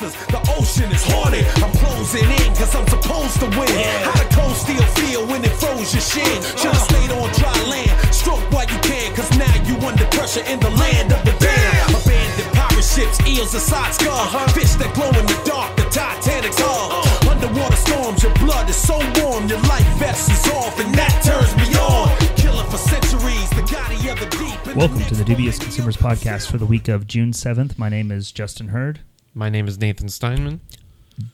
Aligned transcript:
monsters. 0.00 0.26
The 0.26 0.40
ocean 0.56 0.90
is 0.92 1.04
haunted. 1.04 1.46
I'm 1.62 1.72
closing 1.72 2.24
in 2.24 2.54
cause 2.54 2.74
I'm 2.74 2.86
supposed 2.88 3.38
to 3.40 3.48
win. 3.58 3.68
How 4.04 4.16
the 4.16 4.28
cold 4.34 4.56
steel 4.56 4.82
feel 4.96 5.26
when 5.26 5.44
it 5.44 5.52
froze 5.60 5.92
your 5.92 6.02
shin? 6.02 6.24
Uh-huh. 6.24 6.56
Should've 6.56 6.84
stayed 6.88 7.10
on 7.12 7.28
dry 7.36 7.56
land. 7.68 8.14
Stroke 8.14 8.40
while 8.52 8.66
you 8.68 8.78
can 8.80 9.14
cause 9.14 9.30
now 9.36 9.52
you 9.64 9.76
under 9.86 10.06
pressure 10.06 10.44
in 10.44 10.60
the 10.60 10.70
land 10.70 11.12
of 11.12 11.24
the 11.24 11.32
damned. 11.38 11.94
Abandoned 11.94 12.52
pirate 12.52 12.84
ships, 12.84 13.20
eels 13.26 13.54
aside 13.54 13.94
scar. 13.94 14.26
Uh-huh. 14.26 14.48
Fish 14.52 14.74
that 14.80 14.92
glow 14.94 15.08
in 15.08 15.26
the 15.26 15.38
dark, 15.44 15.76
the 15.76 15.84
Titanic's 15.90 16.58
hull. 16.58 16.92
Uh-huh. 16.92 17.30
Underwater 17.30 17.76
storms, 17.76 18.22
your 18.22 18.34
blood 18.34 18.68
is 18.68 18.76
so 18.76 18.96
warm. 19.20 19.48
Your 19.48 19.60
life 19.68 19.86
vest 19.98 20.30
is 20.30 20.44
off 20.52 20.78
and 20.80 20.94
that 20.94 21.14
turns 21.24 21.52
me 21.56 21.68
on. 21.76 22.08
Killing 22.36 22.68
for 22.70 22.78
centuries, 22.78 23.50
the 23.50 23.64
guardian 23.68 24.16
of 24.16 24.20
the 24.20 24.28
deep. 24.36 24.76
Welcome 24.76 25.04
to 25.04 25.14
the 25.14 25.24
Dubious 25.24 25.58
Consumers 25.58 25.96
Podcast 25.96 26.50
for 26.50 26.58
the 26.58 26.66
week 26.66 26.88
of 26.88 27.06
June 27.06 27.32
7th. 27.32 27.76
My 27.76 27.88
name 27.88 28.10
is 28.10 28.32
Justin 28.32 28.68
Hurd. 28.68 29.00
My 29.34 29.48
name 29.48 29.68
is 29.68 29.78
Nathan 29.78 30.08
Steinman. 30.08 30.60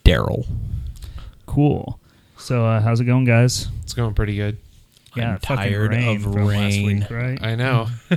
Darrell. 0.05 0.46
Cool. 1.46 1.98
So, 2.38 2.64
uh, 2.66 2.80
how's 2.80 3.00
it 3.00 3.05
going, 3.05 3.24
guys? 3.24 3.69
It's 3.82 3.95
going 3.95 4.14
pretty 4.14 4.36
good. 4.36 4.59
Yeah, 5.16 5.32
I'm 5.32 5.38
fucking 5.38 5.56
tired 5.56 5.91
rain 5.92 6.16
of 6.16 6.22
from 6.24 6.32
last 6.45 6.50
rain. 6.74 6.86
week, 7.00 7.10
right? 7.10 7.42
I 7.42 7.55
know. 7.55 7.86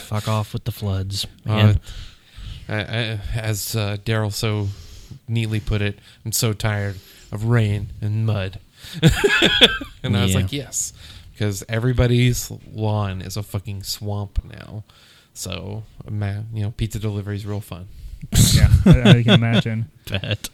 Fuck 0.00 0.26
off 0.26 0.52
with 0.52 0.64
the 0.64 0.72
floods. 0.72 1.24
Uh, 1.46 1.50
Man. 1.54 1.80
I, 2.68 2.74
I, 2.74 3.20
as 3.36 3.76
uh, 3.76 3.98
Darrell 4.04 4.30
so 4.32 4.68
neatly 5.28 5.60
put 5.60 5.80
it, 5.82 5.98
I'm 6.24 6.32
so 6.32 6.52
tired 6.52 6.96
of 7.30 7.44
rain 7.44 7.90
and 8.00 8.26
mud. 8.26 8.58
and 10.02 10.16
I 10.16 10.22
was 10.24 10.32
Yeah. 10.34 10.40
like, 10.40 10.52
yes, 10.52 10.92
because 11.32 11.62
everybody's 11.68 12.50
lawn 12.72 13.22
is 13.22 13.36
a 13.36 13.42
fucking 13.44 13.84
swamp 13.84 14.42
now. 14.44 14.82
So, 15.32 15.84
man, 16.10 16.48
you 16.52 16.62
know, 16.64 16.72
pizza 16.72 16.98
delivery 16.98 17.36
is 17.36 17.46
real 17.46 17.60
fun. 17.60 17.86
Yeah, 18.52 18.68
I, 18.86 19.00
I 19.18 19.22
can 19.22 19.32
imagine. 19.34 19.86
Bet. 20.08 20.48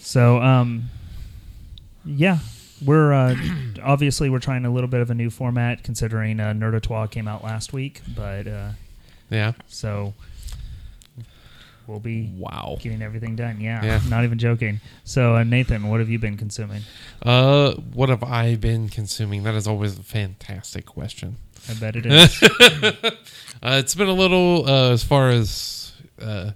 So, 0.00 0.40
um, 0.40 0.84
yeah, 2.04 2.38
we're 2.84 3.12
uh, 3.12 3.34
obviously 3.82 4.30
we're 4.30 4.38
trying 4.38 4.64
a 4.64 4.70
little 4.70 4.88
bit 4.88 5.00
of 5.00 5.10
a 5.10 5.14
new 5.14 5.30
format 5.30 5.82
considering 5.82 6.40
uh, 6.40 6.52
Nerdatois 6.54 7.10
came 7.10 7.28
out 7.28 7.44
last 7.44 7.72
week, 7.72 8.00
but 8.16 8.46
uh, 8.46 8.70
Yeah. 9.30 9.52
so 9.66 10.14
we'll 11.86 12.00
be 12.00 12.30
Wow. 12.36 12.78
getting 12.80 13.02
everything 13.02 13.36
done. 13.36 13.60
Yeah, 13.60 13.84
Yeah. 13.84 14.00
not 14.08 14.24
even 14.24 14.38
joking. 14.38 14.80
So, 15.04 15.36
uh, 15.36 15.44
Nathan, 15.44 15.88
what 15.88 16.00
have 16.00 16.08
you 16.08 16.18
been 16.18 16.36
consuming? 16.36 16.82
Uh, 17.22 17.72
what 17.74 18.08
have 18.08 18.22
I 18.22 18.56
been 18.56 18.88
consuming? 18.88 19.42
That 19.42 19.54
is 19.54 19.66
always 19.66 19.98
a 19.98 20.02
fantastic 20.02 20.86
question. 20.86 21.36
I 21.68 21.74
bet 21.74 21.96
it 21.96 22.06
is. 22.06 22.42
Uh, 23.60 23.80
it's 23.80 23.92
been 23.96 24.06
a 24.06 24.12
little 24.12 24.68
uh, 24.68 24.92
as 24.92 25.02
far 25.02 25.30
as 25.30 25.50
uh, 26.20 26.52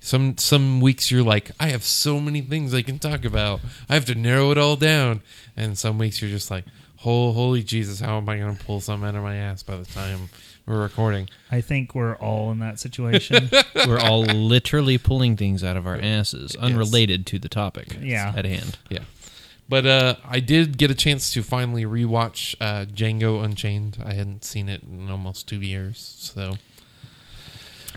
some 0.00 0.36
some 0.38 0.80
weeks 0.80 1.10
you're 1.10 1.22
like, 1.24 1.50
I 1.58 1.68
have 1.68 1.82
so 1.82 2.20
many 2.20 2.40
things 2.40 2.72
I 2.74 2.82
can 2.82 2.98
talk 2.98 3.24
about. 3.24 3.60
I 3.88 3.94
have 3.94 4.04
to 4.06 4.14
narrow 4.14 4.50
it 4.52 4.58
all 4.58 4.76
down. 4.76 5.22
And 5.56 5.76
some 5.78 5.98
weeks 5.98 6.20
you're 6.22 6.30
just 6.30 6.50
like, 6.50 6.64
oh, 7.04 7.32
holy 7.32 7.62
Jesus, 7.62 8.00
how 8.00 8.16
am 8.18 8.28
I 8.28 8.38
going 8.38 8.56
to 8.56 8.64
pull 8.64 8.80
something 8.80 9.08
out 9.08 9.14
of 9.16 9.22
my 9.22 9.36
ass 9.36 9.62
by 9.62 9.76
the 9.76 9.84
time 9.84 10.28
we're 10.66 10.80
recording? 10.82 11.28
I 11.50 11.60
think 11.60 11.94
we're 11.94 12.16
all 12.16 12.50
in 12.52 12.58
that 12.60 12.78
situation. 12.80 13.50
We're 13.86 14.00
all 14.00 14.22
literally 14.22 14.98
pulling 14.98 15.36
things 15.36 15.62
out 15.62 15.76
of 15.76 15.86
our 15.86 15.98
asses, 16.00 16.56
unrelated 16.56 17.24
to 17.26 17.38
the 17.38 17.48
topic 17.48 17.96
Yeah. 18.00 18.32
at 18.36 18.44
hand. 18.44 18.76
Yeah. 18.90 19.00
But 19.68 19.86
uh, 19.86 20.14
I 20.24 20.40
did 20.40 20.76
get 20.78 20.90
a 20.90 20.94
chance 20.94 21.32
to 21.34 21.42
finally 21.42 21.84
rewatch 21.84 22.54
uh, 22.60 22.84
Django 22.86 23.44
Unchained. 23.44 23.98
I 24.04 24.14
hadn't 24.14 24.44
seen 24.44 24.68
it 24.68 24.82
in 24.82 25.08
almost 25.10 25.46
two 25.48 25.60
years, 25.60 25.98
so 26.18 26.56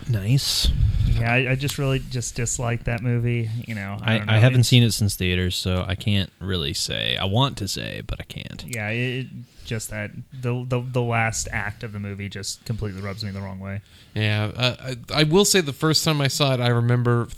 Nice. 0.08 0.68
yeah, 1.06 1.32
I, 1.32 1.50
I 1.52 1.54
just 1.54 1.78
really 1.78 1.98
just 1.98 2.34
dislike 2.34 2.84
that 2.84 3.02
movie. 3.02 3.48
You 3.66 3.74
know, 3.74 3.98
I, 4.02 4.14
I, 4.14 4.18
know. 4.18 4.24
I, 4.32 4.38
haven't 4.38 4.60
It's- 4.60 4.68
seen 4.68 4.82
it 4.82 4.92
since 4.92 5.16
theaters, 5.16 5.56
so 5.56 5.84
I 5.86 5.94
can't 5.94 6.30
really 6.40 6.72
say. 6.72 7.16
I 7.16 7.24
want 7.24 7.56
to 7.58 7.68
say, 7.68 8.02
but 8.06 8.20
I 8.20 8.24
can't. 8.24 8.64
Yeah, 8.66 8.88
it, 8.88 9.26
just 9.64 9.90
that 9.90 10.10
the, 10.32 10.64
the 10.68 10.80
the 10.80 11.02
last 11.02 11.46
act 11.52 11.84
of 11.84 11.92
the 11.92 12.00
movie 12.00 12.28
just 12.28 12.64
completely 12.64 13.00
rubs 13.02 13.24
me 13.24 13.30
the 13.30 13.40
wrong 13.40 13.60
way. 13.60 13.82
Yeah, 14.14 14.50
uh, 14.56 14.76
I, 14.80 15.20
I 15.20 15.22
will 15.24 15.44
say 15.44 15.60
the 15.60 15.72
first 15.72 16.04
time 16.04 16.20
I 16.20 16.26
saw 16.28 16.54
it, 16.54 16.60
I 16.60 16.68
remember 16.68 17.28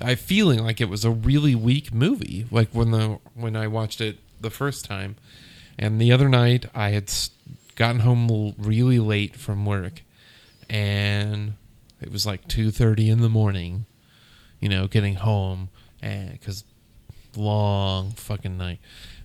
I 0.00 0.14
feeling 0.16 0.58
like 0.64 0.80
it 0.80 0.88
was 0.90 1.04
a 1.04 1.10
really 1.10 1.54
weak 1.54 1.94
movie. 1.94 2.46
Like 2.50 2.68
when 2.72 2.90
the 2.90 3.18
when 3.34 3.56
I 3.56 3.68
watched 3.68 4.00
it 4.00 4.18
the 4.40 4.50
first 4.50 4.84
time, 4.84 5.16
and 5.78 5.98
the 6.00 6.12
other 6.12 6.28
night 6.28 6.66
I 6.74 6.90
had 6.90 7.10
gotten 7.76 8.00
home 8.00 8.54
really 8.58 8.98
late 8.98 9.36
from 9.36 9.64
work, 9.64 10.02
and 10.68 11.54
it 12.02 12.12
was 12.12 12.26
like 12.26 12.46
two 12.48 12.70
thirty 12.70 13.08
in 13.08 13.20
the 13.20 13.28
morning. 13.28 13.86
You 14.60 14.68
know, 14.68 14.86
getting 14.86 15.16
home, 15.16 15.70
and 16.00 16.32
because 16.32 16.64
long 17.36 18.12
fucking 18.12 18.56
night. 18.56 18.78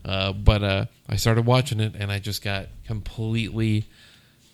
Uh, 0.04 0.32
but 0.34 0.64
uh, 0.64 0.86
I 1.10 1.16
started 1.18 1.46
watching 1.46 1.80
it, 1.80 1.96
and 1.96 2.12
I 2.12 2.20
just 2.20 2.44
got 2.44 2.68
completely 2.86 3.86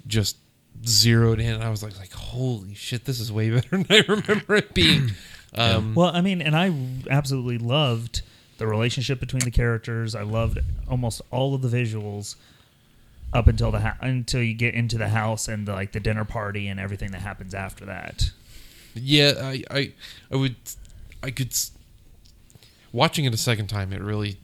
just 0.07 0.37
zeroed 0.85 1.39
in. 1.39 1.61
I 1.61 1.69
was 1.69 1.83
like, 1.83 1.97
like, 1.99 2.11
holy 2.11 2.73
shit, 2.73 3.05
this 3.05 3.19
is 3.19 3.31
way 3.31 3.49
better 3.55 3.77
than 3.77 3.85
I 3.89 4.03
remember 4.07 4.55
it 4.55 4.73
being. 4.73 5.11
Um, 5.55 5.93
Well, 5.93 6.09
I 6.11 6.21
mean, 6.21 6.41
and 6.41 6.55
I 6.55 6.73
absolutely 7.11 7.59
loved 7.59 8.23
the 8.57 8.65
relationship 8.65 9.19
between 9.19 9.41
the 9.41 9.51
characters. 9.51 10.15
I 10.15 10.23
loved 10.23 10.57
almost 10.89 11.21
all 11.29 11.53
of 11.53 11.61
the 11.61 11.67
visuals 11.67 12.37
up 13.33 13.47
until 13.47 13.71
the 13.71 13.79
ha- 13.79 13.97
until 14.01 14.41
you 14.41 14.53
get 14.53 14.73
into 14.73 14.97
the 14.97 15.09
house 15.09 15.47
and 15.47 15.67
the, 15.67 15.73
like 15.73 15.91
the 15.91 15.99
dinner 15.99 16.25
party 16.25 16.67
and 16.67 16.79
everything 16.79 17.11
that 17.11 17.21
happens 17.21 17.53
after 17.53 17.85
that. 17.85 18.31
yeah, 18.93 19.33
I, 19.37 19.63
I, 19.71 19.93
I 20.31 20.35
would, 20.35 20.55
I 21.21 21.31
could. 21.31 21.53
Watching 22.91 23.25
it 23.25 23.33
a 23.33 23.37
second 23.37 23.67
time, 23.67 23.91
it 23.91 24.01
really 24.01 24.37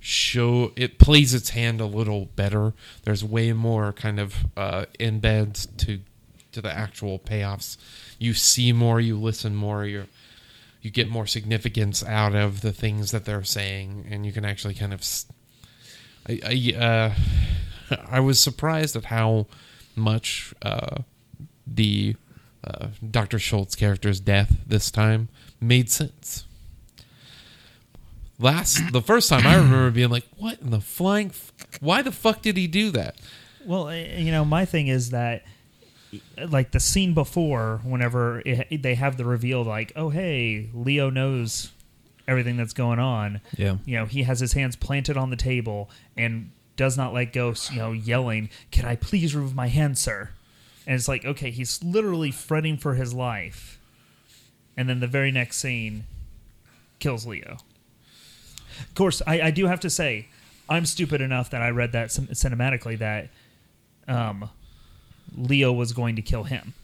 show 0.00 0.72
it 0.76 0.98
plays 0.98 1.34
its 1.34 1.50
hand 1.50 1.80
a 1.80 1.86
little 1.86 2.26
better. 2.36 2.74
There's 3.04 3.24
way 3.24 3.52
more 3.52 3.92
kind 3.92 4.20
of 4.20 4.34
uh, 4.56 4.86
embeds 4.98 5.68
to 5.78 6.00
to 6.52 6.60
the 6.62 6.72
actual 6.72 7.18
payoffs. 7.18 7.76
You 8.18 8.32
see 8.34 8.72
more, 8.72 9.00
you 9.00 9.18
listen 9.18 9.54
more, 9.54 9.84
you 9.84 10.06
you 10.82 10.90
get 10.90 11.08
more 11.08 11.26
significance 11.26 12.04
out 12.04 12.34
of 12.34 12.60
the 12.60 12.72
things 12.72 13.10
that 13.10 13.24
they're 13.24 13.44
saying, 13.44 14.06
and 14.10 14.24
you 14.24 14.32
can 14.32 14.44
actually 14.44 14.74
kind 14.74 14.94
of. 14.94 15.04
I 16.28 16.40
I, 16.44 16.84
uh, 16.84 17.14
I 18.08 18.20
was 18.20 18.40
surprised 18.40 18.96
at 18.96 19.06
how 19.06 19.46
much 19.94 20.54
uh, 20.62 21.02
the 21.66 22.16
uh, 22.64 22.88
Dr. 23.08 23.38
Schultz 23.38 23.74
character's 23.74 24.20
death 24.20 24.56
this 24.66 24.90
time 24.90 25.28
made 25.60 25.90
sense. 25.90 26.44
Last 28.38 28.92
the 28.92 29.00
first 29.00 29.28
time 29.30 29.46
I 29.46 29.56
remember 29.56 29.90
being 29.90 30.10
like, 30.10 30.26
"What 30.36 30.60
in 30.60 30.70
the 30.70 30.80
flying? 30.80 31.28
F- 31.28 31.52
why 31.80 32.02
the 32.02 32.12
fuck 32.12 32.42
did 32.42 32.56
he 32.56 32.66
do 32.66 32.90
that?" 32.90 33.16
Well, 33.64 33.88
eh, 33.88 34.18
you 34.18 34.30
know, 34.30 34.44
my 34.44 34.66
thing 34.66 34.88
is 34.88 35.10
that 35.10 35.44
like 36.36 36.72
the 36.72 36.80
scene 36.80 37.14
before, 37.14 37.80
whenever 37.82 38.42
it, 38.44 38.82
they 38.82 38.94
have 38.94 39.16
the 39.16 39.24
reveal, 39.24 39.64
like, 39.64 39.92
oh 39.96 40.10
hey, 40.10 40.68
Leo 40.74 41.08
knows 41.08 41.72
everything 42.28 42.56
that's 42.56 42.72
going 42.72 42.98
on. 42.98 43.40
Yeah. 43.56 43.76
You 43.84 43.98
know, 43.98 44.06
he 44.06 44.24
has 44.24 44.40
his 44.40 44.52
hands 44.52 44.76
planted 44.76 45.16
on 45.16 45.30
the 45.30 45.36
table 45.36 45.88
and 46.16 46.50
does 46.76 46.96
not 46.96 47.12
let 47.12 47.32
go. 47.32 47.54
You 47.70 47.78
know, 47.78 47.92
yelling, 47.92 48.50
"Can 48.70 48.84
I 48.84 48.96
please 48.96 49.34
remove 49.34 49.54
my 49.54 49.68
hand, 49.68 49.98
sir?" 49.98 50.30
And 50.86 50.94
it's 50.94 51.08
like, 51.08 51.24
okay, 51.24 51.50
he's 51.50 51.82
literally 51.82 52.30
fretting 52.30 52.76
for 52.76 52.94
his 52.94 53.12
life, 53.12 53.78
and 54.76 54.88
then 54.88 55.00
the 55.00 55.06
very 55.08 55.32
next 55.32 55.56
scene 55.58 56.04
kills 57.00 57.26
Leo. 57.26 57.58
Of 58.80 58.94
course, 58.94 59.20
I, 59.26 59.40
I 59.40 59.50
do 59.50 59.66
have 59.66 59.80
to 59.80 59.90
say, 59.90 60.28
I'm 60.68 60.86
stupid 60.86 61.20
enough 61.20 61.50
that 61.50 61.62
I 61.62 61.70
read 61.70 61.92
that 61.92 62.10
cin- 62.10 62.28
cinematically 62.28 62.98
that 62.98 63.30
um, 64.06 64.48
Leo 65.36 65.72
was 65.72 65.92
going 65.92 66.14
to 66.16 66.22
kill 66.22 66.44
him. 66.44 66.74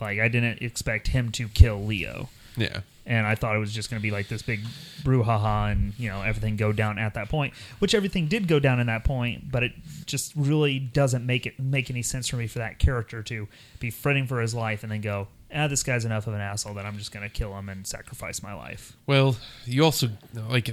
Like 0.00 0.18
I 0.18 0.28
didn't 0.28 0.62
expect 0.62 1.08
him 1.08 1.30
to 1.32 1.48
kill 1.48 1.84
Leo, 1.84 2.30
Yeah, 2.56 2.80
and 3.06 3.26
I 3.26 3.34
thought 3.36 3.54
it 3.54 3.60
was 3.60 3.72
just 3.72 3.88
going 3.88 4.00
to 4.00 4.02
be 4.02 4.10
like 4.10 4.28
this 4.28 4.42
big 4.42 4.60
brouhaha 5.02 5.70
and 5.70 5.92
you 5.98 6.08
know 6.08 6.22
everything 6.22 6.56
go 6.56 6.72
down 6.72 6.98
at 6.98 7.14
that 7.14 7.28
point, 7.28 7.54
which 7.78 7.94
everything 7.94 8.26
did 8.26 8.48
go 8.48 8.58
down 8.58 8.80
in 8.80 8.86
that 8.88 9.04
point, 9.04 9.50
but 9.50 9.62
it 9.62 9.72
just 10.06 10.32
really 10.34 10.78
doesn't 10.78 11.24
make 11.24 11.46
it 11.46 11.58
make 11.58 11.90
any 11.90 12.02
sense 12.02 12.28
for 12.28 12.36
me 12.36 12.46
for 12.46 12.58
that 12.58 12.78
character 12.78 13.22
to 13.22 13.48
be 13.78 13.90
fretting 13.90 14.26
for 14.26 14.40
his 14.40 14.54
life 14.54 14.82
and 14.82 14.90
then 14.90 15.00
go, 15.00 15.28
ah, 15.54 15.68
this 15.68 15.82
guy's 15.82 16.04
enough 16.04 16.26
of 16.26 16.34
an 16.34 16.40
asshole 16.40 16.74
that 16.74 16.84
I'm 16.84 16.98
just 16.98 17.12
going 17.12 17.28
to 17.28 17.32
kill 17.32 17.56
him 17.56 17.68
and 17.68 17.86
sacrifice 17.86 18.42
my 18.42 18.54
life. 18.54 18.96
Well, 19.06 19.36
you 19.64 19.84
also 19.84 20.10
like 20.48 20.70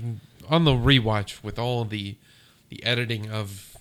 on 0.50 0.66
the 0.66 0.72
rewatch 0.72 1.44
with 1.44 1.60
all 1.60 1.86
the 1.86 2.16
the 2.70 2.84
editing 2.84 3.30
of 3.30 3.78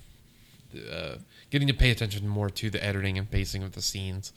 uh, 0.91 1.17
getting 1.51 1.69
to 1.69 1.75
pay 1.75 1.91
attention 1.91 2.27
more 2.29 2.51
to 2.51 2.71
the 2.71 2.83
editing 2.85 3.19
and 3.19 3.31
pacing 3.31 3.63
of 3.63 3.73
the 3.73 3.83
scenes. 3.83 4.33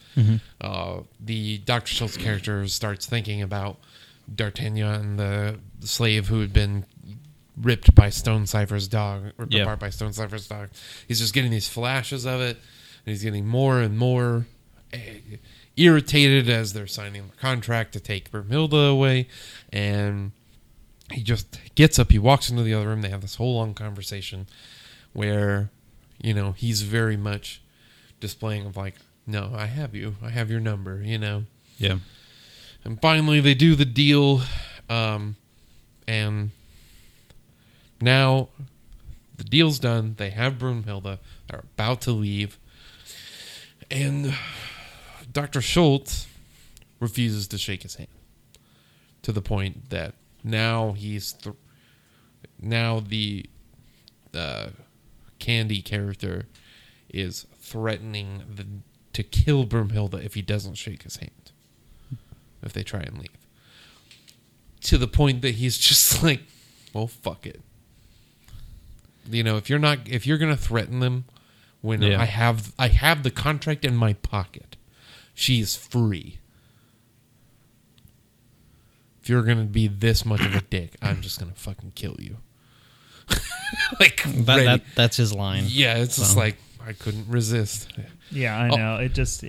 Uh, 0.62 1.00
the 1.20 1.58
Doctor 1.60 1.94
Schultz 1.94 2.18
character 2.18 2.68
starts 2.68 3.06
thinking 3.06 3.42
about 3.42 3.78
D'Artagnan, 4.34 5.18
the 5.18 5.60
slave 5.82 6.28
who 6.28 6.42
had 6.42 6.54
been 6.54 6.86
ripped 7.58 7.94
by 7.96 8.08
Stonesipher's 8.08 8.88
dog, 8.88 9.32
ripped 9.38 9.54
Yeah. 9.54 9.62
apart 9.64 9.80
by 9.80 9.90
Stonesipher's 9.90 10.48
dog. 10.48 10.70
He's 11.08 11.20
just 11.20 11.34
getting 11.34 11.52
these 11.52 11.68
flashes 11.70 12.26
of 12.26 12.42
it, 12.42 12.58
and 12.58 13.14
he's 13.14 13.24
getting 13.24 13.46
more 13.46 13.82
and 13.82 13.98
more. 13.98 14.46
eh, 14.94 15.18
irritated 15.78 16.48
as 16.50 16.72
they're 16.74 16.88
signing 16.88 17.28
the 17.28 17.36
contract 17.36 17.92
to 17.94 18.00
take 18.00 18.32
Broomhilda 18.32 18.90
away, 18.92 19.28
and 19.74 20.32
he 21.12 21.22
just 21.22 21.60
gets 21.76 22.00
up. 22.00 22.12
He 22.12 22.20
walks 22.20 22.50
into 22.50 22.64
the 22.64 22.74
other 22.74 22.88
room. 22.88 23.02
They 23.02 23.10
have 23.10 23.20
this 23.22 23.36
whole 23.36 23.56
long 23.56 23.74
conversation 23.74 24.48
where, 25.12 25.70
you 26.22 26.34
know, 26.34 26.54
he's 26.54 26.82
very 26.84 27.18
much 27.18 27.62
displaying 28.22 28.66
of 28.66 28.78
like, 28.78 28.96
no, 29.28 29.52
I 29.56 29.66
have 29.66 29.94
you. 29.96 30.16
I 30.22 30.30
have 30.30 30.50
your 30.50 30.60
number. 30.62 31.02
You 31.04 31.18
know. 31.18 31.44
Yeah. 31.78 31.98
And 32.86 33.02
finally, 33.02 33.40
they 33.40 33.56
do 33.56 33.74
the 33.74 33.84
deal, 33.84 34.42
um, 34.90 35.38
and 36.08 36.52
now 38.00 38.50
the 39.36 39.44
deal's 39.44 39.80
done. 39.80 40.14
They 40.18 40.30
have 40.30 40.60
Brunhilde. 40.60 41.18
They're 41.50 41.64
about 41.74 42.02
to 42.02 42.12
leave, 42.12 42.60
and 43.90 44.36
Doctor 45.32 45.62
Schultz 45.62 46.28
refuses 47.00 47.48
to 47.48 47.58
shake 47.58 47.82
his 47.82 47.96
hand 47.96 48.08
to 49.24 49.32
the 49.32 49.42
point 49.42 49.90
that 49.90 50.14
now 50.44 50.92
he's 50.92 51.34
th- 51.34 51.56
now 52.62 53.00
the 53.00 53.48
uh, 54.36 54.68
Candie 55.40 55.82
character 55.82 56.46
is 57.10 57.48
threatening 57.58 58.44
the, 58.48 58.66
to 59.14 59.24
kill 59.24 59.66
Brunhilde 59.66 60.24
if 60.24 60.36
he 60.36 60.44
doesn't 60.44 60.76
shake 60.76 61.02
his 61.02 61.18
hand 61.18 61.45
if 62.66 62.74
they 62.74 62.84
try 62.84 63.02
and 63.02 63.18
leave. 63.18 63.30
To 64.82 64.98
the 64.98 65.08
point 65.08 65.42
that 65.42 65.56
he's 65.56 65.78
just 65.90 66.22
like, 66.24 66.42
well, 66.94 67.08
fuck 67.08 67.46
it. 67.46 67.62
You 69.30 69.44
know, 69.44 69.58
if 69.58 69.70
you're 69.70 69.80
not, 69.80 70.00
if 70.08 70.28
you're 70.28 70.38
gonna 70.38 70.58
threaten 70.58 71.00
them, 71.00 71.26
when 71.82 72.02
Yeah. 72.02 72.22
I 72.22 72.26
have, 72.26 72.74
I 72.78 72.88
have 72.90 73.24
the 73.24 73.32
contract 73.32 73.84
in 73.86 73.96
my 73.96 74.14
pocket, 74.14 74.76
she 75.34 75.60
is 75.60 75.76
free. 75.76 76.40
If 79.22 79.30
you're 79.30 79.42
gonna 79.44 79.64
be 79.66 79.88
this 79.88 80.26
much 80.26 80.42
of 80.42 80.56
a 80.56 80.62
dick, 80.70 80.96
I'm 81.02 81.22
just 81.22 81.40
gonna 81.40 81.54
fucking 81.56 81.94
kill 81.96 82.16
you. 82.20 82.38
like, 84.00 84.22
that, 84.24 84.46
that, 84.64 84.82
that's 84.94 85.18
his 85.18 85.34
line. 85.34 85.64
yeah, 85.68 85.98
it's 85.98 86.18
just 86.18 86.38
like 86.38 86.58
I 86.86 86.94
couldn't 86.94 87.28
resist. 87.28 87.92
Yeah, 88.32 88.58
I 88.60 88.70
Oh. 88.70 88.76
know. 88.76 88.96
It 88.98 89.14
just 89.14 89.44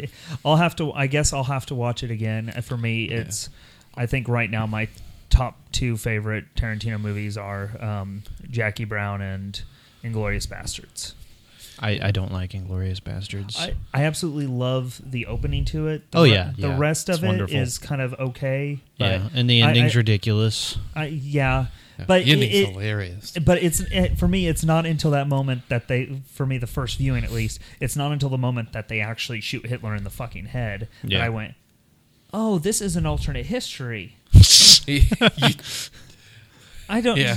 I'll 0.44 0.56
have 0.56 0.76
to 0.76 0.92
I 0.92 1.06
guess 1.06 1.32
I'll 1.32 1.44
have 1.44 1.66
to 1.66 1.74
watch 1.74 2.02
it 2.02 2.10
again. 2.10 2.50
For 2.62 2.76
me, 2.76 3.04
it's 3.04 3.48
I 3.94 4.06
think 4.06 4.28
right 4.28 4.50
now 4.50 4.66
my 4.66 4.88
top 5.30 5.58
two 5.72 5.96
favorite 5.96 6.44
Tarantino 6.54 7.00
movies 7.00 7.36
are 7.36 7.70
um, 7.82 8.22
Jackie 8.50 8.84
Brown 8.84 9.20
and 9.20 9.60
Inglourious 10.04 10.46
Basterds. 10.46 11.14
I, 11.78 11.98
I 12.04 12.10
don't 12.10 12.32
like 12.32 12.52
Inglourious 12.52 13.00
Basterds. 13.00 13.58
I, 13.60 13.74
I 13.92 14.04
absolutely 14.04 14.46
love 14.46 14.98
the 15.04 15.26
opening 15.26 15.66
to 15.66 15.88
it. 15.88 16.10
The 16.10 16.18
Oh, 16.18 16.22
re- 16.22 16.32
yeah, 16.32 16.52
the 16.56 16.68
yeah. 16.68 16.78
rest 16.78 17.10
It's 17.10 17.18
of 17.18 17.24
it 17.24 17.26
wonderful. 17.26 17.54
is 17.54 17.76
kind 17.76 18.00
of 18.00 18.14
okay. 18.14 18.78
But 18.98 19.04
yeah, 19.10 19.28
and 19.34 19.50
the 19.50 19.62
I- 19.62 19.68
ending's 19.68 19.94
I- 19.94 19.98
ridiculous. 19.98 20.78
I, 20.94 21.06
yeah, 21.08 21.66
but 22.06 22.24
the 22.24 22.32
ending's 22.32 22.54
it- 22.54 22.68
hilarious. 22.70 23.32
But 23.32 23.62
it's 23.62 23.80
it, 23.80 24.18
for 24.18 24.28
me. 24.28 24.46
It's 24.48 24.64
not 24.64 24.84
until 24.86 25.10
that 25.12 25.28
moment 25.28 25.62
that 25.68 25.88
they, 25.88 26.20
for 26.32 26.44
me, 26.46 26.58
the 26.58 26.66
first 26.66 26.98
viewing 26.98 27.24
at 27.24 27.30
least, 27.32 27.58
it's 27.80 27.96
not 27.96 28.12
until 28.12 28.28
the 28.28 28.38
moment 28.38 28.72
that 28.72 28.88
they 28.88 29.00
actually 29.00 29.40
shoot 29.40 29.66
Hitler 29.66 29.94
in 29.94 30.04
the 30.04 30.10
fucking 30.10 30.46
head 30.46 30.88
that 31.04 31.20
I 31.20 31.28
went, 31.28 31.54
"Oh, 32.32 32.58
this 32.58 32.80
is 32.80 32.96
an 32.96 33.06
alternate 33.06 33.46
history." 33.46 34.16
I 36.88 37.00
don't. 37.00 37.16
Yeah. 37.18 37.34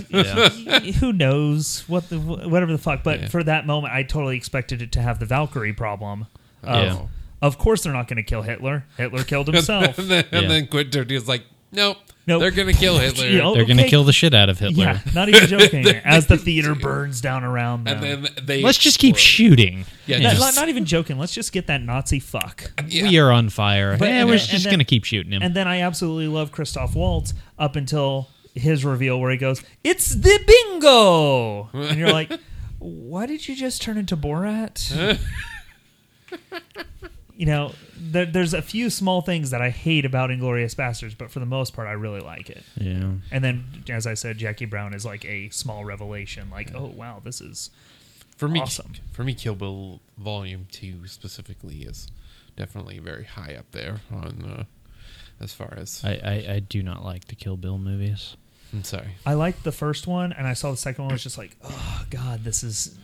Who 1.00 1.12
knows 1.12 1.84
what 1.88 2.10
the 2.10 2.20
whatever 2.20 2.72
the 2.72 2.78
fuck? 2.78 3.04
But 3.04 3.22
Yeah. 3.22 3.28
for 3.30 3.44
that 3.44 3.66
moment, 3.66 3.94
I 3.94 4.04
totally 4.04 4.38
expected 4.38 4.82
it 4.82 4.92
to 4.94 5.02
have 5.02 5.20
the 5.20 5.26
Valkyrie 5.26 5.74
problem. 5.74 6.28
Of, 6.64 6.86
Yeah. 6.86 7.06
Of 7.42 7.58
course, 7.58 7.82
they're 7.84 7.94
not 7.94 8.08
going 8.08 8.18
to 8.18 8.24
kill 8.24 8.42
Hitler. 8.44 8.86
Hitler 8.98 9.24
killed 9.24 9.48
himself. 9.54 9.98
and 9.98 10.10
then, 10.10 10.26
and 10.32 10.42
Yeah. 10.44 10.48
then 10.50 10.68
Quentin 10.68 11.06
Tarantino's 11.06 11.28
like, 11.28 11.44
nope, 11.72 11.98
Nope. 12.30 12.40
they're 12.42 12.52
gonna 12.52 12.74
kill 12.74 12.98
Hitler. 12.98 13.26
You 13.30 13.38
know, 13.40 13.54
They're 13.54 13.66
gonna 13.66 13.82
okay. 13.82 13.90
kill 13.90 14.04
the 14.06 14.14
shit 14.14 14.34
out 14.34 14.48
of 14.50 14.58
Hitler. 14.60 14.84
Yeah, 14.86 15.00
not 15.14 15.28
even 15.30 15.48
joking. 15.60 15.86
As 15.88 16.28
the 16.28 16.38
theater 16.38 16.76
burns 16.76 17.20
down 17.22 17.44
around 17.44 17.84
them. 17.86 18.02
and 18.04 18.24
then 18.26 18.46
they 18.46 18.62
Let's 18.62 18.78
just 18.78 19.00
keep 19.00 19.18
shooting. 19.18 19.86
Yeah, 20.06 20.20
Not, 20.20 20.30
just- 20.36 20.40
not- 20.42 20.56
not 20.62 20.70
even 20.70 20.86
joking. 20.86 21.18
Let's 21.18 21.34
just 21.34 21.52
get 21.52 21.68
that 21.68 21.82
Nazi 21.82 22.20
fuck. 22.20 22.72
Yeah. 22.88 23.04
We 23.10 23.20
are 23.20 23.32
on 23.32 23.50
fire. 23.50 23.98
But- 23.98 24.08
yeah, 24.08 24.24
we're 24.24 24.38
then- 24.38 24.48
just 24.48 24.64
then- 24.64 24.74
gonna 24.74 24.84
keep 24.86 25.04
shooting 25.04 25.32
him. 25.34 25.42
And 25.42 25.54
then 25.56 25.68
I 25.68 25.82
absolutely 25.82 26.28
love 26.28 26.52
Christoph 26.52 26.96
Waltz 26.96 27.34
up 27.58 27.76
until 27.76 28.30
his 28.56 28.84
reveal 28.86 29.20
where 29.20 29.32
he 29.32 29.38
goes, 29.38 29.64
"It's 29.84 30.14
the 30.16 30.40
bingo," 30.48 31.70
and 31.74 31.98
you're 32.00 32.12
like, 32.12 32.32
"Why 32.80 33.26
did 33.26 33.48
you 33.48 33.56
just 33.56 33.82
turn 33.82 33.98
into 33.98 34.18
Borat?" 34.18 35.20
You 37.40 37.46
know, 37.46 37.72
there, 37.96 38.26
there's 38.26 38.54
a 38.54 38.62
few 38.62 38.90
small 38.90 39.22
things 39.22 39.52
that 39.52 39.62
I 39.62 39.70
hate 39.70 40.04
about 40.04 40.30
Inglourious 40.30 40.76
Basterds, 40.76 41.18
but 41.18 41.32
for 41.32 41.40
the 41.40 41.46
most 41.46 41.74
part, 41.74 41.88
I 41.88 41.94
really 41.94 42.20
like 42.20 42.50
it. 42.50 42.64
yeah. 42.76 43.14
And 43.32 43.42
then, 43.42 43.86
as 43.90 44.06
I 44.06 44.14
said, 44.14 44.38
Jackie 44.38 44.66
Brown 44.66 44.94
is 44.94 45.06
like 45.06 45.24
a 45.24 45.48
small 45.48 45.86
revelation. 45.86 46.50
Like, 46.50 46.76
oh 46.76 46.88
wow, 46.88 47.22
this 47.24 47.40
is 47.40 47.70
for 48.36 48.50
me, 48.50 48.60
awesome. 48.60 48.92
for 49.14 49.24
me, 49.24 49.34
Kill 49.34 49.56
Bill 49.56 50.02
Volume 50.18 50.68
Two 50.70 51.08
specifically 51.08 51.84
is 51.84 52.12
definitely 52.58 53.00
very 53.00 53.24
high 53.24 53.56
up 53.56 53.72
there 53.72 54.02
on 54.12 54.44
uh, 54.44 54.64
as 55.42 55.54
far 55.54 55.74
as. 55.78 56.04
I, 56.04 56.20
I, 56.22 56.54
I 56.56 56.60
do 56.60 56.84
not 56.84 57.06
like 57.06 57.30
the 57.30 57.36
Kill 57.36 57.56
Bill 57.56 57.78
movies. 57.78 58.36
I'm 58.74 58.84
sorry. 58.84 59.16
I 59.26 59.34
liked 59.34 59.64
the 59.64 59.72
first 59.72 60.08
one, 60.08 60.34
and 60.34 60.46
I 60.46 60.54
saw 60.54 60.72
the 60.72 60.78
second 60.78 61.06
one. 61.06 61.12
I 61.12 61.16
was 61.16 61.24
just 61.24 61.38
like, 61.38 61.56
oh 61.64 62.06
god, 62.10 62.44
this 62.44 62.64
is, 62.64 62.98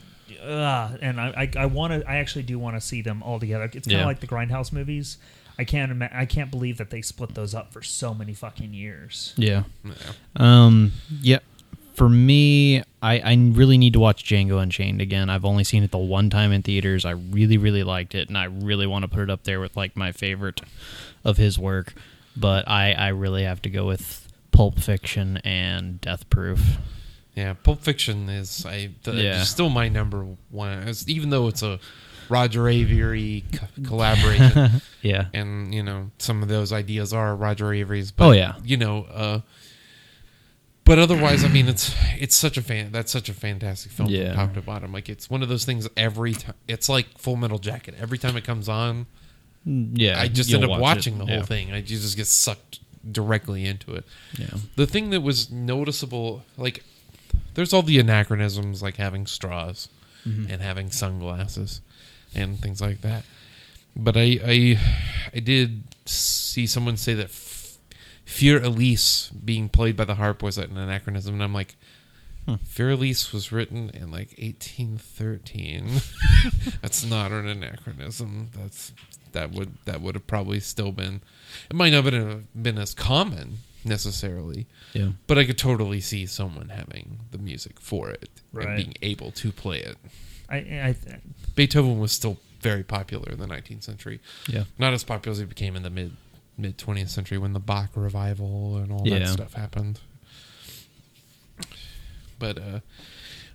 uh, 0.45 0.97
and 1.01 1.19
I 1.19 1.27
I, 1.55 1.63
I 1.63 1.65
want 1.65 1.93
to. 1.93 2.09
I 2.09 2.17
actually 2.17 2.43
do 2.43 2.57
want 2.59 2.75
to 2.75 2.81
see 2.81 3.01
them 3.01 3.23
all 3.23 3.39
together. 3.39 3.65
It's 3.65 3.73
kind 3.87 3.93
of 3.93 3.99
Yeah. 4.01 4.05
like 4.05 4.19
the 4.19 4.27
Grindhouse 4.27 4.71
movies. 4.71 5.17
I 5.57 5.63
can't. 5.63 5.91
Ima- 5.91 6.09
I 6.13 6.25
can't 6.25 6.51
believe 6.51 6.77
that 6.77 6.89
they 6.89 7.01
split 7.01 7.33
those 7.33 7.55
up 7.55 7.71
for 7.71 7.81
so 7.81 8.13
many 8.13 8.33
fucking 8.33 8.73
years. 8.73 9.33
Yeah. 9.37 9.63
Yeah. 9.83 9.93
Um. 10.35 10.91
Yeah. 11.21 11.39
For 11.93 12.09
me, 12.09 12.79
I, 13.01 13.19
I 13.19 13.33
really 13.53 13.77
need 13.77 13.93
to 13.93 14.01
watch 14.01 14.25
Django 14.25 14.61
Unchained 14.61 14.99
again. 14.99 15.29
I've 15.29 15.45
only 15.45 15.63
seen 15.63 15.81
it 15.81 15.91
the 15.91 15.97
one 15.97 16.29
time 16.29 16.51
in 16.51 16.61
theaters. 16.61 17.05
I 17.05 17.11
really, 17.11 17.57
really 17.57 17.83
liked 17.83 18.15
it, 18.15 18.27
and 18.27 18.37
I 18.37 18.43
really 18.45 18.85
want 18.85 19.03
to 19.03 19.07
put 19.07 19.21
it 19.21 19.29
up 19.29 19.43
there 19.45 19.61
with 19.61 19.77
like 19.77 19.95
my 19.95 20.11
favorite 20.11 20.59
of 21.23 21.37
his 21.37 21.57
work. 21.57 21.93
But 22.35 22.67
I, 22.67 22.91
I 22.91 23.07
really 23.07 23.43
have 23.43 23.61
to 23.61 23.69
go 23.69 23.85
with 23.87 24.27
Pulp 24.51 24.77
Fiction 24.77 25.37
and 25.45 26.01
Death 26.01 26.29
Proof. 26.29 26.79
Yeah, 27.35 27.53
Pulp 27.53 27.81
Fiction 27.81 28.29
is 28.29 28.65
I 28.65 28.89
th- 29.03 29.17
Yeah. 29.17 29.41
it's 29.41 29.49
still 29.49 29.69
my 29.69 29.89
number 29.89 30.25
one. 30.49 30.87
It's, 30.87 31.07
even 31.09 31.29
though 31.29 31.47
it's 31.47 31.61
a 31.63 31.79
Roger 32.29 32.61
Avary 32.63 33.43
co- 33.53 33.67
collaboration, 33.87 34.81
Yeah. 35.01 35.27
and 35.33 35.73
you 35.75 35.83
know 35.83 36.11
some 36.17 36.41
of 36.41 36.47
those 36.49 36.71
ideas 36.73 37.13
are 37.13 37.35
Roger 37.35 37.65
Avary's. 37.73 38.11
But, 38.11 38.25
Oh, 38.27 38.31
yeah. 38.31 38.53
you 38.63 38.77
know. 38.77 39.03
uh 39.11 39.39
but 40.85 40.99
otherwise, 40.99 41.43
I 41.43 41.47
mean, 41.47 41.67
it's 41.67 41.95
it's 42.19 42.35
such 42.35 42.57
a 42.57 42.61
fan. 42.61 42.91
That's 42.91 43.11
such 43.11 43.27
a 43.27 43.33
fantastic 43.33 43.91
film 43.91 44.09
Yeah. 44.09 44.35
from 44.35 44.47
top 44.47 44.53
to 44.53 44.61
bottom. 44.61 44.91
Like 44.93 45.09
it's 45.09 45.29
one 45.29 45.41
of 45.41 45.49
those 45.49 45.65
things. 45.65 45.87
Every 45.97 46.33
time, 46.33 46.53
it's 46.67 46.87
like 46.87 47.17
Full 47.17 47.35
Metal 47.37 47.57
Jacket. 47.57 47.95
Every 47.99 48.19
time 48.19 48.37
it 48.37 48.43
comes 48.43 48.69
on, 48.69 49.07
Yeah. 49.65 50.21
I 50.21 50.27
just 50.27 50.53
end 50.53 50.63
up 50.63 50.69
watch 50.69 50.77
it. 50.79 50.81
watching 50.81 51.17
the 51.17 51.25
whole 51.25 51.35
Yeah. 51.37 51.41
thing. 51.43 51.71
I 51.73 51.81
just 51.81 52.15
get 52.15 52.27
sucked 52.27 52.79
directly 53.11 53.65
into 53.65 53.93
it. 53.95 54.05
Yeah. 54.37 54.47
The 54.75 54.85
thing 54.85 55.09
that 55.09 55.21
was 55.21 55.49
noticeable, 55.51 56.43
like, 56.55 56.83
there's 57.53 57.73
all 57.73 57.81
the 57.83 57.99
anachronisms, 57.99 58.81
like 58.81 58.97
having 58.97 59.25
straws 59.25 59.89
Mm-hmm. 60.27 60.51
and 60.51 60.59
having 60.61 60.89
sunglasses 60.89 61.81
and 62.33 62.59
things 62.59 62.81
like 62.81 63.01
that. 63.01 63.23
But 63.95 64.17
I, 64.17 64.39
I, 64.43 64.79
I 65.35 65.39
did 65.39 65.83
see 66.07 66.65
someone 66.65 66.97
say 66.97 67.13
that 67.13 67.25
F- 67.27 67.77
Für 68.25 68.63
Elise 68.63 69.29
being 69.45 69.69
played 69.69 69.95
by 69.95 70.03
the 70.03 70.15
harp 70.15 70.41
was 70.41 70.57
an 70.57 70.75
anachronism, 70.77 71.35
and 71.35 71.43
I'm 71.43 71.53
like, 71.53 71.75
Hmm. 72.47 72.55
Für 72.67 72.91
Elise 72.93 73.33
was 73.33 73.51
written 73.51 73.89
in 73.91 74.11
like 74.11 74.35
1813. 74.39 76.01
That's 76.81 77.03
not 77.03 77.31
an 77.31 77.47
anachronism. 77.47 78.49
That's 78.55 78.93
that 79.31 79.51
would 79.51 79.73
that 79.85 80.01
would 80.01 80.13
have 80.15 80.27
probably 80.27 80.59
still 80.59 80.91
been. 80.91 81.21
It 81.69 81.75
might 81.75 81.91
not 81.91 82.05
have 82.13 82.43
been 82.61 82.77
as 82.77 82.93
common 82.93 83.59
necessarily, 83.85 84.65
Yeah. 84.93 85.11
but 85.27 85.37
I 85.37 85.45
could 85.45 85.57
totally 85.57 86.01
see 86.01 86.25
someone 86.25 86.69
having 86.69 87.19
the 87.31 87.37
music 87.37 87.79
for 87.79 88.09
it 88.09 88.29
Right. 88.51 88.67
and 88.67 88.75
being 88.77 88.93
able 89.01 89.31
to 89.31 89.51
play 89.51 89.79
it. 89.79 89.97
I, 90.49 90.57
I 90.57 90.95
Beethoven 91.55 91.99
was 91.99 92.11
still 92.11 92.37
very 92.61 92.83
popular 92.83 93.31
in 93.31 93.39
the 93.39 93.47
19th 93.47 93.83
century. 93.83 94.19
Yeah. 94.47 94.63
Not 94.77 94.93
as 94.93 95.03
popular 95.03 95.31
as 95.33 95.39
he 95.39 95.45
became 95.45 95.75
in 95.75 95.83
the 95.83 95.89
mid 95.89 96.15
mid 96.57 96.77
20th 96.77 97.09
century 97.09 97.37
when 97.37 97.53
the 97.53 97.59
Bach 97.59 97.89
revival 97.95 98.77
and 98.77 98.91
all 98.91 99.03
that 99.05 99.27
stuff 99.27 99.53
happened. 99.53 99.99
But 102.39 102.57
uh, 102.57 102.79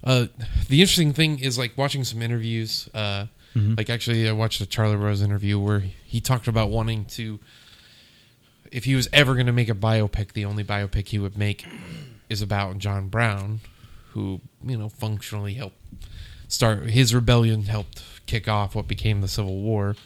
uh, 0.04 0.26
the 0.68 0.80
interesting 0.80 1.12
thing 1.12 1.38
is 1.38 1.58
like 1.58 1.76
watching 1.76 2.04
some 2.04 2.22
interviews. 2.22 2.88
Uh, 2.94 3.26
Mhm. 3.56 3.76
Like 3.76 3.90
actually, 3.90 4.28
I 4.28 4.32
watched 4.32 4.60
a 4.60 4.66
Charlie 4.66 4.94
Rose 4.94 5.22
interview 5.22 5.58
where 5.58 5.80
he 6.04 6.20
talked 6.20 6.46
about 6.46 6.70
wanting 6.70 7.04
to. 7.06 7.40
If 8.70 8.84
he 8.84 8.94
was 8.94 9.08
ever 9.12 9.34
going 9.34 9.46
to 9.46 9.52
make 9.52 9.68
a 9.68 9.74
biopic, 9.74 10.32
the 10.32 10.44
only 10.44 10.64
biopic 10.64 11.08
he 11.08 11.18
would 11.18 11.36
make 11.36 11.66
is 12.28 12.42
about 12.42 12.78
John 12.78 13.08
Brown, 13.08 13.60
who 14.10 14.40
you 14.64 14.76
know 14.76 14.88
functionally 14.88 15.54
helped 15.54 15.76
start 16.48 16.90
his 16.90 17.14
rebellion, 17.14 17.64
helped 17.64 18.02
kick 18.26 18.48
off 18.48 18.74
what 18.74 18.86
became 18.86 19.20
the 19.20 19.28
Civil 19.28 19.60
War. 19.60 19.96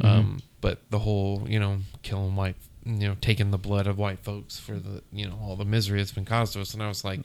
Um, 0.00 0.40
but 0.60 0.80
the 0.90 1.00
whole 1.00 1.44
you 1.46 1.60
know 1.60 1.78
killing 2.02 2.34
white 2.34 2.56
you 2.84 3.08
know 3.08 3.16
taking 3.20 3.52
the 3.52 3.58
blood 3.58 3.86
of 3.86 3.98
white 3.98 4.18
folks 4.20 4.58
for 4.58 4.72
the 4.72 5.02
you 5.12 5.26
know 5.26 5.38
all 5.40 5.54
the 5.54 5.64
misery 5.64 5.98
that's 5.98 6.12
been 6.12 6.24
caused 6.24 6.54
to 6.54 6.60
us. 6.60 6.74
And 6.74 6.82
i 6.82 6.88
was 6.88 7.04
like 7.04 7.20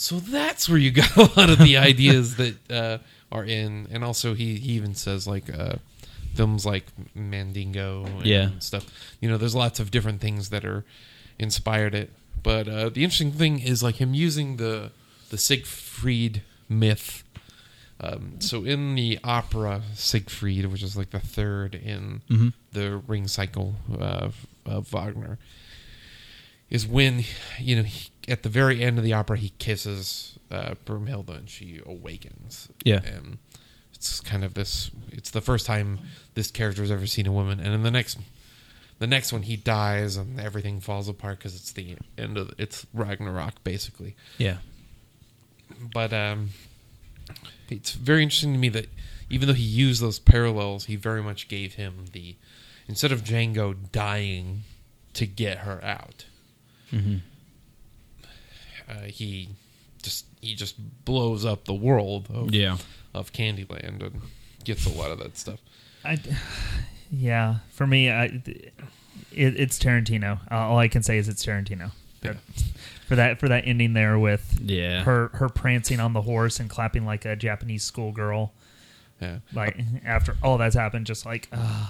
so 0.00 0.18
that's 0.18 0.66
where 0.66 0.78
you 0.78 0.90
got 0.92 1.14
a 1.16 1.38
lot 1.38 1.50
of 1.50 1.58
the 1.58 1.76
ideas 1.76 2.36
that 2.36 2.70
uh, 2.70 2.98
are 3.30 3.44
in. 3.44 3.86
And 3.90 4.02
also 4.02 4.32
he, 4.32 4.56
he 4.56 4.72
even 4.72 4.94
says 4.94 5.26
like 5.26 5.52
uh, 5.52 5.74
films 6.34 6.64
like 6.66 6.86
mandingo 7.14 8.04
and 8.04 8.24
Yeah. 8.26 8.50
stuff 8.60 8.86
you 9.20 9.28
know 9.28 9.36
there's 9.36 9.54
lots 9.54 9.80
of 9.80 9.90
different 9.90 10.20
things 10.20 10.50
that 10.50 10.64
are 10.64 10.84
inspired 11.38 11.94
it 11.94 12.10
but 12.42 12.68
uh, 12.68 12.88
the 12.88 13.02
interesting 13.04 13.32
thing 13.32 13.58
is 13.60 13.82
like 13.82 13.96
him 13.96 14.14
using 14.14 14.56
the 14.56 14.92
the 15.30 15.38
siegfried 15.38 16.42
myth 16.68 17.24
um, 18.02 18.40
so 18.40 18.64
in 18.64 18.94
the 18.94 19.18
opera 19.22 19.82
Siegfried, 19.94 20.64
which 20.72 20.82
is 20.82 20.96
like 20.96 21.10
the 21.10 21.20
third 21.20 21.74
in 21.74 22.22
Mhm. 22.30 22.54
the 22.72 22.96
Ring 22.96 23.28
Cycle 23.28 23.76
of, 23.92 24.46
of 24.64 24.88
Wagner, 24.90 25.38
is 26.70 26.86
when 26.86 27.24
you 27.58 27.76
know 27.76 27.82
he, 27.82 28.08
at 28.26 28.42
the 28.42 28.48
very 28.48 28.82
end 28.82 28.96
of 28.96 29.04
the 29.04 29.12
opera 29.12 29.36
he 29.36 29.50
kisses 29.58 30.38
uh, 30.50 30.76
Brumhilde 30.86 31.28
and 31.36 31.50
she 31.50 31.80
awakens. 31.84 32.68
Yeah. 32.84 33.02
and 33.04 33.36
it's 34.00 34.18
kind 34.20 34.42
of 34.44 34.54
this. 34.54 34.90
It's 35.12 35.28
the 35.30 35.42
first 35.42 35.66
time 35.66 35.98
this 36.34 36.50
character 36.50 36.80
has 36.80 36.90
ever 36.90 37.06
seen 37.06 37.26
a 37.26 37.32
woman, 37.32 37.60
and 37.60 37.74
in 37.74 37.82
the 37.82 37.90
next. 37.90 38.18
The 38.98 39.06
next 39.06 39.32
one, 39.32 39.40
he 39.42 39.56
dies 39.56 40.16
and 40.18 40.38
everything 40.38 40.78
falls 40.80 41.08
apart 41.08 41.38
because 41.38 41.54
it's 41.56 41.72
the 41.72 41.96
end 42.18 42.36
of 42.36 42.52
it's 42.58 42.86
Ragnarok, 42.92 43.64
basically 43.64 44.14
Yeah. 44.36 44.58
but 45.94 46.12
um, 46.12 46.50
it's 47.70 47.92
very 47.92 48.22
interesting 48.22 48.52
to 48.52 48.58
me 48.58 48.68
that 48.68 48.88
even 49.30 49.48
though 49.48 49.54
he 49.54 49.62
used 49.64 50.02
those 50.02 50.18
parallels, 50.18 50.84
he 50.84 50.96
very 50.96 51.22
much 51.22 51.48
gave 51.48 51.76
him 51.76 52.04
the 52.12 52.36
instead 52.88 53.10
of 53.10 53.22
Django 53.24 53.74
dying 53.90 54.64
to 55.14 55.24
get 55.26 55.58
her 55.60 55.82
out, 55.82 56.26
hmm 56.90 57.16
uh, 58.86 59.02
he 59.06 59.48
just 60.02 60.26
he 60.42 60.54
just 60.54 60.76
blows 61.06 61.46
up 61.46 61.64
the 61.64 61.72
world 61.72 62.26
of, 62.34 62.54
Yeah. 62.54 62.76
Of 63.14 63.32
Candyland 63.32 64.02
and 64.02 64.20
gets 64.64 64.86
a 64.86 64.90
lot 64.90 65.10
of 65.10 65.18
that 65.18 65.36
stuff. 65.36 65.60
I, 66.04 66.18
yeah, 67.10 67.56
for 67.70 67.86
me, 67.86 68.10
I, 68.10 68.24
it, 68.24 68.74
it's 69.32 69.78
Tarantino. 69.78 70.40
Uh, 70.50 70.54
all 70.56 70.78
I 70.78 70.88
can 70.88 71.02
say 71.02 71.18
is 71.18 71.28
it's 71.28 71.44
Tarantino. 71.44 71.92
Yeah. 72.22 72.34
For 73.08 73.16
that, 73.16 73.40
for 73.40 73.48
that 73.48 73.64
ending 73.66 73.94
there 73.94 74.18
with 74.18 74.60
Yeah. 74.62 75.02
her 75.04 75.28
her 75.34 75.48
prancing 75.48 75.98
on 76.00 76.12
the 76.12 76.22
horse 76.22 76.60
and 76.60 76.68
clapping 76.70 77.04
like 77.06 77.24
a 77.24 77.34
Japanese 77.34 77.82
schoolgirl. 77.82 78.52
Yeah. 79.20 79.38
Like 79.52 79.80
after 80.04 80.36
all 80.42 80.58
that's 80.58 80.76
happened, 80.76 81.06
just 81.06 81.26
like 81.26 81.48
uh, 81.52 81.88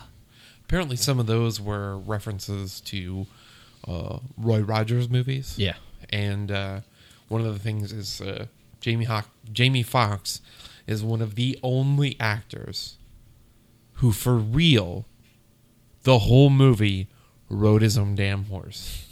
Apparently, 0.65 0.97
some 0.97 1.19
of 1.19 1.27
those 1.27 1.61
were 1.61 1.99
references 1.99 2.81
to 2.83 3.27
uh, 3.87 4.19
Roy 4.39 4.61
Rogers 4.61 5.09
movies. 5.11 5.55
Yeah. 5.59 5.75
and 6.11 6.51
uh, 6.51 6.81
one 7.29 7.41
of 7.45 7.53
the 7.53 7.59
things 7.59 7.93
is 7.93 8.21
uh, 8.21 8.47
Jamie 8.81 9.05
Hawk, 9.05 9.29
Jamie 9.53 9.83
Foxx 9.83 10.41
is 10.91 11.03
one 11.03 11.23
of 11.23 11.35
the 11.35 11.59
only 11.63 12.17
actors 12.21 12.97
who, 13.95 14.13
for 14.13 14.37
real, 14.37 15.07
the 16.03 16.21
whole 16.21 16.51
movie 16.51 17.09
rode 17.49 17.83
his 17.83 17.99
own 17.99 18.15
damn 18.15 18.45
horse. 18.45 19.07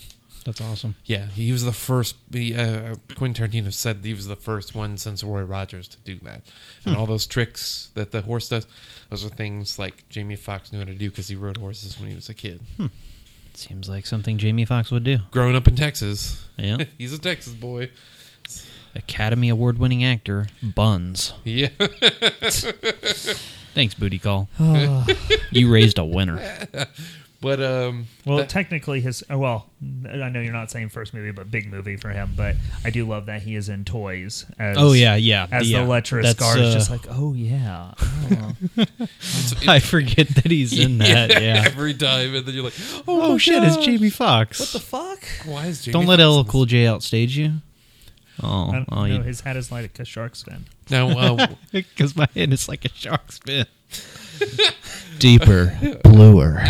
That's 0.45 0.61
awesome. 0.63 0.95
Yeah, 1.05 1.27
he 1.27 1.53
was 1.53 1.65
the 1.65 1.73
first. 1.73 2.17
He, 2.33 2.55
uh, 2.55 2.95
Quentin 3.17 3.49
Tarantino 3.49 3.71
said 3.73 3.99
he 4.03 4.15
was 4.15 4.27
the 4.29 4.37
first 4.37 4.75
one 4.75 4.97
since 4.97 5.23
Roy 5.23 5.43
Rogers 5.43 5.89
to 5.89 5.99
do 5.99 6.19
that, 6.23 6.43
and 6.87 6.97
all 6.97 7.05
those 7.05 7.27
tricks 7.27 7.91
that 7.95 8.13
the 8.13 8.23
horse 8.23 8.49
does, 8.49 8.67
those 9.11 9.27
are 9.27 9.29
things 9.29 9.79
like 9.79 10.09
Jamie 10.09 10.37
Foxx 10.37 10.73
knew 10.73 10.79
how 10.79 10.87
to 10.87 10.95
do 10.95 11.11
because 11.11 11.29
he 11.29 11.37
rode 11.37 11.59
horses 11.59 11.99
when 12.01 12.09
he 12.09 12.15
was 12.15 12.31
a 12.31 12.35
kid. 12.35 12.63
Seems 13.53 13.89
like 13.91 14.07
something 14.07 14.39
Jamie 14.39 14.65
Foxx 14.65 14.91
would 14.91 15.05
do. 15.05 15.19
Growing 15.33 15.57
up 15.57 15.69
in 15.69 15.75
Texas, 15.77 16.47
Yeah. 16.57 16.79
he's 16.99 17.13
a 17.13 17.19
Texas 17.19 17.53
boy. 17.53 17.91
Academy 18.95 19.49
Award 19.49 19.79
winning 19.79 20.05
actor, 20.05 20.47
Buns. 20.63 21.33
Yeah. 21.45 21.69
Thanks, 23.75 23.95
Booty 23.95 24.19
Call. 24.19 24.49
you 25.51 25.73
raised 25.73 25.99
a 25.99 26.05
winner. 26.05 26.67
But 27.41 27.63
um, 27.63 28.09
well, 28.27 28.39
that- 28.39 28.49
technically 28.49 29.01
his. 29.01 29.23
oh, 29.31 29.39
Well, 29.39 29.67
I 30.11 30.29
know 30.29 30.41
you're 30.41 30.53
not 30.53 30.73
saying 30.73 30.89
first 30.89 31.15
movie, 31.15 31.31
but 31.31 31.49
big 31.49 31.71
movie 31.71 31.97
for 31.97 32.09
him. 32.09 32.33
But 32.37 32.57
I 32.85 32.91
do 32.91 33.07
love 33.07 33.27
that 33.27 33.43
he 33.43 33.55
is 33.55 33.69
in 33.69 33.85
toys. 33.85 34.45
As, 34.59 34.77
Oh, 34.77 34.91
yeah, 34.93 35.15
yeah. 35.15 35.47
As 35.53 35.71
yeah. 35.71 35.83
the 35.83 35.87
lecherous 35.89 36.27
That's, 36.27 36.41
guard 36.41 36.59
is 36.59 36.75
uh, 36.75 36.79
just 36.79 36.91
like, 36.91 37.03
oh 37.09 37.35
yeah. 37.35 37.93
Oh. 38.01 38.53
I 39.69 39.79
forget 39.79 40.27
that 40.31 40.51
he's 40.51 40.77
in 40.77 40.99
that. 40.99 41.41
Yeah. 41.41 41.63
every 41.65 41.95
time, 41.95 42.35
and 42.35 42.45
then 42.45 42.57
you're 42.57 42.65
like, 42.65 42.75
Oh, 43.07 43.31
my 43.35 43.39
shit, 43.39 43.63
it's. 43.63 43.77
Jamie 43.77 44.11
Foxx. 44.11 44.59
what 44.59 44.71
the 44.71 44.81
fuck? 44.81 45.21
Why 45.47 45.67
is 45.67 45.83
Jamie? 45.85 45.93
Don't 45.93 46.07
let 46.07 46.19
Foxx 46.19 46.49
LL? 46.49 46.51
Cool 46.51 46.65
J 46.67 46.85
outstage 46.87 47.37
you. 47.37 47.53
Oh, 48.43 48.69
I 48.71 48.73
don't 48.73 48.89
oh, 48.91 48.95
know. 48.97 49.05
you 49.05 49.23
His 49.23 49.41
hat 49.41 49.57
is 49.57 49.73
like 49.73 49.99
a 49.99 50.05
shark's 50.05 50.43
fin. 50.43 50.67
Now, 50.91 51.09
uh, 51.19 51.47
because 51.73 52.17
my 52.17 52.29
head 52.35 52.53
is 52.53 52.69
like 52.69 52.85
a 52.85 52.91
shark's 52.91 53.39
fin. 53.39 53.67
Deeper, 55.19 55.77
bluer, 56.05 56.63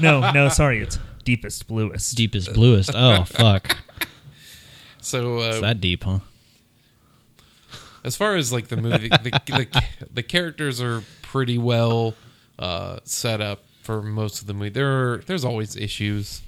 No, 0.00 0.32
no, 0.32 0.48
sorry, 0.48 0.80
it's 0.80 0.98
deepest, 1.24 1.68
bluest. 1.68 2.16
deepest, 2.16 2.52
bluest. 2.52 2.90
Oh 2.94 3.24
fuck, 3.24 3.76
so 5.00 5.38
uh, 5.38 5.50
is 5.50 5.60
that 5.60 5.80
deep, 5.80 6.02
huh? 6.04 6.20
as 8.04 8.16
far 8.16 8.36
as 8.36 8.52
like 8.52 8.68
the 8.68 8.76
movie, 8.76 9.08
the, 9.08 9.40
the, 9.46 9.84
the 10.12 10.22
characters 10.22 10.80
are 10.80 11.02
pretty 11.22 11.58
well 11.58 12.14
uh, 12.58 12.98
set 13.04 13.40
up 13.40 13.60
for 13.82 14.02
most 14.02 14.40
of 14.40 14.46
the 14.46 14.54
movie. 14.54 14.70
There 14.70 15.12
are 15.12 15.18
there's 15.18 15.44
always 15.44 15.76
issues. 15.76 16.42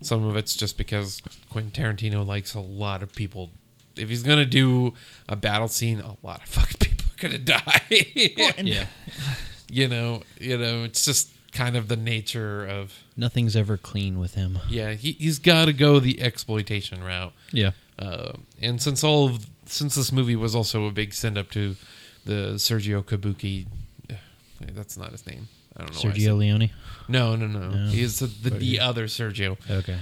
Some 0.00 0.24
of 0.26 0.36
it's 0.36 0.54
just 0.54 0.78
because 0.78 1.22
Quentin 1.50 1.70
Tarantino 1.70 2.26
likes 2.26 2.54
a 2.54 2.60
lot 2.60 3.02
of 3.02 3.14
people. 3.14 3.50
If 3.96 4.08
he's 4.08 4.22
gonna 4.22 4.44
do 4.46 4.94
a 5.28 5.36
battle 5.36 5.68
scene, 5.68 6.00
a 6.00 6.16
lot 6.22 6.42
of 6.42 6.48
fucking 6.48 6.78
people 6.78 7.06
are 7.12 7.20
gonna 7.28 7.38
die. 7.38 8.54
Yeah, 8.58 8.86
you 9.70 9.88
know, 9.88 10.22
you 10.40 10.58
know, 10.58 10.84
it's 10.84 11.04
just 11.04 11.30
kind 11.52 11.76
of 11.76 11.86
the 11.88 11.96
nature 11.96 12.66
of 12.66 12.92
nothing's 13.16 13.54
ever 13.54 13.76
clean 13.76 14.18
with 14.18 14.34
him. 14.34 14.58
yeah. 14.68 14.92
He 14.94 15.12
he's 15.12 15.38
got 15.38 15.66
to 15.66 15.72
go 15.72 16.00
the 16.00 16.20
exploitation 16.20 17.02
route. 17.04 17.32
Yeah, 17.52 17.70
Uh, 17.98 18.32
and 18.60 18.82
since 18.82 19.04
all 19.04 19.26
of, 19.26 19.46
since 19.66 19.94
this 19.94 20.10
movie 20.10 20.34
was 20.36 20.54
also 20.56 20.86
a 20.86 20.90
big 20.90 21.14
send 21.14 21.38
up 21.38 21.50
to 21.52 21.76
the 22.24 22.54
Sergio 22.56 23.04
Kabuki, 23.04 23.66
that's 24.60 24.96
not 24.96 25.12
his 25.12 25.24
name. 25.26 25.46
I 25.76 25.84
don't 25.84 25.94
know. 25.94 26.00
why 26.08 26.10
I 26.10 26.18
Sergio 26.18 26.38
Leone. 26.38 26.70
No, 27.08 27.36
no, 27.36 27.46
no. 27.46 27.68
No. 27.70 27.86
He 27.90 28.00
is 28.02 28.18
the, 28.20 28.26
the, 28.26 28.50
the 28.50 28.80
other 28.80 29.06
Sergio. 29.06 29.56
Okay. 29.70 29.98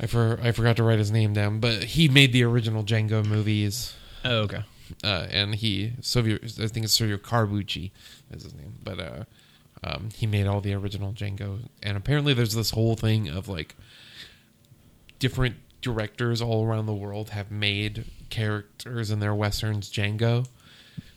I 0.00 0.06
for, 0.06 0.40
I 0.42 0.52
forgot 0.52 0.76
to 0.76 0.82
write 0.82 0.98
his 0.98 1.10
name 1.10 1.34
down, 1.34 1.60
but 1.60 1.84
he 1.84 2.08
made 2.08 2.32
the 2.32 2.42
original 2.44 2.82
Django 2.82 3.24
movies. 3.24 3.94
Oh, 4.24 4.40
okay. 4.42 4.62
uh, 5.04 5.26
and 5.30 5.54
he 5.54 5.92
Silvio, 6.00 6.36
I 6.42 6.66
think 6.66 6.84
it's 6.84 6.98
Sergio 6.98 7.18
Corbucci 7.18 7.90
is 8.32 8.42
his 8.44 8.54
name, 8.54 8.74
but 8.82 8.98
uh, 8.98 9.24
um, 9.84 10.08
he 10.14 10.26
made 10.26 10.46
all 10.46 10.60
the 10.60 10.74
original 10.74 11.12
Django, 11.12 11.60
and 11.82 11.96
apparently 11.96 12.32
there's 12.34 12.54
this 12.54 12.70
whole 12.70 12.96
thing 12.96 13.28
of 13.28 13.48
like 13.48 13.76
different 15.18 15.56
directors 15.82 16.40
all 16.42 16.64
around 16.64 16.86
the 16.86 16.94
world 16.94 17.30
have 17.30 17.50
made 17.50 18.04
characters 18.30 19.10
in 19.10 19.20
their 19.20 19.34
westerns 19.34 19.90
Django. 19.90 20.46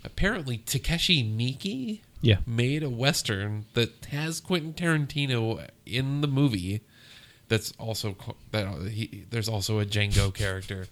Apparently, 0.06 0.58
Takeshi 0.58 1.24
Miike 1.24 2.02
Yeah. 2.22 2.38
made 2.46 2.84
a 2.84 2.90
western 2.90 3.66
that 3.74 4.06
has 4.12 4.40
Quentin 4.42 4.74
Tarantino 4.74 5.68
in 5.86 6.22
the 6.22 6.28
movie. 6.28 6.82
That's 7.50 7.74
also 7.78 8.16
that 8.52 8.90
he, 8.90 9.26
there's 9.30 9.50
also 9.50 9.80
a 9.80 9.86
Django 9.86 10.34
character, 10.42 10.88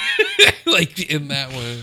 like 0.66 1.10
in 1.10 1.28
that 1.28 1.52
one. 1.52 1.82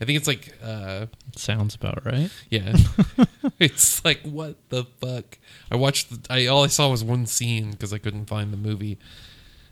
I 0.00 0.04
think 0.04 0.18
it's 0.18 0.28
like, 0.28 0.52
uh, 0.62 1.06
Sounds 1.34 1.74
about 1.74 2.04
right. 2.06 2.30
yeah, 2.48 2.76
it's 3.58 4.04
like 4.04 4.20
what 4.22 4.56
the 4.68 4.84
fuck. 5.00 5.38
I 5.70 5.76
watched. 5.76 6.10
The, 6.10 6.32
I 6.32 6.46
all 6.46 6.62
I 6.64 6.68
saw 6.68 6.90
was 6.90 7.02
one 7.02 7.26
scene 7.26 7.72
because 7.72 7.92
I 7.92 7.98
couldn't 7.98 8.26
find 8.26 8.52
the 8.52 8.56
movie, 8.56 8.98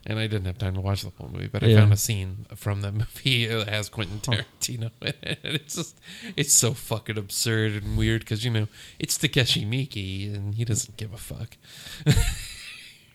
and 0.05 0.19
I 0.19 0.23
didn't 0.27 0.45
have 0.47 0.57
time 0.57 0.73
to 0.73 0.81
watch 0.81 1.03
the 1.03 1.11
whole 1.17 1.29
movie. 1.29 1.47
But 1.47 1.63
I 1.63 1.67
Yeah. 1.67 1.79
found 1.79 1.93
a 1.93 1.97
scene 1.97 2.47
from 2.55 2.81
that 2.81 2.93
movie 2.93 3.45
that 3.45 3.69
has 3.69 3.87
Quentin 3.87 4.19
Tarantino 4.19 4.91
in 5.01 5.07
it. 5.23 5.39
And 5.43 5.55
it's 5.55 5.75
just, 5.75 5.97
it's 6.35 6.53
so 6.53 6.73
fucking 6.73 7.17
absurd 7.17 7.81
and 7.83 7.97
weird 7.97 8.21
because 8.21 8.43
you 8.43 8.51
know 8.51 8.67
it's 8.99 9.17
Takeshi 9.17 9.63
Miike 9.65 10.35
and 10.35 10.55
he 10.55 10.65
doesn't 10.65 10.97
give 10.97 11.13
a 11.13 11.17
fuck. 11.17 11.55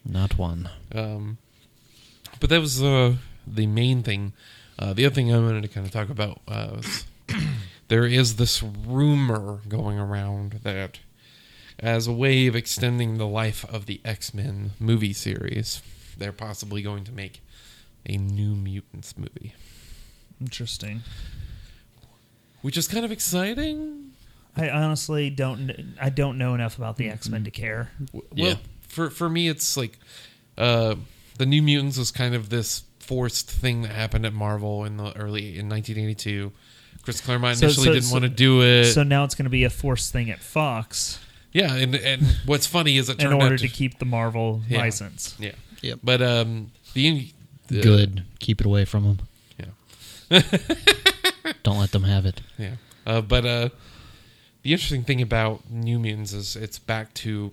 Not 0.04 0.36
one. 0.38 0.68
Um, 0.94 1.38
but 2.40 2.50
that 2.50 2.60
was 2.60 2.82
uh, 2.82 3.14
the 3.46 3.66
main 3.66 4.02
thing. 4.02 4.32
Uh, 4.78 4.92
the 4.92 5.06
other 5.06 5.14
thing 5.14 5.32
I 5.32 5.38
wanted 5.38 5.62
to 5.62 5.68
kind 5.68 5.86
of 5.86 5.92
talk 5.92 6.08
about 6.10 6.40
was 6.46 7.04
there 7.88 8.04
is 8.06 8.36
this 8.36 8.62
rumor 8.62 9.60
going 9.68 9.98
around 9.98 10.60
that 10.62 10.98
as 11.78 12.06
a 12.06 12.12
way 12.12 12.46
of 12.46 12.54
extending 12.56 13.18
the 13.18 13.26
life 13.26 13.64
of 13.72 13.86
the 13.86 14.00
X 14.04 14.32
Men 14.34 14.72
movie 14.78 15.12
series, 15.12 15.80
they're 16.18 16.32
possibly 16.32 16.82
going 16.82 17.04
to 17.04 17.12
make 17.12 17.40
a 18.06 18.16
New 18.16 18.54
Mutants 18.54 19.16
movie, 19.16 19.54
Interesting. 20.40 21.02
which 22.62 22.76
is 22.76 22.86
kind 22.88 23.04
of 23.04 23.10
exciting. 23.12 24.10
I 24.56 24.68
honestly 24.70 25.30
don't. 25.30 25.94
I 26.00 26.10
don't 26.10 26.38
know 26.38 26.54
enough 26.54 26.78
about 26.78 26.96
the 26.96 27.08
X 27.08 27.28
Men 27.28 27.44
to 27.44 27.50
care. 27.50 27.90
W- 28.12 28.26
Yeah. 28.34 28.54
Well, 28.96 29.08
for 29.08 29.14
for 29.14 29.28
me, 29.28 29.48
it's 29.48 29.76
like 29.76 29.98
uh, 30.58 30.94
the 31.38 31.46
New 31.46 31.62
Mutants 31.62 31.98
was 31.98 32.10
kind 32.10 32.34
of 32.34 32.48
this 32.50 32.84
forced 33.00 33.50
thing 33.50 33.82
that 33.82 33.92
happened 33.92 34.24
at 34.26 34.32
Marvel 34.32 34.84
in 34.84 34.96
the 34.96 35.14
early 35.16 35.58
in 35.58 35.68
1982. 35.68 36.52
Chris 37.02 37.20
Claremont 37.20 37.58
So- 37.58 37.66
initially 37.66 37.84
so- 37.86 37.92
didn't 37.92 38.04
so- 38.06 38.12
want 38.14 38.22
to 38.24 38.28
do 38.30 38.62
it. 38.62 38.86
So 38.92 39.02
now 39.02 39.24
it's 39.24 39.34
going 39.34 39.44
to 39.44 39.50
be 39.50 39.64
a 39.64 39.70
forced 39.70 40.12
thing 40.12 40.30
at 40.30 40.40
Fox 40.40 41.18
yeah, 41.52 41.72
and 41.76 41.94
and 41.94 42.20
what's 42.46 42.66
funny 42.66 42.96
is 42.96 43.08
it 43.08 43.18
turned 43.20 43.34
out. 43.34 43.36
in 43.36 43.42
order 43.42 43.54
out 43.54 43.60
to 43.60 43.68
keep 43.68 44.00
the 44.00 44.04
Marvel 44.04 44.62
Yeah. 44.68 44.78
license. 44.78 45.36
yeah. 45.38 45.52
yeah. 45.82 45.94
But 46.02 46.20
um, 46.20 46.72
the, 46.94 47.28
the 47.68 47.80
Good. 47.80 48.24
Keep 48.40 48.60
it 48.60 48.66
away 48.66 48.84
from 48.84 49.04
them. 49.04 49.18
Yeah. 50.30 50.40
Don't 51.62 51.78
let 51.78 51.92
them 51.92 52.02
have 52.02 52.26
it. 52.26 52.40
Yeah. 52.58 52.72
Uh, 53.06 53.20
but 53.20 53.46
uh, 53.46 53.68
the 54.62 54.72
interesting 54.72 55.04
thing 55.04 55.22
about 55.22 55.70
New 55.70 56.00
Mutants 56.00 56.32
is 56.32 56.56
it's 56.56 56.78
back 56.80 57.14
to 57.14 57.52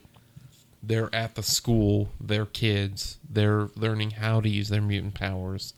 they're 0.84 1.14
at 1.14 1.36
the 1.36 1.44
school, 1.44 2.10
they're 2.20 2.46
kids, 2.46 3.18
they're 3.30 3.70
learning 3.76 4.12
how 4.12 4.42
to 4.42 4.50
use 4.50 4.70
their 4.70 4.82
mutant 4.82 5.14
powers, 5.14 5.74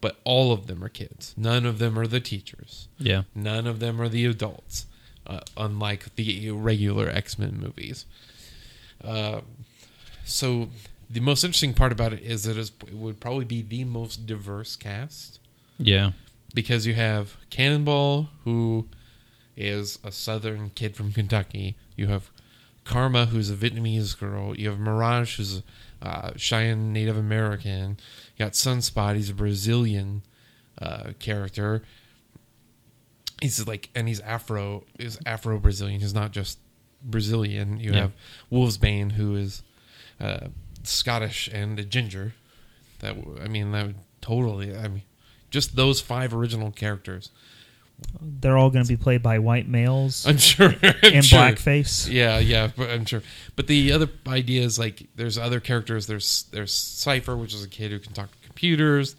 but 0.00 0.16
all 0.24 0.52
of 0.52 0.66
them 0.68 0.82
are 0.84 0.88
kids. 0.88 1.34
None 1.36 1.66
of 1.66 1.78
them 1.78 1.98
are 1.98 2.06
the 2.06 2.20
teachers. 2.20 2.88
Yeah. 2.98 3.22
None 3.34 3.66
of 3.66 3.80
them 3.80 4.00
are 4.00 4.08
the 4.08 4.24
adults, 4.26 4.86
uh, 5.26 5.40
unlike 5.56 6.14
the 6.14 6.50
regular 6.52 7.08
X 7.08 7.38
Men 7.38 7.58
movies. 7.60 8.06
Uh, 9.02 9.40
so 10.24 10.68
the 11.10 11.20
most 11.20 11.42
interesting 11.44 11.74
part 11.74 11.90
about 11.92 12.12
it 12.12 12.22
is 12.22 12.44
that 12.44 12.56
it 12.58 12.70
would 12.94 13.18
probably 13.20 13.44
be 13.44 13.62
the 13.62 13.84
most 13.84 14.26
diverse 14.26 14.76
cast 14.76 15.38
Yeah. 15.78 16.12
because 16.54 16.86
you 16.86 16.94
have 16.94 17.36
Cannonball, 17.50 18.28
who 18.44 18.86
is 19.56 19.98
a 20.04 20.12
southern 20.12 20.70
kid 20.70 20.94
from 20.94 21.12
Kentucky. 21.12 21.76
You 21.96 22.06
have 22.08 22.30
Karma, 22.88 23.26
who's 23.26 23.50
a 23.50 23.54
Vietnamese 23.54 24.18
girl. 24.18 24.56
You 24.58 24.70
have 24.70 24.78
Mirage, 24.80 25.36
who's 25.36 25.62
a 26.02 26.08
uh, 26.08 26.32
Cheyenne 26.36 26.92
Native 26.92 27.16
American. 27.18 27.98
You 28.36 28.44
got 28.46 28.52
Sunspot, 28.52 29.14
he's 29.16 29.28
a 29.30 29.34
Brazilian 29.34 30.22
uh, 30.80 31.12
character. 31.18 31.82
He's 33.42 33.66
like, 33.66 33.90
and 33.94 34.08
he's 34.08 34.20
Afro, 34.20 34.84
is 34.98 35.18
Afro 35.26 35.58
Brazilian. 35.58 36.00
He's 36.00 36.14
not 36.14 36.32
just 36.32 36.58
Brazilian. 37.02 37.78
You 37.78 37.92
Yeah. 37.92 38.00
have 38.00 38.12
Wolfsbane, 38.50 39.12
who 39.12 39.36
is 39.36 39.62
uh, 40.18 40.48
Scottish 40.82 41.48
and 41.52 41.78
a 41.78 41.84
ginger. 41.84 42.34
That 43.00 43.16
I 43.40 43.46
mean, 43.46 43.70
that 43.72 43.86
would 43.86 43.96
totally. 44.20 44.74
I 44.76 44.88
mean, 44.88 45.02
just 45.50 45.76
those 45.76 46.00
five 46.00 46.34
original 46.34 46.72
characters. 46.72 47.30
They're 48.20 48.56
all 48.56 48.70
going 48.70 48.84
to 48.84 48.88
be 48.88 48.96
played 48.96 49.22
by 49.22 49.38
white 49.38 49.68
males 49.68 50.26
I'm 50.28 50.38
sure. 50.38 50.74
I'm 50.82 51.12
in 51.14 51.22
sure. 51.22 51.38
blackface. 51.40 52.10
Yeah, 52.10 52.38
yeah, 52.38 52.68
but 52.76 52.90
I'm 52.90 53.04
sure. 53.04 53.22
But 53.56 53.66
the 53.66 53.92
other 53.92 54.08
idea 54.26 54.62
is 54.62 54.78
like 54.78 55.06
there's 55.16 55.38
other 55.38 55.60
characters. 55.60 56.06
There's 56.06 56.44
there's 56.52 56.74
Cipher, 56.74 57.36
which 57.36 57.54
is 57.54 57.64
a 57.64 57.68
kid 57.68 57.90
who 57.90 57.98
can 57.98 58.12
talk 58.12 58.30
to 58.30 58.38
computers. 58.46 59.16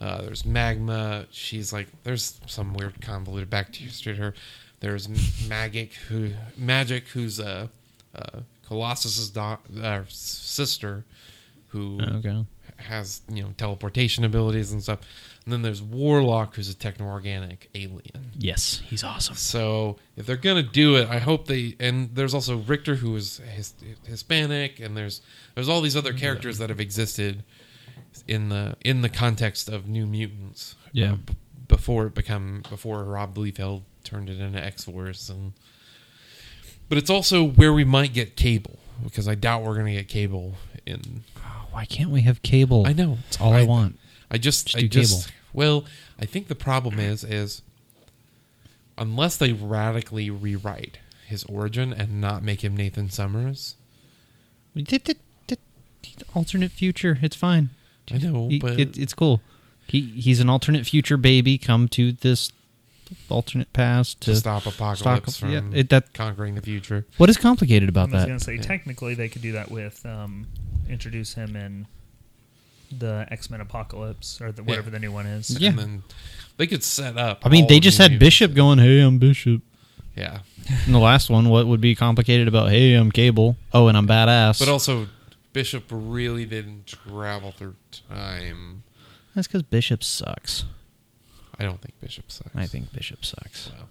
Uh, 0.00 0.22
there's 0.22 0.44
Magma. 0.44 1.26
She's 1.30 1.72
like 1.72 1.88
there's 2.02 2.40
some 2.46 2.74
weird 2.74 3.00
convoluted 3.00 3.48
bacteria 3.50 3.90
to 3.92 4.14
her. 4.16 4.34
There's 4.80 5.06
Magik, 5.48 5.94
who 6.08 6.32
Magik, 6.60 7.08
who's 7.08 7.40
uh, 7.40 7.68
uh, 8.14 8.40
Colossus's 8.68 9.30
do- 9.30 9.80
uh, 9.82 10.02
sister, 10.08 11.04
who 11.68 11.98
Okay. 12.02 12.44
has 12.76 13.22
you 13.32 13.42
know 13.42 13.54
teleportation 13.56 14.24
abilities 14.24 14.72
and 14.72 14.82
stuff. 14.82 15.00
And 15.46 15.52
then 15.52 15.62
there's 15.62 15.80
Warlock, 15.80 16.56
who's 16.56 16.68
a 16.68 16.74
techno-organic 16.74 17.70
alien. 17.76 18.32
Yes, 18.36 18.82
he's 18.84 19.04
awesome. 19.04 19.36
So 19.36 19.96
if 20.16 20.26
they're 20.26 20.36
gonna 20.36 20.64
do 20.64 20.96
it, 20.96 21.08
I 21.08 21.18
hope 21.20 21.46
they. 21.46 21.76
And 21.78 22.12
there's 22.16 22.34
also 22.34 22.56
Rictor, 22.58 22.96
who 22.96 23.14
is 23.14 23.38
his, 23.54 23.72
Hispanic, 24.04 24.80
and 24.80 24.96
there's 24.96 25.22
there's 25.54 25.68
all 25.68 25.80
these 25.80 25.96
other 25.96 26.12
characters 26.12 26.58
that 26.58 26.68
have 26.68 26.80
existed 26.80 27.44
in 28.26 28.48
the 28.48 28.76
in 28.84 29.02
the 29.02 29.08
context 29.08 29.68
of 29.68 29.86
New 29.88 30.04
Mutants. 30.04 30.74
Yeah. 30.92 31.12
uh, 31.12 31.16
b- 31.16 31.34
before 31.68 32.06
it 32.06 32.14
become 32.14 32.62
before 32.68 33.04
Rob 33.04 33.36
Liefeld 33.36 33.82
turned 34.02 34.28
it 34.28 34.40
into 34.40 34.62
X 34.62 34.82
Force, 34.84 35.28
and 35.28 35.52
but 36.88 36.98
it's 36.98 37.10
also 37.10 37.44
where 37.44 37.72
we 37.72 37.84
might 37.84 38.12
get 38.12 38.34
Cable 38.36 38.78
because 39.04 39.28
I 39.28 39.36
doubt 39.36 39.62
we're 39.62 39.76
gonna 39.76 39.92
get 39.92 40.08
Cable 40.08 40.54
in. 40.86 41.22
Why 41.70 41.84
can't 41.84 42.10
we 42.10 42.22
have 42.22 42.40
cable? 42.42 42.86
I 42.86 42.94
know 42.94 43.18
It's 43.28 43.38
all 43.40 43.52
I, 43.52 43.64
want. 43.64 43.98
I 44.30 44.38
just, 44.38 44.68
Just 44.68 44.76
I 44.76 44.86
just, 44.88 45.26
cable. 45.28 45.35
Well, 45.56 45.84
I 46.20 46.24
think 46.26 46.46
the 46.46 46.54
problem 46.54 47.00
is, 47.00 47.24
is 47.24 47.62
unless 48.96 49.36
they 49.36 49.52
radically 49.52 50.30
rewrite 50.30 50.98
his 51.26 51.42
origin 51.44 51.92
and 51.92 52.20
not 52.20 52.42
make 52.44 52.62
him 52.62 52.76
Nathan 52.76 53.10
Summers. 53.10 53.74
Th- 54.76 54.86
th- 55.02 55.18
th- 55.48 55.58
Alternate 56.34 56.70
future. 56.70 57.18
It's 57.20 57.34
fine. 57.36 57.70
I 58.12 58.18
know, 58.18 58.48
He- 58.48 58.58
but 58.60 58.78
it, 58.78 58.96
it's 58.96 59.12
cool. 59.14 59.40
He 59.88 60.00
he's 60.02 60.40
an 60.40 60.48
alternate 60.48 60.86
future 60.86 61.16
baby 61.16 61.58
come 61.58 61.88
to 61.88 62.12
this 62.12 62.52
alternate 63.28 63.72
past 63.72 64.20
to, 64.22 64.32
to 64.32 64.36
stop 64.36 64.66
apocalypse 64.66 65.34
stop- 65.36 65.50
yeah, 65.50 65.60
from 65.60 65.74
it- 65.74 65.88
that- 65.90 66.12
conquering 66.12 66.54
the 66.54 66.62
future. 66.62 67.06
What 67.16 67.28
is 67.30 67.36
complicated 67.36 67.88
about 67.88 68.08
I 68.08 68.10
about 68.10 68.14
was 68.14 68.22
that? 68.22 68.28
going 68.28 68.38
to 68.38 68.44
say, 68.44 68.54
Yeah. 68.56 68.62
technically, 68.62 69.14
they 69.14 69.28
could 69.28 69.42
do 69.42 69.52
that 69.52 69.70
with 69.70 70.04
um, 70.06 70.46
introduce 70.88 71.34
him 71.34 71.56
in 71.56 71.86
the 72.90 73.26
X 73.30 73.50
Men 73.50 73.60
Apocalypse 73.60 74.40
or 74.40 74.52
the, 74.52 74.62
Yeah. 74.62 74.68
whatever 74.68 74.90
the 74.90 74.98
new 74.98 75.12
one 75.12 75.26
is. 75.26 75.50
Yeah. 75.58 75.70
And 75.70 75.78
then 75.78 76.02
they 76.56 76.66
could 76.66 76.82
set 76.84 77.16
up. 77.18 77.40
I 77.44 77.48
mean, 77.48 77.66
they 77.68 77.80
just 77.80 77.98
had 77.98 78.10
Mutants. 78.12 78.26
Bishop 78.26 78.54
going, 78.54 78.78
"Hey, 78.78 79.00
I'm 79.00 79.18
Bishop." 79.18 79.62
Yeah, 80.16 80.38
In 80.86 80.92
the 80.92 80.98
last 80.98 81.28
one, 81.28 81.50
what 81.50 81.66
would 81.66 81.80
be 81.82 81.94
complicated 81.94 82.48
about, 82.48 82.70
"Hey, 82.70 82.94
I'm 82.94 83.12
Cable"? 83.12 83.56
Oh, 83.74 83.88
and 83.88 83.98
I'm 83.98 84.08
badass. 84.08 84.58
but 84.58 84.68
also 84.68 85.08
Bishop 85.52 85.84
really 85.90 86.46
didn't 86.46 86.86
travel 86.86 87.52
through 87.52 87.76
time. 88.08 88.82
that's 89.34 89.46
because 89.46 89.62
Bishop 89.62 90.02
sucks. 90.02 90.64
I 91.58 91.64
don't 91.64 91.80
think 91.82 92.00
Bishop 92.00 92.30
sucks. 92.32 92.54
I 92.54 92.66
think 92.66 92.92
Bishop 92.94 93.24
sucks. 93.26 93.70
Well, 93.76 93.88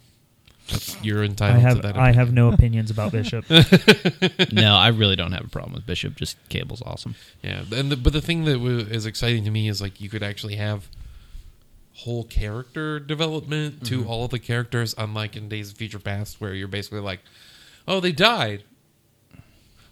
that's, 0.68 1.04
you're 1.04 1.22
I 1.22 1.26
entitled 1.26 1.62
have 1.62 1.76
to 1.78 1.82
that. 1.84 1.98
I 1.98 2.12
have 2.12 2.34
no 2.34 2.50
opinions 2.52 2.90
about 2.92 3.12
Bishop. 3.12 3.46
no, 4.52 4.76
I 4.76 4.88
really 4.90 5.16
don't 5.16 5.32
have 5.32 5.46
a 5.46 5.50
problem 5.50 5.74
with 5.74 5.86
Bishop. 5.86 6.16
Just 6.16 6.38
Cable's 6.50 6.82
awesome. 6.86 7.16
Yeah, 7.44 7.64
and 7.74 7.92
the, 7.92 7.98
but 7.98 8.14
the 8.14 8.22
thing 8.22 8.46
that 8.46 8.54
w- 8.54 8.80
is 8.80 9.06
exciting 9.06 9.44
to 9.46 9.52
me 9.52 9.68
is 9.68 9.82
like 9.82 10.02
you 10.02 10.10
could 10.10 10.24
actually 10.24 10.56
have 10.56 10.90
whole 12.00 12.24
character 12.26 13.00
development 13.00 13.86
to 13.86 14.00
Mm-hmm. 14.00 14.10
all 14.10 14.26
of 14.26 14.32
the 14.32 14.40
characters, 14.40 14.94
unlike 14.98 15.36
in 15.36 15.48
Days 15.48 15.72
of 15.72 15.78
Future 15.78 16.00
Past, 16.00 16.42
where 16.42 16.54
you're 16.54 16.68
basically 16.68 17.00
like, 17.00 17.22
"Oh, 17.88 18.00
they 18.00 18.12
died. 18.12 18.64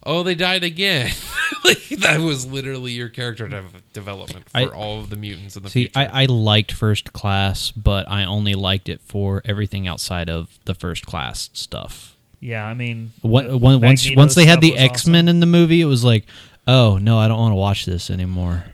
Oh, 0.06 0.24
they 0.24 0.36
died 0.36 0.64
again." 0.64 1.12
like 1.66 1.88
that 2.00 2.20
was 2.20 2.46
literally 2.46 2.92
your 2.92 3.10
character 3.10 3.48
dev- 3.48 3.82
development 3.94 4.50
for 4.50 4.58
I- 4.58 4.66
all 4.66 5.00
of 5.00 5.10
the 5.10 5.16
mutants 5.16 5.56
in 5.56 5.64
the 5.64 5.70
See, 5.70 5.86
future. 5.86 6.00
I, 6.00 6.24
I 6.24 6.26
liked 6.26 6.72
First 6.72 7.14
Class, 7.14 7.72
but 7.72 8.10
I 8.10 8.26
only 8.26 8.54
liked 8.56 8.90
it 8.90 9.02
for 9.02 9.42
everything 9.46 9.88
outside 9.88 10.30
of 10.30 10.60
the 10.66 10.74
First 10.74 11.06
Class 11.06 11.50
stuff. 11.54 12.18
yeah, 12.42 12.66
I 12.66 12.74
mean, 12.74 13.12
What, 13.22 13.46
the 13.48 13.54
uh, 13.54 13.58
once 13.58 13.82
Magneto 13.82 14.20
once 14.20 14.36
they 14.36 14.46
had 14.46 14.60
the 14.62 14.78
X 14.78 15.08
Men 15.08 15.28
in 15.30 15.40
the 15.40 15.46
movie, 15.46 15.80
it 15.82 15.86
was 15.86 16.04
like, 16.04 16.26
oh 16.68 16.98
no, 16.98 17.18
I 17.18 17.28
don't 17.30 17.40
want 17.40 17.52
to 17.54 17.56
watch 17.58 17.86
this 17.86 18.10
anymore. 18.10 18.66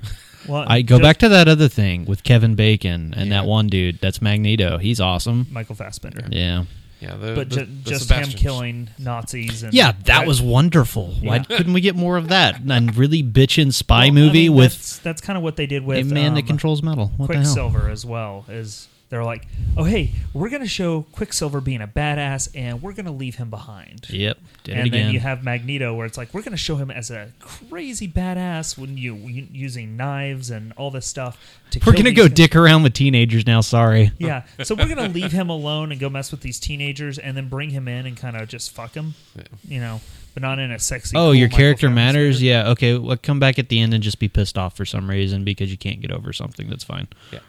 Well, 0.47 0.65
I 0.67 0.81
go 0.81 0.95
just 0.97 1.03
back 1.03 1.17
to 1.17 1.29
that 1.29 1.47
other 1.47 1.67
thing 1.67 2.05
with 2.05 2.23
Kevin 2.23 2.55
Bacon 2.55 3.13
and 3.15 3.29
Yeah. 3.29 3.41
that 3.41 3.47
one 3.47 3.67
dude. 3.67 3.99
That's 3.99 4.19
Magneto. 4.19 4.79
He's 4.79 4.99
awesome. 4.99 5.45
Michael 5.51 5.75
Fassbender. 5.75 6.25
Yeah, 6.31 6.63
yeah, 6.99 7.15
the, 7.15 7.33
But 7.35 7.49
the- 7.49 7.55
ju- 7.57 7.65
the 7.83 7.89
just 7.89 8.09
him 8.09 8.23
Sebastian- 8.25 8.39
killing 8.39 8.89
Nazis 8.97 9.63
and 9.63 9.73
yeah, 9.73 9.93
that 10.05 10.19
Right. 10.19 10.27
was 10.27 10.41
wonderful. 10.41 11.15
Why 11.21 11.37
Yeah. 11.37 11.43
couldn't 11.57 11.73
we 11.73 11.81
get 11.81 11.95
more 11.95 12.17
of 12.17 12.27
that? 12.29 12.61
And 12.67 12.95
really 12.95 13.23
bitchin' 13.23 13.73
spy 13.73 13.99
Well, 13.99 14.07
I 14.07 14.11
movie 14.11 14.49
mean, 14.49 14.57
with 14.57 14.71
that's, 14.73 14.97
that's 14.99 15.21
kind 15.21 15.37
of 15.37 15.43
what 15.43 15.55
they 15.55 15.65
did 15.65 15.83
with 15.85 15.97
a 15.97 16.01
with 16.03 16.11
man 16.11 16.33
that 16.35 16.41
um, 16.41 16.47
controls 16.47 16.83
metal. 16.83 17.11
What 17.17 17.27
the 17.27 17.35
hell? 17.35 17.43
Quicksilver 17.43 17.89
as 17.89 18.05
well. 18.05 18.45
Is 18.49 18.87
they're 19.09 19.23
like, 19.23 19.47
oh 19.77 19.83
hey, 19.83 20.13
we're 20.33 20.49
gonna 20.49 20.67
show 20.67 21.03
Quicksilver 21.11 21.61
being 21.61 21.81
a 21.81 21.87
badass, 21.87 22.49
and 22.55 22.81
we're 22.81 22.93
gonna 22.93 23.11
leave 23.11 23.35
him 23.35 23.49
behind. 23.49 24.07
Yep, 24.09 24.37
did 24.63 24.71
and 24.73 24.81
it 24.81 24.87
again. 24.87 25.05
then 25.05 25.13
you 25.13 25.19
have 25.19 25.43
Magneto, 25.43 25.93
where 25.95 26.05
it's 26.05 26.17
like 26.17 26.33
we're 26.33 26.41
going 26.41 26.51
to 26.51 26.57
show 26.57 26.75
him 26.75 26.91
as 26.91 27.09
a 27.11 27.31
crazy 27.39 28.07
badass 28.07 28.77
when 28.77 28.97
you 28.97 29.15
using 29.15 29.97
knives 29.97 30.49
and 30.49 30.73
all 30.77 30.91
this 30.91 31.05
stuff. 31.05 31.37
To 31.71 31.79
We're 31.79 31.93
kill 31.93 32.03
gonna 32.03 32.15
go 32.15 32.27
guys. 32.27 32.35
dick 32.35 32.55
around 32.55 32.83
with 32.83 32.93
teenagers 32.93 33.45
now. 33.45 33.61
Sorry. 33.61 34.11
Yeah, 34.19 34.43
so 34.63 34.75
we're 34.75 34.85
going 34.93 34.97
to 34.97 35.07
leave 35.07 35.31
him 35.31 35.49
alone 35.49 35.91
and 35.91 35.99
go 35.99 36.09
mess 36.09 36.31
with 36.31 36.41
these 36.41 36.59
teenagers, 36.59 37.17
and 37.17 37.35
then 37.37 37.47
bring 37.49 37.69
him 37.71 37.87
in 37.87 38.05
and 38.05 38.15
kind 38.17 38.35
of 38.35 38.47
just 38.47 38.71
fuck 38.71 38.93
him, 38.93 39.13
Yeah. 39.35 39.43
you 39.67 39.79
know, 39.79 40.01
but 40.33 40.41
not 40.43 40.59
in 40.59 40.71
a 40.71 40.77
sexy. 40.79 41.15
Oh, 41.15 41.27
cool 41.27 41.35
your 41.35 41.47
Michael 41.47 41.57
character 41.57 41.87
Fassbender. 41.87 41.95
matters. 42.19 42.43
Yeah. 42.43 42.69
Okay. 42.69 42.97
Well, 42.97 43.17
come 43.21 43.39
back 43.39 43.57
at 43.59 43.69
the 43.69 43.79
end 43.79 43.93
and 43.93 44.03
just 44.03 44.19
be 44.19 44.27
pissed 44.27 44.57
off 44.57 44.75
for 44.75 44.85
some 44.85 45.09
reason 45.09 45.43
because 45.43 45.71
you 45.71 45.77
can't 45.77 46.01
get 46.01 46.11
over 46.11 46.33
something. 46.33 46.67
That's 46.69 46.83
fine. 46.83 47.07
Yeah. 47.31 47.39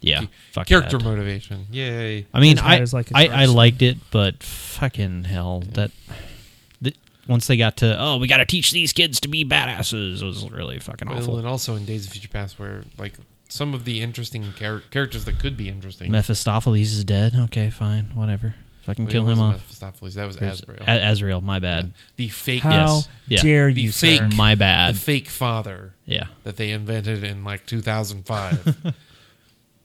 Yeah. 0.00 0.26
Fuck 0.52 0.66
character 0.66 0.98
that. 0.98 1.04
motivation. 1.04 1.66
Yay! 1.70 2.26
I 2.32 2.40
mean, 2.40 2.56
His 2.58 2.94
I 2.94 2.96
like 2.96 3.10
a 3.10 3.16
I, 3.16 3.20
I 3.22 3.28
person. 3.28 3.54
liked 3.54 3.82
it, 3.82 3.98
but 4.10 4.42
fucking 4.42 5.24
hell, 5.24 5.60
that, 5.72 5.90
that 6.82 6.96
once 7.28 7.46
they 7.46 7.56
got 7.56 7.78
to 7.78 7.96
oh, 8.00 8.18
we 8.18 8.28
got 8.28 8.36
to 8.38 8.46
teach 8.46 8.70
these 8.72 8.92
kids 8.92 9.20
to 9.20 9.28
be 9.28 9.44
badasses 9.44 10.22
was 10.22 10.48
really 10.50 10.78
fucking 10.78 11.08
Well, 11.08 11.18
awful. 11.18 11.38
and 11.38 11.46
also 11.46 11.74
in 11.76 11.84
Days 11.84 12.06
of 12.06 12.12
Future 12.12 12.28
Past, 12.28 12.58
where 12.58 12.84
like 12.98 13.14
some 13.48 13.74
of 13.74 13.84
the 13.84 14.00
interesting 14.02 14.52
char- 14.58 14.82
characters 14.90 15.24
that 15.24 15.38
could 15.38 15.56
be 15.56 15.68
interesting. 15.68 16.10
Mephistopheles 16.10 16.92
is 16.92 17.04
dead. 17.04 17.34
Okay, 17.36 17.70
fine, 17.70 18.10
whatever. 18.14 18.54
if 18.80 18.84
Fucking 18.86 19.06
Wait, 19.06 19.12
kill 19.12 19.28
it 19.28 19.32
him 19.32 19.38
wasn't 19.38 19.54
off. 19.54 19.60
Mephistopheles. 19.62 20.14
That 20.14 20.26
was 20.26 20.36
There's- 20.36 20.60
Asriel. 20.60 20.82
A- 20.86 21.10
Azrael, 21.10 21.40
my 21.40 21.58
bad. 21.58 21.92
the 22.16 22.28
fake, 22.28 22.62
How 22.62 22.70
Yes. 22.96 23.08
Yeah. 23.28 23.42
dare 23.42 23.72
The 23.72 23.80
you, 23.82 23.92
fake- 23.92 24.20
sir? 24.20 24.28
My 24.36 24.54
the 24.54 24.58
bad. 24.60 24.96
fake 24.96 25.28
father 25.28 25.94
Yeah. 26.04 26.26
that 26.44 26.56
they 26.56 26.70
invented 26.70 27.24
in 27.24 27.42
like 27.44 27.66
2005. 27.66 28.94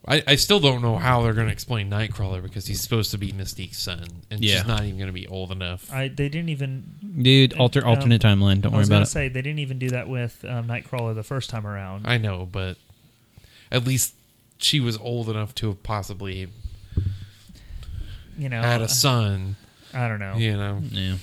I, 0.07 0.23
I 0.25 0.35
still 0.35 0.59
don't 0.59 0.81
know 0.81 0.97
how 0.97 1.21
they're 1.21 1.33
going 1.33 1.45
to 1.45 1.53
explain 1.53 1.89
Nightcrawler 1.89 2.41
because 2.41 2.65
he's 2.65 2.81
supposed 2.81 3.11
to 3.11 3.19
be 3.19 3.31
Mystique's 3.31 3.77
son, 3.77 4.03
and 4.31 4.43
Yeah. 4.43 4.55
she's 4.57 4.67
not 4.67 4.83
even 4.83 4.97
going 4.97 5.07
to 5.09 5.13
be 5.13 5.27
old 5.27 5.51
enough. 5.51 5.91
I, 5.93 6.07
they 6.07 6.27
didn't 6.27 6.49
even. 6.49 6.95
Dude, 7.21 7.53
alter 7.53 7.81
Um, 7.81 7.89
alternate 7.89 8.19
timeline. 8.21 8.61
Don't 8.61 8.73
I 8.73 8.77
worry 8.77 8.79
was 8.79 8.87
about 8.87 8.95
gonna 8.95 9.03
it. 9.03 9.07
say 9.09 9.27
they 9.27 9.43
didn't 9.43 9.59
even 9.59 9.77
do 9.77 9.89
that 9.91 10.09
with 10.09 10.43
um, 10.45 10.67
Nightcrawler 10.67 11.13
the 11.13 11.21
first 11.23 11.51
time 11.51 11.67
around. 11.67 12.07
I 12.07 12.17
know, 12.17 12.47
but 12.51 12.77
at 13.71 13.85
least 13.85 14.15
she 14.57 14.79
was 14.79 14.97
old 14.97 15.29
enough 15.29 15.53
to 15.55 15.67
have 15.67 15.83
possibly 15.83 16.47
you 18.37 18.49
know, 18.49 18.61
had 18.61 18.81
a 18.81 18.87
son. 18.89 19.55
I 19.93 20.07
don't 20.07 20.19
know. 20.19 20.35
You 20.37 20.57
know, 20.57 20.81
Yeah. 20.89 21.15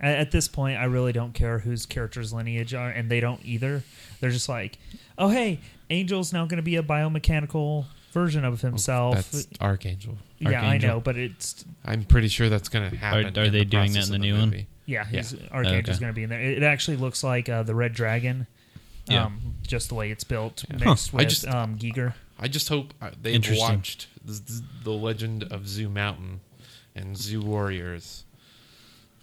At, 0.00 0.18
at 0.18 0.30
this 0.30 0.48
point, 0.48 0.78
I 0.78 0.84
really 0.84 1.12
don't 1.12 1.32
care 1.34 1.58
whose 1.60 1.86
character's 1.86 2.32
lineage 2.32 2.74
are, 2.74 2.90
and 2.90 3.10
they 3.10 3.20
don't 3.20 3.40
either. 3.44 3.82
They're 4.20 4.30
just 4.30 4.48
like, 4.48 4.78
oh 5.18 5.28
hey, 5.28 5.60
Angel's 5.90 6.32
now 6.32 6.44
going 6.46 6.56
to 6.58 6.62
be 6.62 6.76
a 6.76 6.82
biomechanical 6.82 7.86
version 8.12 8.44
of 8.44 8.60
himself. 8.60 9.14
that's 9.32 9.48
Archangel. 9.60 10.16
yeah, 10.38 10.62
I 10.62 10.78
know, 10.78 11.00
but 11.00 11.16
it's 11.16 11.64
I'm 11.84 12.04
pretty 12.04 12.28
sure 12.28 12.48
that's 12.48 12.68
going 12.68 12.90
to 12.90 12.96
happen. 12.96 13.36
are 13.38 13.44
in 13.44 13.52
they 13.52 13.58
the 13.60 13.64
doing 13.64 13.92
that 13.92 13.98
in 13.98 14.02
of 14.04 14.08
the 14.10 14.18
new 14.18 14.34
one? 14.38 14.50
movie. 14.50 14.66
yeah, 14.86 15.04
he's 15.04 15.32
Yeah. 15.32 15.48
Archangel's 15.50 15.96
Okay. 15.96 16.00
going 16.04 16.12
to 16.12 16.16
be 16.16 16.22
in 16.22 16.30
there. 16.30 16.40
It, 16.40 16.58
it 16.58 16.62
actually 16.62 16.96
looks 16.96 17.22
like 17.24 17.48
uh, 17.48 17.62
the 17.62 17.74
Red 17.74 17.92
Dragon. 17.92 18.46
Yeah. 19.06 19.26
Um, 19.26 19.54
just 19.66 19.88
the 19.90 19.94
way 19.96 20.10
it's 20.10 20.24
built, 20.24 20.64
Yeah. 20.70 20.84
mixed 20.88 21.10
Huh. 21.10 21.18
I 21.18 21.24
just- 21.24 21.46
um, 21.46 21.76
Giger. 21.78 22.14
I 22.38 22.48
just 22.48 22.68
hope 22.68 22.92
uh, 23.00 23.10
they've 23.22 23.44
watched 23.52 24.08
the, 24.24 24.62
the 24.82 24.90
Legend 24.90 25.44
of 25.52 25.68
Zu 25.68 25.88
Mountain 25.88 26.40
and 26.96 27.16
Zu 27.16 27.40
Warriors 27.40 28.24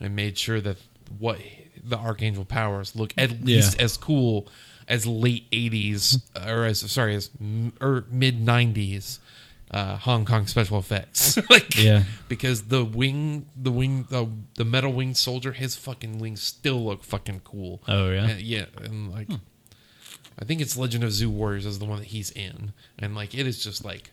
and 0.02 0.16
made 0.16 0.38
sure 0.38 0.60
that 0.62 0.78
what 1.20 1.40
the 1.84 1.98
Archangel 1.98 2.44
powers 2.46 2.96
look 2.96 3.14
at 3.18 3.32
Yeah. 3.32 3.38
least 3.58 3.80
as 3.82 3.96
cool 3.98 4.48
as 4.88 5.06
late 5.08 5.50
80s 5.52 6.22
or 6.46 6.66
as 6.66 6.80
sorry 6.92 7.16
as 7.16 7.30
m- 7.40 7.72
or 7.80 8.04
mid 8.12 8.46
90s 8.46 9.20
uh, 9.72 9.96
Hong 9.98 10.26
Kong 10.26 10.48
special 10.48 10.78
effects 10.80 11.38
like 11.50 11.78
Yeah. 11.82 12.04
because 12.28 12.64
the 12.64 12.84
wing 12.84 13.46
the 13.56 13.72
wing 13.72 14.06
the, 14.10 14.28
the 14.56 14.66
metal 14.66 14.92
winged 14.92 15.16
soldier 15.18 15.54
his 15.54 15.76
fucking 15.76 16.20
wings 16.20 16.42
still 16.44 16.84
look 16.84 17.04
fucking 17.06 17.42
cool 17.46 17.82
Oh, 17.88 18.10
yeah? 18.10 18.28
And- 18.28 18.42
yeah 18.42 18.66
and 18.84 19.12
like 19.12 19.30
I 20.40 20.44
think 20.46 20.60
it's 20.62 20.76
Legend 20.78 21.04
of 21.04 21.12
Zu 21.12 21.30
Warriors 21.30 21.66
is 21.66 21.78
the 21.80 21.86
one 21.86 22.00
that 22.00 22.08
he's 22.08 22.32
in, 22.32 22.74
and 22.98 23.14
like 23.14 23.36
it 23.36 23.46
is 23.46 23.64
just 23.64 23.86
like 23.86 24.10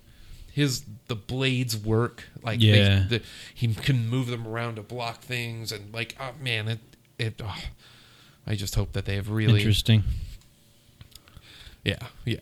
his 0.59 0.83
the 1.07 1.14
blades 1.16 1.77
work 1.77 2.25
like 2.42 2.59
they- 2.61 2.66
Yeah. 2.79 3.05
the, 3.09 3.23
he 3.55 3.73
can 3.75 4.09
move 4.09 4.27
them 4.27 4.47
around 4.47 4.75
to 4.77 4.83
block 4.83 5.21
things 5.23 5.71
and 5.73 5.92
like 5.94 6.16
oh 6.21 6.33
man 6.42 6.68
it 6.68 6.81
it 7.18 7.40
oh, 7.44 7.57
I 8.47 8.55
just 8.55 8.75
hope 8.75 8.92
that 8.92 9.05
they 9.05 9.14
have 9.16 9.31
really 9.31 9.61
Interesting. 9.61 10.03
yeah 11.85 11.99
yeah 12.25 12.38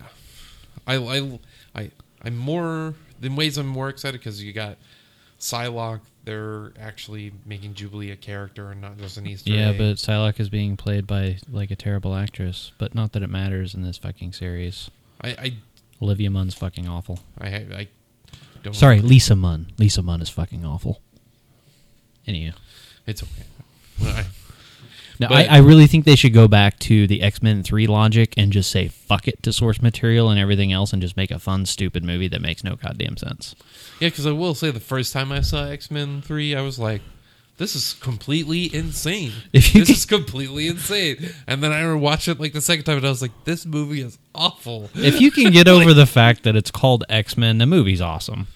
I 0.87 0.97
I 0.97 1.39
I 1.75 1.91
I'm 2.23 2.37
more 2.37 2.95
in 3.23 3.37
ways 3.37 3.59
I'm 3.59 3.67
more 3.67 3.89
excited 3.89 4.19
because 4.21 4.43
you 4.43 4.53
got 4.53 4.77
Psylocke 5.39 6.01
they're 6.25 6.73
actually 6.81 7.33
making 7.45 7.75
Jubilee 7.75 8.11
a 8.11 8.17
character 8.17 8.71
and 8.73 8.81
not 8.81 8.99
just 8.99 9.17
an 9.17 9.27
Easter 9.29 9.51
Yeah, 9.51 9.69
egg. 9.71 9.79
but 9.79 9.97
Psylocke 9.97 10.41
is 10.41 10.49
being 10.49 10.77
played 10.77 11.07
by 11.07 11.37
like 11.51 11.71
a 11.71 11.77
terrible 11.77 12.17
actress. 12.17 12.73
But 12.79 12.97
not 12.97 13.13
that 13.13 13.23
it 13.23 13.31
matters 13.31 13.75
in 13.75 13.83
this 13.83 13.97
fucking 13.99 14.33
series. 14.33 14.91
I 15.21 15.29
I 15.29 15.53
Olivia 16.03 16.31
Munn's 16.31 16.55
fucking 16.55 16.89
awful. 16.89 17.21
I, 17.39 17.47
I 17.49 17.89
don't 18.67 18.75
Sorry, 18.75 19.01
Lisa 19.01 19.35
Munn. 19.35 19.73
Lisa 19.79 20.03
Munn 20.03 20.21
is 20.21 20.29
fucking 20.29 20.65
awful. 20.65 21.01
Anyhow. 22.27 22.53
it's 23.07 23.23
okay. 23.23 23.45
I, 24.03 24.27
No, 25.19 25.29
I, 25.31 25.45
I 25.45 25.57
really 25.59 25.87
think 25.87 26.05
they 26.05 26.17
should 26.17 26.35
go 26.35 26.47
back 26.49 26.79
to 26.81 27.07
the 27.07 27.23
X 27.23 27.43
Men 27.43 27.63
3 27.63 27.87
logic 27.87 28.35
and 28.37 28.53
just 28.53 28.71
say 28.71 28.89
fuck 28.89 29.27
it 29.29 29.43
to 29.45 29.53
source 29.53 29.81
material 29.81 30.29
and 30.29 30.39
everything 30.39 30.73
else 30.73 30.93
and 30.93 31.01
just 31.01 31.17
make 31.17 31.31
a 31.31 31.39
fun, 31.39 31.65
stupid 31.67 32.05
movie 32.05 32.29
that 32.29 32.43
makes 32.43 32.63
no 32.63 32.77
goddamn 32.77 33.17
sense. 33.17 33.55
Yeah, 34.01 34.09
because 34.09 34.27
I 34.27 34.33
will 34.33 34.55
say 34.55 34.71
the 34.71 34.81
first 34.81 35.13
time 35.15 35.33
I 35.33 35.41
saw 35.41 35.65
X 35.65 35.91
Men 35.91 36.21
Three, 36.21 36.55
I 36.55 36.61
was 36.61 36.79
like, 36.79 37.01
"This 37.57 37.75
is 37.75 37.95
completely 37.95 38.75
insane. 38.75 39.33
If 39.55 39.75
you 39.75 39.81
this 39.83 39.89
can- 39.89 39.95
is 39.97 40.05
completely 40.05 40.67
insane." 40.67 41.31
And 41.47 41.63
then 41.63 41.73
I 41.73 41.91
watched 41.95 42.29
it 42.29 42.39
like 42.39 42.53
the 42.53 42.61
second 42.61 42.85
time, 42.85 42.99
and 42.99 43.07
I 43.07 43.11
was 43.11 43.23
like, 43.23 43.45
"This 43.45 43.65
movie 43.65 44.03
is 44.03 44.19
awful." 44.35 44.91
If 44.95 45.19
you 45.21 45.31
can 45.31 45.51
get 45.51 45.67
over 45.75 45.95
the 45.95 46.05
fact 46.07 46.43
that 46.43 46.57
it's 46.57 46.71
called 46.71 47.05
X 47.09 47.39
Men, 47.39 47.57
the 47.57 47.67
movie's 47.67 48.03
awesome. 48.03 48.49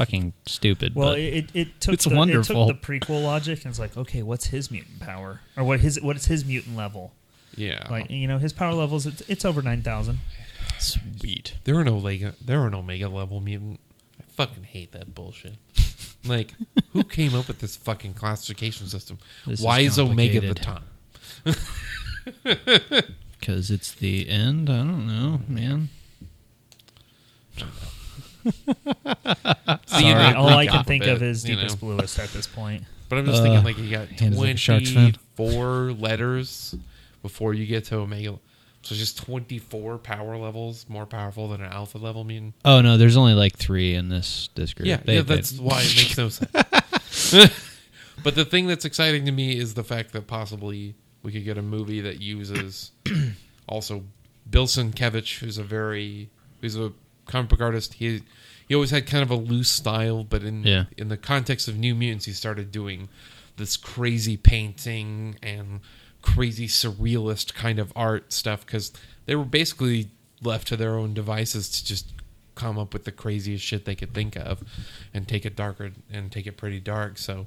It's 0.00 0.08
fucking 0.10 0.32
stupid. 0.46 0.94
Well, 0.94 1.10
but 1.10 1.18
it, 1.18 1.50
it 1.54 1.80
took 1.80 1.94
it's 1.94 2.04
the, 2.04 2.14
wonderful. 2.14 2.68
It 2.68 2.72
took 2.72 2.82
the 2.82 2.86
prequel 3.00 3.22
logic 3.24 3.64
and 3.64 3.70
it's 3.70 3.78
like, 3.78 3.96
okay, 3.96 4.22
what's 4.22 4.46
his 4.46 4.70
mutant 4.70 5.00
power, 5.00 5.40
or 5.56 5.64
what 5.64 5.80
his 5.80 6.00
what 6.00 6.16
is 6.16 6.26
his 6.26 6.44
mutant 6.44 6.76
level? 6.76 7.12
Yeah, 7.56 7.86
Like 7.90 8.10
you 8.10 8.28
know, 8.28 8.38
his 8.38 8.52
power 8.52 8.72
levels 8.72 9.04
it's, 9.06 9.20
it's 9.22 9.44
over 9.44 9.62
nine 9.62 9.82
thousand. 9.82 10.20
sweet. 10.78 11.54
there 11.64 11.74
are 11.76 11.82
no 11.84 11.96
Omega, 11.96 12.34
there 12.44 12.60
are 12.62 12.68
an 12.68 12.74
Omega 12.74 13.08
level 13.08 13.40
mutant. 13.40 13.80
I 14.20 14.24
fucking 14.30 14.64
hate 14.64 14.92
that 14.92 15.14
bullshit. 15.14 15.54
Like, 16.24 16.54
who 16.92 17.04
came 17.04 17.34
up 17.34 17.46
with 17.46 17.60
this 17.60 17.76
fucking 17.76 18.14
classification 18.14 18.88
system? 18.88 19.18
This 19.46 19.60
Why 19.60 19.80
is, 19.80 19.98
Omega 20.00 20.40
the 20.40 20.52
top? 20.52 20.82
Because 23.38 23.70
it's 23.70 23.92
the 23.92 24.28
end. 24.28 24.68
I 24.68 24.78
don't 24.78 25.06
know, 25.06 25.40
man. 25.48 25.88
See, 27.56 27.64
you 27.64 27.64
know, 27.64 27.70
all 30.36 30.48
I 30.48 30.66
can 30.66 30.84
think 30.84 31.06
of 31.06 31.22
is 31.22 31.44
you 31.48 31.54
know. 31.54 31.62
deepest 31.62 31.80
bluest 31.80 32.18
at 32.18 32.28
this 32.30 32.46
point. 32.46 32.84
But 33.08 33.18
I'm 33.18 33.26
just 33.26 33.40
Uh, 33.40 33.44
thinking, 33.44 33.64
like, 33.64 33.78
you 33.78 33.90
got 33.90 34.08
Hands 34.08 34.36
like 34.38 34.54
a 34.54 34.56
Sharks 34.58 34.92
24 34.92 35.92
letters 35.92 36.74
before 37.22 37.54
you 37.54 37.64
get 37.66 37.84
to 37.86 37.96
Omega. 37.96 38.38
So 38.82 38.94
just 38.94 39.18
24 39.24 39.98
power 39.98 40.36
levels 40.36 40.86
more 40.88 41.04
powerful 41.06 41.48
than 41.48 41.60
an 41.62 41.72
alpha 41.72 41.98
level 41.98 42.24
mutant. 42.24 42.54
Oh 42.64 42.80
no, 42.80 42.96
there's 42.96 43.16
only 43.16 43.34
like 43.34 43.56
three 43.56 43.94
in 43.94 44.08
this 44.08 44.50
this 44.54 44.72
group. 44.74 44.86
Yeah, 44.88 44.98
They- 45.04 45.16
yeah 45.16 45.22
they- 45.22 45.34
that's 45.36 45.58
why 45.58 45.80
it 45.82 45.96
makes 45.96 46.16
no 46.16 46.28
sense. 47.10 47.50
but 48.22 48.34
the 48.34 48.44
thing 48.44 48.66
that's 48.66 48.84
exciting 48.84 49.24
to 49.26 49.32
me 49.32 49.58
is 49.58 49.74
the 49.74 49.84
fact 49.84 50.12
that 50.12 50.26
possibly 50.26 50.94
we 51.22 51.32
could 51.32 51.44
get 51.44 51.58
a 51.58 51.62
movie 51.62 52.00
that 52.02 52.20
uses 52.20 52.92
also 53.68 54.04
Bill 54.48 54.66
Sienkiewicz, 54.66 55.38
who's 55.40 55.58
a 55.58 55.64
very 55.64 56.30
who's 56.60 56.76
a 56.76 56.92
comic 57.28 57.50
book 57.50 57.60
artist. 57.60 57.94
He 57.94 58.22
he 58.66 58.74
always 58.74 58.90
had 58.90 59.06
kind 59.06 59.22
of 59.22 59.30
a 59.30 59.34
loose 59.36 59.70
style, 59.70 60.24
but 60.24 60.42
in 60.42 60.62
Yeah. 60.64 60.84
in 60.96 61.08
the 61.08 61.16
context 61.16 61.68
of 61.68 61.76
New 61.78 61.94
Mutants, 61.94 62.24
he 62.26 62.32
started 62.32 62.72
doing 62.72 63.08
this 63.56 63.76
crazy 63.76 64.36
painting 64.36 65.36
and 65.42 65.80
crazy 66.22 66.66
surrealist 66.68 67.54
kind 67.54 67.78
of 67.78 67.92
art 67.96 68.32
stuff 68.32 68.66
because 68.66 68.92
they 69.26 69.34
were 69.36 69.44
basically 69.44 70.08
left 70.42 70.68
to 70.68 70.76
their 70.76 70.96
own 70.96 71.14
devices 71.14 71.68
to 71.70 71.84
just 71.84 72.12
come 72.54 72.76
up 72.78 72.92
with 72.92 73.04
the 73.04 73.12
craziest 73.12 73.64
shit 73.64 73.84
they 73.84 73.94
could 73.94 74.12
think 74.12 74.36
of 74.36 74.62
and 75.14 75.26
take 75.28 75.46
it 75.46 75.54
darker 75.56 75.92
and 76.12 76.30
take 76.32 76.46
it 76.46 76.56
pretty 76.56 76.80
dark 76.80 77.16
so 77.16 77.46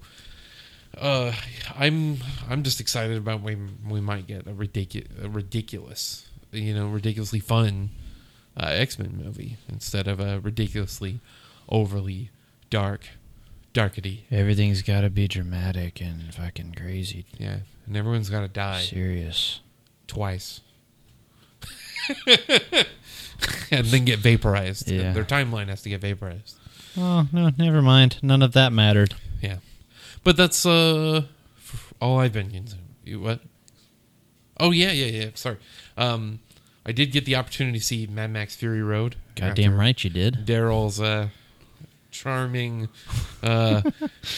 uh 0.98 1.34
i'm 1.78 2.18
i'm 2.50 2.64
just 2.64 2.80
excited 2.80 3.18
about 3.18 3.42
when 3.42 3.78
we 3.90 4.00
might 4.02 4.26
get 4.28 4.48
a 4.48 4.54
ridiculous 4.54 5.08
a 5.22 5.28
ridiculous 5.30 6.30
you 6.52 6.74
know 6.74 6.88
ridiculously 6.88 7.40
fun 7.40 7.90
uh, 8.58 8.66
x-men 8.68 9.20
movie 9.24 9.58
instead 9.70 10.08
of 10.08 10.20
a 10.20 10.40
ridiculously 10.40 11.20
overly 11.70 12.30
dark 12.70 13.08
darkety 13.74 14.22
Everything's 14.30 14.82
got 14.82 15.02
to 15.02 15.10
be 15.10 15.28
dramatic 15.28 16.02
and 16.02 16.34
fucking 16.34 16.74
crazy, 16.78 17.26
yeah 17.38 17.58
and 17.88 17.96
everyone's 17.98 18.30
got 18.30 18.42
to 18.42 18.48
die 18.48 18.82
serious. 18.82 19.62
twice 20.08 20.62
and 23.72 23.86
then 23.88 24.06
get 24.06 24.20
vaporized 24.20 24.90
Yeah. 24.90 25.14
their 25.14 25.24
timeline 25.24 25.68
has 25.68 25.82
to 25.84 25.90
get 25.90 26.02
vaporized 26.02 26.56
Oh 26.98 27.26
no, 27.32 27.50
never 27.58 27.82
mind. 27.82 28.18
None 28.22 28.42
of 28.42 28.52
that 28.52 28.74
mattered. 28.74 29.16
Yeah, 29.42 29.60
but 30.26 30.36
that's 30.36 30.66
uh 30.66 31.22
all 32.02 32.20
I've 32.20 32.34
been 32.34 32.52
into. 32.54 32.76
You 33.06 33.22
what? 33.22 33.40
Oh 34.60 34.72
yeah, 34.72 34.92
yeah, 34.92 35.06
yeah. 35.06 35.30
Sorry. 35.36 35.56
Um, 35.96 36.40
I 36.86 36.92
did 36.92 37.12
get 37.12 37.26
the 37.26 37.36
opportunity 37.36 37.80
to 37.80 37.86
see 37.86 38.08
Mad 38.08 38.32
Max 38.32 38.56
Fury 38.56 38.82
Road. 38.82 39.16
Goddamn 39.36 39.80
right 39.80 40.02
you 40.04 40.10
did. 40.10 40.46
Darrell's 40.46 41.00
uh, 41.00 41.30
charming 42.10 42.90
uh, 43.44 43.82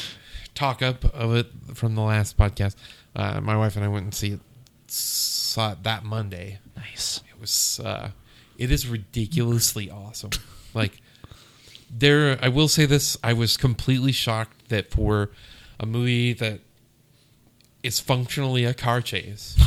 talk 0.55 0.81
up 0.81 1.05
of 1.05 1.35
it 1.35 1.47
from 1.73 1.95
the 1.95 2.01
last 2.01 2.37
podcast. 2.37 2.75
Uh, 3.15 3.39
my 3.39 3.55
wife 3.55 3.75
and 3.75 3.85
I 3.85 3.87
went 3.87 4.03
and 4.03 4.13
see 4.13 4.33
it. 4.33 4.39
Saw 4.87 5.71
it 5.71 5.83
that 5.83 6.03
Monday. 6.03 6.59
Nice. 6.75 7.21
It 7.29 7.39
was 7.39 7.79
uh 7.83 8.11
it 8.57 8.71
is 8.71 8.87
ridiculously 8.87 9.89
awesome. 9.89 10.31
Like 10.73 11.01
there 11.89 12.37
I 12.41 12.49
will 12.49 12.67
say 12.67 12.85
this, 12.85 13.17
I 13.23 13.33
was 13.33 13.57
completely 13.57 14.11
shocked 14.11 14.69
that 14.69 14.91
for 14.91 15.31
a 15.79 15.85
movie 15.85 16.33
that 16.33 16.59
is 17.81 17.99
functionally 17.99 18.65
a 18.65 18.73
car 18.73 19.01
chase. 19.01 19.57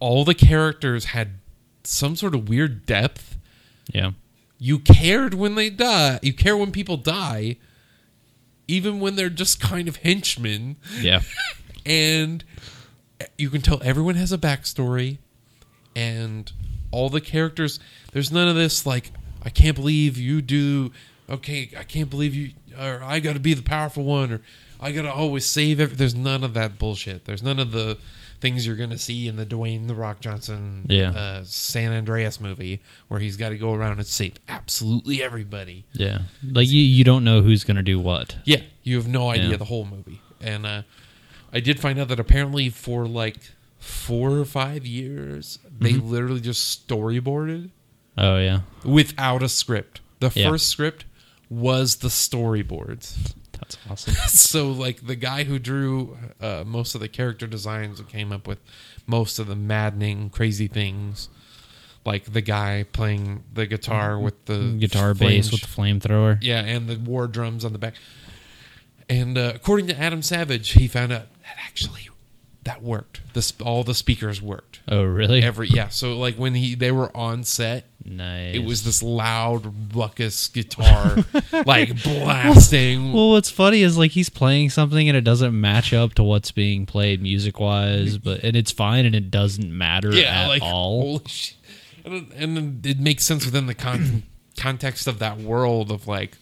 All 0.00 0.24
the 0.24 0.34
characters 0.34 1.06
had 1.06 1.38
some 1.84 2.16
sort 2.16 2.34
of 2.34 2.48
weird 2.48 2.86
depth. 2.86 3.36
Yeah. 3.92 4.12
You 4.58 4.78
cared 4.78 5.34
when 5.34 5.54
they 5.54 5.70
die. 5.70 6.18
You 6.22 6.32
care 6.32 6.56
when 6.56 6.72
people 6.72 6.96
die, 6.96 7.56
even 8.66 9.00
when 9.00 9.16
they're 9.16 9.28
just 9.30 9.60
kind 9.60 9.88
of 9.88 9.96
henchmen, 9.96 10.76
Yeah. 11.00 11.20
and 11.86 12.44
you 13.38 13.50
can 13.50 13.60
tell 13.60 13.80
everyone 13.82 14.14
has 14.14 14.32
a 14.32 14.38
backstory, 14.38 15.18
and 15.94 16.50
all 16.90 17.08
the 17.10 17.20
characters. 17.20 17.78
There's 18.12 18.30
none 18.32 18.48
of 18.48 18.54
this 18.56 18.86
like 18.86 19.10
I 19.42 19.50
can't 19.50 19.76
believe 19.76 20.16
you 20.16 20.40
do. 20.42 20.92
Okay, 21.28 21.70
I 21.78 21.82
can't 21.82 22.08
believe 22.10 22.34
you. 22.34 22.52
Or 22.78 23.02
I 23.02 23.20
got 23.20 23.34
to 23.34 23.40
be 23.40 23.54
the 23.54 23.62
powerful 23.62 24.04
one, 24.04 24.32
or 24.32 24.40
I 24.80 24.92
got 24.92 25.02
to 25.02 25.12
always 25.12 25.44
save. 25.46 25.78
Every, 25.80 25.96
there's 25.96 26.14
none 26.14 26.42
of 26.44 26.54
that 26.54 26.78
bullshit. 26.78 27.24
There's 27.24 27.42
none 27.42 27.58
of 27.58 27.72
the 27.72 27.98
things 28.44 28.66
you're 28.66 28.76
gonna 28.76 28.98
see 28.98 29.26
in 29.26 29.36
the 29.36 29.46
Dwayne 29.46 29.88
the 29.88 29.94
Rock 29.94 30.20
Johnson 30.20 30.84
Yeah. 30.88 31.10
uh, 31.12 31.44
San 31.44 31.92
Andreas 31.92 32.38
movie, 32.40 32.82
where 33.08 33.18
he's 33.18 33.38
got 33.38 33.48
to 33.48 33.56
go 33.56 33.72
around 33.72 33.92
and 33.98 34.06
save 34.06 34.34
absolutely 34.48 35.22
everybody. 35.22 35.86
Yeah. 35.94 36.18
Like 36.46 36.68
you, 36.68 36.82
you 36.82 37.04
don't 37.04 37.24
know 37.24 37.40
who's 37.40 37.64
gonna 37.64 37.82
do 37.82 37.98
what. 37.98 38.36
Yeah, 38.44 38.60
you 38.82 38.96
have 38.96 39.08
no 39.08 39.30
idea 39.30 39.48
Yeah. 39.52 39.56
the 39.56 39.64
whole 39.64 39.86
movie. 39.86 40.20
And 40.42 40.66
uh, 40.66 40.82
I 41.54 41.60
did 41.60 41.80
find 41.80 41.98
out 41.98 42.08
that 42.08 42.20
apparently 42.20 42.68
for 42.68 43.06
like 43.06 43.36
four 43.78 44.32
or 44.32 44.44
five 44.44 44.84
years, 44.86 45.58
they 45.78 45.92
Mm-hmm. 45.94 46.10
literally 46.10 46.40
just 46.42 46.86
storyboarded 46.86 47.70
Oh 48.18 48.36
yeah. 48.36 48.60
without 48.84 49.42
a 49.42 49.48
script. 49.48 50.02
The 50.20 50.30
Yeah. 50.34 50.50
first 50.50 50.68
script 50.68 51.06
was 51.48 51.96
the 51.96 52.08
storyboards. 52.08 53.32
That's 53.60 53.76
awesome. 53.90 54.14
so 54.28 54.70
like 54.70 55.06
the 55.06 55.16
guy 55.16 55.44
who 55.44 55.58
drew 55.58 56.16
uh, 56.40 56.64
most 56.66 56.94
of 56.94 57.00
the 57.00 57.08
character 57.08 57.46
designs 57.46 58.00
and 58.00 58.08
came 58.08 58.32
up 58.32 58.46
with 58.46 58.58
most 59.06 59.38
of 59.38 59.46
the 59.46 59.56
maddening, 59.56 60.30
crazy 60.30 60.68
things. 60.68 61.28
Like 62.04 62.32
the 62.32 62.42
guy 62.42 62.84
playing 62.92 63.44
the 63.52 63.66
guitar 63.66 64.18
with 64.18 64.44
the. 64.44 64.76
Guitar 64.78 65.14
bass 65.14 65.50
with 65.50 65.62
the 65.62 65.66
flamethrower. 65.66 66.38
yeah, 66.42 66.60
and 66.60 66.86
the 66.86 66.98
war 66.98 67.26
drums 67.26 67.64
on 67.64 67.72
the 67.72 67.78
back. 67.78 67.94
And 69.08 69.38
uh, 69.38 69.52
according 69.54 69.86
to 69.88 69.98
Adam 69.98 70.20
Savage, 70.22 70.70
he 70.70 70.86
found 70.86 71.12
out 71.12 71.26
that 71.42 71.56
actually 71.64 72.08
that 72.64 72.82
worked. 72.82 73.20
This 73.34 73.52
all 73.62 73.84
the 73.84 73.94
speakers 73.94 74.42
worked. 74.42 74.80
Oh 74.88 75.02
really? 75.04 75.42
Every 75.42 75.68
yeah, 75.68 75.88
so 75.88 76.18
like 76.18 76.36
when 76.36 76.54
he 76.54 76.74
they 76.74 76.92
were 76.92 77.14
on 77.16 77.44
set, 77.44 77.84
nice. 78.04 78.54
it 78.54 78.64
was 78.64 78.84
this 78.84 79.02
loud 79.02 79.94
ruckus 79.94 80.48
guitar 80.48 81.16
like 81.66 82.02
blasting. 82.02 83.12
Well, 83.12 83.30
what's 83.30 83.50
funny 83.50 83.82
is 83.82 83.96
like 83.98 84.12
he's 84.12 84.28
playing 84.28 84.70
something 84.70 85.08
and 85.08 85.16
it 85.16 85.24
doesn't 85.24 85.58
match 85.58 85.92
up 85.92 86.14
to 86.14 86.22
what's 86.22 86.52
being 86.52 86.86
played 86.86 87.22
music 87.22 87.58
wise, 87.60 88.18
but 88.18 88.42
and 88.42 88.56
it's 88.56 88.72
fine 88.72 89.06
and 89.06 89.14
it 89.14 89.30
doesn't 89.30 89.76
matter 89.76 90.12
yeah, 90.12 90.42
at 90.42 90.48
like 90.48 90.62
all. 90.62 91.22
And, 92.04 92.32
and 92.34 92.56
then 92.56 92.80
it 92.84 93.00
makes 93.00 93.24
sense 93.24 93.44
within 93.44 93.66
the 93.66 93.74
con- 93.74 94.24
context 94.56 95.06
of 95.06 95.18
that 95.20 95.38
world 95.38 95.90
of 95.90 96.06
like 96.06 96.36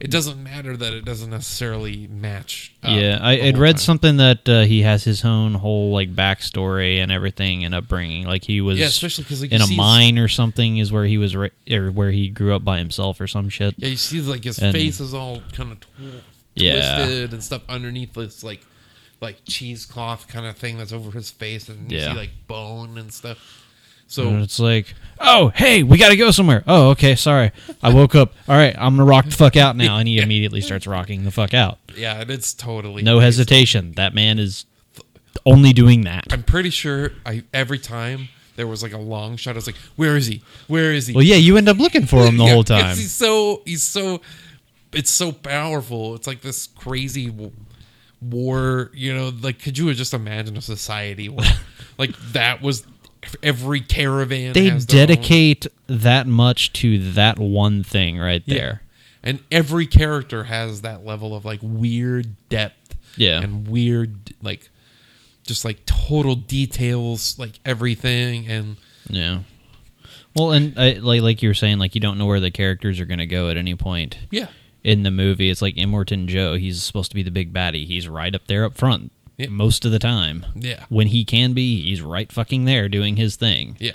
it 0.00 0.10
doesn't 0.10 0.42
matter 0.42 0.76
that 0.76 0.92
it 0.92 1.04
doesn't 1.04 1.30
necessarily 1.30 2.06
match. 2.06 2.74
yeah, 2.82 3.18
I 3.20 3.36
had 3.36 3.58
read 3.58 3.72
time. 3.76 3.78
something 3.78 4.16
that 4.18 4.48
uh, 4.48 4.62
he 4.62 4.82
has 4.82 5.04
his 5.04 5.24
own 5.24 5.54
whole 5.54 5.92
like 5.92 6.14
backstory 6.14 6.98
and 7.02 7.12
everything 7.12 7.64
and 7.64 7.74
upbringing. 7.74 8.26
Like 8.26 8.44
he 8.44 8.60
was 8.60 8.78
Yeah, 8.78 8.86
especially 8.86 9.24
'cause, 9.24 9.40
like, 9.42 9.52
in 9.52 9.60
a 9.60 9.66
his- 9.66 9.76
mine 9.76 10.18
or 10.18 10.28
something 10.28 10.78
is 10.78 10.90
where 10.92 11.04
he 11.04 11.18
was 11.18 11.36
ra- 11.36 11.48
or 11.70 11.90
where 11.90 12.10
he 12.10 12.28
grew 12.28 12.54
up 12.54 12.64
by 12.64 12.78
himself 12.78 13.20
or 13.20 13.26
some 13.26 13.48
shit. 13.48 13.74
Yeah, 13.76 13.88
you 13.88 13.96
see 13.96 14.20
like 14.20 14.44
his 14.44 14.58
And- 14.58 14.72
face 14.72 15.00
is 15.00 15.12
all 15.14 15.42
kind 15.52 15.72
of 15.72 15.80
tw- 15.80 15.86
Yeah. 16.54 16.96
twisted 17.04 17.32
and 17.32 17.42
stuff 17.44 17.62
underneath 17.68 18.14
this 18.14 18.42
like 18.42 18.64
like 19.20 19.38
cheesecloth 19.46 20.28
kind 20.28 20.44
of 20.46 20.56
thing 20.56 20.76
that's 20.76 20.92
over 20.92 21.10
his 21.10 21.30
face, 21.30 21.68
and 21.68 21.90
you 21.90 21.98
Yeah. 21.98 22.12
see 22.12 22.18
like 22.18 22.30
bone 22.46 22.98
and 22.98 23.12
stuff. 23.12 23.38
And 24.22 24.42
it's 24.42 24.58
like, 24.58 24.94
oh, 25.20 25.48
hey, 25.54 25.82
we 25.82 25.98
got 25.98 26.08
to 26.10 26.16
go 26.16 26.30
somewhere. 26.30 26.62
Oh, 26.66 26.90
okay, 26.90 27.14
sorry. 27.16 27.52
I 27.82 27.92
woke 27.92 28.14
up. 28.14 28.32
All 28.48 28.56
right, 28.56 28.74
I'm 28.78 28.96
gonna 28.96 29.04
rock 29.08 29.24
the 29.26 29.30
fuck 29.32 29.56
out 29.56 29.76
now, 29.76 29.98
and 29.98 30.08
he 30.08 30.18
immediately 30.18 30.60
starts 30.60 30.86
rocking 30.86 31.24
the 31.24 31.30
fuck 31.30 31.52
out. 31.54 31.78
yeah, 31.96 32.20
and 32.20 32.30
it's 32.30 32.54
totally 32.54 33.02
No 33.02 33.16
crazy. 33.18 33.24
hesitation. 33.24 33.92
That 33.92 34.14
man 34.14 34.38
is 34.38 34.64
only 35.44 35.72
doing 35.72 36.02
that. 36.02 36.24
I'm 36.32 36.42
pretty 36.42 36.70
sure 36.70 37.10
I 37.26 37.42
every 37.52 37.78
time 37.78 38.28
there 38.56 38.66
was 38.66 38.82
like 38.82 38.92
a 38.92 38.98
long 38.98 39.36
shot, 39.36 39.52
I 39.52 39.54
was 39.56 39.66
like, 39.66 39.76
"Where 39.96 40.16
is 40.16 40.26
he? 40.26 40.42
Where 40.68 40.92
is 40.92 41.08
he?" 41.08 41.14
Well, 41.14 41.24
yeah, 41.24 41.36
you 41.36 41.56
end 41.56 41.68
up 41.68 41.78
looking 41.78 42.06
for 42.06 42.24
him 42.24 42.36
the 42.36 42.44
Yeah, 42.46 42.52
whole 42.52 42.64
time. 42.64 42.96
He's 42.96 43.12
so 43.12 43.62
he's 43.66 43.82
so 43.82 44.20
it's 44.92 45.10
so 45.10 45.32
powerful. 45.32 46.14
It's 46.14 46.26
like 46.28 46.40
this 46.40 46.68
crazy 46.68 47.32
war. 48.20 48.90
You 48.94 49.14
know, 49.14 49.32
like 49.42 49.60
could 49.62 49.76
you 49.76 49.92
just 49.94 50.14
imagine 50.14 50.56
a 50.56 50.60
society 50.62 51.28
where 51.28 51.46
like 51.98 52.16
that 52.32 52.62
was 52.62 52.84
every 53.42 53.80
caravan? 53.80 54.52
They 54.52 54.64
their 54.66 54.74
own- 54.74 54.84
dedicate 54.86 55.66
that 55.86 56.26
much 56.26 56.72
to 56.74 56.98
that 57.12 57.38
one 57.38 57.82
thing 57.82 58.18
right 58.18 58.42
Yeah. 58.46 58.54
there. 58.58 58.82
and 59.22 59.38
every 59.50 59.86
character 59.86 60.44
has 60.44 60.82
that 60.82 61.04
level 61.04 61.34
of 61.34 61.44
like 61.44 61.60
weird 61.62 62.36
depth. 62.48 62.96
Yeah. 63.16 63.40
and 63.42 63.68
weird 63.68 64.34
like 64.42 64.68
just 65.46 65.64
like 65.64 65.84
total 65.86 66.34
details, 66.34 67.38
like 67.38 67.52
everything 67.64 68.48
and. 68.48 68.76
Yeah. 69.08 69.40
Well, 70.34 70.50
and 70.52 70.76
uh, 70.76 70.94
like 71.00 71.22
like 71.22 71.42
you 71.42 71.48
were 71.50 71.54
saying, 71.54 71.78
like 71.78 71.94
you 71.94 72.00
don't 72.00 72.18
know 72.18 72.26
where 72.26 72.40
the 72.40 72.50
characters 72.50 72.98
are 72.98 73.04
going 73.06 73.18
to 73.20 73.26
go 73.26 73.50
at 73.50 73.56
any 73.56 73.74
point 73.76 74.18
Yeah, 74.32 74.48
in 74.82 75.04
the 75.04 75.10
movie. 75.12 75.48
It's 75.48 75.62
like 75.62 75.76
Immortan 75.76 76.26
Joe. 76.26 76.56
He's 76.56 76.82
supposed 76.82 77.10
to 77.12 77.14
be 77.14 77.22
the 77.22 77.30
big 77.30 77.52
baddie. 77.52 77.86
He's 77.86 78.08
right 78.08 78.34
up 78.34 78.46
there 78.48 78.64
up 78.64 78.74
front 78.76 79.12
Yeah. 79.36 79.48
most 79.48 79.84
of 79.84 79.90
the 79.92 79.98
time. 79.98 80.46
Yeah. 80.54 80.84
When 80.88 81.08
he 81.08 81.24
can 81.24 81.52
be, 81.54 81.82
he's 81.82 82.00
right 82.02 82.30
fucking 82.30 82.64
there 82.66 82.88
doing 82.88 83.16
his 83.16 83.36
thing. 83.36 83.76
yeah. 83.80 83.92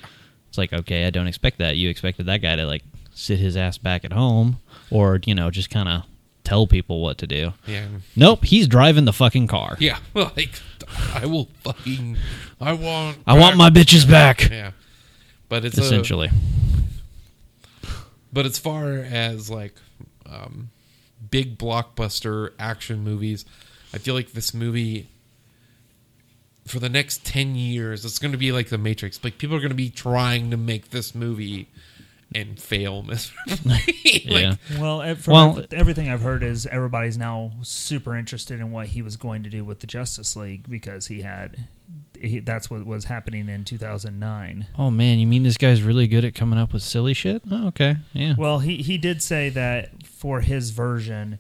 It's 0.49 0.58
like, 0.58 0.73
okay, 0.73 1.06
I 1.06 1.12
don't 1.12 1.28
expect 1.28 1.60
that. 1.60 1.78
You 1.78 1.89
expected 1.89 2.25
that 2.25 2.38
guy 2.39 2.56
to 2.56 2.65
like 2.65 2.84
sit 3.13 3.38
his 3.39 3.56
ass 3.56 3.78
back 3.78 4.04
at 4.04 4.12
home 4.13 4.60
or, 4.89 5.19
you 5.25 5.36
know, 5.36 5.52
just 5.52 5.69
kind 5.69 5.88
of 5.88 6.04
tell 6.43 6.65
people 6.65 7.02
what 7.04 7.19
to 7.19 7.28
do. 7.28 7.54
Yeah. 7.67 7.86
Nope, 8.15 8.45
he's 8.45 8.67
driving 8.67 9.06
the 9.06 9.13
fucking 9.13 9.45
car. 9.47 9.78
Yeah. 9.80 9.99
Like 10.15 10.60
I 11.13 11.28
will 11.28 11.49
fucking 11.63 12.17
I 12.60 12.73
want 12.73 13.19
I 13.28 13.38
want 13.38 13.58
my 13.58 13.69
bitches 13.69 14.10
back. 14.10 14.49
Yeah. 14.49 14.71
But 15.49 15.63
it's 15.65 15.78
a, 15.78 15.82
Essentially. 15.82 16.30
but 18.34 18.45
as 18.45 18.58
far 18.58 18.93
as 18.93 19.49
like 19.52 19.75
um 20.25 20.69
big 21.30 21.58
blockbuster 21.60 22.52
action 22.58 23.04
movies, 23.04 23.45
I 23.93 23.97
feel 23.99 24.15
like 24.15 24.32
this 24.32 24.54
movie 24.54 25.10
for 26.69 26.79
the 26.79 26.89
next 26.89 27.25
10 27.25 27.55
years 27.55 28.05
it's 28.05 28.19
going 28.19 28.32
to 28.32 28.38
be 28.38 28.51
like 28.51 28.69
the 28.69 28.77
Matrix. 28.77 29.23
Like 29.23 29.38
people 29.38 29.55
are 29.55 29.60
going 29.60 29.69
to 29.69 29.75
be 29.75 29.89
trying 29.89 30.51
to 30.51 30.58
make 30.58 30.89
this 30.91 31.13
movie 31.15 31.67
and 32.36 32.60
fail 32.60 33.01
miserably. 33.08 33.55
like, 33.65 34.05
Yeah. 34.25 34.55
Well, 34.79 35.01
uh, 35.01 35.15
from 35.15 35.34
Well- 35.34 35.65
everything 35.71 36.10
I've 36.10 36.21
heard 36.21 36.43
is 36.43 36.65
everybody's 36.67 37.17
now 37.17 37.51
super 37.63 38.15
interested 38.15 38.60
in 38.60 38.71
what 38.71 38.88
he 38.88 39.01
was 39.01 39.17
going 39.17 39.43
to 39.43 39.49
do 39.49 39.63
with 39.65 39.79
the 39.79 39.88
Justice 39.88 40.36
League 40.36 40.69
because 40.69 41.08
he 41.08 41.21
had 41.21 41.67
he, 42.21 42.39
that's 42.39 42.69
what 42.69 42.86
was 42.86 43.05
happening 43.05 43.47
in 43.47 43.63
2009. 43.63 44.67
Oh 44.77 44.91
man, 44.91 45.19
you 45.19 45.25
mean 45.25 45.43
this 45.43 45.58
guy's 45.58 45.82
really 45.82 46.05
good 46.05 46.25
at 46.25 46.36
coming 46.36 46.60
up 46.60 46.73
with 46.73 46.84
silly 46.84 47.13
shit? 47.13 47.41
Oh, 47.49 47.67
okay. 47.69 47.95
Yeah. 48.13 48.34
Well, 48.38 48.60
he 48.60 48.77
he 48.77 48.97
did 48.97 49.23
say 49.23 49.47
that 49.49 50.05
for 50.05 50.41
his 50.41 50.71
version, 50.71 51.39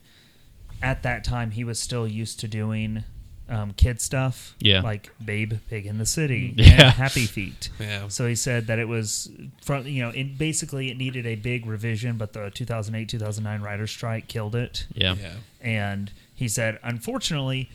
at 0.81 1.03
that 1.03 1.23
time 1.25 1.51
he 1.51 1.63
was 1.65 1.79
still 1.79 2.07
used 2.07 2.39
to 2.39 2.47
doing 2.47 3.03
um, 3.49 3.71
kid 3.73 3.99
stuff. 3.99 4.55
Yeah. 4.59 4.81
like 4.81 5.09
Babe, 5.23 5.53
Pig 5.69 5.85
in 5.85 5.97
the 5.97 6.05
City, 6.05 6.53
Yeah. 6.55 6.65
and 6.71 6.81
Happy 6.93 7.25
Feet. 7.25 7.69
Yeah. 7.79 8.07
So 8.07 8.27
he 8.27 8.35
said 8.35 8.67
that 8.67 8.77
it 8.79 8.87
was 8.87 9.29
from 9.63 9.87
you 9.87 10.01
know 10.03 10.09
it 10.09 10.37
basically 10.37 10.91
it 10.91 10.97
needed 10.97 11.25
a 11.25 11.35
big 11.35 11.65
revision, 11.65 12.17
but 12.17 12.33
the 12.33 12.51
2008 12.51 13.09
2009 13.09 13.61
writer's 13.61 13.91
strike 13.91 14.27
killed 14.27 14.55
it. 14.55 14.85
yeah. 14.93 15.15
yeah. 15.19 15.33
And 15.61 16.11
he 16.35 16.47
said, 16.47 16.79
unfortunately, 16.83 17.69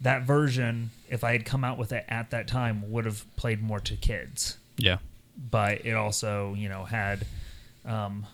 that 0.00 0.22
version, 0.22 0.90
if 1.08 1.24
I 1.24 1.32
had 1.32 1.44
come 1.44 1.64
out 1.64 1.78
with 1.78 1.90
it 1.92 2.04
at 2.08 2.30
that 2.30 2.46
time, 2.46 2.90
would 2.92 3.04
have 3.06 3.24
played 3.36 3.62
more 3.62 3.80
to 3.80 3.96
kids 3.96 4.58
Yeah. 4.76 4.98
but 5.50 5.84
it 5.86 5.92
also 5.94 6.54
you 6.54 6.68
know 6.68 6.84
had 6.84 7.24
um 7.86 8.26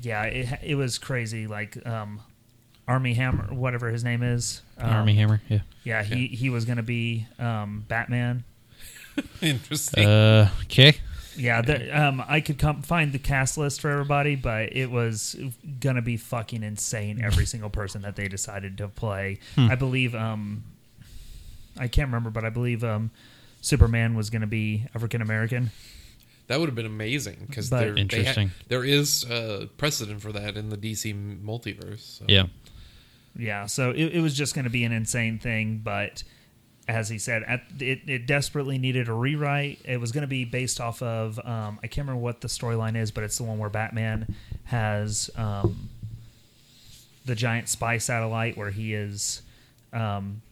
yeah 0.00 0.22
it, 0.24 0.58
it 0.62 0.74
was 0.76 0.98
crazy 0.98 1.46
like 1.46 1.76
um 1.86 2.20
Armie 2.92 3.14
Hammer 3.14 3.52
whatever 3.54 3.88
his 3.90 4.04
name 4.04 4.22
is 4.22 4.62
um, 4.78 4.90
Armie 4.90 5.14
Hammer. 5.14 5.40
Yeah. 5.48 5.60
yeah 5.84 6.02
he 6.02 6.26
he 6.26 6.50
was 6.50 6.64
gonna 6.64 6.82
be 6.82 7.26
um 7.38 7.84
batman 7.88 8.44
Interesting. 9.40 10.04
Uh, 10.06 10.48
okay. 10.64 10.94
yeah 11.36 11.60
the, 11.62 11.76
um 11.90 12.22
i 12.28 12.40
could 12.40 12.58
come 12.58 12.82
find 12.82 13.12
the 13.12 13.18
cast 13.18 13.56
list 13.58 13.80
for 13.80 13.90
everybody 13.90 14.36
but 14.36 14.74
it 14.76 14.90
was 14.90 15.36
gonna 15.80 16.02
be 16.02 16.16
fucking 16.16 16.62
insane 16.62 17.20
every 17.22 17.46
single 17.46 17.70
person 17.70 18.02
that 18.02 18.16
they 18.16 18.28
decided 18.28 18.76
to 18.78 18.88
play 18.88 19.38
i 19.56 19.74
believe 19.74 20.14
um 20.14 20.62
i 21.78 21.88
can't 21.88 22.08
remember 22.08 22.30
but 22.30 22.44
i 22.44 22.50
believe 22.50 22.82
um 22.84 23.10
superman 23.62 24.14
was 24.14 24.28
gonna 24.30 24.46
be 24.46 24.84
african 24.94 25.22
american 25.22 25.70
That 26.48 26.58
would 26.60 26.68
have 26.68 26.74
been 26.76 26.84
amazing 26.98 27.44
because 27.48 27.70
But- 27.70 27.80
there, 27.80 27.94
they 27.94 28.00
ha- 28.00 28.02
Interesting. 28.18 28.50
there 28.68 28.84
is 28.84 29.24
uh, 29.24 29.66
precedent 29.78 30.20
for 30.20 30.32
that 30.32 30.56
in 30.56 30.68
the 30.68 30.76
DC 30.76 31.14
multiverse. 31.42 32.18
So. 32.18 32.24
Yeah. 32.28 32.46
Yeah, 33.36 33.66
so 33.66 33.90
it, 33.90 34.14
it 34.16 34.20
was 34.20 34.34
just 34.34 34.54
going 34.54 34.64
to 34.64 34.70
be 34.70 34.84
an 34.84 34.92
insane 34.92 35.38
thing, 35.38 35.80
but 35.82 36.22
as 36.88 37.08
he 37.08 37.18
said, 37.18 37.42
at, 37.44 37.62
it, 37.78 38.00
it 38.06 38.26
desperately 38.26 38.76
needed 38.76 39.08
a 39.08 39.12
rewrite. 39.12 39.80
It 39.84 39.98
was 40.00 40.12
going 40.12 40.22
to 40.22 40.28
be 40.28 40.44
based 40.44 40.80
off 40.80 41.00
of 41.02 41.38
um, 41.44 41.78
I 41.82 41.86
can't 41.86 42.06
remember 42.06 42.20
what 42.22 42.40
the 42.40 42.48
storyline 42.48 42.96
is, 42.96 43.10
but 43.10 43.24
it's 43.24 43.38
the 43.38 43.44
one 43.44 43.58
where 43.58 43.70
Batman 43.70 44.34
has 44.64 45.30
um, 45.36 45.88
the 47.24 47.34
giant 47.34 47.68
spy 47.68 47.98
satellite 47.98 48.56
where 48.56 48.70
he 48.70 48.94
is 48.94 49.42
um, 49.92 50.42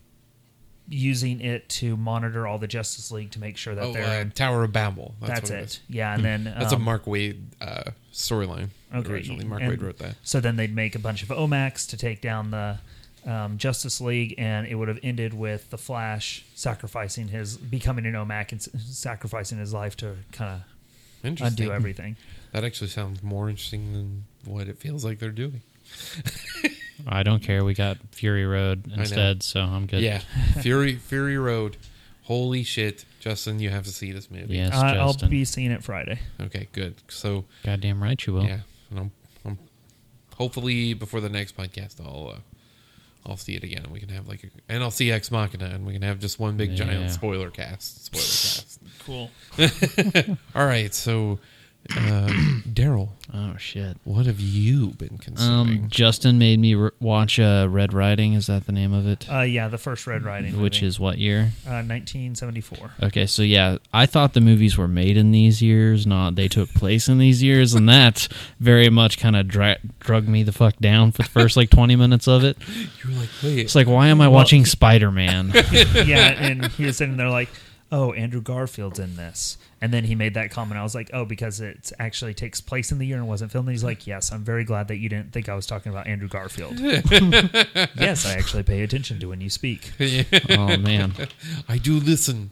using 0.89 1.41
it 1.41 1.69
to 1.69 1.97
monitor 1.97 2.47
all 2.47 2.59
the 2.59 2.67
Justice 2.69 3.11
League 3.11 3.33
to 3.33 3.41
make 3.41 3.57
sure 3.57 3.75
that 3.75 3.85
Oh, 3.85 3.93
they're 3.93 4.23
uh, 4.23 4.31
Tower 4.35 4.65
of 4.65 4.73
Babel. 4.73 5.15
that's, 5.21 5.51
what 5.51 5.59
it. 5.59 5.65
is. 5.65 5.81
Yeah, 5.89 6.15
and 6.15 6.25
then 6.25 6.45
That's 6.45 6.73
a 6.73 6.77
um, 6.77 6.83
Mark 6.83 7.05
Waid 7.05 7.41
uh, 7.61 7.91
storyline. 8.13 8.69
Okay, 8.95 9.11
Originally, 9.13 9.45
Mark 9.45 9.61
and 9.63 9.71
Wade 9.71 9.83
wrote 9.83 9.99
that. 9.99 10.17
So 10.23 10.41
then 10.41 10.57
they'd 10.57 10.75
make 10.75 10.95
a 10.95 10.99
bunch 10.99 11.23
of 11.23 11.29
OMACs 11.29 11.89
to 11.91 11.97
take 11.97 12.21
down 12.21 12.51
the 12.51 12.79
um, 13.25 13.57
Justice 13.59 14.01
League, 14.01 14.35
and 14.39 14.67
it 14.67 14.75
would 14.75 14.89
have 14.89 14.99
ended 15.03 15.33
with 15.35 15.71
the 15.71 15.79
Flash 15.79 16.45
sacrificing 16.55 17.29
his, 17.29 17.57
becoming 17.57 18.07
an 18.07 18.15
OMAC 18.15 18.53
and 18.53 18.61
s- 18.61 18.69
sacrificing 18.97 19.59
his 19.59 19.73
life 19.73 19.97
to 19.99 20.17
kind 20.33 20.55
of 20.55 20.61
Interesting. 21.25 21.65
undo 21.67 21.73
everything. 21.75 22.17
That 22.53 22.65
actually 22.65 22.89
sounds 22.89 23.23
more 23.23 23.49
interesting 23.49 23.93
than 23.93 24.25
what 24.45 24.67
it 24.67 24.77
feels 24.79 25.05
like 25.05 25.21
they're 25.21 25.31
doing. 25.31 25.63
I 27.07 27.23
don't 27.23 27.43
care. 27.45 27.65
We 27.65 27.75
got 27.75 27.99
Fury 28.11 28.45
Road 28.45 28.89
know. 28.89 28.97
instead, 29.03 29.45
so 29.45 29.61
I'm 29.61 29.87
good. 29.87 30.01
Yeah, 30.03 30.19
Fury 30.61 30.97
Fury 30.97 31.39
Road. 31.39 31.77
Holy 32.25 32.65
shit, 32.65 33.05
Justin! 33.21 33.61
You 33.61 33.71
have 33.71 33.85
to 33.85 33.91
see 33.93 34.11
this 34.11 34.33
movie. 34.33 34.57
Yes, 34.57 34.75
I, 34.75 34.97
I'll 34.97 35.15
be 35.15 35.45
seeing 35.45 35.71
it 35.71 35.85
Friday. 35.85 36.19
Okay, 36.41 36.67
good. 36.73 36.97
So 37.09 37.45
Goddamn 37.65 38.03
right 38.03 38.25
you 38.27 38.33
will. 38.33 38.45
yeah, 38.45 38.61
and 38.91 38.99
I'm, 38.99 39.11
I'm 39.45 39.59
hopefully 40.37 40.95
before 40.95 41.21
the 41.21 41.29
next 41.29 41.57
podcast, 41.57 42.01
I'll 42.05 42.35
uh, 42.37 42.41
I'll 43.27 43.37
see 43.37 43.55
it 43.55 43.63
again. 43.65 43.85
We 43.93 44.01
can 44.01 44.09
have 44.11 44.27
like, 44.29 44.45
a, 44.45 44.49
and 44.69 44.83
I'll 44.83 44.91
see 44.91 45.11
Ex 45.13 45.31
Machina, 45.31 45.67
and 45.67 45.87
we 45.87 45.93
can 45.93 46.03
have 46.03 46.19
just 46.19 46.39
one 46.41 46.57
big 46.57 46.71
Yeah. 46.71 46.85
giant 46.87 47.11
spoiler 47.11 47.51
cast. 47.51 48.07
Spoiler 48.07 48.23
cast. 48.25 48.81
Cool. 49.05 49.31
All 50.55 50.67
right, 50.67 50.95
so 50.95 51.39
uh, 51.97 52.33
Darrell, 52.73 53.13
Oh 53.33 53.57
shit. 53.59 53.97
what 54.05 54.27
have 54.27 54.39
you 54.41 54.89
been 54.91 55.19
consuming? 55.19 55.85
Um, 55.85 55.89
Justin 55.89 56.39
made 56.39 56.59
me 56.61 56.75
re- 56.75 56.91
watch 57.01 57.39
uh, 57.41 57.67
Red 57.71 57.93
Riding. 57.93 58.35
Is 58.35 58.47
that 58.49 58.67
the 58.67 58.73
name 58.73 58.93
of 58.93 59.07
it? 59.07 59.27
Uh, 59.31 59.41
yeah, 59.43 59.69
the 59.69 59.79
first 59.79 60.07
Red 60.07 60.23
Riding, 60.25 60.61
Which 60.61 60.77
movie. 60.83 60.87
is 60.87 61.01
what 61.01 61.19
year? 61.19 61.53
uh, 61.67 61.83
1974. 61.83 62.91
Okay, 63.05 63.27
so 63.27 63.43
yeah, 63.43 63.79
I 63.93 64.07
thought 64.07 64.35
the 64.35 64.41
movies 64.41 64.77
were 64.79 64.89
made 64.89 65.17
in 65.17 65.31
these 65.33 65.63
years, 65.63 66.07
not 66.07 66.35
they 66.37 66.49
took 66.49 66.69
place 66.71 67.09
in 67.09 67.19
these 67.19 67.43
years, 67.43 67.75
and 67.75 67.89
that 67.89 68.29
very 68.61 68.89
much 68.91 69.19
kind 69.19 69.37
of 69.37 69.49
dra- 69.49 69.79
drug 70.01 70.29
me 70.29 70.43
the 70.43 70.53
fuck 70.53 70.77
down 70.79 71.13
for 71.13 71.23
the 71.23 71.29
first 71.29 71.57
like 71.57 71.71
twenty 71.71 71.97
minutes 71.97 72.29
of 72.29 72.45
it. 72.45 72.57
you 73.05 73.11
were 73.13 73.21
like, 73.21 73.29
wait, 73.43 73.59
It's 73.61 73.75
like, 73.75 73.87
why 73.87 74.09
am 74.09 74.21
I 74.21 74.29
Well- 74.29 74.37
watching 74.37 74.65
Spider 74.65 75.11
Man? 75.11 75.51
yeah, 75.75 76.31
and 76.41 76.67
he 76.67 76.85
was 76.85 76.97
sitting 76.99 77.17
there 77.17 77.29
like, 77.31 77.49
"Oh, 77.93 78.13
Andrew 78.13 78.41
Garfield's 78.43 78.99
in 78.99 79.17
this," 79.17 79.57
and 79.83 79.93
then 79.93 80.05
he 80.05 80.15
made 80.15 80.35
that 80.35 80.51
comment. 80.51 80.79
I 80.79 80.83
was 80.83 80.95
like, 80.95 81.11
"Oh, 81.13 81.25
because 81.25 81.61
it 81.61 81.93
actually 81.99 82.35
takes 82.35 82.61
place 82.61 82.93
in 82.93 82.99
the 82.99 83.07
year 83.07 83.17
and 83.17 83.27
wasn't 83.29 83.51
filmed." 83.53 83.69
And 83.69 83.75
he's 83.75 83.85
like, 83.85 84.07
"Yes, 84.07 84.31
I'm 84.33 84.45
very 84.45 84.65
glad 84.65 84.89
that 84.89 84.97
you 84.97 85.09
didn't 85.09 85.33
think 85.33 85.49
I 85.49 85.55
was 85.55 85.67
talking 85.67 85.91
about 85.91 86.07
Andrew 86.07 86.29
Garfield." 86.29 86.79
yes, 86.81 88.27
I 88.27 88.33
actually 88.35 88.63
pay 88.63 88.83
attention 88.83 89.19
to 89.21 89.27
when 89.29 89.41
you 89.41 89.51
speak. 89.51 89.93
oh 90.51 90.77
man, 90.77 91.15
I 91.69 91.79
do 91.79 91.95
listen. 91.95 92.51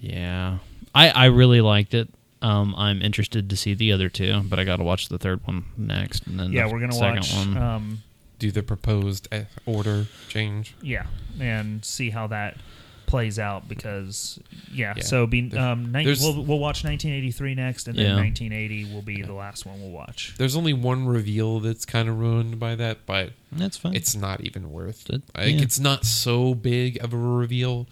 yeah, 0.00 0.58
I 0.94 1.10
I 1.10 1.24
really 1.26 1.60
liked 1.60 1.94
it. 1.94 2.08
Um, 2.42 2.74
I'm 2.76 3.00
interested 3.00 3.48
to 3.50 3.56
see 3.56 3.72
the 3.74 3.92
other 3.92 4.08
two, 4.10 4.42
but 4.44 4.58
I 4.58 4.64
got 4.64 4.76
to 4.76 4.84
watch 4.84 5.08
the 5.08 5.16
third 5.18 5.40
one 5.46 5.64
next, 5.78 6.26
and 6.26 6.38
then 6.38 6.52
Yeah, 6.52 6.66
the 6.68 6.74
we're 6.74 6.80
gonna 6.80 6.92
second 6.92 7.16
watch. 7.16 7.34
one. 7.34 7.56
Um, 7.56 8.02
Do 8.38 8.50
the 8.50 8.62
proposed 8.62 9.28
uh, 9.32 9.44
order 9.64 10.06
change? 10.28 10.74
yeah, 10.82 11.06
and 11.40 11.82
see 11.84 12.10
how 12.10 12.26
that 12.26 12.58
plays 13.06 13.38
out 13.38 13.68
because 13.68 14.38
yeah. 14.72 14.94
Yeah. 14.96 15.02
So 15.02 15.26
be 15.26 15.50
um, 15.56 15.92
nine, 15.92 16.04
we'll 16.06 16.42
we'll 16.44 16.58
watch 16.58 16.84
1983 16.84 17.54
next, 17.54 17.88
and 17.88 17.96
then 17.98 18.06
Yeah. 18.06 18.16
1980 18.16 18.92
will 18.94 19.02
be 19.02 19.22
the 19.22 19.32
last 19.32 19.66
one 19.66 19.80
we'll 19.80 19.90
watch. 19.90 20.34
There's 20.38 20.56
only 20.56 20.72
one 20.72 21.06
reveal 21.06 21.60
that's 21.60 21.84
kind 21.84 22.08
of 22.08 22.18
ruined 22.18 22.58
by 22.58 22.74
that, 22.76 23.06
but 23.06 23.32
That's 23.52 23.76
fine. 23.76 23.94
it's 23.94 24.14
not 24.16 24.40
even 24.40 24.70
worth 24.72 25.08
It- 25.10 25.22
Like 25.36 25.54
yeah. 25.54 25.62
it's 25.62 25.78
not 25.80 26.04
so 26.04 26.54
big 26.54 27.02
of 27.02 27.12
a 27.12 27.16
reveal 27.18 27.86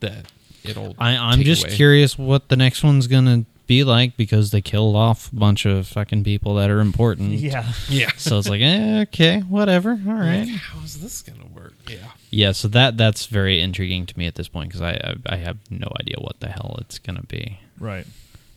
that 0.00 0.26
it'll. 0.64 0.94
I, 0.98 1.16
I'm 1.16 1.38
take 1.38 1.46
just 1.46 1.64
away. 1.66 1.74
curious 1.76 2.18
what 2.18 2.48
the 2.48 2.56
next 2.56 2.82
one's 2.82 3.06
gonna 3.06 3.44
be 3.68 3.84
like 3.84 4.16
because 4.16 4.50
they 4.50 4.60
killed 4.60 4.96
off 4.96 5.30
a 5.32 5.36
bunch 5.36 5.64
of 5.64 5.86
fucking 5.86 6.24
people 6.24 6.56
that 6.56 6.70
are 6.70 6.80
important. 6.80 7.32
Yeah. 7.38 7.70
Yeah. 7.88 8.10
So 8.16 8.38
it's 8.38 8.48
like, 8.48 8.60
eh, 8.60 9.02
okay, 9.02 9.40
whatever, 9.40 9.90
all 9.90 10.14
right. 10.14 10.40
Like, 10.40 10.56
how 10.56 10.80
is 10.82 11.00
this 11.00 11.22
gonna 11.22 11.46
work? 11.54 11.74
Yeah. 11.88 12.08
Yeah, 12.30 12.52
so 12.52 12.66
that 12.68 12.96
that's 12.96 13.26
very 13.26 13.60
intriguing 13.60 14.06
to 14.06 14.18
me 14.18 14.26
at 14.26 14.34
this 14.34 14.48
point 14.48 14.68
because 14.70 14.82
I, 14.82 14.92
I 14.92 15.34
I 15.34 15.36
have 15.36 15.58
no 15.70 15.88
idea 16.00 16.16
what 16.18 16.40
the 16.40 16.48
hell 16.48 16.76
it's 16.80 16.98
gonna 16.98 17.22
be. 17.22 17.60
Right. 17.78 18.06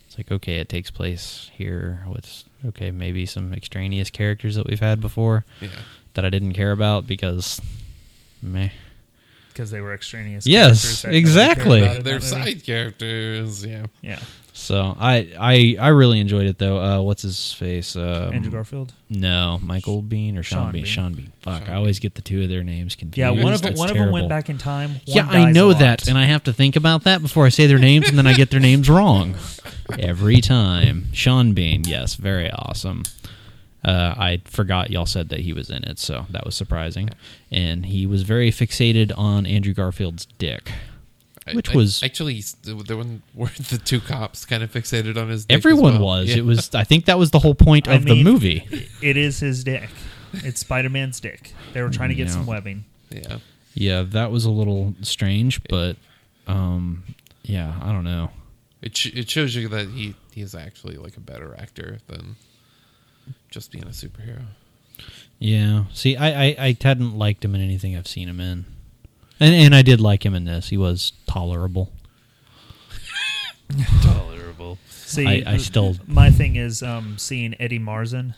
It's 0.08 0.18
like 0.18 0.32
okay, 0.32 0.56
it 0.56 0.68
takes 0.68 0.90
place 0.90 1.50
here 1.54 2.04
with 2.08 2.44
okay 2.66 2.90
maybe 2.90 3.24
some 3.26 3.52
extraneous 3.54 4.10
characters 4.10 4.56
that 4.56 4.66
we've 4.66 4.80
had 4.80 5.00
before 5.00 5.44
Yeah. 5.60 5.68
that 6.14 6.24
I 6.24 6.30
didn't 6.30 6.54
care 6.54 6.72
about 6.72 7.06
because 7.06 7.60
meh. 8.42 8.70
Because 9.48 9.70
they 9.70 9.80
were 9.82 9.92
extraneous. 9.94 10.46
Yes, 10.46 10.82
characters 10.82 11.02
that 11.02 11.08
nobody 11.08 11.12
cared 11.12 11.22
exactly. 11.22 11.82
about 11.82 12.04
They're 12.04 12.20
side 12.20 12.64
characters. 12.64 13.64
Yeah. 13.66 13.86
Yeah. 14.00 14.20
So 14.62 14.96
I 14.98 15.32
I 15.38 15.76
I 15.78 15.88
really 15.88 16.20
enjoyed 16.20 16.46
it 16.46 16.58
though. 16.58 16.78
Uh, 16.78 17.02
what's 17.02 17.22
his 17.22 17.52
face? 17.52 17.96
Um, 17.96 18.32
Andrew 18.32 18.52
Garfield. 18.52 18.92
No, 19.10 19.58
Michael 19.60 20.02
Bean 20.02 20.38
or 20.38 20.44
Sean, 20.44 20.58
Sean 20.58 20.72
Bean. 20.72 20.82
Bean. 20.82 20.92
Sean 20.92 21.12
Bean. 21.14 21.32
Fuck, 21.40 21.64
Sean 21.64 21.70
I 21.70 21.76
always 21.76 21.98
get 21.98 22.14
the 22.14 22.22
two 22.22 22.42
of 22.42 22.48
their 22.48 22.62
names 22.62 22.94
confused. 22.94 23.18
Yeah, 23.18 23.42
one 23.42 23.52
of 23.52 23.60
them, 23.60 23.74
one 23.74 23.90
of 23.90 23.96
them 23.96 24.12
went 24.12 24.28
back 24.28 24.48
in 24.48 24.58
time. 24.58 25.00
Yeah, 25.04 25.26
I 25.26 25.50
know 25.50 25.72
that, 25.72 26.06
and 26.06 26.16
I 26.16 26.26
have 26.26 26.44
to 26.44 26.52
think 26.52 26.76
about 26.76 27.02
that 27.04 27.20
before 27.22 27.44
I 27.44 27.48
say 27.48 27.66
their 27.66 27.78
names, 27.78 28.08
and 28.08 28.16
then 28.16 28.26
I 28.26 28.34
get 28.34 28.50
their 28.50 28.60
names 28.60 28.88
wrong 28.88 29.34
every 29.98 30.40
time. 30.40 31.06
Sean 31.12 31.54
Bean, 31.54 31.82
yes, 31.84 32.14
very 32.14 32.50
awesome. 32.50 33.02
Uh, 33.84 34.14
I 34.16 34.42
forgot 34.44 34.90
y'all 34.90 35.06
said 35.06 35.28
that 35.30 35.40
he 35.40 35.52
was 35.52 35.68
in 35.68 35.82
it, 35.82 35.98
so 35.98 36.26
that 36.30 36.44
was 36.44 36.54
surprising. 36.54 37.10
And 37.50 37.86
he 37.86 38.06
was 38.06 38.22
very 38.22 38.52
fixated 38.52 39.12
on 39.18 39.44
Andrew 39.44 39.74
Garfield's 39.74 40.26
dick. 40.38 40.70
I- 41.46 41.54
Which 41.54 41.70
I- 41.70 41.76
was- 41.76 42.02
actually 42.02 42.40
the 42.62 42.74
the 42.74 42.96
one 42.96 43.22
where 43.34 43.50
the 43.70 43.78
two 43.78 44.00
cops 44.00 44.44
kind 44.44 44.62
of 44.62 44.72
fixated 44.72 45.16
on 45.20 45.28
his. 45.28 45.44
dick 45.46 45.54
as 45.56 45.60
Everyone 45.60 45.94
well. 45.94 46.02
was. 46.20 46.28
Yeah. 46.30 46.36
It 46.38 46.44
was. 46.44 46.74
I 46.74 46.84
think 46.84 47.06
that 47.06 47.18
was 47.18 47.30
the 47.30 47.38
whole 47.40 47.54
point 47.54 47.88
I 47.88 47.94
of 47.94 48.04
the 48.04 48.22
movie. 48.22 48.88
It 49.00 49.16
is 49.16 49.40
his 49.40 49.64
dick. 49.64 49.90
It's 50.32 50.60
Spider 50.60 50.88
Man's 50.88 51.20
dick. 51.20 51.52
They 51.72 51.82
were 51.82 51.90
trying 51.90 52.08
to 52.10 52.14
get 52.14 52.28
Yeah. 52.28 52.32
some 52.32 52.46
webbing. 52.46 52.84
Yeah. 53.10 53.38
Yeah, 53.74 54.02
that 54.02 54.30
was 54.30 54.44
a 54.44 54.50
little 54.50 54.94
strange, 55.02 55.62
but 55.68 55.96
um, 56.46 57.04
yeah, 57.42 57.78
I 57.82 57.92
don't 57.92 58.04
know. 58.04 58.30
It 58.82 58.96
sh- 58.96 59.12
it 59.14 59.30
shows 59.30 59.54
you 59.54 59.68
that 59.68 59.88
he 59.88 60.14
he 60.32 60.40
is 60.42 60.54
actually 60.54 60.96
like 60.96 61.16
a 61.16 61.20
better 61.20 61.54
actor 61.58 61.98
than 62.06 62.36
just 63.50 63.70
being 63.70 63.84
a 63.84 63.88
superhero. 63.88 64.44
Yeah. 65.38 65.84
See, 65.92 66.16
I, 66.16 66.44
I, 66.44 66.56
I 66.58 66.76
hadn't 66.80 67.16
liked 67.18 67.44
him 67.44 67.54
in 67.54 67.60
anything 67.60 67.96
I've 67.96 68.06
seen 68.06 68.28
him 68.28 68.40
in. 68.40 68.64
And 69.42 69.54
and 69.56 69.74
I 69.74 69.82
did 69.82 70.00
like 70.00 70.24
him 70.24 70.34
in 70.34 70.44
this. 70.44 70.68
He 70.68 70.76
was 70.76 71.12
tolerable. 71.26 71.92
Tolerable. 74.02 74.78
See, 74.88 75.26
I, 75.26 75.54
I 75.54 75.56
still 75.56 75.96
my 76.06 76.30
thing 76.30 76.56
is 76.56 76.82
um, 76.82 77.18
seeing 77.18 77.56
Eddie 77.58 77.80
Marsan, 77.80 78.34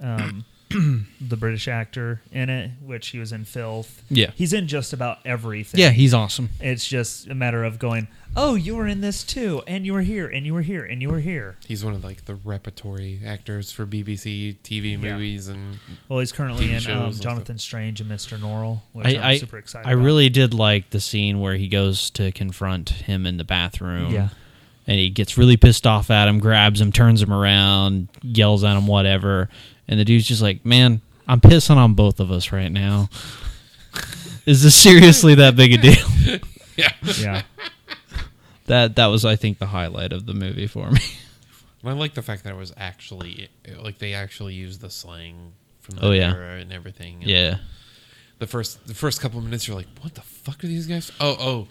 um, 0.00 0.44
the 1.20 1.36
British 1.38 1.68
actor, 1.68 2.20
in 2.32 2.50
it, 2.50 2.70
which 2.84 3.08
he 3.08 3.18
was 3.18 3.32
in 3.32 3.44
Filth. 3.44 4.02
Yeah. 4.10 4.32
he's 4.34 4.52
in 4.52 4.66
just 4.68 4.92
about 4.92 5.18
everything. 5.24 5.80
Yeah, 5.80 5.90
he's 5.90 6.12
awesome. 6.12 6.50
It's 6.60 6.86
just 6.86 7.28
a 7.28 7.34
matter 7.34 7.64
of 7.64 7.78
going. 7.78 8.08
Oh, 8.34 8.54
you 8.54 8.76
were 8.76 8.86
in 8.86 9.02
this 9.02 9.24
too, 9.24 9.62
and 9.66 9.84
you 9.84 9.92
were 9.92 10.00
here, 10.00 10.26
and 10.26 10.46
you 10.46 10.54
were 10.54 10.62
here, 10.62 10.84
and 10.84 11.02
you 11.02 11.10
were 11.10 11.20
here. 11.20 11.56
He's 11.66 11.84
one 11.84 11.94
of 11.94 12.02
like 12.02 12.24
the 12.24 12.34
repertory 12.34 13.20
actors 13.26 13.70
for 13.70 13.84
BBC 13.84 14.56
TV 14.64 14.92
Yeah. 14.92 14.96
movies 14.96 15.48
and 15.48 15.78
Well, 16.08 16.20
he's 16.20 16.32
currently 16.32 16.68
TV 16.68 16.74
in 16.74 16.80
shows 16.80 16.96
um, 16.96 17.04
and 17.08 17.20
Jonathan 17.22 17.58
Strange 17.58 18.00
and 18.00 18.10
Mr. 18.10 18.38
Norrell, 18.38 18.80
which 18.92 19.06
I, 19.06 19.10
am 19.10 19.22
I, 19.24 19.36
super 19.36 19.58
excited. 19.58 19.86
I 19.86 19.92
about. 19.92 20.04
really 20.04 20.30
did 20.30 20.54
like 20.54 20.90
the 20.90 21.00
scene 21.00 21.40
where 21.40 21.56
he 21.56 21.68
goes 21.68 22.08
to 22.10 22.32
confront 22.32 22.88
him 22.88 23.26
in 23.26 23.36
the 23.36 23.44
bathroom. 23.44 24.12
Yeah. 24.12 24.28
And 24.86 24.98
he 24.98 25.10
gets 25.10 25.36
really 25.38 25.56
pissed 25.58 25.86
off 25.86 26.10
at 26.10 26.26
him, 26.26 26.38
grabs 26.40 26.80
him, 26.80 26.90
turns 26.90 27.22
him 27.22 27.32
around, 27.32 28.08
yells 28.22 28.64
at 28.64 28.76
him, 28.76 28.86
whatever. 28.86 29.48
And 29.86 30.00
the 30.00 30.04
dude's 30.04 30.26
just 30.26 30.42
like, 30.42 30.64
man, 30.64 31.02
I'm 31.28 31.40
pissing 31.40 31.76
on 31.76 31.94
both 31.94 32.18
of 32.18 32.32
us 32.32 32.50
right 32.50 32.72
now. 32.72 33.08
Is 34.46 34.62
this 34.62 34.74
seriously 34.74 35.36
that 35.36 35.54
big 35.54 35.74
a 35.74 35.76
deal? 35.76 36.40
yeah. 36.76 36.92
yeah. 37.20 37.42
That 38.66 38.96
that 38.96 39.06
was, 39.06 39.24
I 39.24 39.36
think, 39.36 39.58
the 39.58 39.66
highlight 39.66 40.12
of 40.12 40.26
the 40.26 40.34
movie 40.34 40.66
for 40.66 40.90
me. 40.90 41.00
I 41.84 41.92
like 41.92 42.14
the 42.14 42.22
fact 42.22 42.44
that 42.44 42.52
it 42.52 42.56
was 42.56 42.72
actually 42.76 43.48
like 43.80 43.98
they 43.98 44.14
actually 44.14 44.54
used 44.54 44.80
the 44.80 44.90
slang 44.90 45.52
from 45.80 45.96
the 45.96 46.06
Oh, 46.06 46.10
yeah. 46.12 46.32
era 46.32 46.54
and 46.60 46.72
everything. 46.72 47.16
And 47.22 47.30
yeah. 47.30 47.56
The 48.38 48.46
first 48.46 48.86
the 48.86 48.94
first 48.94 49.20
couple 49.20 49.38
of 49.38 49.44
minutes 49.44 49.66
you're 49.68 49.76
like, 49.76 49.88
what 50.00 50.14
the 50.14 50.20
fuck 50.20 50.62
are 50.62 50.66
these 50.68 50.86
guys? 50.86 51.10
Oh 51.20 51.36
oh. 51.40 51.68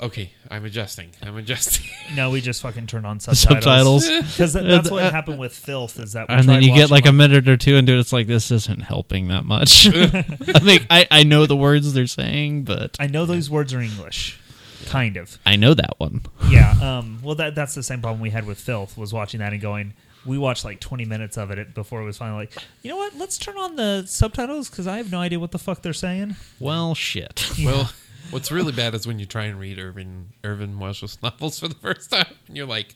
Okay, 0.00 0.32
I'm 0.50 0.64
adjusting. 0.64 1.10
I'm 1.22 1.36
adjusting. 1.36 1.88
No, 2.14 2.30
we 2.30 2.40
just 2.40 2.60
fucking 2.62 2.86
turned 2.86 3.06
on 3.06 3.18
Subtitles. 3.20 4.04
subtitles 4.04 4.08
because 4.32 4.52
that's 4.52 4.90
what 4.90 5.02
uh, 5.02 5.06
uh, 5.06 5.10
happened 5.10 5.38
with 5.38 5.54
Filth. 5.54 5.98
Is 5.98 6.12
that 6.12 6.28
we 6.28 6.34
and 6.34 6.48
then 6.48 6.62
you 6.62 6.68
get 6.68 6.90
watching 6.90 6.90
like 6.90 7.06
a 7.06 7.12
minute 7.12 7.48
or 7.48 7.56
two 7.56 7.74
into 7.76 7.92
it. 7.92 7.98
It's 7.98 8.12
like 8.12 8.26
this 8.26 8.50
isn't 8.50 8.82
helping 8.82 9.28
that 9.28 9.44
much. 9.44 9.86
I 9.88 10.22
think 10.60 10.86
I, 10.90 11.06
I 11.10 11.22
know 11.24 11.46
the 11.46 11.56
words 11.56 11.92
they're 11.92 12.06
saying, 12.06 12.64
but 12.64 12.96
I 13.00 13.06
know 13.08 13.24
those 13.26 13.48
words 13.50 13.72
are 13.74 13.80
English, 13.80 14.38
kind 14.86 15.16
of. 15.16 15.38
I 15.46 15.56
know 15.56 15.74
that 15.74 15.98
one. 15.98 16.22
Yeah. 16.48 16.74
Um. 16.84 17.20
Well, 17.22 17.34
that 17.36 17.54
that's 17.54 17.74
the 17.74 17.82
same 17.82 18.00
problem 18.02 18.20
we 18.20 18.30
had 18.30 18.46
with 18.46 18.58
Filth. 18.60 18.98
Was 18.98 19.12
watching 19.12 19.40
that 19.40 19.52
and 19.52 19.62
going, 19.62 19.94
we 20.26 20.38
watched 20.38 20.64
like 20.64 20.80
20 20.80 21.04
minutes 21.04 21.36
of 21.36 21.50
it 21.50 21.74
before 21.74 22.02
it 22.02 22.04
was 22.04 22.18
finally 22.18 22.40
like, 22.44 22.54
you 22.82 22.90
know 22.90 22.96
what? 22.96 23.16
Let's 23.16 23.38
turn 23.38 23.56
on 23.56 23.76
the 23.76 24.04
subtitles 24.06 24.68
because 24.70 24.86
I 24.86 24.96
have 24.98 25.10
no 25.10 25.20
idea 25.20 25.40
what 25.40 25.50
the 25.52 25.58
fuck 25.58 25.82
they're 25.82 25.92
saying. 25.92 26.36
Well, 26.58 26.94
shit. 26.94 27.50
Well, 27.64 27.90
what's 28.30 28.50
really 28.50 28.72
bad 28.72 28.94
is 28.94 29.06
when 29.06 29.18
you 29.18 29.26
try 29.26 29.44
and 29.44 29.58
read 29.58 29.78
Irvine 29.78 30.30
Irvine 30.42 30.78
Welsh's 30.78 31.18
novels 31.22 31.58
for 31.58 31.68
the 31.68 31.74
first 31.74 32.10
time, 32.10 32.34
and 32.48 32.56
you're 32.56 32.66
like, 32.66 32.94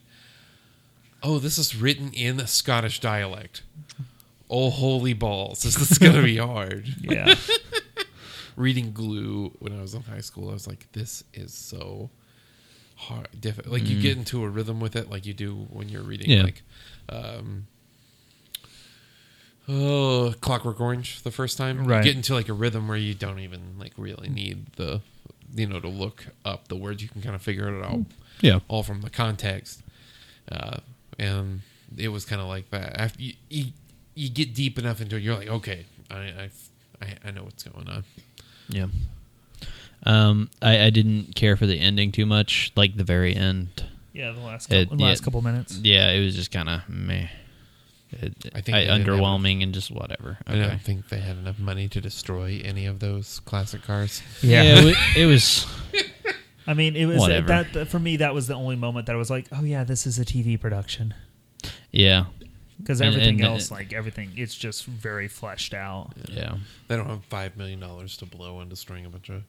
"Oh, 1.23 1.39
this 1.39 1.57
is 1.59 1.77
written 1.77 2.13
in 2.13 2.41
a 2.41 2.47
Scottish 2.47 3.01
dialect." 3.01 3.63
Oh, 4.51 4.71
holy 4.71 5.13
balls! 5.13 5.63
This 5.63 5.79
is 5.91 5.99
gonna 5.99 6.23
be 6.23 6.39
hard. 6.39 6.89
Yeah. 7.01 7.35
Reading 8.59 8.93
Glue 8.93 9.53
when 9.61 9.73
I 9.73 9.81
was 9.81 9.95
in 9.95 10.03
high 10.03 10.21
school, 10.21 10.51
I 10.51 10.53
was 10.53 10.67
like, 10.67 10.91
"This 10.93 11.23
is 11.33 11.55
so 11.55 12.11
hard." 12.97 13.29
Diff- 13.41 13.67
like 13.67 13.87
you 13.89 14.01
get 14.01 14.17
into 14.17 14.43
a 14.45 14.49
rhythm 14.49 14.81
with 14.81 14.97
it, 14.97 15.09
like 15.11 15.25
you 15.27 15.33
do 15.35 15.55
when 15.71 15.89
you're 15.89 16.03
reading 16.03 16.29
Yeah. 16.31 16.43
like, 16.43 16.63
um, 17.09 17.67
oh, 19.69 20.35
Clockwork 20.41 20.81
Orange 20.81 21.23
the 21.23 21.31
first 21.31 21.57
time. 21.59 21.85
Right. 21.87 21.99
You 21.99 22.11
get 22.11 22.17
into 22.17 22.35
like 22.35 22.49
a 22.49 22.53
rhythm 22.53 22.89
where 22.89 22.97
you 22.97 23.15
don't 23.15 23.41
even 23.41 23.79
like 23.79 23.93
really 23.97 24.29
need 24.29 24.73
the, 24.77 25.01
you 25.55 25.67
know, 25.67 25.81
to 25.81 25.89
look 25.89 26.27
up 26.45 26.69
the 26.69 26.77
words. 26.77 27.03
You 27.03 27.09
can 27.09 27.23
kind 27.23 27.35
of 27.35 27.43
figure 27.43 27.69
it 27.73 27.85
out 27.85 28.01
Yeah. 28.41 28.61
all 28.69 28.83
from 28.83 29.03
the 29.03 29.11
context. 29.11 29.83
Uh, 30.51 30.79
and 31.19 31.61
it 31.97 32.09
was 32.09 32.25
kind 32.25 32.41
of 32.41 32.49
like 32.49 32.71
that. 32.71 32.99
After 32.99 33.23
you, 33.23 33.35
you, 33.51 33.67
you 34.15 34.29
get 34.31 34.55
deep 34.55 34.79
enough 34.79 35.01
into 35.01 35.17
it, 35.17 35.23
you're 35.23 35.37
like, 35.37 35.49
okay, 35.49 35.85
I, 36.11 36.49
I, 37.03 37.15
I 37.27 37.31
know 37.31 37.45
what's 37.45 37.63
going 37.65 37.89
on. 37.89 38.05
Yeah. 38.69 38.87
Um, 40.05 40.49
I, 40.63 40.85
I 40.87 40.91
didn't 40.91 41.35
care 41.35 41.57
for 41.57 41.67
the 41.67 41.79
ending 41.79 42.13
too 42.13 42.27
much, 42.27 42.73
like 42.77 42.97
the 42.97 43.05
very 43.05 43.35
end. 43.35 43.85
Yeah, 44.13 44.33
the 44.33 44.41
last 44.41 44.73
It- 44.73 44.85
couple, 44.85 44.97
the 44.97 45.05
last 45.05 45.21
yeah. 45.21 45.25
couple 45.25 45.43
minutes. 45.43 45.79
Yeah, 45.83 46.11
it 46.11 46.25
was 46.25 46.35
just 46.35 46.51
kind 46.51 46.69
of 46.69 46.89
meh. 46.89 47.29
It, 48.11 48.35
I 48.55 48.61
think 48.63 48.75
I, 48.77 48.81
they 48.81 48.87
didn't 48.87 49.07
have 49.07 49.07
underwhelming 49.21 49.63
and 49.63 49.75
just 49.75 49.91
whatever. 49.91 50.39
I 50.47 50.53
Okay. 50.53 50.63
don't 50.69 50.81
think 50.81 51.09
they 51.11 51.19
had 51.21 51.37
enough 51.37 51.59
money 51.59 51.89
to 51.89 52.01
destroy 52.01 52.63
any 52.65 52.87
of 52.87 53.01
those 53.01 53.41
classic 53.41 53.83
cars. 53.83 54.23
Yeah, 54.41 54.63
it, 54.63 54.85
wa- 54.87 55.01
it 55.17 55.27
was. 55.27 55.67
I 56.67 56.73
mean, 56.75 56.97
it 56.97 57.05
was 57.07 57.19
Whatever. 57.19 57.49
that, 57.49 57.73
that 57.75 57.89
for 57.89 57.99
me. 57.99 58.17
That 58.19 58.33
was 58.35 58.47
the 58.47 58.55
only 58.55 58.77
moment 58.77 59.07
that 59.07 59.13
I 59.15 59.19
was 59.19 59.29
like, 59.31 59.47
"Oh 59.53 59.63
yeah, 59.63 59.85
this 59.85 60.07
is 60.07 60.19
a 60.19 60.25
TV 60.25 60.59
production." 60.59 61.13
Yeah, 61.93 62.27
Because 62.79 63.01
And- 63.01 63.09
everything 63.15 63.41
and- 63.41 63.45
else, 63.55 63.71
like 63.71 63.93
everything, 63.93 64.33
it's 64.37 64.55
just 64.55 64.85
very 64.87 65.27
fleshed 65.29 65.75
out. 65.75 66.13
yeah. 66.29 66.57
They 66.87 66.97
don't 66.97 67.09
have 67.09 67.25
five 67.25 67.57
million 67.57 67.81
dollars 67.81 68.17
to 68.19 68.27
blow 68.27 68.59
on 68.59 68.69
destroying 68.69 69.05
a 69.07 69.09
bunch 69.11 69.29
of. 69.31 69.43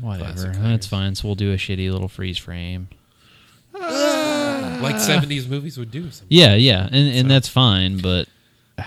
Whatever. 0.00 0.32
Classic 0.32 0.52
That's 0.62 0.86
fine. 0.86 1.14
So 1.16 1.26
we'll 1.28 1.34
do 1.34 1.52
a 1.52 1.56
shitty 1.56 1.90
little 1.90 2.08
freeze 2.08 2.38
frame. 2.38 2.88
like 3.74 4.96
'70s 4.96 5.48
movies 5.48 5.76
would 5.78 5.90
do. 5.90 6.02
Sometimes. 6.10 6.26
Yeah, 6.30 6.54
yeah, 6.54 6.84
and 6.86 6.94
and 7.08 7.22
So- 7.26 7.28
that's 7.28 7.48
fine, 7.48 7.98
but 7.98 8.28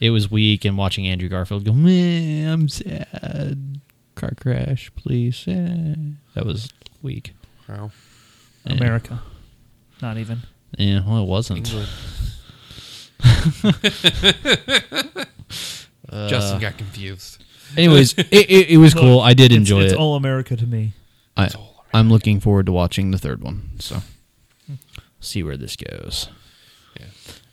it 0.00 0.10
was 0.10 0.30
weak. 0.30 0.64
And 0.64 0.76
watching 0.78 1.06
Andrew 1.06 1.28
Garfield 1.28 1.64
go, 1.64 1.72
man, 1.72 2.48
I'm 2.48 2.68
sad. 2.68 3.80
Car 4.14 4.32
crash, 4.40 4.90
please. 4.96 5.44
eh." 5.46 5.94
That 6.34 6.46
was 6.46 6.70
weak. 7.02 7.34
Wow. 7.68 7.90
Yeah. 8.64 8.72
America, 8.74 9.22
not 10.00 10.16
even. 10.18 10.42
Yeah, 10.78 11.02
well, 11.06 11.22
it 11.22 11.26
wasn't. 11.26 11.66
England. 11.68 11.88
Justin 16.28 16.60
got 16.60 16.76
confused. 16.76 17.42
Anyways, 17.76 18.14
it, 18.18 18.28
it, 18.32 18.70
it 18.70 18.76
was 18.76 18.92
cool. 18.94 19.20
I 19.20 19.34
did 19.34 19.46
It's- 19.46 19.58
enjoy 19.58 19.82
it's 19.82 19.92
it. 19.94 19.98
all 19.98 20.14
America 20.16 20.56
to 20.56 20.66
me. 20.66 20.92
I, 21.36 21.46
It's 21.46 21.54
all 21.54 21.84
I'm 21.94 22.10
looking 22.10 22.40
forward 22.40 22.66
to 22.66 22.72
watching 22.72 23.10
the 23.10 23.18
third 23.18 23.42
one. 23.42 23.70
So, 23.78 24.02
see 25.20 25.42
where 25.42 25.56
this 25.56 25.76
goes. 25.76 26.28
Yeah. 26.98 27.06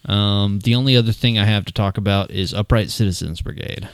Um, 0.06 0.60
the 0.60 0.76
only 0.76 0.96
other 0.98 1.12
thing 1.12 1.38
I 1.38 1.46
have 1.46 1.66
to 1.66 1.74
talk 1.74 1.98
about 1.98 2.32
is 2.32 2.54
Upright 2.54 2.90
Citizens 2.90 3.42
Brigade, 3.42 3.88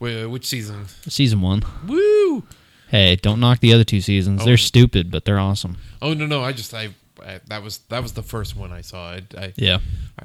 Wait, 0.00 0.26
which 0.26 0.46
season? 0.46 0.86
season 1.08 1.40
one. 1.40 1.62
Woo! 1.86 2.44
Hey, 2.88 3.16
don't 3.16 3.38
knock 3.40 3.60
the 3.60 3.72
other 3.72 3.84
two 3.84 4.00
seasons. 4.00 4.42
Oh. 4.42 4.44
They're 4.44 4.56
stupid, 4.56 5.10
but 5.10 5.24
they're 5.24 5.38
awesome. 5.38 5.78
Oh 6.00 6.12
no, 6.14 6.26
no! 6.26 6.42
I 6.42 6.52
just 6.52 6.74
I, 6.74 6.90
I 7.24 7.40
that 7.46 7.62
was 7.62 7.78
that 7.88 8.02
was 8.02 8.12
the 8.12 8.22
first 8.22 8.56
one 8.56 8.72
I 8.72 8.80
saw. 8.82 9.12
I 9.12 9.22
I, 9.36 9.52
Yeah, 9.56 9.78
I, 10.18 10.24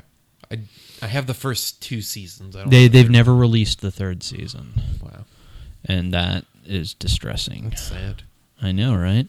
I, 0.52 0.60
I 1.02 1.08
have 1.08 1.28
the 1.28 1.34
first 1.34 1.82
two 1.82 2.02
seasons. 2.02 2.56
I 2.56 2.62
don't 2.62 2.70
they 2.70 2.84
have 2.84 2.92
they've 2.94 3.06
the- 3.08 3.12
never 3.12 3.36
released 3.36 3.82
the 3.82 3.92
third 3.92 4.24
season, 4.24 4.74
Wow, 5.02 5.26
and 5.86 6.14
that 6.14 6.46
is 6.66 6.94
distressing. 6.94 7.76
sad. 7.76 8.24
I 8.62 8.72
know, 8.72 8.96
right? 8.96 9.28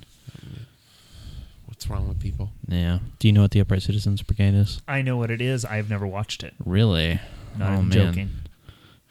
What's 1.66 1.88
wrong 1.88 2.08
with 2.08 2.18
people? 2.20 2.50
Yeah. 2.66 2.98
Do 3.18 3.28
you 3.28 3.32
know 3.32 3.42
what 3.42 3.52
the 3.52 3.60
Upright 3.60 3.82
Citizens 3.82 4.22
Brigade 4.22 4.54
is? 4.54 4.80
I 4.88 5.02
know 5.02 5.16
what 5.16 5.30
it 5.30 5.40
is. 5.40 5.64
I've 5.64 5.88
never 5.90 6.06
watched 6.06 6.42
it. 6.42 6.54
Really? 6.64 7.20
Not 7.56 7.70
oh 7.70 7.74
even 7.74 7.88
man. 7.88 7.90
joking. 7.90 8.30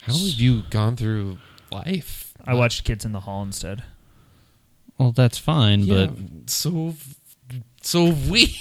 How 0.02 0.12
have 0.12 0.20
you 0.22 0.62
gone 0.70 0.96
through 0.96 1.38
life? 1.70 2.34
I 2.44 2.54
watched 2.54 2.84
Kids 2.84 3.04
in 3.04 3.12
the 3.12 3.20
Hall 3.20 3.42
instead. 3.42 3.84
Well, 4.98 5.12
that's 5.12 5.38
fine, 5.38 5.80
Yeah, 5.80 6.06
but 6.06 6.50
so 6.50 6.94
so 7.88 8.10
we. 8.28 8.54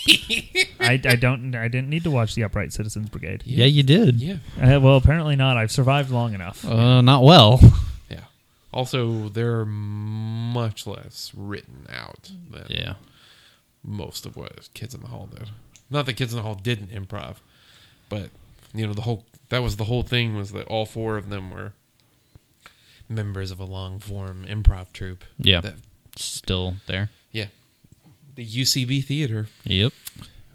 I, 0.80 0.93
I 0.93 1.15
don't. 1.17 1.53
I 1.53 1.67
didn't 1.67 1.89
need 1.89 2.05
to 2.05 2.11
watch 2.11 2.34
the 2.34 2.45
Upright 2.45 2.71
Citizens 2.71 3.09
Brigade. 3.09 3.43
yeah, 3.45 3.65
you 3.65 3.84
did. 3.84 4.21
yeah, 4.21 4.38
Uh, 4.55 4.80
well, 4.80 4.95
apparently 4.95 5.36
not. 5.36 5.57
I've 5.57 5.71
survived 5.71 6.11
long 6.11 6.34
enough. 6.34 6.63
Uh, 6.63 7.01
not 7.01 7.23
well. 7.23 7.59
yeah. 8.09 8.21
Also, 8.71 9.28
they're 9.28 9.65
much 9.65 10.88
less 10.88 11.34
written 11.36 11.88
out 11.91 12.32
than 12.49 12.67
yeah. 12.69 12.93
most 13.84 14.25
of 14.25 14.38
what 14.38 14.69
Kids 14.73 14.95
in 14.95 15.01
the 15.01 15.07
Hall 15.07 15.28
did. 15.30 15.49
Not 15.89 16.05
that 16.05 16.13
Kids 16.13 16.32
in 16.32 16.38
the 16.38 16.43
Hall 16.43 16.55
didn't 16.55 16.91
improv, 16.91 17.36
but 18.07 18.30
you 18.73 18.88
know 18.88 18.93
the 18.93 19.01
whole 19.01 19.25
that 19.49 19.61
was 19.61 19.75
the 19.75 19.86
whole 19.86 20.03
thing 20.03 20.38
was 20.38 20.53
that 20.53 20.67
all 20.67 20.86
four 20.86 21.17
of 21.17 21.28
them 21.28 21.51
were 21.51 21.73
members 23.09 23.51
of 23.51 23.59
a 23.59 23.65
long 23.65 23.99
form 23.99 24.45
improv 24.47 24.93
troupe. 24.93 25.25
Yeah. 25.38 25.59
That, 25.59 25.75
Still 26.15 26.78
there. 26.88 27.09
The 28.38 28.46
UCB 28.46 29.04
Theater. 29.04 29.48
Yep. 29.66 29.92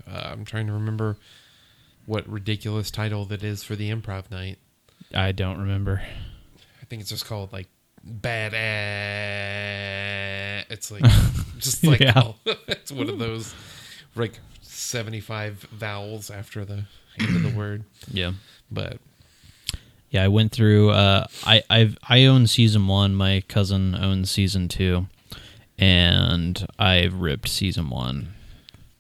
Uh, 0.07 0.29
I'm 0.33 0.45
trying 0.45 0.69
to 0.69 0.73
remember 0.73 1.17
what 2.07 2.27
ridiculous 2.29 2.91
title 2.93 3.25
that 3.27 3.43
is 3.43 3.63
for 3.65 3.75
the 3.77 3.91
improv 3.91 4.31
night. 4.31 4.59
I 5.15 5.33
don't 5.33 5.59
remember. 5.59 6.01
I 6.81 6.85
think 6.87 7.01
it's 7.03 7.11
just 7.11 7.27
called 7.27 7.53
like 7.53 7.67
bad. 8.05 8.55
ass. 8.55 8.63
It's 10.71 10.91
like 10.91 11.03
just 11.59 11.85
like 11.85 12.01
Yeah. 12.01 12.13
oh, 12.17 12.37
it's 12.69 12.91
one 12.93 13.09
of 13.11 13.19
those 13.19 13.55
like 14.15 14.39
75 14.63 15.67
vowels 15.73 16.31
after 16.31 16.65
the 16.65 16.85
end 17.19 17.37
of 17.37 17.43
the 17.43 17.51
word. 17.59 17.85
Yeah. 18.13 18.33
But 18.71 18.99
Yeah, 20.11 20.23
I 20.25 20.29
went 20.29 20.53
through. 20.53 20.91
Uh, 20.91 21.27
I 21.45 21.63
I've 21.69 21.99
I 22.09 22.25
own 22.27 22.47
season 22.47 22.87
one. 22.87 23.13
My 23.15 23.43
cousin 23.49 23.95
owns 23.97 24.31
season 24.31 24.69
two, 24.69 25.09
and 25.79 26.67
I've 26.79 27.15
ripped 27.15 27.49
season 27.49 27.91
one 27.91 28.35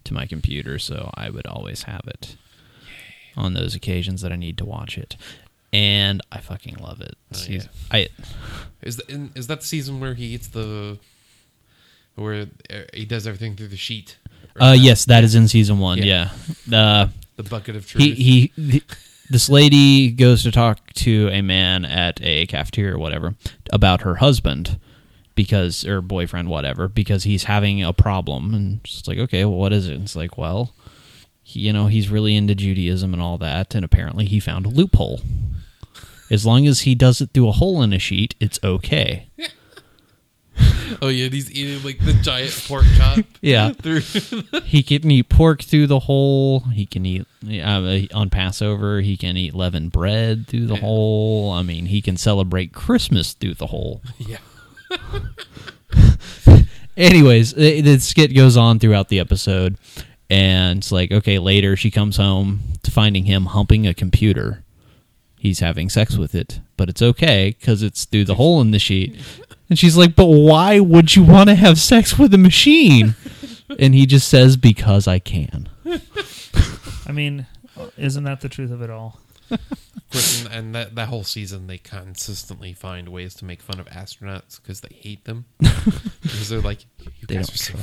to 0.04 0.14
my 0.14 0.26
computer, 0.26 0.78
so 0.78 1.10
I 1.14 1.30
would 1.30 1.46
always 1.46 1.84
have 1.84 2.02
it 2.06 2.36
on 3.36 3.54
those 3.54 3.74
occasions 3.74 4.20
that 4.22 4.32
I 4.32 4.36
need 4.36 4.58
to 4.58 4.64
watch 4.64 4.98
it, 4.98 5.16
and 5.72 6.20
I 6.30 6.38
fucking 6.38 6.76
love 6.76 7.00
it. 7.00 7.14
Oh, 7.32 7.36
Seas- 7.36 7.68
I 7.90 8.08
is 8.82 8.96
that 8.96 9.10
is 9.34 9.46
that 9.46 9.60
the 9.60 9.66
season 9.66 10.00
where 10.00 10.14
he 10.14 10.26
eats 10.26 10.48
the 10.48 10.98
where 12.14 12.46
uh, 12.70 12.74
he 12.92 13.04
does 13.04 13.26
everything 13.26 13.56
through 13.56 13.68
the 13.68 13.76
sheet? 13.76 14.18
Uh 14.60 14.76
yes, 14.78 15.04
that 15.06 15.24
is 15.24 15.34
in 15.34 15.48
season 15.48 15.78
one. 15.78 15.98
Yeah, 15.98 16.30
Yeah. 16.66 16.78
uh, 16.78 17.08
the 17.36 17.42
bucket 17.44 17.76
of 17.76 17.86
truth. 17.86 18.02
he 18.04 18.14
he. 18.56 18.70
th- 18.70 18.84
this 19.30 19.48
lady 19.48 20.10
goes 20.10 20.42
to 20.42 20.50
talk 20.52 20.92
to 20.92 21.28
a 21.32 21.40
man 21.40 21.86
at 21.86 22.20
a 22.22 22.44
cafeteria 22.48 22.94
or 22.94 22.98
whatever 22.98 23.34
about 23.72 24.02
her 24.02 24.16
husband 24.16 24.78
because 25.42 25.84
or 25.84 26.00
boyfriend 26.00 26.48
whatever 26.48 26.88
because 26.88 27.24
he's 27.24 27.44
having 27.44 27.82
a 27.82 27.92
problem 27.92 28.54
and 28.54 28.80
it's 28.84 29.06
like 29.08 29.18
okay 29.18 29.44
well 29.44 29.58
what 29.58 29.72
is 29.72 29.88
it 29.88 29.94
and 29.94 30.04
it's 30.04 30.16
like 30.16 30.36
well 30.38 30.74
he, 31.42 31.60
you 31.60 31.72
know 31.72 31.86
he's 31.86 32.08
really 32.08 32.34
into 32.36 32.54
judaism 32.54 33.12
and 33.12 33.22
all 33.22 33.38
that 33.38 33.74
and 33.74 33.84
apparently 33.84 34.24
he 34.24 34.38
found 34.40 34.64
a 34.66 34.68
loophole 34.68 35.20
as 36.30 36.46
long 36.46 36.66
as 36.66 36.80
he 36.82 36.94
does 36.94 37.20
it 37.20 37.30
through 37.34 37.48
a 37.48 37.52
hole 37.52 37.82
in 37.82 37.92
a 37.92 37.98
sheet 37.98 38.34
it's 38.40 38.58
okay 38.62 39.26
oh 41.00 41.08
yeah, 41.08 41.28
he's 41.28 41.50
eating 41.50 41.82
like 41.82 41.98
the 42.04 42.12
giant 42.12 42.52
pork 42.68 42.84
chop. 42.96 43.24
Yeah. 43.40 43.72
through 43.82 44.00
he 44.64 44.82
can 44.82 45.10
eat 45.10 45.28
pork 45.28 45.62
through 45.62 45.86
the 45.86 46.00
hole. 46.00 46.60
He 46.60 46.84
can 46.86 47.04
eat 47.06 47.26
uh, 47.48 48.00
on 48.14 48.28
Passover. 48.30 49.00
He 49.00 49.16
can 49.16 49.36
eat 49.36 49.54
leavened 49.54 49.90
bread 49.92 50.46
through 50.46 50.66
the 50.66 50.74
Yeah. 50.74 50.80
hole. 50.80 51.50
I 51.50 51.62
mean, 51.62 51.86
he 51.86 52.02
can 52.02 52.16
celebrate 52.16 52.72
Christmas 52.72 53.32
through 53.32 53.54
the 53.54 53.68
hole. 53.68 54.02
yeah. 54.18 54.36
Anyways, 56.96 57.54
the 57.54 57.98
skit 57.98 58.34
goes 58.34 58.56
on 58.56 58.78
throughout 58.78 59.08
the 59.08 59.18
episode, 59.18 59.76
and 60.28 60.78
it's 60.78 60.92
like, 60.92 61.10
okay, 61.10 61.38
later 61.38 61.74
she 61.76 61.90
comes 61.90 62.16
home 62.18 62.60
to 62.82 62.90
finding 62.90 63.24
him 63.24 63.46
humping 63.46 63.86
a 63.86 63.94
computer. 63.94 64.62
He's 65.38 65.60
having 65.60 65.88
sex 65.88 66.16
with 66.16 66.34
it, 66.34 66.60
but 66.76 66.88
it's 66.88 67.02
okay 67.02 67.56
because 67.58 67.82
it's 67.82 68.04
through 68.04 68.26
the 68.26 68.34
hole 68.36 68.60
in 68.60 68.70
the 68.70 68.78
sheet. 68.78 69.18
And 69.68 69.78
she's 69.78 69.96
like, 69.96 70.14
but 70.14 70.26
why 70.26 70.78
would 70.80 71.16
you 71.16 71.24
want 71.24 71.48
to 71.48 71.54
have 71.54 71.78
sex 71.80 72.18
with 72.18 72.34
a 72.34 72.38
machine? 72.38 73.14
And 73.78 73.94
he 73.94 74.04
just 74.04 74.28
says, 74.28 74.56
because 74.58 75.08
I 75.08 75.18
can. 75.18 75.68
I 77.06 77.12
mean, 77.12 77.46
Isn't 77.96 78.24
that 78.24 78.42
the 78.42 78.48
truth 78.50 78.70
of 78.70 78.82
it 78.82 78.90
all? 78.90 79.18
Of 79.52 80.10
course, 80.10 80.44
and, 80.44 80.52
and 80.54 80.74
that 80.74 80.94
that 80.94 81.08
whole 81.08 81.24
season, 81.24 81.66
they 81.66 81.78
consistently 81.78 82.72
find 82.72 83.08
ways 83.08 83.34
to 83.36 83.44
make 83.44 83.62
fun 83.62 83.80
of 83.80 83.86
astronauts 83.86 84.60
because 84.60 84.80
they 84.80 84.94
hate 84.94 85.24
them. 85.24 85.46
because 85.58 86.48
they're 86.48 86.60
like, 86.60 86.84
you 86.98 87.26
They 87.26 87.36
guys 87.36 87.50
are 87.50 87.56
so. 87.56 87.78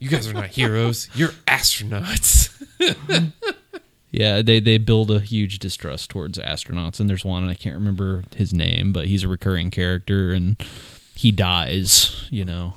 You 0.00 0.08
guys 0.08 0.28
are 0.28 0.32
not 0.32 0.48
heroes. 0.48 1.08
You're 1.14 1.32
astronauts. 1.46 2.54
Yeah, 4.10 4.40
they 4.40 4.58
they 4.60 4.78
build 4.78 5.10
a 5.10 5.20
huge 5.20 5.58
distrust 5.58 6.10
towards 6.10 6.38
astronauts, 6.38 6.98
and 6.98 7.10
there's 7.10 7.24
one, 7.24 7.42
and 7.42 7.50
I 7.50 7.54
can't 7.54 7.74
remember 7.74 8.24
his 8.34 8.54
name, 8.54 8.92
but 8.92 9.06
he's 9.06 9.22
a 9.22 9.28
recurring 9.28 9.70
character, 9.70 10.32
and 10.32 10.56
he 11.14 11.30
dies. 11.30 12.26
You 12.30 12.44
know, 12.46 12.74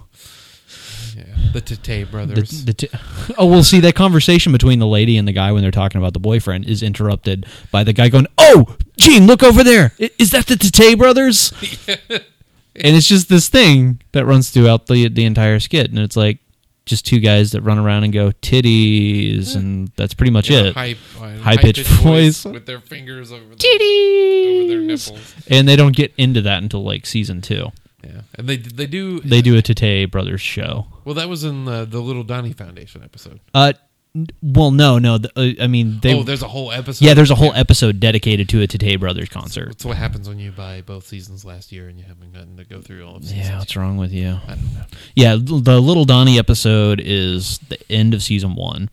yeah, 1.15 1.23
the 1.53 1.61
Tate 1.61 2.09
brothers. 2.11 2.65
the 2.65 2.73
t- 2.73 2.89
oh, 3.37 3.45
well, 3.45 3.63
see 3.63 3.79
that 3.81 3.95
conversation 3.95 4.51
between 4.51 4.79
the 4.79 4.87
lady 4.87 5.17
and 5.17 5.27
the 5.27 5.31
guy 5.33 5.51
when 5.51 5.61
they're 5.61 5.71
talking 5.71 5.99
about 5.99 6.13
the 6.13 6.19
boyfriend 6.19 6.65
is 6.65 6.81
interrupted 6.83 7.45
by 7.71 7.83
the 7.83 7.93
guy 7.93 8.09
going, 8.09 8.27
"Oh, 8.37 8.75
Gene, 8.97 9.27
look 9.27 9.43
over 9.43 9.63
there! 9.63 9.93
Is 10.17 10.31
that 10.31 10.47
the 10.47 10.55
Tate 10.55 10.97
brothers?" 10.97 11.51
and 12.09 12.95
it's 12.95 13.07
just 13.07 13.29
this 13.29 13.49
thing 13.49 14.01
that 14.13 14.25
runs 14.25 14.49
throughout 14.49 14.87
the 14.87 15.07
the 15.09 15.25
entire 15.25 15.59
skit, 15.59 15.89
and 15.89 15.99
it's 15.99 16.15
like 16.15 16.39
just 16.85 17.05
two 17.05 17.19
guys 17.19 17.51
that 17.51 17.61
run 17.61 17.77
around 17.77 18.03
and 18.03 18.11
go 18.11 18.31
titties, 18.41 19.55
and 19.55 19.91
that's 19.95 20.13
pretty 20.15 20.31
much 20.31 20.49
Yeah, 20.49 20.63
it. 20.65 20.73
high, 20.73 20.95
uh, 21.21 21.37
High-pitched 21.37 21.85
voice. 21.87 22.43
with 22.43 22.65
their 22.65 22.79
fingers 22.79 23.31
over, 23.31 23.43
the, 23.45 23.55
Titties. 23.55 24.59
over 24.59 24.67
their 24.67 24.81
nipples. 24.81 25.35
and 25.47 25.67
they 25.67 25.75
don't 25.75 25.95
get 25.95 26.11
into 26.17 26.41
that 26.41 26.63
until 26.63 26.83
like 26.83 27.05
season 27.05 27.41
two. 27.41 27.71
Yeah, 28.03 28.21
and 28.35 28.47
they 28.49 28.57
they 28.57 28.87
do 28.87 29.19
They 29.19 29.41
do 29.41 29.57
a 29.57 29.61
Tate 29.61 30.11
Brothers 30.11 30.41
show. 30.41 30.87
well. 31.05 31.15
That 31.15 31.29
was 31.29 31.43
in 31.43 31.65
the, 31.65 31.85
the 31.85 31.99
Little 31.99 32.23
Donnie 32.23 32.53
Foundation 32.53 33.03
episode. 33.03 33.39
Uh, 33.53 33.73
n- 34.15 34.27
well, 34.41 34.71
no, 34.71 34.97
no. 34.99 35.17
The, 35.19 35.29
uh, 35.35 35.63
I 35.63 35.67
mean, 35.67 35.99
they. 36.01 36.13
oh, 36.15 36.23
there's 36.23 36.41
a 36.41 36.47
whole 36.47 36.71
episode. 36.71 37.05
yeah, 37.05 37.13
there's 37.13 37.31
a 37.31 37.35
whole 37.35 37.53
episode 37.53 37.99
dedicated 37.99 38.49
to 38.49 38.61
a 38.61 38.67
Tate 38.67 38.99
Brothers 38.99 39.29
concert. 39.29 39.67
That's 39.67 39.85
what 39.85 39.97
happens 39.97 40.27
when 40.27 40.39
you 40.39 40.51
buy 40.51 40.81
both 40.81 41.05
seasons 41.05 41.45
last 41.45 41.71
year 41.71 41.87
and 41.89 41.97
you 41.99 42.05
haven't 42.05 42.33
gotten 42.33 42.57
to 42.57 42.63
go 42.65 42.81
through 42.81 43.05
all 43.05 43.17
of 43.17 43.23
seasons. 43.23 43.47
Yeah, 43.47 43.59
what's 43.59 43.75
wrong 43.75 43.97
with 43.97 44.11
you? 44.11 44.39
I 44.47 44.55
don't 44.55 44.73
know. 44.73 44.85
Yeah, 45.15 45.35
the 45.35 45.79
Little 45.79 46.05
Donnie 46.05 46.39
episode 46.39 46.99
is 47.03 47.59
the 47.69 47.77
end 47.91 48.13
of 48.13 48.23
season 48.23 48.55
one. 48.55 48.89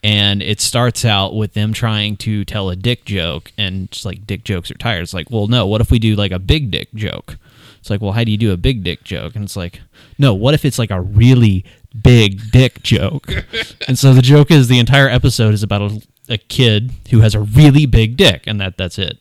And 0.00 0.42
it 0.42 0.60
starts 0.60 1.04
out 1.04 1.34
with 1.34 1.54
them 1.54 1.72
trying 1.72 2.16
to 2.18 2.44
tell 2.44 2.70
a 2.70 2.76
dick 2.76 3.04
joke, 3.04 3.50
and 3.58 3.88
it's 3.90 4.04
like 4.04 4.28
dick 4.28 4.44
jokes 4.44 4.70
are 4.70 4.74
tired. 4.78 5.02
It's 5.02 5.12
like, 5.12 5.28
well, 5.28 5.48
no, 5.48 5.66
what 5.66 5.80
if 5.80 5.90
we 5.90 5.98
do 5.98 6.14
like 6.14 6.30
a 6.30 6.38
big 6.38 6.70
dick 6.70 6.94
joke? 6.94 7.36
It's 7.78 7.90
like, 7.90 8.00
well, 8.00 8.12
how 8.12 8.24
do 8.24 8.30
you 8.30 8.36
do 8.36 8.52
a 8.52 8.56
big 8.56 8.82
dick 8.84 9.04
joke? 9.04 9.34
And 9.34 9.44
it's 9.44 9.56
like, 9.56 9.80
no, 10.18 10.34
what 10.34 10.54
if 10.54 10.64
it's 10.64 10.78
like 10.78 10.90
a 10.90 11.00
really 11.00 11.64
big 12.02 12.50
dick 12.50 12.82
joke? 12.82 13.26
and 13.88 13.98
so 13.98 14.12
the 14.14 14.22
joke 14.22 14.50
is 14.50 14.68
the 14.68 14.78
entire 14.78 15.08
episode 15.08 15.54
is 15.54 15.62
about 15.62 15.82
a, 15.82 16.02
a 16.28 16.38
kid 16.38 16.92
who 17.10 17.20
has 17.20 17.34
a 17.34 17.40
really 17.40 17.86
big 17.86 18.16
dick, 18.16 18.44
and 18.46 18.60
that 18.60 18.76
that's 18.76 18.98
it. 18.98 19.18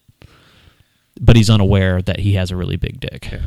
But 1.20 1.36
he's 1.36 1.50
unaware 1.50 2.02
that 2.02 2.20
he 2.20 2.34
has 2.34 2.52
a 2.52 2.56
really 2.56 2.76
big 2.76 3.00
dick. 3.00 3.30
Yeah. 3.32 3.42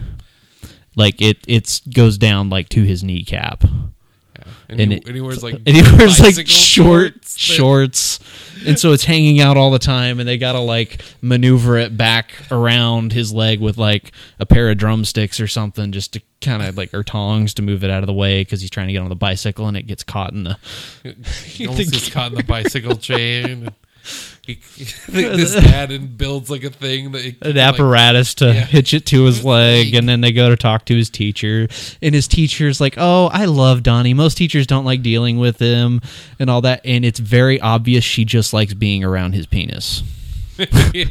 Like 0.96 1.20
it, 1.22 1.38
it 1.46 1.80
goes 1.94 2.18
down 2.18 2.50
like 2.50 2.68
to 2.70 2.82
his 2.82 3.04
kneecap. 3.04 3.62
Yeah. 3.62 4.44
And, 4.68 4.80
And 4.80 4.92
he, 4.92 4.98
it- 4.98 5.06
and 5.06 5.14
he 5.14 5.20
wears 5.20 5.42
like 5.42 5.54
and 5.66 5.76
he 5.76 5.82
wears 5.82 6.18
like 6.20 6.46
short 6.46 7.24
shorts, 7.26 8.19
and 8.66 8.78
so 8.78 8.92
it's 8.92 9.04
hanging 9.04 9.40
out 9.40 9.56
all 9.56 9.70
the 9.70 9.78
time, 9.78 10.20
and 10.20 10.28
they 10.28 10.38
gotta 10.38 10.60
like 10.60 11.02
maneuver 11.20 11.76
it 11.76 11.96
back 11.96 12.32
around 12.50 13.12
his 13.12 13.32
leg 13.32 13.60
with 13.60 13.78
like 13.78 14.12
a 14.38 14.46
pair 14.46 14.70
of 14.70 14.78
drumsticks 14.78 15.40
or 15.40 15.46
something, 15.46 15.92
just 15.92 16.12
to 16.14 16.22
kind 16.40 16.62
of 16.62 16.76
like 16.76 16.92
or 16.94 17.02
tongs 17.02 17.54
to 17.54 17.62
move 17.62 17.84
it 17.84 17.90
out 17.90 18.02
of 18.02 18.06
the 18.06 18.12
way 18.12 18.42
because 18.42 18.60
he's 18.60 18.70
trying 18.70 18.86
to 18.86 18.92
get 18.92 19.02
on 19.02 19.08
the 19.08 19.14
bicycle 19.14 19.68
and 19.68 19.76
it 19.76 19.86
gets 19.86 20.02
caught 20.02 20.32
in 20.32 20.44
the. 20.44 20.58
He 21.44 21.66
almost 21.66 21.92
gets 21.92 22.10
caught 22.10 22.32
in 22.32 22.38
the 22.38 22.44
bicycle 22.44 22.96
chain. 22.96 23.68
He, 24.46 24.54
this 25.08 25.54
dad 25.54 25.92
and 25.92 26.16
builds 26.18 26.50
like 26.50 26.64
a 26.64 26.70
thing 26.70 27.12
that 27.12 27.22
he, 27.22 27.36
An 27.42 27.54
like, 27.54 27.56
apparatus 27.56 28.34
to 28.36 28.46
Yeah. 28.46 28.64
hitch 28.64 28.94
it 28.94 29.06
to 29.06 29.24
his 29.24 29.44
leg, 29.44 29.94
and 29.94 30.08
then 30.08 30.20
they 30.22 30.32
go 30.32 30.48
to 30.48 30.56
talk 30.56 30.86
to 30.86 30.96
his 30.96 31.08
teacher, 31.10 31.68
and 32.02 32.14
his 32.14 32.26
teacher's 32.26 32.80
like, 32.80 32.94
"Oh, 32.96 33.28
I 33.32 33.44
love 33.44 33.82
Donnie. 33.82 34.14
Most 34.14 34.36
teachers 34.36 34.66
don't 34.66 34.84
like 34.84 35.02
dealing 35.02 35.38
with 35.38 35.58
him, 35.60 36.00
and 36.38 36.50
all 36.50 36.62
that." 36.62 36.80
And 36.84 37.04
it's 37.04 37.20
very 37.20 37.60
obvious 37.60 38.02
she 38.02 38.24
just 38.24 38.52
likes 38.52 38.74
being 38.74 39.04
around 39.04 39.34
his 39.34 39.46
penis. 39.46 40.02
it, 40.58 41.08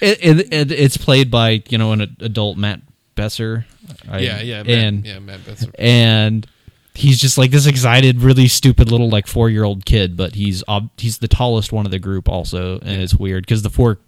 it, 0.00 0.52
it, 0.52 0.72
it's 0.72 0.96
played 0.96 1.30
by 1.30 1.62
you 1.68 1.78
know 1.78 1.92
an 1.92 2.00
adult 2.20 2.56
Matt 2.56 2.80
Besser. 3.14 3.66
I- 4.10 4.18
yeah, 4.20 4.40
yeah, 4.40 4.62
Matt, 4.62 4.68
and 4.70 5.06
yeah, 5.06 5.18
Matt 5.18 5.44
Besser. 5.44 5.70
and 5.78 6.46
he's 6.94 7.20
just 7.20 7.36
like 7.38 7.50
this 7.50 7.66
excited, 7.66 8.22
really 8.22 8.48
stupid 8.48 8.90
little 8.90 9.08
like 9.10 9.26
four 9.26 9.50
year 9.50 9.64
old 9.64 9.84
kid. 9.84 10.16
But 10.16 10.34
he's 10.34 10.62
ob- 10.68 10.90
he's 10.98 11.18
the 11.18 11.28
tallest 11.28 11.72
one 11.72 11.84
of 11.86 11.90
the 11.92 11.98
group 11.98 12.28
also, 12.28 12.78
and 12.80 13.02
it's 13.02 13.14
weird 13.14 13.44
because 13.44 13.62
the 13.62 13.70
four 13.70 13.98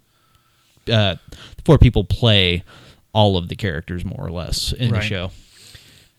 uh, 0.91 1.15
the 1.29 1.61
four 1.65 1.77
people 1.77 2.03
play 2.03 2.63
all 3.13 3.35
of 3.37 3.49
the 3.49 3.55
characters 3.55 4.05
more 4.05 4.25
or 4.25 4.31
less 4.31 4.71
in 4.73 4.91
Right. 4.91 5.01
the 5.01 5.05
show. 5.07 5.31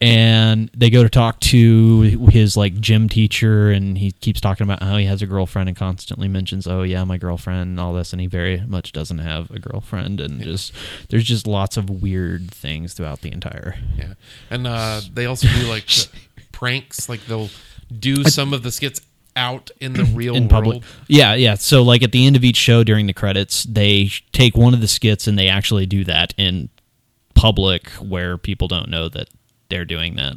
And 0.01 0.71
they 0.77 0.91
go 0.91 1.03
to 1.03 1.09
talk 1.09 1.41
to 1.41 2.03
his 2.31 2.57
like 2.57 2.79
gym 2.79 3.09
teacher, 3.09 3.73
and 3.73 3.99
he 3.99 4.13
keeps 4.13 4.41
talking 4.41 4.63
about 4.63 4.81
how 4.81 4.97
he 4.97 5.07
has 5.07 5.23
a 5.23 5.27
girlfriend, 5.27 5.69
and 5.69 5.77
constantly 5.77 6.29
mentions, 6.29 6.69
"Oh 6.69 6.83
yeah, 6.85 7.03
my 7.03 7.19
girlfriend," 7.19 7.63
and 7.63 7.81
all 7.81 7.93
this, 7.95 8.13
and 8.13 8.21
he 8.21 8.29
very 8.29 8.63
much 8.69 8.93
doesn't 8.93 9.19
have 9.19 9.51
a 9.51 9.59
girlfriend, 9.59 10.21
and 10.21 10.41
just 10.41 10.73
there's 11.09 11.25
just 11.25 11.49
lots 11.49 11.77
of 11.77 11.91
weird 11.91 12.49
things 12.53 12.93
throughout 12.93 13.23
the 13.23 13.33
entire 13.33 13.75
Yeah, 13.99 14.15
and 14.51 14.69
uh, 14.69 15.01
they 15.13 15.27
also 15.27 15.49
do 15.49 15.67
like 15.67 15.87
the 16.28 16.28
pranks. 16.59 17.09
Like 17.09 17.25
they'll 17.27 17.51
do 17.97 18.25
some 18.25 18.53
of 18.53 18.63
the 18.65 18.73
skits 18.73 19.01
out 19.37 19.71
in 19.81 19.93
the 19.93 20.05
real 20.15 20.35
in 20.35 20.49
world. 20.49 20.51
public. 20.51 20.83
Yeah, 21.07 21.35
yeah. 21.35 21.55
So 21.55 21.83
like 21.83 22.03
at 22.03 22.11
the 22.13 22.27
end 22.27 22.35
of 22.35 22.43
each 22.45 22.57
show 22.57 22.83
during 22.83 23.07
the 23.07 23.13
credits, 23.13 23.63
they 23.65 24.11
take 24.33 24.57
one 24.57 24.75
of 24.75 24.81
the 24.81 24.89
skits 24.89 25.27
and 25.29 25.39
they 25.39 25.49
actually 25.49 25.87
do 25.87 26.03
that 26.05 26.35
in 26.37 26.69
public 27.35 27.89
where 27.93 28.37
people 28.37 28.67
don't 28.67 28.89
know 28.89 29.09
that 29.09 29.29
they're 29.69 29.85
doing 29.85 30.17
that. 30.17 30.37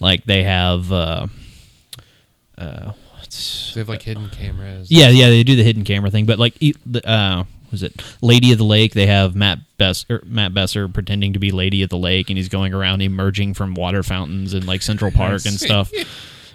Like 0.00 0.24
they 0.24 0.42
have 0.42 0.90
uh 0.92 1.28
uh 2.58 2.92
what's 3.16 3.72
They 3.74 3.80
have 3.80 3.88
like 3.88 4.02
hidden 4.02 4.28
cameras. 4.30 4.90
yeah, 4.90 5.08
yeah, 5.10 5.28
they 5.28 5.44
do 5.44 5.54
the 5.54 5.62
hidden 5.62 5.84
camera 5.84 6.10
thing, 6.10 6.26
but 6.26 6.40
like 6.40 6.54
the 6.58 7.08
uh 7.08 7.44
was 7.72 7.82
it 7.82 8.00
Lady 8.20 8.52
of 8.52 8.58
the 8.58 8.64
Lake? 8.64 8.92
They 8.94 9.06
have 9.06 9.34
Matt 9.34 9.58
Besser, 9.78 10.22
Matt 10.24 10.54
Besser 10.54 10.86
pretending 10.88 11.32
to 11.32 11.38
be 11.38 11.50
Lady 11.50 11.82
of 11.82 11.90
the 11.90 11.98
Lake, 11.98 12.30
and 12.30 12.36
he's 12.36 12.48
going 12.48 12.72
around 12.72 13.02
emerging 13.02 13.54
from 13.54 13.74
water 13.74 14.02
fountains 14.02 14.54
in 14.54 14.66
like 14.66 14.82
Central 14.82 15.10
Park 15.10 15.44
and 15.46 15.58
stuff. 15.58 15.90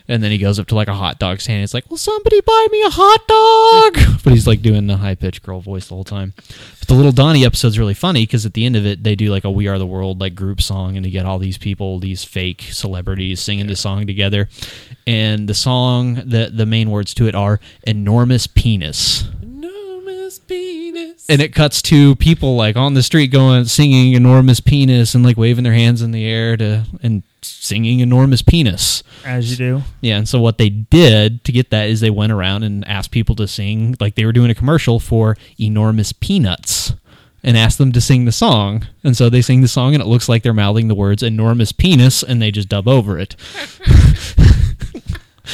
And 0.09 0.23
then 0.23 0.31
he 0.31 0.37
goes 0.37 0.57
up 0.57 0.67
to 0.67 0.75
like 0.75 0.87
a 0.87 0.93
hot 0.93 1.19
dog 1.19 1.41
stand. 1.41 1.63
It's 1.63 1.73
like, 1.73 1.89
"Will 1.89 1.97
somebody 1.97 2.39
buy 2.39 2.67
me 2.71 2.81
a 2.83 2.89
hot 2.89 3.27
dog?" 3.27 4.17
But 4.23 4.33
he's 4.33 4.47
like 4.47 4.61
doing 4.61 4.87
the 4.87 4.97
high 4.97 5.15
pitched 5.15 5.43
girl 5.43 5.61
voice 5.61 5.87
the 5.87 5.95
whole 5.95 6.03
time. 6.03 6.33
But 6.79 6.87
the 6.87 6.93
little 6.93 7.11
Donnie 7.11 7.45
episode's 7.45 7.79
really 7.79 7.93
funny 7.93 8.23
because 8.23 8.45
at 8.45 8.53
the 8.53 8.65
end 8.65 8.75
of 8.75 8.85
it, 8.85 9.03
they 9.03 9.15
do 9.15 9.31
like 9.31 9.43
a 9.43 9.51
"We 9.51 9.67
Are 9.67 9.77
the 9.77 9.85
World" 9.85 10.19
like 10.21 10.35
group 10.35 10.61
song, 10.61 10.95
and 10.95 11.05
you 11.05 11.11
get 11.11 11.25
all 11.25 11.39
these 11.39 11.57
people, 11.57 11.99
these 11.99 12.23
fake 12.23 12.61
celebrities 12.71 13.41
singing 13.41 13.67
the 13.67 13.75
song 13.75 14.07
together. 14.07 14.47
And 15.05 15.47
the 15.47 15.53
song, 15.53 16.15
the 16.15 16.51
the 16.53 16.65
main 16.65 16.89
words 16.89 17.13
to 17.15 17.27
it 17.27 17.35
are 17.35 17.59
"enormous 17.83 18.47
penis." 18.47 19.25
Penis. 20.47 21.25
and 21.29 21.41
it 21.41 21.53
cuts 21.53 21.81
to 21.83 22.15
people 22.15 22.55
like 22.55 22.75
on 22.75 22.93
the 22.93 23.03
street 23.03 23.27
going 23.31 23.65
singing 23.65 24.13
enormous 24.13 24.59
penis 24.59 25.13
and 25.15 25.23
like 25.23 25.37
waving 25.37 25.63
their 25.63 25.73
hands 25.73 26.01
in 26.01 26.11
the 26.11 26.25
air 26.25 26.55
to 26.57 26.83
and 27.03 27.23
singing 27.41 27.99
enormous 27.99 28.41
penis 28.41 29.03
As 29.25 29.49
you 29.51 29.57
do. 29.57 29.81
yeah 30.01 30.17
and 30.17 30.27
so 30.27 30.39
what 30.39 30.57
they 30.57 30.69
did 30.69 31.43
to 31.45 31.51
get 31.51 31.69
that 31.71 31.89
is 31.89 31.99
they 32.01 32.09
went 32.09 32.31
around 32.31 32.63
and 32.63 32.85
asked 32.87 33.11
people 33.11 33.35
to 33.35 33.47
sing 33.47 33.95
like 33.99 34.15
they 34.15 34.25
were 34.25 34.31
doing 34.33 34.49
a 34.49 34.55
commercial 34.55 34.99
for 34.99 35.35
enormous 35.59 36.11
peanuts 36.13 36.93
and 37.43 37.55
asked 37.55 37.77
them 37.77 37.91
to 37.91 38.01
sing 38.01 38.25
the 38.25 38.31
song 38.31 38.85
and 39.03 39.15
so 39.15 39.29
they 39.29 39.41
sing 39.41 39.61
the 39.61 39.67
song 39.67 39.93
and 39.93 40.01
it 40.01 40.07
looks 40.07 40.27
like 40.27 40.43
they're 40.43 40.53
mouthing 40.53 40.87
the 40.87 40.95
words 40.95 41.21
enormous 41.23 41.71
penis 41.71 42.23
and 42.23 42.41
they 42.41 42.51
just 42.51 42.67
dub 42.69 42.87
over 42.87 43.17
it 43.19 43.35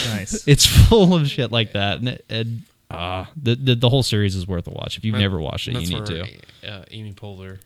Nice. 0.10 0.44
it's 0.48 0.66
full 0.66 1.14
of 1.14 1.28
shit 1.30 1.52
like 1.52 1.74
that 1.74 2.00
and, 2.00 2.08
it, 2.10 2.26
and 2.30 2.64
uh, 2.94 3.26
the, 3.36 3.56
the 3.56 3.76
the 3.76 3.90
whole 3.90 4.04
series 4.04 4.36
is 4.36 4.48
worth 4.48 4.68
a 4.68 4.72
watch 4.72 4.98
if 4.98 5.04
you've 5.06 5.14
That- 5.16 5.22
never 5.22 5.40
watched 5.40 5.68
it 5.68 5.74
you 5.74 5.80
need 5.80 5.94
where, 5.94 6.06
to 6.06 6.70
Uh, 6.72 6.86
Amy 6.92 7.14
Poehler 7.14 7.60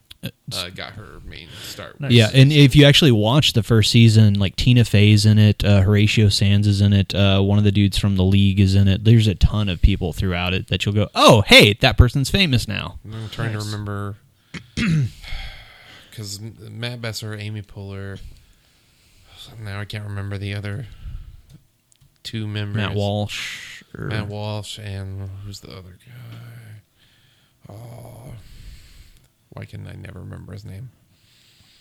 uh, 0.52 0.70
got 0.70 0.94
her 0.94 1.22
main 1.26 1.48
start. 1.62 2.00
Nice. 2.00 2.12
Yeah, 2.12 2.30
and 2.34 2.52
if 2.52 2.76
you 2.76 2.86
actually 2.86 3.12
watch 3.12 3.54
the 3.54 3.62
first 3.64 3.92
season, 3.92 4.34
like 4.40 4.56
Tina 4.56 4.84
Fey's 4.84 5.26
in 5.26 5.38
it, 5.38 5.64
uh, 5.64 5.82
Horatio 5.82 6.30
Sanz 6.30 6.66
is 6.68 6.82
in 6.82 6.92
it, 6.92 7.14
uh, 7.14 7.40
one 7.42 7.60
of 7.60 7.64
the 7.64 7.72
dudes 7.72 7.98
from 7.98 8.16
the 8.16 8.24
League 8.24 8.60
is 8.60 8.74
in 8.76 8.88
it. 8.88 9.04
There's 9.04 9.28
a 9.28 9.36
ton 9.36 9.70
of 9.70 9.82
people 9.82 10.14
throughout 10.14 10.54
it 10.56 10.68
that 10.70 10.86
you'll 10.86 10.96
go, 10.96 11.08
oh, 11.14 11.42
hey, 11.42 11.74
that 11.82 11.98
person's 11.98 12.30
famous 12.32 12.68
now. 12.68 12.98
I'm 13.06 13.30
trying 13.30 13.54
Nice. 13.54 13.64
to 13.64 13.72
remember 13.72 14.16
because 16.10 16.40
Matt 16.42 17.02
Besser, 17.02 17.36
Amy 17.36 17.62
Poehler. 17.62 18.20
Now 19.64 19.80
I 19.80 19.86
can't 19.86 20.04
remember 20.04 20.38
the 20.38 20.54
other 20.56 20.88
two 22.24 22.48
members. 22.48 22.76
Matt 22.76 22.96
Walsh. 22.96 23.77
Or, 23.98 24.06
Matt 24.08 24.28
Walsh, 24.28 24.78
and 24.78 25.30
who's 25.46 25.60
the 25.62 25.72
other 25.72 25.98
guy? 26.06 27.74
Oh, 27.74 28.34
why 29.50 29.66
can 29.66 29.88
I 29.88 29.94
never 29.94 30.20
remember 30.20 30.54
his 30.54 30.64
name? 30.66 30.92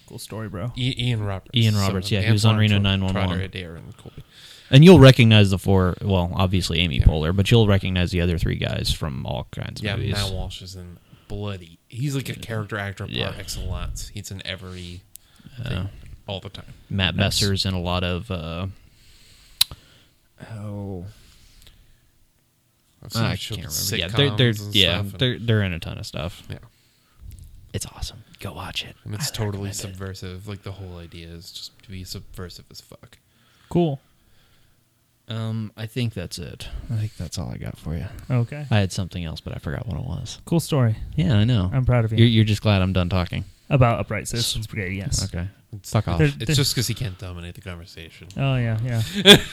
Cool 0.08 0.18
story, 0.18 0.48
bro. 0.48 0.72
I- 0.76 0.80
Ian 0.80 1.22
Roberts. 1.24 1.50
Ian 1.54 1.76
Roberts, 1.76 2.06
of 2.08 2.12
yeah, 2.12 2.22
he 2.22 2.32
was 2.32 2.44
on 2.44 2.50
Antoine 2.54 2.60
Reno 2.60 2.76
Tro- 2.76 2.82
911. 2.82 3.28
Trotter, 3.28 3.44
Adair, 3.44 3.76
and 3.76 3.96
Colby. 3.96 4.22
And 4.70 4.84
you'll 4.84 4.98
recognize 4.98 5.50
the 5.50 5.58
four. 5.58 5.96
Well, 6.00 6.32
obviously 6.34 6.80
Amy 6.80 7.00
Poehler, 7.00 7.34
but 7.36 7.50
you'll 7.50 7.66
recognize 7.68 8.10
the 8.12 8.20
other 8.20 8.38
three 8.38 8.56
guys 8.56 8.92
from 8.92 9.24
all 9.26 9.46
kinds 9.52 9.80
of 9.80 9.84
Yeah, 9.84 9.96
movies. 9.96 10.14
Matt 10.14 10.32
Walsh 10.32 10.62
is 10.62 10.74
in 10.74 10.98
bloody. 11.28 11.78
He's 11.88 12.14
like 12.16 12.28
a 12.28 12.34
character 12.34 12.76
actor 12.78 13.04
par 13.04 13.12
Yeah. 13.14 13.32
excellence. 13.38 14.08
He's 14.08 14.30
in 14.30 14.44
every 14.46 15.02
thing 15.62 15.88
all 16.26 16.40
the 16.40 16.48
time. 16.50 16.72
Matt 16.90 17.14
Nice. 17.16 17.40
Besser's 17.40 17.64
in 17.66 17.74
a 17.74 17.80
lot 17.80 18.02
of. 18.02 18.30
Uh, 18.30 18.66
oh, 20.52 21.04
I've 21.04 21.10
seen 21.12 21.25
I 23.14 23.34
show- 23.36 23.54
can't 23.54 23.66
remember. 23.68 23.68
sitcoms 23.70 23.98
Yeah, 23.98 24.08
they're, 24.08 24.36
they're 24.36 24.48
and 24.48 24.74
yeah 24.74 24.94
stuff, 24.94 25.10
and- 25.12 25.20
they're 25.20 25.38
they're 25.38 25.62
in 25.62 25.72
a 25.72 25.78
ton 25.78 25.98
of 25.98 26.06
stuff. 26.06 26.42
yeah, 26.50 26.58
It's 27.72 27.86
awesome. 27.86 28.24
Go 28.40 28.52
watch 28.52 28.84
it. 28.84 28.96
and 29.04 29.14
it's 29.14 29.30
I 29.30 29.34
totally 29.34 29.68
recommend 29.68 29.72
it. 29.72 29.74
subversive. 29.76 30.48
Like 30.48 30.62
the 30.62 30.72
whole 30.72 30.98
idea 30.98 31.28
is 31.28 31.50
just 31.52 31.82
to 31.84 31.90
be 31.90 32.04
subversive 32.04 32.64
as 32.70 32.80
fuck. 32.80 33.18
Cool. 33.68 34.00
Um, 35.28 35.72
I 35.76 35.86
think 35.86 36.14
that's 36.14 36.38
it. 36.38 36.68
I 36.90 36.96
think 36.96 37.16
that's 37.16 37.36
all 37.36 37.50
I 37.50 37.56
got 37.56 37.76
for 37.76 37.96
you. 37.96 38.06
Okay. 38.30 38.64
I 38.70 38.78
had 38.78 38.92
something 38.92 39.24
else, 39.24 39.40
but 39.40 39.54
I 39.54 39.58
forgot 39.58 39.86
what 39.86 39.98
it 39.98 40.04
was. 40.06 40.38
Cool 40.44 40.60
story. 40.60 40.96
Yeah, 41.16 41.34
I 41.36 41.42
know. 41.44 41.68
I'm 41.72 41.84
proud 41.84 42.04
of 42.04 42.12
you. 42.12 42.18
You're, 42.18 42.28
you're 42.28 42.44
just 42.44 42.62
glad 42.62 42.80
I'm 42.80 42.92
done 42.92 43.08
talking. 43.08 43.44
About 43.68 43.98
Upright 43.98 44.28
Citizens 44.28 44.66
Brigade, 44.68 44.94
yes. 44.96 45.24
Okay. 45.24 45.48
It's, 45.76 45.90
Fuck 45.90 46.08
off. 46.08 46.18
There- 46.18 46.32
It's 46.40 46.56
just 46.56 46.74
because 46.74 46.86
he 46.86 46.94
can't 46.94 47.18
dominate 47.18 47.54
the 47.54 47.60
conversation. 47.60 48.28
Oh 48.36 48.56
yeah, 48.56 48.78
yeah. 48.84 49.02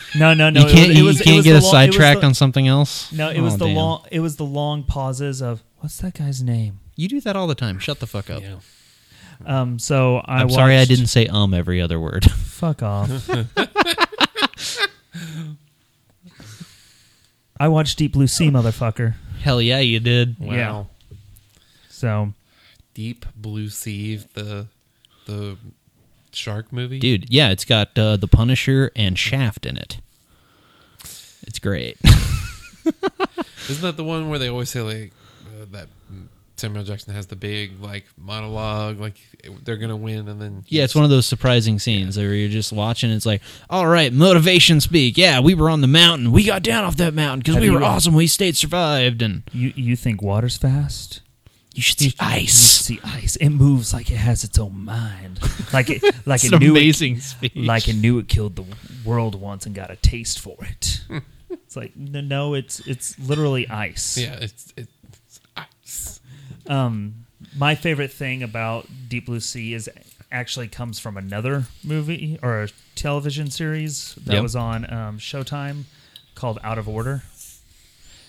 No, 0.15 0.33
no, 0.33 0.49
no. 0.49 0.61
you 0.61 0.73
can't, 0.73 0.87
was- 0.89 0.89
it 0.89 0.97
you 0.97 1.03
was- 1.05 1.21
can't 1.21 1.35
was 1.37 1.45
get 1.45 1.51
the 1.53 1.59
a 1.59 1.59
lo- 1.59 1.59
it 1.59 1.63
was 1.63 1.71
sidetracked 1.71 2.21
the- 2.21 2.27
on 2.27 2.33
something 2.33 2.67
else. 2.67 3.11
No, 3.11 3.29
it 3.29 3.41
was 3.41 3.53
Oh, 3.55 3.57
the 3.57 3.65
damn. 3.65 3.75
long. 3.75 4.05
It 4.11 4.19
was 4.19 4.35
the 4.37 4.45
long 4.45 4.83
pauses 4.83 5.41
of 5.41 5.63
what's 5.77 5.97
that 5.97 6.13
guy's 6.15 6.41
name? 6.41 6.79
You 6.95 7.07
do 7.07 7.19
that 7.21 7.35
all 7.35 7.47
the 7.47 7.55
time. 7.55 7.79
Shut 7.79 7.99
the 7.99 8.07
fuck 8.07 8.29
up. 8.29 8.41
Yeah. 8.41 8.57
Um. 9.45 9.79
So 9.79 10.17
I 10.25 10.41
I'm 10.41 10.49
sorry 10.49 10.75
I 10.75 10.79
watched- 10.79 10.89
didn't 10.89 11.07
say 11.07 11.25
um 11.27 11.53
every 11.53 11.81
other 11.81 11.99
word. 11.99 12.29
Fuck 12.31 12.81
off. 12.83 13.29
I 17.59 17.67
watched 17.67 17.97
Deep 17.97 18.13
Blue 18.13 18.27
Sea, 18.27 18.49
motherfucker. 18.49 19.15
Hell 19.41 19.61
yeah, 19.61 19.79
you 19.79 19.99
did. 19.99 20.37
Wow. 20.39 20.53
Yeah. 20.55 20.83
So 21.89 22.33
Deep 22.93 23.25
Blue 23.35 23.69
Sea, 23.69 24.17
the 24.33 24.67
the 25.25 25.57
shark 26.35 26.71
movie. 26.71 26.99
Dude, 26.99 27.29
yeah, 27.29 27.49
it's 27.49 27.65
got 27.65 27.97
uh, 27.97 28.17
The 28.17 28.27
Punisher 28.27 28.91
and 28.95 29.17
Shaft 29.17 29.65
in 29.65 29.77
it. 29.77 29.97
It's 31.45 31.59
great. 31.59 31.97
Isn't 33.69 33.81
that 33.81 33.97
the 33.97 34.03
one 34.03 34.29
where 34.29 34.39
they 34.39 34.49
always 34.49 34.69
say 34.69 34.81
like 34.81 35.11
uh, 35.45 35.65
that 35.71 35.87
Samuel 36.57 36.83
Jackson 36.83 37.13
has 37.13 37.27
the 37.27 37.35
big 37.35 37.81
like 37.81 38.05
monologue, 38.17 38.99
like 38.99 39.15
they're 39.63 39.77
gonna 39.77 39.97
win, 39.97 40.27
and 40.27 40.41
then 40.41 40.63
yeah, 40.67 40.83
it's 40.83 40.95
one 40.95 41.03
of 41.03 41.09
those 41.09 41.25
surprising 41.25 41.79
scenes 41.79 42.17
where 42.17 42.33
you're 42.33 42.49
just 42.49 42.71
watching. 42.71 43.11
It's 43.11 43.25
like, 43.25 43.41
all 43.69 43.87
right, 43.87 44.13
motivation 44.13 44.79
speak. 44.79 45.17
Yeah, 45.17 45.39
we 45.39 45.55
were 45.55 45.69
on 45.69 45.81
the 45.81 45.87
mountain. 45.87 46.31
We 46.31 46.45
got 46.45 46.63
down 46.63 46.85
off 46.85 46.95
that 46.97 47.13
mountain 47.13 47.39
because 47.39 47.57
we 47.57 47.69
were 47.69 47.83
awesome. 47.83 48.13
We 48.13 48.27
stayed 48.27 48.55
survived, 48.55 49.21
and 49.21 49.43
you 49.51 49.73
you 49.75 49.95
think 49.95 50.21
water's 50.21 50.57
fast? 50.57 51.21
You 51.73 51.81
should 51.81 51.99
see 51.99 52.05
you 52.07 52.13
ice. 52.19 52.53
see 52.53 52.99
ice. 53.03 53.35
It 53.37 53.49
moves 53.49 53.93
like 53.93 54.09
it 54.11 54.17
has 54.17 54.43
its 54.43 54.57
own 54.59 54.85
mind. 54.85 55.39
Like 55.73 55.89
it 55.89 56.03
like 56.25 56.43
it 56.43 56.59
knew 56.59 56.71
amazing 56.71 57.17
it, 57.17 57.21
speech. 57.23 57.55
like 57.55 57.87
it 57.87 57.95
knew 57.95 58.19
it 58.19 58.27
killed 58.27 58.55
the 58.55 58.65
world 59.05 59.35
once 59.39 59.65
and 59.65 59.73
got 59.73 59.89
a 59.91 59.95
taste 59.95 60.39
for 60.39 60.55
it. 60.61 61.01
it's 61.49 61.75
like 61.75 61.95
no, 61.95 62.21
no, 62.21 62.53
it's 62.53 62.79
it's 62.87 63.17
literally 63.19 63.67
ice. 63.69 64.17
yeah, 64.17 64.33
it's 64.39 64.73
it's 64.77 65.39
ice. 65.57 66.19
Um, 66.67 67.25
my 67.57 67.75
favorite 67.75 68.11
thing 68.11 68.43
about 68.43 68.87
Deep 69.09 69.25
Blue 69.25 69.39
Sea 69.39 69.73
is 69.73 69.89
actually 70.31 70.67
comes 70.67 70.97
from 70.99 71.17
another 71.17 71.65
movie 71.83 72.39
or 72.41 72.63
a 72.63 72.69
television 72.95 73.51
series 73.51 74.15
that 74.15 74.33
Yep. 74.33 74.43
was 74.43 74.55
on 74.55 74.91
um, 74.91 75.19
Showtime 75.19 75.83
called 76.35 76.57
Out 76.63 76.77
of 76.79 76.87
Order 76.89 77.21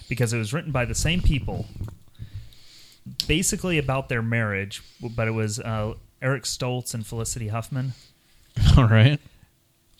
because 0.09 0.32
it 0.34 0.38
was 0.38 0.53
written 0.53 0.70
by 0.72 0.84
the 0.84 0.95
same 0.95 1.22
people, 1.22 1.64
basically 3.26 3.78
about 3.78 4.09
their 4.09 4.22
marriage, 4.22 4.82
but 5.00 5.28
it 5.28 5.32
was 5.32 5.59
uh, 5.61 5.94
Eric 6.22 6.44
Stoltz 6.44 6.94
and 6.94 7.07
Felicity 7.07 7.48
Huffman. 7.48 7.92
all 8.76 8.88
right. 8.88 9.20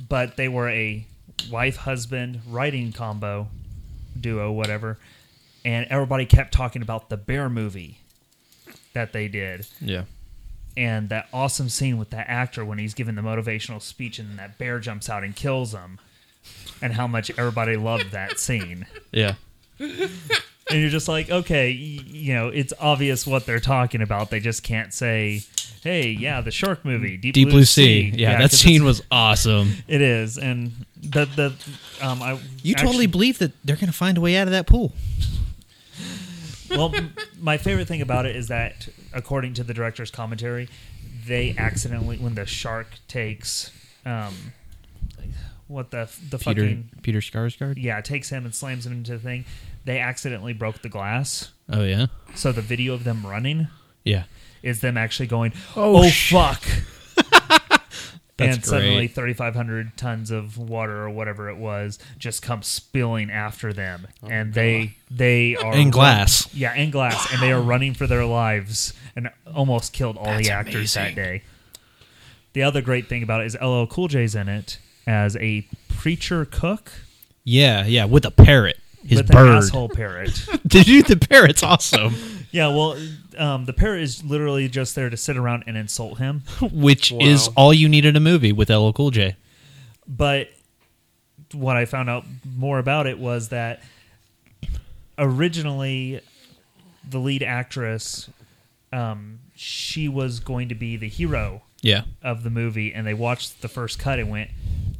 But 0.09 0.37
they 0.37 0.49
were 0.49 0.69
a 0.69 1.07
wife 1.51 1.77
husband 1.77 2.41
writing 2.49 2.93
combo 2.93 3.49
duo, 4.21 4.53
whatever, 4.53 4.99
and 5.65 5.87
everybody 5.91 6.25
kept 6.27 6.53
talking 6.53 6.83
about 6.83 7.09
the 7.11 7.17
Bear 7.17 7.49
movie 7.49 7.99
that 8.93 9.13
they 9.13 9.27
did 9.29 9.67
Yeah. 9.81 10.05
and 10.77 11.09
that 11.09 11.27
awesome 11.33 11.69
scene 11.69 11.99
with 11.99 12.11
that 12.11 12.29
actor 12.31 12.65
when 12.65 12.79
he's 12.79 12.95
giving 12.95 13.17
the 13.17 13.23
motivational 13.23 13.83
speech 13.83 14.21
and 14.21 14.39
that 14.39 14.57
bear 14.57 14.79
jumps 14.79 15.11
out 15.11 15.25
and 15.25 15.35
kills 15.35 15.73
him 15.73 15.99
and 16.81 16.93
how 16.93 17.09
much 17.09 17.29
everybody 17.37 17.75
loved 17.77 18.13
that 18.13 18.39
scene 18.39 18.87
Yeah. 19.11 19.35
and 20.71 20.81
you're 20.81 20.91
just 20.91 21.09
like 21.09 21.31
okay 21.31 21.71
you 21.71 22.35
know 22.35 22.49
it's 22.49 22.73
obvious 22.81 23.27
what 23.27 23.45
they're 23.47 23.61
talking 23.61 24.01
about 24.03 24.31
they 24.31 24.41
just 24.41 24.63
can't 24.63 24.93
say 24.95 25.43
hey 25.83 26.09
yeah 26.09 26.41
the 26.41 26.51
shark 26.51 26.85
movie 26.85 27.17
deep, 27.17 27.35
Deep 27.35 27.51
Blue 27.51 27.65
Sea. 27.65 28.11
Yeah, 28.15 28.39
that 28.39 28.51
scene 28.53 28.85
was 28.85 29.03
awesome. 29.11 29.73
it 29.87 30.01
is 30.01 30.39
and 30.39 30.73
the 31.03 31.27
the 31.27 31.55
um 32.01 32.23
i 32.23 32.39
You 32.63 32.75
totally 32.75 33.07
believe 33.07 33.39
that 33.39 33.53
they're 33.65 33.77
going 33.77 33.87
to 33.89 33.93
find 33.93 34.17
a 34.17 34.21
way 34.21 34.37
out 34.37 34.47
of 34.49 34.53
that 34.53 34.67
pool. 34.67 34.93
well, 36.71 36.93
my 37.41 37.57
favorite 37.59 37.87
thing 37.87 38.01
about 38.03 38.27
it 38.27 38.35
is 38.35 38.49
that, 38.49 38.89
according 39.13 39.55
to 39.55 39.65
the 39.65 39.75
director's 39.75 40.11
commentary, 40.11 40.69
they 41.27 41.55
accidentally, 41.57 42.17
when 42.17 42.35
the 42.35 42.47
shark 42.47 42.89
takes, 43.07 43.71
um, 44.05 44.35
what 45.69 45.91
the 45.91 46.11
the 46.31 46.39
Peter 46.39 46.63
fucking 46.63 46.91
Peter 47.03 47.21
Skarsgård. 47.21 47.75
yeah, 47.77 48.01
takes 48.01 48.29
him 48.31 48.45
and 48.45 48.55
slams 48.55 48.87
him 48.87 48.93
into 48.93 49.13
the 49.13 49.19
thing, 49.19 49.45
they 49.85 49.99
accidentally 49.99 50.53
broke 50.53 50.83
the 50.83 50.89
glass. 50.89 51.51
Oh 51.71 51.83
yeah. 51.83 52.07
So 52.35 52.53
the 52.53 52.63
video 52.63 52.95
of 52.95 53.05
them 53.05 53.27
running 53.27 53.69
Yeah. 54.05 54.25
is 54.63 54.81
them 54.81 54.97
actually 54.97 55.27
going, 55.29 55.53
Oh, 55.77 56.05
"Oh, 56.05 56.11
fuck." 56.11 56.63
That's 58.37 58.57
and 58.57 58.65
suddenly, 58.65 59.07
great. 59.07 59.15
3,500 59.15 59.97
tons 59.97 60.33
of 60.33 60.59
water 60.59 61.03
or 61.05 61.09
whatever 61.11 61.49
it 61.49 61.57
was 61.57 62.01
just 62.19 62.43
come 62.43 62.63
spilling 62.65 63.31
after 63.31 63.73
them, 63.73 64.09
Oh, 64.25 64.29
and 64.29 64.53
they 64.55 64.97
they 65.09 65.55
are 65.55 65.73
And 65.73 65.93
glass. 65.93 66.53
yeah, 66.53 66.73
and 66.73 66.91
glass, 66.91 67.33
and 67.33 67.41
they 67.41 67.53
are 67.53 67.63
running 67.63 67.95
for 67.95 68.09
their 68.09 68.25
lives 68.25 68.93
and 69.15 69.31
almost 69.55 69.93
killed 69.93 70.17
all 70.17 70.25
That's 70.25 70.49
the 70.49 70.53
actors 70.53 70.97
amazing. 70.97 71.15
that 71.15 71.23
day. 71.23 71.43
The 72.55 72.63
other 72.65 72.83
great 72.83 73.09
thing 73.09 73.23
about 73.23 73.43
it 73.43 73.47
is 73.47 73.57
LL 73.61 73.85
Cool 73.87 74.09
J's 74.09 74.35
in 74.35 74.49
it 74.49 74.79
as 75.07 75.37
a 75.37 75.65
preacher 75.89 76.45
cook 76.45 76.91
Yeah, 77.45 77.85
yeah, 77.87 78.05
with 78.05 78.25
a 78.25 78.31
parrot. 78.33 78.79
His 79.07 79.19
with 79.21 79.29
bird. 79.31 79.49
an 79.51 79.57
asshole 79.57 79.89
parrot. 79.91 80.47
Dude, 80.67 81.07
the 81.07 81.17
parrot's 81.17 81.63
awesome. 81.63 82.15
yeah, 82.51 82.69
well, 82.69 82.97
um, 83.37 83.65
the 83.67 83.73
parrot 83.73 84.03
is 84.03 84.25
literally 84.25 84.69
just 84.69 84.95
there 84.95 85.11
to 85.11 85.17
sit 85.17 85.37
around 85.37 85.65
and 85.67 85.77
insult 85.77 86.19
him. 86.19 86.43
Which 86.73 87.13
Wow. 87.13 87.19
is 87.21 87.49
all 87.57 87.75
you 87.75 87.89
need 87.89 88.05
in 88.05 88.17
a 88.17 88.21
movie 88.21 88.53
with 88.53 88.71
LL 88.71 88.91
Cool 88.93 89.11
J. 89.11 89.37
But 90.09 90.49
what 91.53 91.77
I 91.77 91.85
found 91.85 92.09
out 92.11 92.25
more 92.57 92.79
about 92.79 93.07
it 93.07 93.19
was 93.19 93.51
that 93.51 93.83
originally 95.19 96.21
the 97.09 97.19
lead 97.19 97.43
actress, 97.43 98.29
um, 98.93 99.41
she 99.55 100.09
was 100.09 100.41
going 100.41 100.69
to 100.69 100.75
be 100.75 100.97
the 100.97 101.09
hero 101.09 101.63
Yeah. 101.83 102.03
of 102.23 102.43
the 102.43 102.51
movie, 102.51 102.93
and 102.93 103.07
they 103.07 103.15
watched 103.15 103.61
the 103.63 103.69
first 103.69 103.99
cut 103.99 104.19
and 104.19 104.31
went, 104.31 104.51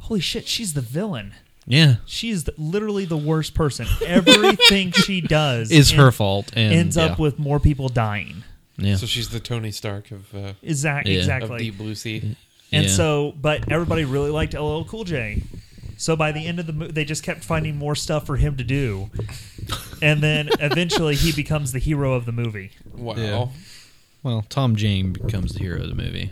"Holy 0.01 0.19
shit, 0.21 0.47
she's 0.47 0.73
the 0.73 0.81
villain." 0.81 1.33
Yeah. 1.67 1.95
She 2.05 2.29
is 2.29 2.43
the, 2.43 2.53
literally 2.57 3.05
the 3.05 3.17
worst 3.17 3.53
person. 3.55 3.87
Everything 4.05 4.91
she 4.91 5.21
does 5.21 5.71
Is 5.71 5.91
en- 5.91 5.97
her 5.99 6.11
fault. 6.11 6.51
And 6.55 6.73
ends 6.73 6.97
up 6.97 7.17
yeah. 7.17 7.21
with 7.23 7.39
more 7.39 7.59
people 7.59 7.89
dying. 7.89 8.43
Yeah. 8.77 8.95
So 8.97 9.05
she's 9.05 9.29
the 9.29 9.39
Tony 9.39 9.71
Stark 9.71 10.11
of 10.11 10.33
uh, 10.35 10.53
Exact, 10.61 11.07
Yeah. 11.07 11.15
of 11.15 11.19
exactly. 11.19 11.57
Deep 11.59 11.77
Blue 11.77 11.95
Sea. 11.95 12.35
And 12.71 12.85
Yeah. 12.85 12.91
so, 12.91 13.33
but 13.41 13.71
everybody 13.71 14.05
really 14.05 14.29
liked 14.31 14.53
LL 14.53 14.83
Cool 14.83 15.05
J. 15.05 15.43
So 15.97 16.15
by 16.15 16.31
the 16.33 16.45
end 16.45 16.59
of 16.59 16.67
the 16.67 16.73
movie, 16.73 16.91
they 16.91 17.05
just 17.05 17.23
kept 17.23 17.43
finding 17.45 17.77
more 17.77 17.95
stuff 17.95 18.25
for 18.25 18.35
him 18.35 18.57
to 18.57 18.65
do, 18.65 19.09
and 20.01 20.21
then 20.21 20.49
eventually 20.59 21.15
he 21.15 21.31
becomes 21.31 21.71
the 21.71 21.79
hero 21.79 22.13
of 22.15 22.25
the 22.25 22.33
movie. 22.33 22.71
Wow. 22.93 23.13
Yeah. 23.15 23.47
Well, 24.21 24.45
Tom 24.49 24.75
Jane 24.75 25.13
becomes 25.13 25.53
the 25.53 25.59
hero 25.59 25.83
of 25.83 25.87
the 25.87 25.95
movie. 25.95 26.31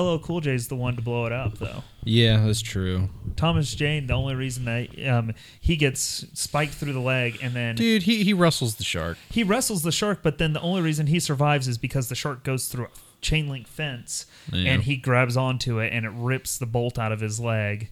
LL 0.00 0.18
Cool 0.18 0.40
J 0.40 0.54
is 0.54 0.68
the 0.68 0.76
one 0.76 0.96
to 0.96 1.02
blow 1.02 1.26
it 1.26 1.32
up, 1.32 1.58
though. 1.58 1.82
Yeah, 2.04 2.44
that's 2.46 2.60
true. 2.60 3.08
Thomas 3.36 3.74
Jane, 3.74 4.06
the 4.06 4.14
only 4.14 4.34
reason 4.34 4.64
that 4.66 4.88
um, 5.08 5.32
he 5.60 5.76
gets 5.76 6.24
spiked 6.34 6.74
through 6.74 6.92
the 6.94 7.00
leg, 7.00 7.38
and 7.42 7.54
then 7.54 7.74
Dude, 7.76 8.04
he, 8.04 8.24
he 8.24 8.32
wrestles 8.32 8.76
the 8.76 8.84
shark. 8.84 9.18
he 9.30 9.42
wrestles 9.42 9.82
the 9.82 9.92
shark, 9.92 10.20
but 10.22 10.38
then 10.38 10.52
the 10.52 10.60
only 10.60 10.80
reason 10.82 11.06
he 11.08 11.20
survives 11.20 11.68
is 11.68 11.78
because 11.78 12.08
the 12.08 12.14
shark 12.14 12.42
goes 12.44 12.66
through 12.68 12.86
a 12.86 12.88
chain 13.20 13.48
link 13.48 13.66
fence 13.66 14.26
Yeah. 14.52 14.72
and 14.72 14.82
he 14.84 14.96
grabs 14.96 15.36
onto 15.36 15.78
it 15.80 15.92
and 15.92 16.06
it 16.06 16.12
rips 16.14 16.56
the 16.58 16.66
bolt 16.66 16.98
out 16.98 17.10
of 17.12 17.20
his 17.20 17.40
leg 17.40 17.90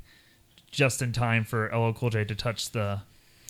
just 0.71 1.03
in 1.03 1.13
time 1.13 1.45
for 1.45 1.69
LL 1.75 1.93
Cool 1.93 2.11
J 2.11 2.25
to 2.25 2.35
touch 2.35 2.71
the 2.71 3.01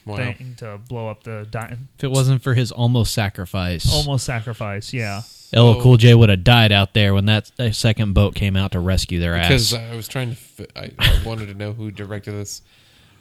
Wow. 0.07 0.17
thing 0.17 0.55
to 0.59 0.79
blow 0.89 1.09
up 1.09 1.25
the 1.25 1.47
di- 1.51 1.77
If 1.99 2.05
it 2.05 2.11
wasn't 2.11 2.43
for 2.43 2.55
his 2.55 2.71
almost 2.73 3.13
sacrifice, 3.13 3.93
almost 3.93 4.25
sacrifice. 4.25 4.93
Yeah. 4.93 5.23
LL 5.53 5.81
Cool 5.81 5.97
J 5.97 6.15
would 6.15 6.29
have 6.29 6.43
died 6.45 6.73
out 6.73 6.95
there 6.95 7.15
when 7.15 7.27
that, 7.27 7.51
that 7.57 7.75
second 7.75 8.13
boat 8.15 8.35
came 8.35 8.57
out 8.57 8.73
to 8.73 8.81
rescue 8.81 9.21
their 9.21 9.35
Because 9.35 9.73
ass. 9.73 9.79
Because 9.81 9.93
I 9.93 9.97
was 9.97 10.09
trying 10.09 10.31
to, 10.31 10.37
fi- 10.37 10.67
I, 10.77 10.91
I 10.99 11.23
wanted 11.25 11.47
to 11.47 11.55
know 11.55 11.73
who 11.73 11.91
directed 11.91 12.33
this. 12.33 12.63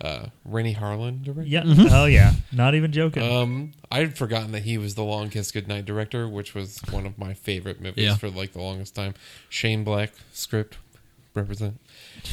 uh, 0.02 0.26
Renny 0.44 0.74
Harlin 0.76 1.24
directed. 1.24 1.52
Yeah. 1.52 1.64
Oh 1.68 2.06
yeah. 2.06 2.34
Not 2.52 2.74
even 2.76 2.92
joking. 2.92 3.24
Um, 3.24 3.72
I'd 3.92 4.18
forgotten 4.18 4.52
that 4.54 4.64
he 4.64 4.78
was 4.78 4.96
the 4.96 5.04
Long 5.04 5.30
Kiss 5.30 5.52
Goodnight 5.52 5.86
director, 5.86 6.28
which 6.28 6.54
was 6.56 6.80
one 6.92 7.06
of 7.06 7.18
my 7.18 7.34
favorite 7.34 7.80
movies 7.80 8.04
Yeah. 8.06 8.16
for 8.16 8.30
like 8.30 8.54
the 8.54 8.62
longest 8.62 8.94
time. 8.96 9.14
Shane 9.50 9.84
Black 9.84 10.12
script 10.34 10.78
represent. 11.36 11.80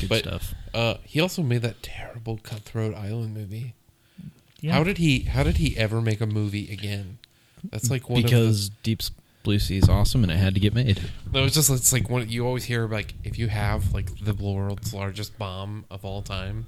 Good 0.01 0.09
but 0.09 0.19
stuff. 0.21 0.55
uh, 0.75 0.95
he 1.05 1.21
also 1.21 1.43
made 1.43 1.63
that 1.63 1.83
terrible 1.83 2.39
Cutthroat 2.43 2.95
Island 2.95 3.35
movie. 3.35 3.75
Yeah. 4.63 4.73
How 4.73 4.83
did 4.83 4.97
he? 4.97 5.21
How 5.25 5.43
did 5.43 5.59
he 5.59 5.77
ever 5.77 6.01
make 6.01 6.23
a 6.23 6.27
movie 6.27 6.73
again? 6.73 7.19
That's 7.71 7.91
like 7.91 8.09
one 8.09 8.23
Because 8.23 8.71
Deep 8.83 9.03
Blue 9.43 9.59
Sea 9.59 9.77
is 9.77 9.89
awesome 9.89 10.23
and 10.23 10.33
it 10.33 10.37
had 10.37 10.55
to 10.55 10.61
get 10.61 10.75
made. 10.75 10.97
of 10.99 11.11
the, 11.33 11.41
no, 11.41 11.45
it's 11.45 11.55
just 11.55 11.69
it's 11.71 11.93
like 11.93 12.09
one 12.09 12.29
you 12.29 12.47
always 12.47 12.65
hear 12.65 12.89
like 12.89 13.13
if 13.25 13.39
you 13.39 13.49
have 13.49 13.93
like 13.93 14.09
the 14.25 14.33
world's 14.33 14.95
largest 14.95 15.37
bomb 15.39 15.85
of 15.91 16.05
all 16.05 16.23
time, 16.23 16.67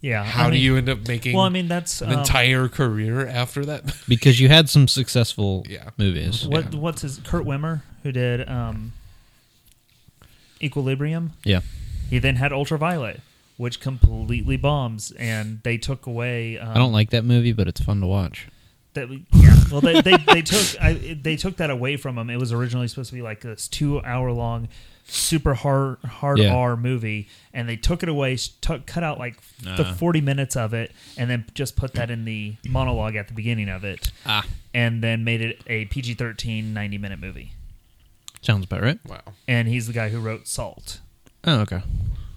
yeah. 0.00 0.24
how 0.24 0.46
I 0.46 0.50
do 0.50 0.56
you 0.58 0.76
end 0.76 0.88
up 0.88 1.06
making 1.06 1.34
Well, 1.36 1.44
I 1.44 1.48
mean 1.48 1.68
that's 1.68 2.00
an 2.00 2.12
um, 2.12 2.20
entire 2.20 2.68
career 2.68 3.26
after 3.26 3.64
that? 3.66 3.94
Because 4.08 4.40
you 4.40 4.48
had 4.48 4.68
some 4.70 4.88
successful 4.88 5.66
Yeah. 5.68 5.90
movies. 5.98 6.46
what 6.46 6.72
Yeah. 6.72 6.80
what's 6.80 7.02
his 7.02 7.18
Kurt 7.18 7.44
Wimmer 7.44 7.82
who 8.04 8.12
did 8.12 8.48
um, 8.48 8.92
Equilibrium. 10.62 11.32
Yeah. 11.44 11.60
He 12.10 12.18
then 12.18 12.36
had 12.36 12.52
Ultraviolet, 12.52 13.20
which 13.58 13.78
completely 13.80 14.56
bombs, 14.56 15.10
and 15.18 15.60
they 15.64 15.76
took 15.76 16.06
away. 16.06 16.58
Um, 16.58 16.70
I 16.70 16.74
don't 16.78 16.92
like 16.92 17.10
that 17.10 17.24
movie, 17.26 17.52
but 17.52 17.68
it's 17.68 17.80
fun 17.82 18.00
to 18.00 18.06
watch. 18.06 18.48
that. 18.94 19.08
Yeah, 19.34 19.54
well, 19.70 19.82
they 19.82 20.00
they, 20.00 20.16
they 20.16 20.40
took 20.42 20.80
I, 20.82 21.18
they 21.22 21.36
took 21.36 21.56
that 21.58 21.68
away 21.68 21.96
from 21.98 22.16
him. 22.16 22.30
It 22.30 22.38
was 22.38 22.52
originally 22.52 22.88
supposed 22.88 23.10
to 23.10 23.14
be 23.16 23.22
like 23.22 23.42
this 23.42 23.68
two 23.68 24.00
hour 24.02 24.32
long, 24.32 24.68
super 25.06 25.54
hard 25.54 25.98
hard 26.04 26.38
Yeah. 26.38 26.54
R 26.54 26.76
movie, 26.76 27.28
and 27.52 27.68
they 27.68 27.76
took 27.76 28.02
it 28.02 28.08
away, 28.08 28.36
took, 28.60 28.86
cut 28.86 29.02
out 29.02 29.18
like 29.18 29.36
the 29.62 29.84
forty 29.84 30.20
minutes 30.20 30.56
of 30.56 30.72
it, 30.72 30.92
and 31.18 31.28
then 31.28 31.44
just 31.54 31.76
put 31.76 31.92
that 31.94 32.10
in 32.10 32.24
the 32.24 32.54
monologue 32.68 33.14
at 33.16 33.28
the 33.28 33.34
beginning 33.34 33.68
of 33.68 33.84
it, 33.84 34.10
Ah. 34.24 34.46
and 34.72 35.02
then 35.02 35.22
made 35.24 35.40
it 35.42 35.60
a 35.66 35.84
PG 35.86 36.14
13 36.14 36.72
90 36.72 36.98
minute 36.98 37.20
movie. 37.20 37.52
Sounds 38.40 38.64
about 38.64 38.82
right. 38.82 39.00
wow. 39.04 39.20
And 39.48 39.66
he's 39.66 39.88
the 39.88 39.92
guy 39.92 40.10
who 40.10 40.20
wrote 40.20 40.46
Salt. 40.46 41.00
Oh, 41.44 41.60
okay. 41.62 41.82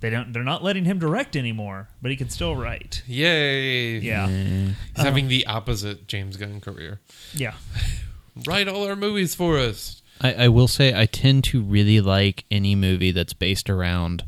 They 0.01 0.09
don't. 0.09 0.33
They're 0.33 0.43
not 0.43 0.63
letting 0.63 0.85
him 0.85 0.99
direct 0.99 1.35
anymore, 1.35 1.87
but 2.01 2.11
he 2.11 2.17
can 2.17 2.29
still 2.29 2.55
write. 2.55 3.03
Yay! 3.07 3.99
Yeah, 3.99 4.27
Eh. 4.27 4.65
He's 4.95 5.05
having 5.05 5.27
the 5.29 5.45
opposite 5.47 6.07
James 6.07 6.35
Gunn 6.37 6.59
career. 6.59 6.99
yeah. 7.33 7.53
Write 8.47 8.67
all 8.69 8.87
our 8.87 8.95
movies 8.95 9.35
for 9.35 9.57
us. 9.57 10.01
I, 10.21 10.33
I 10.33 10.47
will 10.47 10.67
say 10.69 10.99
I 10.99 11.05
tend 11.05 11.43
to 11.45 11.61
really 11.61 11.99
like 12.01 12.45
any 12.49 12.75
movie 12.75 13.11
that's 13.11 13.33
based 13.33 13.69
around, 13.69 14.23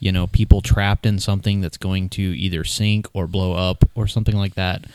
you 0.00 0.10
know, 0.10 0.26
people 0.26 0.60
trapped 0.62 1.04
in 1.04 1.18
something 1.18 1.60
that's 1.60 1.76
going 1.76 2.08
to 2.10 2.22
either 2.22 2.64
sink 2.64 3.06
or 3.12 3.26
blow 3.26 3.52
up 3.52 3.84
or 3.94 4.06
something 4.06 4.36
like 4.36 4.54
that 4.54 4.86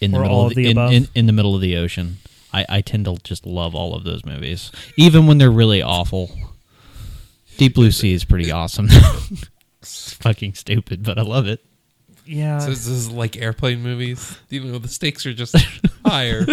in 0.00 0.12
the 0.12 0.18
Or 0.18 0.22
middle 0.22 0.36
all 0.36 0.46
of 0.46 0.52
of 0.52 0.56
the, 0.56 0.64
the 0.64 0.70
in, 0.70 0.76
above. 0.78 0.92
in, 0.92 1.08
in 1.14 1.26
the 1.26 1.32
middle 1.32 1.54
of 1.54 1.60
the 1.60 1.76
ocean. 1.76 2.16
I, 2.54 2.64
I 2.68 2.80
tend 2.80 3.04
to 3.04 3.16
just 3.22 3.44
love 3.44 3.74
all 3.74 3.94
of 3.94 4.04
those 4.04 4.24
movies, 4.24 4.72
even 4.96 5.26
when 5.26 5.36
they're 5.38 5.50
really 5.50 5.82
awful. 5.82 6.30
Deep 7.58 7.74
Blue 7.74 7.90
Sea 7.90 8.14
is 8.14 8.24
pretty 8.24 8.50
awesome. 8.50 8.88
it's 9.86 10.12
fucking 10.14 10.54
stupid, 10.54 11.02
but 11.02 11.18
I 11.18 11.22
love 11.22 11.46
it. 11.46 11.64
Yeah, 12.24 12.58
So 12.58 12.70
this 12.70 12.86
is 12.86 13.10
like 13.10 13.36
airplane 13.36 13.82
movies. 13.82 14.36
You 14.48 14.64
know, 14.64 14.78
the 14.78 14.88
stakes 14.88 15.24
are 15.26 15.32
just 15.32 15.54
higher. 16.04 16.40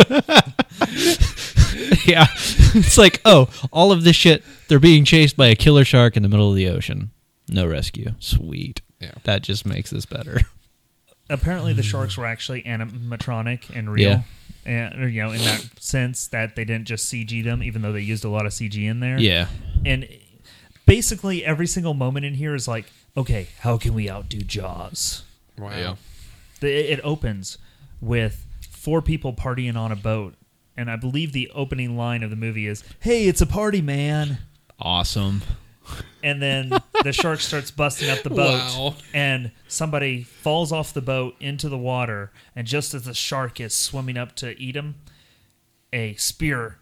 yeah, 2.05 2.27
it's 2.75 2.97
like 2.97 3.21
oh, 3.25 3.49
all 3.71 3.91
of 3.91 4.03
this 4.03 4.15
shit. 4.15 4.43
They're 4.67 4.79
being 4.79 5.03
chased 5.03 5.35
by 5.35 5.47
a 5.47 5.55
killer 5.55 5.83
shark 5.83 6.15
in 6.15 6.21
the 6.21 6.29
middle 6.29 6.49
of 6.49 6.55
the 6.55 6.69
ocean. 6.69 7.09
No 7.49 7.65
rescue. 7.65 8.11
Sweet. 8.19 8.81
Yeah. 8.99 9.13
That 9.23 9.41
just 9.41 9.65
makes 9.65 9.89
this 9.89 10.05
better. 10.05 10.41
apparently 11.29 11.73
the 11.73 11.81
mm. 11.81 11.85
sharks 11.85 12.17
were 12.17 12.25
actually 12.25 12.61
animatronic 12.63 13.75
and 13.75 13.91
real. 13.91 14.09
Yeah. 14.09 14.21
And 14.65 15.03
or, 15.03 15.09
you 15.09 15.21
know, 15.21 15.31
in 15.31 15.39
that 15.39 15.69
sense 15.79 16.27
that 16.27 16.55
they 16.55 16.63
didn't 16.63 16.85
just 16.85 17.11
CG 17.11 17.43
them, 17.43 17.61
even 17.61 17.81
though 17.81 17.91
they 17.91 18.01
used 18.01 18.23
a 18.23 18.29
lot 18.29 18.45
of 18.45 18.53
CG 18.53 18.81
in 18.81 19.01
there. 19.01 19.19
Yeah. 19.19 19.47
And 19.85 20.07
basically 20.85 21.43
every 21.43 21.67
single 21.67 21.93
moment 21.93 22.25
in 22.25 22.33
here 22.33 22.55
is 22.55 22.67
like, 22.67 22.85
okay, 23.17 23.47
how 23.59 23.77
can 23.77 23.93
we 23.93 24.09
outdo 24.09 24.39
Jaws? 24.41 25.23
Wow. 25.57 25.69
Yeah. 25.71 25.95
The, 26.59 26.91
it 26.91 26.99
opens 27.03 27.57
with 28.01 28.45
four 28.71 29.01
people 29.01 29.33
partying 29.33 29.75
on 29.75 29.91
a 29.91 29.95
boat, 29.95 30.35
and 30.77 30.89
I 30.89 30.95
believe 30.95 31.31
the 31.33 31.51
opening 31.53 31.97
line 31.97 32.23
of 32.23 32.29
the 32.29 32.35
movie 32.35 32.67
is, 32.67 32.83
"Hey, 32.99 33.27
it's 33.27 33.41
a 33.41 33.45
party, 33.45 33.81
man." 33.81 34.39
Awesome. 34.79 35.41
and 36.23 36.41
then 36.41 36.71
the 37.03 37.11
shark 37.13 37.39
starts 37.41 37.69
busting 37.71 38.09
up 38.09 38.23
the 38.23 38.29
boat 38.29 38.59
Wow. 38.77 38.95
and 39.13 39.51
somebody 39.67 40.23
falls 40.23 40.71
off 40.71 40.93
the 40.93 41.01
boat 41.01 41.35
into 41.41 41.67
the 41.67 41.77
water 41.77 42.31
and 42.55 42.65
just 42.65 42.93
as 42.93 43.03
the 43.03 43.13
shark 43.13 43.59
is 43.59 43.73
swimming 43.75 44.17
up 44.17 44.33
to 44.37 44.57
eat 44.59 44.75
him 44.77 44.95
a 45.91 46.15
spear 46.15 46.79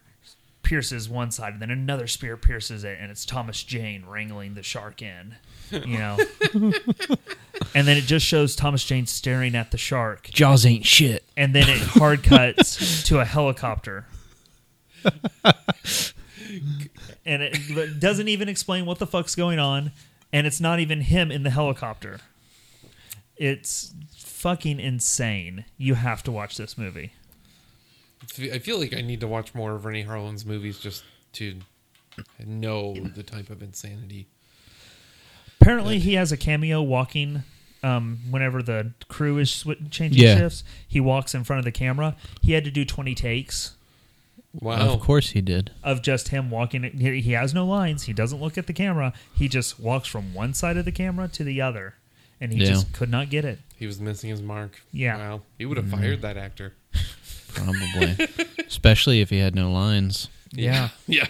pierces 0.72 1.06
one 1.06 1.30
side 1.30 1.52
and 1.52 1.60
then 1.60 1.70
another 1.70 2.06
spear 2.06 2.34
pierces 2.34 2.82
it 2.82 2.96
and 2.98 3.10
it's 3.10 3.26
thomas 3.26 3.62
jane 3.62 4.06
wrangling 4.06 4.54
the 4.54 4.62
shark 4.62 5.02
in 5.02 5.34
you 5.70 5.98
know 5.98 6.16
and 7.74 7.86
then 7.86 7.98
it 7.98 8.04
just 8.04 8.24
shows 8.24 8.56
thomas 8.56 8.82
jane 8.82 9.04
staring 9.04 9.54
at 9.54 9.70
the 9.70 9.76
shark 9.76 10.30
Jaws 10.30 10.64
ain't 10.64 10.86
shit. 10.86 11.24
and 11.36 11.54
then 11.54 11.68
it 11.68 11.76
hard 11.78 12.22
cuts 12.22 13.02
to 13.04 13.20
a 13.20 13.26
helicopter. 13.26 14.06
and 17.26 17.42
it 17.42 17.58
it 17.68 18.00
doesn't 18.00 18.28
even 18.28 18.48
explain 18.48 18.86
what 18.86 18.98
the 18.98 19.06
fuck's 19.06 19.34
going 19.34 19.58
on, 19.58 19.92
and 20.32 20.46
it's 20.46 20.60
not 20.60 20.80
even 20.80 21.02
him 21.02 21.30
in 21.30 21.42
the 21.42 21.50
helicopter. 21.50 22.20
It's 23.36 23.92
fucking 24.16 24.80
insane. 24.80 25.66
You 25.76 25.94
have 25.94 26.22
to 26.22 26.32
watch 26.32 26.56
this 26.56 26.78
movie. 26.78 27.12
I 28.38 28.58
feel 28.58 28.78
like 28.78 28.94
I 28.94 29.00
need 29.00 29.20
to 29.20 29.26
watch 29.28 29.54
more 29.54 29.74
of 29.74 29.84
Renny 29.84 30.02
Harlin's 30.02 30.44
movies 30.46 30.78
just 30.78 31.04
to 31.34 31.56
know 32.44 32.94
the 32.94 33.22
type 33.22 33.50
of 33.50 33.62
insanity. 33.62 34.26
Apparently, 35.60 35.98
he 35.98 36.14
has 36.14 36.32
a 36.32 36.36
cameo 36.36 36.82
walking. 36.82 37.42
Um, 37.84 38.20
whenever 38.30 38.62
the 38.62 38.92
crew 39.08 39.38
is 39.38 39.50
sw- 39.50 39.70
changing 39.90 40.22
Yeah. 40.22 40.36
shifts, 40.38 40.62
he 40.86 41.00
walks 41.00 41.34
in 41.34 41.42
front 41.42 41.58
of 41.58 41.64
the 41.64 41.72
camera. 41.72 42.16
He 42.40 42.52
had 42.52 42.62
to 42.64 42.70
do 42.70 42.84
twenty 42.84 43.14
takes 43.16 43.74
Wow. 44.54 44.92
Of 44.92 45.00
course 45.00 45.30
he 45.30 45.40
did. 45.40 45.72
of 45.82 46.00
just 46.02 46.28
him 46.28 46.48
walking. 46.50 46.84
He 46.84 47.20
he 47.20 47.32
has 47.32 47.52
no 47.54 47.66
lines. 47.66 48.04
He 48.04 48.12
doesn't 48.12 48.40
look 48.40 48.56
at 48.56 48.66
the 48.68 48.72
camera. 48.72 49.12
He 49.34 49.48
just 49.48 49.80
walks 49.80 50.06
from 50.06 50.32
one 50.34 50.54
side 50.54 50.76
of 50.76 50.84
the 50.84 50.92
camera 50.92 51.26
to 51.28 51.42
the 51.42 51.60
other, 51.60 51.94
and 52.40 52.52
he 52.52 52.60
Yeah. 52.60 52.66
just 52.66 52.92
could 52.92 53.10
not 53.10 53.30
get 53.30 53.44
it. 53.44 53.58
He 53.76 53.86
was 53.86 53.98
missing 53.98 54.30
his 54.30 54.42
mark. 54.42 54.80
Yeah. 54.92 55.16
Wow. 55.16 55.42
He 55.58 55.64
would 55.66 55.76
have 55.78 55.88
fired 55.88 56.22
that 56.22 56.36
actor. 56.36 56.74
Probably. 57.54 58.16
Especially 58.66 59.20
if 59.20 59.30
he 59.30 59.38
had 59.38 59.54
no 59.54 59.70
lines. 59.72 60.28
Yeah. 60.52 60.88
Yeah. 61.06 61.26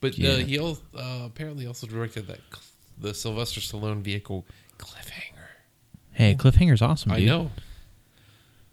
But 0.00 0.16
Yeah. 0.18 0.30
Uh, 0.30 0.36
he 0.38 0.58
al- 0.58 0.78
uh, 0.96 1.22
apparently 1.26 1.66
also 1.66 1.86
directed 1.86 2.26
that 2.28 2.40
cl- 2.50 2.62
the 2.98 3.14
Sylvester 3.14 3.60
Stallone 3.60 4.00
vehicle 4.02 4.46
Cliffhanger. 4.78 5.48
Hey, 6.12 6.34
Cliffhanger's 6.34 6.82
awesome, 6.82 7.12
dude. 7.12 7.22
I 7.22 7.24
know. 7.26 7.50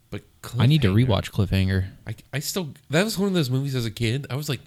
But 0.09 0.23
I 0.57 0.65
need 0.67 0.81
to 0.83 0.89
rewatch 0.93 1.31
Cliffhanger. 1.31 1.87
I, 2.07 2.15
I 2.31 2.39
still 2.39 2.73
that 2.89 3.03
was 3.03 3.17
one 3.19 3.27
of 3.27 3.33
those 3.33 3.49
movies 3.49 3.75
as 3.75 3.85
a 3.85 3.91
kid. 3.91 4.25
I 4.29 4.35
was 4.35 4.47
like, 4.49 4.61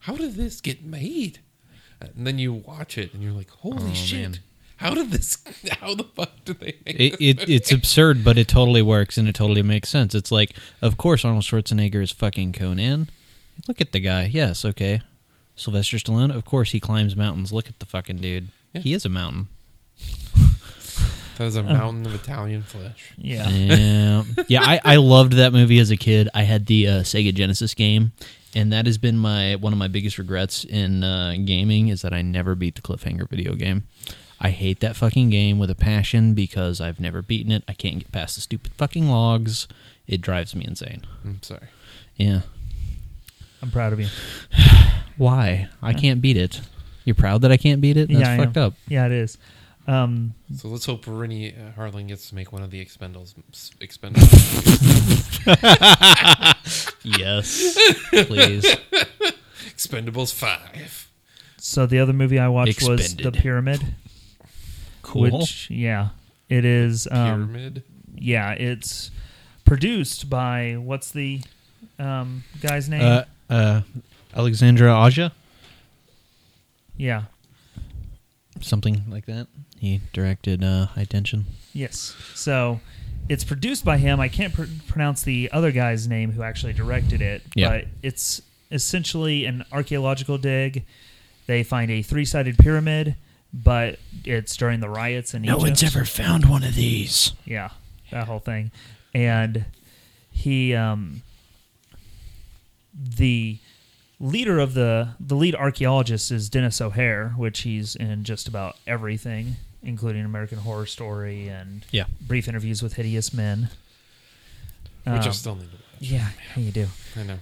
how 0.00 0.14
did 0.16 0.34
this 0.34 0.60
get 0.60 0.84
made? 0.84 1.40
And 2.00 2.26
then 2.26 2.38
you 2.38 2.52
watch 2.52 2.96
it 2.98 3.12
and 3.14 3.22
you're 3.22 3.32
like, 3.32 3.50
holy 3.50 3.90
Oh, 3.90 3.94
shit! 3.94 4.20
man. 4.22 4.38
How 4.76 4.94
did 4.94 5.10
this? 5.10 5.38
How 5.80 5.94
the 5.94 6.04
fuck 6.04 6.30
did 6.44 6.60
they 6.60 6.74
make 6.84 7.00
It, 7.00 7.12
this 7.12 7.20
it 7.20 7.38
movie? 7.40 7.54
it's 7.54 7.72
absurd, 7.72 8.22
but 8.24 8.36
it 8.38 8.46
totally 8.48 8.82
works 8.82 9.16
and 9.16 9.26
it 9.28 9.34
totally 9.34 9.62
makes 9.62 9.88
sense. 9.88 10.14
It's 10.14 10.30
like, 10.30 10.52
of 10.82 10.96
course, 10.96 11.24
Arnold 11.24 11.44
Schwarzenegger 11.44 12.02
is 12.02 12.12
fucking 12.12 12.52
Conan. 12.52 13.08
Look 13.68 13.80
at 13.80 13.92
the 13.92 14.00
guy. 14.00 14.26
Yes, 14.32 14.64
okay. 14.64 15.00
Sylvester 15.54 15.96
Stallone. 15.96 16.34
Of 16.34 16.44
course, 16.44 16.72
he 16.72 16.80
climbs 16.80 17.16
mountains. 17.16 17.52
Look 17.52 17.68
at 17.68 17.78
the 17.78 17.86
fucking 17.86 18.18
dude. 18.18 18.48
Yeah. 18.74 18.82
He 18.82 18.92
is 18.92 19.06
a 19.06 19.08
mountain. 19.08 19.48
That 21.38 21.44
was 21.44 21.56
a 21.56 21.62
mountain 21.62 22.06
of 22.06 22.14
Italian 22.14 22.62
flesh. 22.62 23.12
Yeah. 23.18 23.48
Yeah, 23.48 24.22
yeah. 24.48 24.62
I, 24.62 24.80
I 24.84 24.96
loved 24.96 25.34
that 25.34 25.52
movie 25.52 25.78
as 25.78 25.90
a 25.90 25.96
kid. 25.96 26.30
I 26.32 26.42
had 26.44 26.64
the 26.66 26.88
uh, 26.88 26.92
Sega 27.00 27.34
Genesis 27.34 27.74
game, 27.74 28.12
and 28.54 28.72
that 28.72 28.86
has 28.86 28.96
been 28.96 29.18
my 29.18 29.56
one 29.56 29.72
of 29.74 29.78
my 29.78 29.88
biggest 29.88 30.16
regrets 30.16 30.64
in 30.64 31.04
uh, 31.04 31.34
gaming 31.44 31.88
is 31.88 32.00
that 32.02 32.14
I 32.14 32.22
never 32.22 32.54
beat 32.54 32.74
the 32.76 32.80
Cliffhanger 32.82 33.28
video 33.28 33.54
game. 33.54 33.84
I 34.40 34.50
hate 34.50 34.80
that 34.80 34.96
fucking 34.96 35.30
game 35.30 35.58
with 35.58 35.70
a 35.70 35.74
passion 35.74 36.34
because 36.34 36.80
I've 36.80 37.00
never 37.00 37.22
beaten 37.22 37.50
it. 37.52 37.64
I 37.66 37.72
can't 37.72 37.98
get 37.98 38.12
past 38.12 38.34
the 38.34 38.40
stupid 38.42 38.72
fucking 38.74 39.08
logs. 39.08 39.66
It 40.06 40.20
drives 40.20 40.54
me 40.54 40.64
insane. 40.66 41.04
I'm 41.24 41.42
sorry. 41.42 41.68
Yeah. 42.16 42.42
I'm 43.62 43.70
proud 43.70 43.92
of 43.94 44.00
you. 44.00 44.08
Why? 45.16 45.68
I 45.82 45.94
can't 45.94 46.20
beat 46.20 46.36
it. 46.36 46.60
You're 47.04 47.14
proud 47.14 47.40
that 47.42 47.50
I 47.52 47.56
can't 47.56 47.80
beat 47.80 47.96
it? 47.96 48.08
That's 48.08 48.20
yeah, 48.20 48.32
I 48.32 48.36
fucked 48.36 48.56
am. 48.58 48.62
up. 48.64 48.74
Yeah, 48.88 49.06
it 49.06 49.12
is. 49.12 49.38
Um, 49.86 50.34
So 50.54 50.68
let's 50.68 50.84
hope 50.84 51.04
Renny 51.06 51.54
uh, 51.54 51.70
Harlin 51.80 52.08
gets 52.08 52.28
to 52.28 52.34
make 52.34 52.52
one 52.52 52.62
of 52.62 52.70
the 52.70 52.84
Expendables. 52.84 53.34
Expendables. 53.80 54.26
Yes. 57.04 57.78
Please. 58.10 58.64
Expendables 59.76 60.34
Five. 60.34 61.10
so 61.56 61.86
the 61.86 62.00
other 62.00 62.12
movie 62.12 62.38
I 62.40 62.48
watched 62.48 62.82
was 62.82 63.14
The 63.14 63.30
Pyramid. 63.30 63.80
Cool. 65.16 65.38
Which, 65.40 65.70
yeah, 65.70 66.08
It 66.48 66.64
is 66.64 67.06
um, 67.10 67.48
Pyramid. 67.48 67.82
yeah, 68.14 68.52
it's 68.52 69.10
produced 69.64 70.28
by 70.30 70.74
what's 70.78 71.10
the 71.10 71.40
um, 71.98 72.44
guy's 72.60 72.88
name? 72.88 73.02
Uh, 73.02 73.24
uh, 73.50 73.80
Alexandre 74.34 74.88
Aja, 74.88 75.32
yeah, 76.96 77.22
something 78.60 79.02
like 79.08 79.26
that. 79.26 79.46
He 79.78 80.00
directed 80.12 80.64
uh, 80.64 80.86
High 80.86 81.04
Tension. 81.04 81.44
yes. 81.74 82.16
So 82.34 82.80
it's 83.28 83.44
produced 83.44 83.84
by 83.84 83.98
him. 83.98 84.20
I 84.20 84.28
can't 84.28 84.54
pr- 84.54 84.64
pronounce 84.88 85.22
the 85.22 85.50
other 85.52 85.70
guy's 85.72 86.08
name 86.08 86.32
who 86.32 86.42
actually 86.42 86.72
directed 86.72 87.20
it, 87.20 87.42
Yeah. 87.54 87.68
but 87.68 87.84
it's 88.02 88.40
essentially 88.70 89.44
an 89.44 89.64
archaeological 89.72 90.38
dig. 90.38 90.84
They 91.46 91.62
find 91.62 91.90
a 91.90 92.02
three-sided 92.02 92.58
pyramid, 92.58 93.16
but 93.52 93.98
it's 94.24 94.56
during 94.56 94.80
the 94.80 94.88
riots 94.88 95.34
in 95.34 95.42
no 95.42 95.52
Egypt. 95.52 95.58
No 95.62 95.66
one's 95.68 95.82
ever 95.84 96.04
found 96.04 96.48
one 96.48 96.62
of 96.62 96.74
these. 96.74 97.32
Yeah, 97.44 97.70
that 98.10 98.26
whole 98.26 98.38
thing. 98.40 98.70
And 99.14 99.64
he, 100.30 100.74
um, 100.74 101.22
the 102.94 103.58
leader 104.18 104.58
of 104.58 104.74
the 104.74 105.10
the 105.20 105.34
lead 105.34 105.54
archaeologist 105.54 106.30
is 106.30 106.48
Denis 106.48 106.80
O'Hare, 106.80 107.30
which 107.36 107.60
he's 107.60 107.94
in 107.96 108.24
just 108.24 108.48
about 108.48 108.76
everything, 108.86 109.56
including 109.82 110.24
American 110.24 110.58
Horror 110.58 110.86
Story 110.86 111.48
and 111.48 111.84
Yeah. 111.90 112.04
brief 112.20 112.48
interviews 112.48 112.82
with 112.82 112.94
hideous 112.94 113.32
men. 113.32 113.68
Which 115.04 115.22
I 115.22 115.26
Um, 115.26 115.32
still 115.32 115.54
need 115.56 115.70
to 115.70 115.76
watch. 115.76 115.82
yeah, 116.00 116.30
you 116.56 116.72
do. 116.72 116.88
I 117.16 117.22
know. 117.22 117.38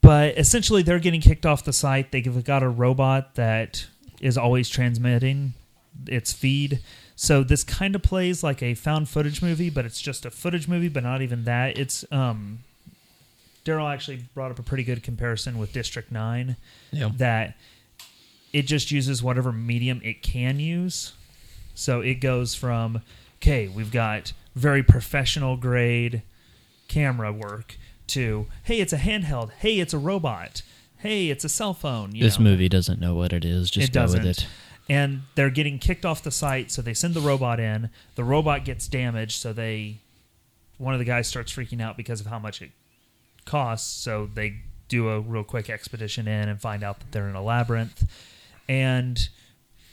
But 0.00 0.38
essentially, 0.38 0.82
they're 0.82 0.98
getting 0.98 1.22
kicked 1.22 1.46
off 1.46 1.64
the 1.64 1.72
site. 1.72 2.12
They've 2.12 2.44
got 2.44 2.62
a 2.62 2.68
robot 2.68 3.34
that 3.36 3.86
is 4.20 4.36
always 4.38 4.68
transmitting 4.68 5.54
its 6.06 6.32
feed. 6.32 6.80
So 7.16 7.44
this 7.44 7.62
kind 7.62 7.94
of 7.94 8.02
plays 8.02 8.42
like 8.42 8.62
a 8.62 8.74
found 8.74 9.08
footage 9.08 9.40
movie, 9.42 9.70
but 9.70 9.84
it's 9.84 10.00
just 10.00 10.24
a 10.26 10.30
footage 10.30 10.66
movie, 10.66 10.88
but 10.88 11.02
not 11.04 11.22
even 11.22 11.44
that. 11.44 11.78
It's 11.78 12.04
um, 12.10 12.60
Darrell 13.64 13.88
actually 13.88 14.24
brought 14.34 14.50
up 14.50 14.58
a 14.58 14.62
pretty 14.62 14.84
good 14.84 15.02
comparison 15.02 15.58
with 15.58 15.72
District 15.72 16.10
Nine 16.10 16.56
Yeah. 16.90 17.10
that 17.16 17.56
it 18.52 18.62
just 18.66 18.90
uses 18.90 19.22
whatever 19.22 19.52
medium 19.52 20.00
it 20.04 20.22
can 20.22 20.58
use. 20.60 21.12
So 21.74 22.00
it 22.00 22.14
goes 22.14 22.54
from, 22.54 23.00
okay, 23.38 23.68
we've 23.68 23.90
got 23.90 24.32
very 24.54 24.82
professional 24.82 25.56
grade 25.56 26.22
camera 26.88 27.32
work 27.32 27.76
to, 28.08 28.46
hey, 28.64 28.80
it's 28.80 28.92
a 28.92 28.98
handheld. 28.98 29.50
Hey, 29.58 29.80
it's 29.80 29.94
a 29.94 29.98
robot. 29.98 30.62
Hey, 31.04 31.28
it's 31.28 31.44
a 31.44 31.50
cell 31.50 31.74
phone. 31.74 32.14
You 32.14 32.22
This 32.22 32.38
know? 32.38 32.44
movie 32.44 32.68
doesn't 32.70 32.98
know 32.98 33.14
what 33.14 33.34
it 33.34 33.44
is. 33.44 33.70
Just 33.70 33.90
it 33.90 33.92
go 33.92 34.00
doesn't. 34.00 34.24
with 34.24 34.38
it. 34.38 34.46
And 34.88 35.22
they're 35.34 35.50
getting 35.50 35.78
kicked 35.78 36.06
off 36.06 36.22
the 36.22 36.30
site, 36.30 36.70
so 36.70 36.80
they 36.80 36.94
send 36.94 37.12
the 37.12 37.20
robot 37.20 37.60
in. 37.60 37.90
The 38.14 38.24
robot 38.24 38.64
gets 38.64 38.88
damaged, 38.88 39.38
so 39.40 39.52
they, 39.52 39.98
one 40.78 40.94
of 40.94 40.98
the 40.98 41.04
guys 41.04 41.28
starts 41.28 41.52
freaking 41.52 41.82
out 41.82 41.98
because 41.98 42.20
of 42.22 42.26
how 42.26 42.38
much 42.38 42.62
it 42.62 42.70
costs. 43.44 43.94
So 44.02 44.30
they 44.32 44.62
do 44.88 45.10
a 45.10 45.20
real 45.20 45.44
quick 45.44 45.68
expedition 45.68 46.26
in 46.26 46.48
and 46.48 46.58
find 46.58 46.82
out 46.82 47.00
that 47.00 47.12
they're 47.12 47.28
in 47.28 47.34
a 47.34 47.42
labyrinth, 47.42 48.10
and 48.66 49.28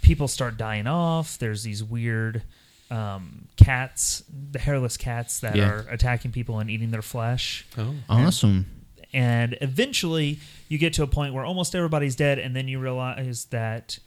people 0.01 0.30
start 0.30 0.57
dying 0.57 0.88
off. 0.88 1.38
There's 1.38 1.64
these 1.64 1.84
weird 1.84 2.43
um, 2.89 3.47
cats, 3.57 4.24
the 4.51 4.59
hairless 4.59 4.95
cats 4.95 5.39
that 5.41 5.55
Yeah. 5.57 5.70
are 5.70 5.80
attacking 5.89 6.32
people 6.32 6.59
and 6.59 6.70
eating 6.70 6.91
their 6.91 7.01
flesh 7.01 7.66
Oh. 7.78 7.95
Awesome. 8.09 8.66
And 9.14 9.57
eventually 9.62 10.39
you 10.70 10.78
get 10.78 10.93
to 10.93 11.03
a 11.03 11.07
point 11.07 11.34
where 11.34 11.43
almost 11.45 11.76
everybody's 11.76 12.16
dead 12.16 12.39
and 12.39 12.55
then 12.55 12.68
you 12.68 12.80
realize 12.80 13.45
that 13.45 13.99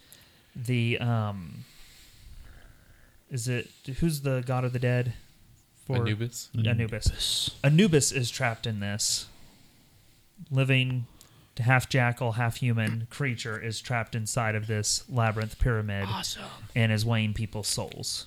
the 0.57 0.99
um 0.99 1.65
is 3.31 3.49
it 3.49 3.69
who's 4.01 4.21
the 4.23 4.43
god 4.47 4.65
of 4.65 4.73
the 4.73 4.79
dead 4.79 5.13
Anubis. 5.91 6.49
anubis 6.57 7.51
anubis 7.63 8.13
is 8.13 8.31
trapped 8.31 8.67
in 8.67 8.81
this 8.81 9.27
living 10.51 11.07
half 11.59 11.89
jackal 11.89 12.33
half 12.33 12.57
human 12.57 13.07
creature 13.11 13.61
is 13.61 13.81
trapped 13.81 14.15
inside 14.15 14.55
of 14.55 14.67
this 14.67 15.05
labyrinth 15.11 15.59
pyramid 15.59 16.07
Awesome. 16.09 16.43
and 16.75 16.91
is 16.91 17.05
weighing 17.05 17.35
people's 17.35 17.69
souls 17.69 18.27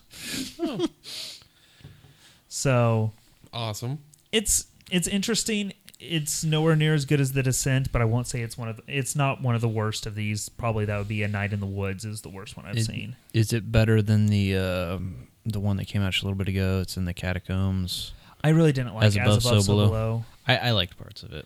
so 2.47 3.11
Awesome. 3.53 3.99
it's 4.31 4.65
it's 4.91 5.07
interesting. 5.07 5.73
It's 5.99 6.43
nowhere 6.43 6.75
near 6.75 6.93
as 6.93 7.05
good 7.05 7.19
as 7.19 7.31
The 7.31 7.41
Descent, 7.41 7.91
but 7.91 8.01
I 8.01 8.05
won't 8.05 8.27
say 8.27 8.41
it's 8.41 8.57
one 8.57 8.69
of 8.69 8.77
the, 8.77 8.83
it's 8.87 9.15
not 9.15 9.41
one 9.41 9.55
of 9.55 9.61
the 9.61 9.67
worst 9.67 10.05
of 10.05 10.13
these. 10.15 10.47
Probably 10.49 10.85
that 10.85 10.97
would 10.97 11.07
be 11.07 11.23
A 11.23 11.27
Night 11.27 11.53
in 11.53 11.59
the 11.59 11.65
Woods 11.65 12.05
is 12.05 12.21
the 12.21 12.29
worst 12.29 12.55
one 12.55 12.65
I've 12.67 12.83
seen. 12.83 13.15
Is 13.33 13.51
it 13.51 13.71
better 13.71 14.01
than 14.01 14.27
the 14.27 14.55
uh, 14.55 14.99
the 15.45 15.59
one 15.59 15.77
that 15.77 15.85
came 15.85 16.01
out 16.01 16.11
just 16.11 16.23
a 16.23 16.27
little 16.27 16.37
bit 16.37 16.47
ago? 16.49 16.79
It's 16.81 16.97
in 16.97 17.05
the 17.05 17.13
catacombs. 17.13 18.13
I 18.43 18.49
really 18.49 18.71
didn't 18.71 18.93
like 18.93 19.03
As 19.05 19.15
Above, 19.15 19.43
So 19.43 19.63
Below. 19.63 19.87
Below. 19.87 20.25
I, 20.49 20.55
I 20.57 20.71
liked 20.71 20.97
parts 20.97 21.23
of 21.23 21.33
it. 21.33 21.45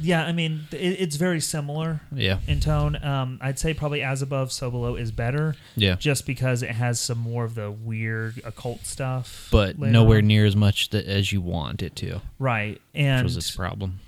Yeah, 0.00 0.24
I 0.24 0.32
mean 0.32 0.62
it, 0.72 0.76
it's 0.76 1.14
very 1.16 1.40
similar 1.40 2.00
Yeah. 2.12 2.38
in 2.48 2.58
tone. 2.58 2.96
Um, 3.04 3.38
I'd 3.40 3.58
say 3.60 3.74
probably 3.74 4.02
As 4.02 4.22
Above, 4.22 4.50
So 4.50 4.70
Below 4.70 4.96
is 4.96 5.12
better, 5.12 5.54
Yeah. 5.76 5.94
just 5.94 6.26
because 6.26 6.62
it 6.64 6.70
has 6.70 6.98
some 6.98 7.18
more 7.18 7.44
of 7.44 7.54
the 7.54 7.70
weird 7.70 8.40
occult 8.44 8.86
stuff. 8.86 9.48
But 9.52 9.78
later 9.78 9.92
nowhere 9.92 10.18
on. 10.18 10.26
near 10.26 10.46
as 10.46 10.56
much 10.56 10.90
that, 10.90 11.04
as 11.06 11.30
you 11.30 11.40
want 11.40 11.82
it 11.82 11.94
to, 11.96 12.20
right. 12.40 12.72
which 12.74 12.80
And 12.94 13.22
was 13.24 13.36
its 13.36 13.54
problem. 13.54 14.00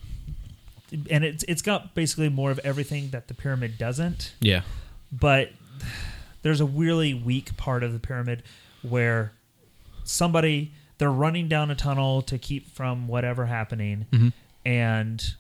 and 1.11 1.23
it's 1.25 1.45
it's 1.47 1.63
got 1.63 1.95
basically 1.95 2.29
more 2.29 2.51
of 2.51 2.59
everything 2.65 3.11
that 3.11 3.29
the 3.29 3.35
pyramid 3.35 3.79
doesn't. 3.79 4.33
Yeah. 4.41 4.63
but 5.13 5.51
there's 6.43 6.61
a 6.61 6.67
really 6.67 7.15
weak 7.15 7.57
part 7.57 7.85
of 7.85 7.93
the 7.93 8.01
pyramid 8.01 8.43
where 8.83 9.33
somebody 10.05 10.73
they're 11.03 11.11
running 11.11 11.49
down 11.49 11.69
a 11.69 11.75
tunnel 11.75 12.23
to 12.23 12.39
keep 12.39 12.71
from 12.71 13.09
whatever 13.09 13.47
happening 13.47 14.07
Mhm. 14.13 14.33
and 14.65 15.35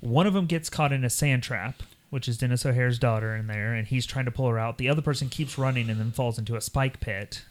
one 0.00 0.26
of 0.26 0.34
them 0.34 0.46
gets 0.46 0.68
caught 0.68 0.92
in 0.92 1.04
a 1.04 1.10
sand 1.10 1.42
trap 1.42 1.82
which 2.10 2.28
is 2.28 2.36
Denis 2.36 2.66
O'Hare's 2.66 2.98
daughter 2.98 3.34
in 3.34 3.46
there 3.46 3.72
and 3.72 3.86
he's 3.88 4.04
trying 4.04 4.26
to 4.26 4.30
pull 4.30 4.46
her 4.48 4.58
out 4.58 4.76
the 4.78 4.88
other 4.88 5.00
person 5.00 5.28
keeps 5.30 5.56
running 5.56 5.88
and 5.88 5.98
then 5.98 6.10
falls 6.10 6.38
into 6.38 6.56
a 6.56 6.60
spike 6.60 7.00
pit 7.00 7.44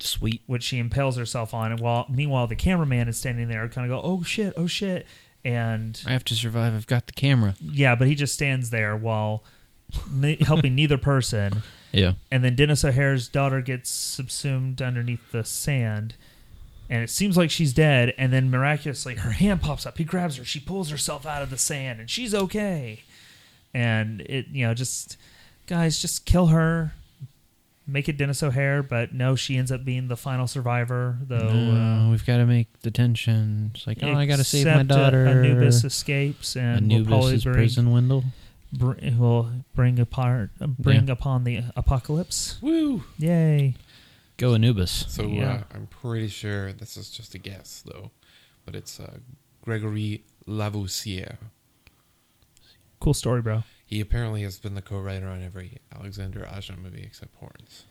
Sweet. 0.00 0.40
which 0.46 0.62
she 0.62 0.78
impales 0.78 1.16
herself 1.16 1.52
on 1.52 1.70
and 1.72 1.80
while 1.80 2.06
meanwhile 2.08 2.46
the 2.46 2.56
cameraman 2.56 3.08
is 3.08 3.16
standing 3.18 3.48
there 3.48 3.68
kind 3.68 3.90
of 3.90 4.02
go 4.02 4.06
oh 4.06 4.22
shit 4.22 4.54
oh 4.56 4.66
shit 4.66 5.06
and 5.44 6.02
I 6.06 6.10
have 6.12 6.24
to 6.24 6.34
survive. 6.34 6.74
I've 6.74 6.86
got 6.88 7.06
the 7.06 7.12
camera. 7.12 7.54
yeah 7.60 7.94
but 7.94 8.08
he 8.08 8.14
just 8.14 8.32
stands 8.34 8.70
there 8.70 8.96
while 8.96 9.42
helping 10.40 10.74
neither 10.76 10.98
person 10.98 11.62
Yeah. 11.96 12.12
and 12.30 12.44
then 12.44 12.54
Denis 12.54 12.84
O'Hare's 12.84 13.28
daughter 13.28 13.60
gets 13.60 13.90
subsumed 13.90 14.80
underneath 14.82 15.32
the 15.32 15.44
sand, 15.44 16.14
and 16.88 17.02
it 17.02 17.10
seems 17.10 17.36
like 17.36 17.50
she's 17.50 17.72
dead. 17.72 18.14
And 18.18 18.32
then 18.32 18.50
miraculously, 18.50 19.16
her 19.16 19.30
hand 19.30 19.62
pops 19.62 19.86
up. 19.86 19.98
He 19.98 20.04
grabs 20.04 20.36
her. 20.36 20.44
She 20.44 20.60
pulls 20.60 20.90
herself 20.90 21.26
out 21.26 21.42
of 21.42 21.50
the 21.50 21.58
sand, 21.58 22.00
and 22.00 22.08
she's 22.10 22.34
okay. 22.34 23.00
And 23.74 24.20
it, 24.22 24.46
you 24.48 24.66
know, 24.66 24.74
just 24.74 25.16
guys, 25.66 25.98
just 26.00 26.24
kill 26.26 26.46
her. 26.46 26.92
Make 27.88 28.08
it 28.08 28.16
Denis 28.16 28.42
O'Hare, 28.42 28.82
but 28.82 29.14
no, 29.14 29.36
she 29.36 29.56
ends 29.56 29.70
up 29.70 29.84
being 29.84 30.08
the 30.08 30.16
final 30.16 30.48
survivor. 30.48 31.18
Though 31.22 31.52
No, 31.52 32.08
we've 32.10 32.26
got 32.26 32.38
to 32.38 32.46
make 32.46 32.80
the 32.80 32.90
tension. 32.90 33.70
It's 33.76 33.86
like, 33.86 34.02
uh, 34.02 34.06
oh, 34.06 34.14
I 34.14 34.26
got 34.26 34.38
to 34.38 34.44
save 34.44 34.66
my 34.66 34.80
uh, 34.80 34.82
daughter. 34.82 35.24
Anubis 35.26 35.84
escapes, 35.84 36.56
and 36.56 36.78
Anubis 36.90 37.06
probably 37.06 37.34
is 37.34 37.44
bring, 37.44 37.54
prison 37.54 37.92
Wendell. 37.92 38.24
Br- 38.72 38.94
will 39.18 39.50
bring 39.74 39.98
apart, 39.98 40.50
bring 40.78 41.08
upon 41.08 41.44
the 41.44 41.62
apocalypse. 41.76 42.58
Woo. 42.60 43.04
Yay! 43.18 43.74
Go 44.36 44.54
Anubis. 44.54 45.06
So 45.08 45.26
Yeah. 45.26 45.52
uh, 45.52 45.62
I'm 45.74 45.86
pretty 45.86 46.28
sure 46.28 46.72
this 46.72 46.96
is 46.96 47.10
just 47.10 47.34
a 47.34 47.38
guess, 47.38 47.82
though, 47.86 48.10
but 48.64 48.74
it's 48.74 49.00
uh, 49.00 49.18
Grégory 49.66 50.22
Levasseur. 50.46 51.38
Cool 53.00 53.14
story, 53.14 53.42
bro. 53.42 53.62
He 53.86 54.00
apparently 54.00 54.42
has 54.42 54.58
been 54.58 54.74
the 54.74 54.82
co-writer 54.82 55.28
on 55.28 55.42
every 55.42 55.78
Alexander 55.94 56.46
Aja 56.46 56.74
movie 56.76 57.02
except 57.04 57.34
Horns. 57.36 57.84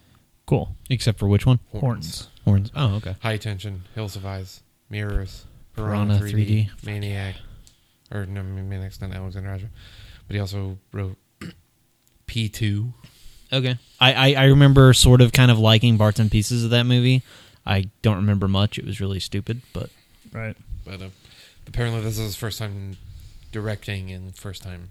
Cool. 0.45 0.75
Except 0.89 1.17
for 1.17 1.27
which 1.27 1.45
one? 1.45 1.59
Horns. 1.71 2.29
Horns. 2.43 2.71
Oh, 2.75 2.95
okay. 2.95 3.15
High 3.21 3.37
Tension, 3.37 3.83
Hills 3.95 4.15
of 4.15 4.25
Eyes, 4.25 4.61
Mirrors, 4.89 5.45
Piranha 5.75 6.19
Piranha, 6.19 6.33
3D. 6.35 6.69
3D, 6.69 6.85
Maniac, 6.85 7.35
or 8.11 8.25
no, 8.25 8.43
Maniac's 8.43 9.01
not 9.01 9.11
Alexander 9.11 9.49
Aja, 9.51 9.65
but 10.27 10.35
he 10.35 10.39
also 10.39 10.77
wrote 10.91 11.17
P2. 12.27 12.93
Okay. 13.53 13.77
I, 13.99 14.13
I, 14.13 14.43
I 14.43 14.45
remember 14.45 14.93
sort 14.93 15.21
of 15.21 15.31
kind 15.31 15.51
of 15.51 15.59
liking 15.59 15.97
parts 15.97 16.19
and 16.19 16.29
pieces 16.31 16.63
of 16.63 16.71
that 16.71 16.85
movie. 16.85 17.21
I 17.65 17.89
don't 18.01 18.17
remember 18.17 18.47
much. 18.47 18.77
It 18.77 18.85
was 18.85 18.99
really 18.99 19.19
stupid, 19.19 19.61
but 19.73 19.89
Right. 20.31 20.55
But 20.85 21.01
uh, 21.01 21.09
apparently, 21.67 22.01
this 22.01 22.17
is 22.19 22.25
his 22.25 22.35
first 22.35 22.59
time 22.59 22.97
directing 23.51 24.11
and 24.11 24.35
first 24.35 24.61
time, 24.61 24.89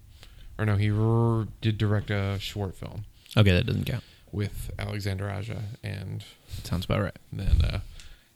or 0.59 0.65
no, 0.65 0.77
he 0.77 0.91
r- 0.91 1.47
did 1.61 1.77
direct 1.79 2.11
a 2.11 2.39
short 2.41 2.75
film 2.75 3.05
okay, 3.37 3.51
that 3.53 3.67
doesn't 3.67 3.85
count. 3.85 4.03
with 4.33 4.71
Alexander 4.79 5.29
Aja, 5.31 5.59
and 5.83 6.25
Sounds 6.65 6.87
about 6.87 7.03
right. 7.03 7.17
then 7.33 7.61
uh, 7.63 7.81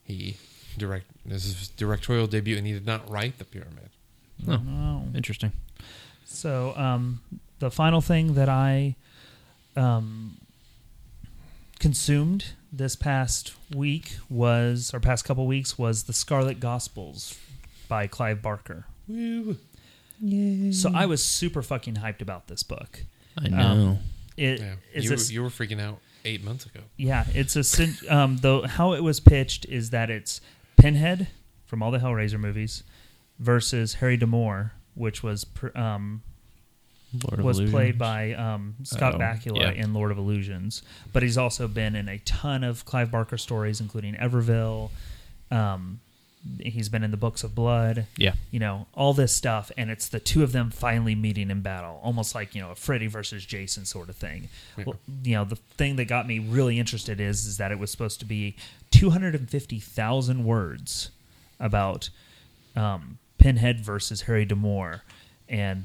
he 0.05 0.37
direct. 0.77 1.07
This 1.25 1.47
is 1.47 1.59
his 1.59 1.69
directorial 1.69 2.27
debut, 2.27 2.57
and 2.59 2.67
he 2.67 2.73
did 2.75 2.87
not 2.87 3.09
write 3.11 3.39
the 3.39 3.45
pyramid. 3.45 3.89
Oh, 4.47 4.61
Oh. 4.69 5.05
interesting. 5.15 5.53
So, 6.31 6.75
um, 6.77 7.21
the 7.59 7.71
final 7.71 8.01
thing 8.03 8.35
that 8.35 8.49
I 8.51 8.97
um, 9.77 10.37
consumed 11.79 12.47
this 12.73 12.97
past 12.97 13.55
week 13.75 14.19
was, 14.29 14.93
or 14.93 15.01
past 15.01 15.25
couple 15.25 15.47
weeks, 15.47 15.79
was 15.79 16.05
the 16.05 16.13
Scarlet 16.13 16.61
Gospels 16.61 17.39
by 17.89 18.07
Clive 18.07 18.43
Barker. 18.43 18.85
Woo. 19.09 19.57
So 20.73 20.91
I 20.95 21.07
was 21.07 21.25
super 21.25 21.63
fucking 21.63 21.95
hyped 21.95 22.21
about 22.21 22.49
this 22.49 22.63
book. 22.63 23.05
I 23.41 23.49
know. 23.49 23.99
It 24.37 24.61
Yeah, 24.61 24.75
is 24.93 25.05
you, 25.05 25.11
a 25.11 25.13
were, 25.13 25.17
s- 25.21 25.31
you 25.31 25.43
were 25.43 25.49
freaking 25.49 25.81
out 25.81 25.99
eight 26.25 26.45
months 26.45 26.67
ago. 26.67 26.81
Yeah, 26.97 27.25
it's 27.35 27.55
a 27.57 27.63
sin- 27.65 27.97
um 28.11 28.39
though 28.39 28.67
how 28.67 28.93
it 28.95 29.03
was 29.03 29.21
pitched 29.21 29.65
is 29.67 29.91
that 29.91 30.11
it's 30.11 30.41
Pinhead 30.77 31.29
from 31.67 31.83
all 31.83 31.91
the 31.93 31.99
Hellraiser 31.99 32.39
movies 32.39 32.83
versus 33.39 33.95
Harry 33.95 34.17
D'Amour, 34.17 34.73
which 34.99 35.23
was 35.23 35.45
pr- 35.45 35.77
um 35.79 36.23
Lord 37.25 37.41
was 37.43 37.57
Illusions. 37.59 37.75
played 37.75 37.99
by 37.99 38.33
um, 38.35 38.75
Scott 38.83 39.15
Oh, 39.15 39.19
Bakula 39.19 39.61
yeah. 39.63 39.71
in 39.71 39.95
Lord 39.95 40.11
of 40.11 40.19
Illusions, 40.19 40.83
but 41.15 41.23
he's 41.23 41.39
also 41.39 41.67
been 41.67 41.97
in 41.97 42.07
a 42.07 42.19
ton 42.19 42.63
of 42.63 42.85
Clive 42.85 43.11
Barker 43.11 43.39
stories, 43.39 43.81
including 43.81 44.15
Everville. 44.17 44.91
Um, 45.51 46.01
he's 46.61 46.91
been 46.91 47.03
in 47.03 47.11
the 47.11 47.17
Books 47.17 47.43
of 47.45 47.55
Blood. 47.55 48.05
Yeah. 48.19 48.35
you 48.51 48.59
know 48.61 48.89
all 48.93 49.15
this 49.15 49.35
stuff, 49.35 49.73
and 49.79 49.91
it's 49.91 50.07
the 50.09 50.21
two 50.21 50.43
of 50.43 50.53
them 50.53 50.71
finally 50.71 51.15
meeting 51.15 51.51
in 51.51 51.63
battle, 51.63 51.99
almost 52.03 52.35
like 52.35 52.55
you 52.55 52.61
know 52.61 52.73
a 52.73 52.75
Freddy 52.75 53.07
versus 53.07 53.43
Jason 53.47 53.87
sort 53.87 54.11
of 54.11 54.17
thing. 54.17 54.51
Yeah. 54.77 54.85
Well, 54.89 54.97
you 55.25 55.35
know 55.35 55.45
the 55.47 55.57
thing 55.57 55.97
that 55.97 56.05
got 56.09 56.27
me 56.27 56.39
really 56.41 56.79
interested 56.79 57.21
is 57.23 57.47
is 57.47 57.57
that 57.57 57.73
it 57.73 57.79
was 57.79 57.91
supposed 57.91 58.21
to 58.21 58.27
be 58.27 58.55
two 58.91 59.09
hundred 59.09 59.35
and 59.35 59.49
fifty 59.49 59.81
thousand 59.81 60.45
words 60.45 61.11
about 61.59 62.11
um, 62.77 63.17
Pinhead 63.39 63.81
versus 63.81 64.23
Harry 64.23 64.45
D'Amour, 64.45 65.03
and 65.49 65.85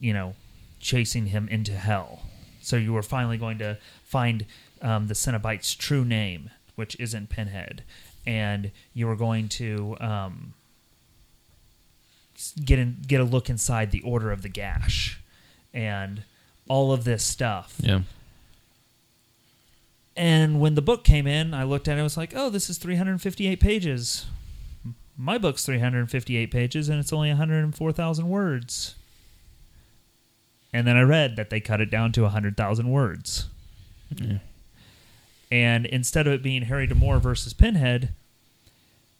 you 0.00 0.12
know, 0.12 0.34
chasing 0.80 1.26
him 1.26 1.48
into 1.48 1.72
hell. 1.72 2.22
So 2.60 2.76
you 2.76 2.92
were 2.92 3.02
finally 3.02 3.38
going 3.38 3.58
to 3.58 3.78
find 4.02 4.44
um, 4.82 5.06
the 5.06 5.14
Cenobite's 5.14 5.74
true 5.74 6.04
name, 6.04 6.50
which 6.74 6.98
isn't 6.98 7.28
Pinhead, 7.28 7.84
and 8.26 8.72
you 8.92 9.06
were 9.06 9.16
going 9.16 9.48
to 9.50 9.96
um, 10.00 10.54
get 12.64 12.78
in, 12.78 12.98
get 13.06 13.20
a 13.20 13.24
look 13.24 13.48
inside 13.48 13.90
the 13.90 14.00
Order 14.02 14.32
of 14.32 14.42
the 14.42 14.48
Gash, 14.48 15.20
and 15.72 16.24
all 16.68 16.92
of 16.92 17.04
this 17.04 17.24
stuff. 17.24 17.76
Yeah. 17.78 18.00
And 20.16 20.60
when 20.60 20.74
the 20.74 20.82
book 20.82 21.04
came 21.04 21.26
in, 21.26 21.52
I 21.52 21.64
looked 21.64 21.88
at 21.88 21.98
it. 21.98 22.00
I 22.00 22.02
was 22.02 22.16
like, 22.16 22.32
"Oh, 22.34 22.48
this 22.48 22.70
is 22.70 22.78
358 22.78 23.60
pages. 23.60 24.26
My 25.16 25.38
book's 25.38 25.64
358 25.64 26.50
pages, 26.50 26.88
and 26.88 26.98
it's 26.98 27.12
only 27.12 27.30
104,000 27.30 28.28
words." 28.28 28.94
And 30.72 30.86
then 30.86 30.96
I 30.96 31.02
read 31.02 31.36
that 31.36 31.48
they 31.50 31.60
cut 31.60 31.80
it 31.80 31.90
down 31.90 32.12
to 32.12 32.22
100,000 32.22 32.88
words. 32.90 33.48
Yeah. 34.14 34.38
And 35.50 35.86
instead 35.86 36.26
of 36.26 36.32
it 36.34 36.42
being 36.42 36.62
Harry 36.62 36.86
D'Amour 36.86 37.20
versus 37.20 37.54
Pinhead, 37.54 38.12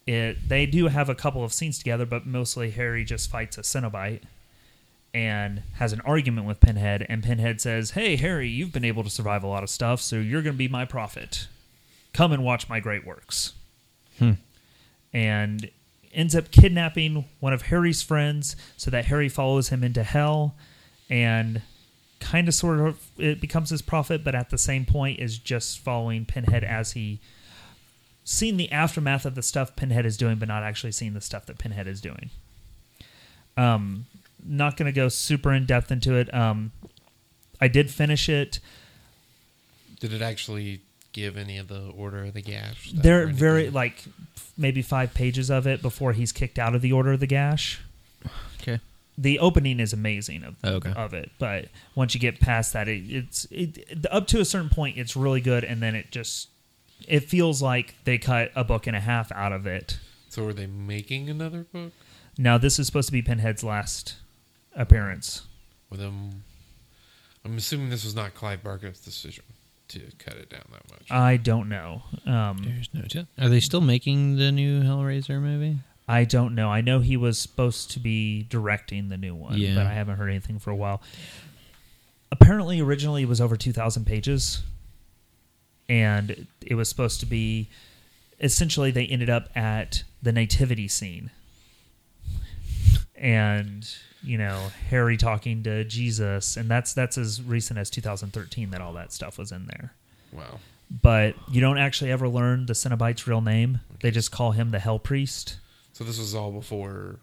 it 0.07 0.49
they 0.49 0.67
do 0.67 0.89
have 0.89 1.09
a 1.09 1.15
couple 1.15 1.43
of 1.45 1.53
scenes 1.53 1.79
together, 1.79 2.05
but 2.05 2.27
mostly 2.27 2.71
Harry 2.73 3.05
just 3.05 3.31
fights 3.31 3.57
a 3.59 3.63
Cenobite 3.63 4.23
and 5.15 5.63
has 5.75 5.93
an 5.93 6.01
argument 6.03 6.47
with 6.47 6.61
Pinhead. 6.61 7.07
And 7.09 7.23
Pinhead 7.23 7.61
says, 7.61 7.93
"Hey, 7.93 8.17
Harry, 8.17 8.49
you've 8.49 8.73
been 8.73 8.85
able 8.85 9.03
to 9.03 9.11
survive 9.11 9.43
a 9.43 9.47
lot 9.47 9.63
of 9.63 9.71
stuff, 9.71 10.01
so 10.01 10.17
you're 10.17 10.43
going 10.43 10.55
to 10.55 10.59
be 10.59 10.69
my 10.69 10.85
prophet. 10.85 11.49
Come 12.13 12.33
and 12.33 12.45
watch 12.45 12.69
my 12.69 12.81
great 12.81 13.07
works." 13.07 13.55
Hmm. 14.19 14.33
And 15.13 15.71
ends 16.17 16.35
up 16.35 16.51
kidnapping 16.51 17.27
one 17.39 17.53
of 17.53 17.63
Harry's 17.63 18.03
friends 18.03 18.57
so 18.77 18.91
that 18.91 19.05
Harry 19.05 19.29
follows 19.29 19.69
him 19.69 19.85
into 19.85 20.03
hell. 20.03 20.57
And 21.09 21.63
kind 22.19 22.49
of 22.49 22.55
sort 22.55 22.81
of 22.81 22.99
it 23.19 23.41
becomes 23.41 23.71
his 23.71 23.83
prophet 23.83 24.25
but 24.25 24.35
at 24.35 24.51
the 24.51 24.59
same 24.59 24.85
point 24.85 25.21
is 25.21 25.39
just 25.39 25.79
following 25.79 26.25
pinhead 26.25 26.65
as 26.65 26.93
he 26.93 27.21
seeing 28.25 28.57
the 28.57 28.73
aftermath 28.73 29.25
of 29.27 29.35
the 29.35 29.43
stuff 29.43 29.77
pinhead 29.77 30.07
is 30.07 30.17
doing 30.17 30.37
but 30.37 30.49
not 30.49 30.63
actually 30.63 30.91
seeing 30.91 31.13
the 31.13 31.21
stuff 31.21 31.47
that 31.47 31.59
pinhead 31.59 31.87
is 31.87 32.01
doing. 32.01 32.31
Um 33.57 34.07
not 34.45 34.77
going 34.77 34.87
to 34.87 34.93
go 34.93 35.09
super 35.09 35.53
in 35.53 35.67
depth 35.67 35.91
into 35.91 36.15
it. 36.15 36.33
Um 36.35 36.73
i 37.61 37.69
did 37.69 37.91
finish 37.91 38.29
it. 38.29 38.61
Did 40.01 40.13
it 40.13 40.23
actually 40.23 40.81
give 41.17 41.37
any 41.37 41.57
of 41.59 41.67
the 41.69 41.89
order 41.97 42.25
of 42.25 42.35
the 42.35 42.43
gash? 42.43 42.89
stuff 42.91 42.99
or 43.01 43.03
they're 43.03 43.23
anything? 43.23 43.37
very 43.39 43.71
like 43.71 44.05
maybe 44.57 44.83
five 44.83 45.13
pages 45.15 45.51
of 45.51 45.67
it 45.67 45.83
before 45.83 46.13
he's 46.13 46.31
kicked 46.33 46.59
out 46.59 46.75
of 46.75 46.83
the 46.83 46.93
order 46.93 47.13
of 47.13 47.21
the 47.21 47.27
gash 47.27 47.81
Okay. 48.61 48.79
the 49.19 49.39
opening 49.39 49.81
is 49.81 49.93
amazing 49.93 50.45
of, 50.45 50.57
Oh, 50.63 50.75
Okay. 50.75 50.93
of 50.95 51.13
it 51.15 51.31
but 51.39 51.67
once 51.95 52.15
you 52.15 52.21
get 52.21 52.39
past 52.41 52.73
that 52.75 52.87
it, 52.89 53.03
it's 53.11 53.47
it, 53.51 54.07
up 54.11 54.27
to 54.29 54.41
a 54.41 54.45
certain 54.45 54.69
point 54.71 54.97
it's 54.99 55.17
really 55.17 55.41
good 55.41 55.65
and 55.65 55.83
then 55.83 55.95
it 55.95 56.11
just 56.11 56.49
it 57.09 57.21
feels 57.21 57.61
like 57.63 57.95
they 58.05 58.19
cut 58.19 58.51
a 58.55 58.63
book 58.65 58.87
and 58.87 58.97
a 58.97 59.01
half 59.01 59.31
out 59.33 59.53
of 59.53 59.67
it 59.67 59.99
So 60.29 60.47
are 60.47 60.53
they 60.53 60.67
making 60.67 61.29
another 61.31 61.65
book 61.73 61.93
now 62.39 62.59
this 62.59 62.79
is 62.79 62.87
supposed 62.87 63.09
to 63.09 63.13
be 63.13 63.23
pinhead's 63.23 63.65
last 63.65 64.17
appearance 64.75 65.43
with 65.91 66.01
them? 66.01 66.43
I'm 67.45 67.57
assuming 67.57 67.91
this 67.91 68.05
was 68.05 68.15
not 68.15 68.35
Clive 68.35 68.63
Barker's 68.63 68.99
decision 69.01 69.45
to 69.89 70.01
cut 70.19 70.35
it 70.37 70.49
down 70.51 70.63
that 70.73 70.91
much. 70.91 71.07
i 71.11 71.37
don't 71.37 71.69
know 71.69 72.03
um, 72.27 72.59
There's 72.65 72.89
no 72.93 73.03
tell. 73.03 73.27
Are 73.39 73.49
they 73.49 73.61
still 73.61 73.81
making 73.81 74.37
the 74.37 74.51
new 74.53 74.83
Hellraiser 74.83 75.41
movie? 75.41 75.79
i 76.09 76.25
don't 76.25 76.55
know 76.55 76.71
i 76.71 76.81
know 76.81 77.01
he 77.01 77.17
was 77.17 77.39
supposed 77.39 77.91
to 77.93 77.99
be 78.01 78.45
directing 78.45 79.09
the 79.09 79.17
new 79.17 79.35
one 79.35 79.59
Yeah. 79.59 79.75
but 79.75 79.87
i 79.87 79.93
haven't 79.93 80.17
heard 80.17 80.29
anything 80.31 80.59
for 80.61 80.71
a 80.71 80.77
while 80.77 81.03
apparently 82.31 82.81
originally 82.81 83.23
it 83.23 83.29
was 83.29 83.41
over 83.41 83.57
2000 83.57 84.05
pages 84.05 84.63
and 85.89 86.47
it 86.65 86.75
was 86.75 86.89
supposed 86.89 87.19
to 87.21 87.27
be 87.27 87.69
essentially 88.41 88.91
they 88.91 89.07
ended 89.07 89.31
up 89.31 89.49
at 89.57 90.03
the 90.23 90.31
nativity 90.33 90.87
scene 90.89 91.31
and 93.15 93.97
you 94.27 94.37
know 94.37 94.69
harry 94.91 95.17
talking 95.17 95.63
to 95.63 95.85
jesus 95.85 96.57
and 96.57 96.69
that's 96.69 96.93
that's 96.93 97.17
as 97.17 97.41
recent 97.43 97.79
as 97.79 97.89
2013 97.91 98.71
that 98.71 98.81
all 98.81 98.93
that 98.93 99.13
stuff 99.13 99.39
was 99.39 99.53
in 99.53 99.67
there 99.67 99.95
wow. 100.33 100.59
but 101.03 101.35
you 101.51 101.61
don't 101.61 101.79
actually 101.79 102.11
ever 102.11 102.29
learn 102.29 102.67
the 102.67 102.73
cenobite's 102.73 103.27
real 103.27 103.41
name 103.41 103.81
they 104.01 104.11
just 104.11 104.31
call 104.33 104.51
him 104.53 104.71
the 104.73 104.79
hell 104.81 104.99
priest 104.99 105.59
So 105.93 106.05
this 106.05 106.19
was 106.19 106.35
all 106.35 106.51
before. 106.53 107.21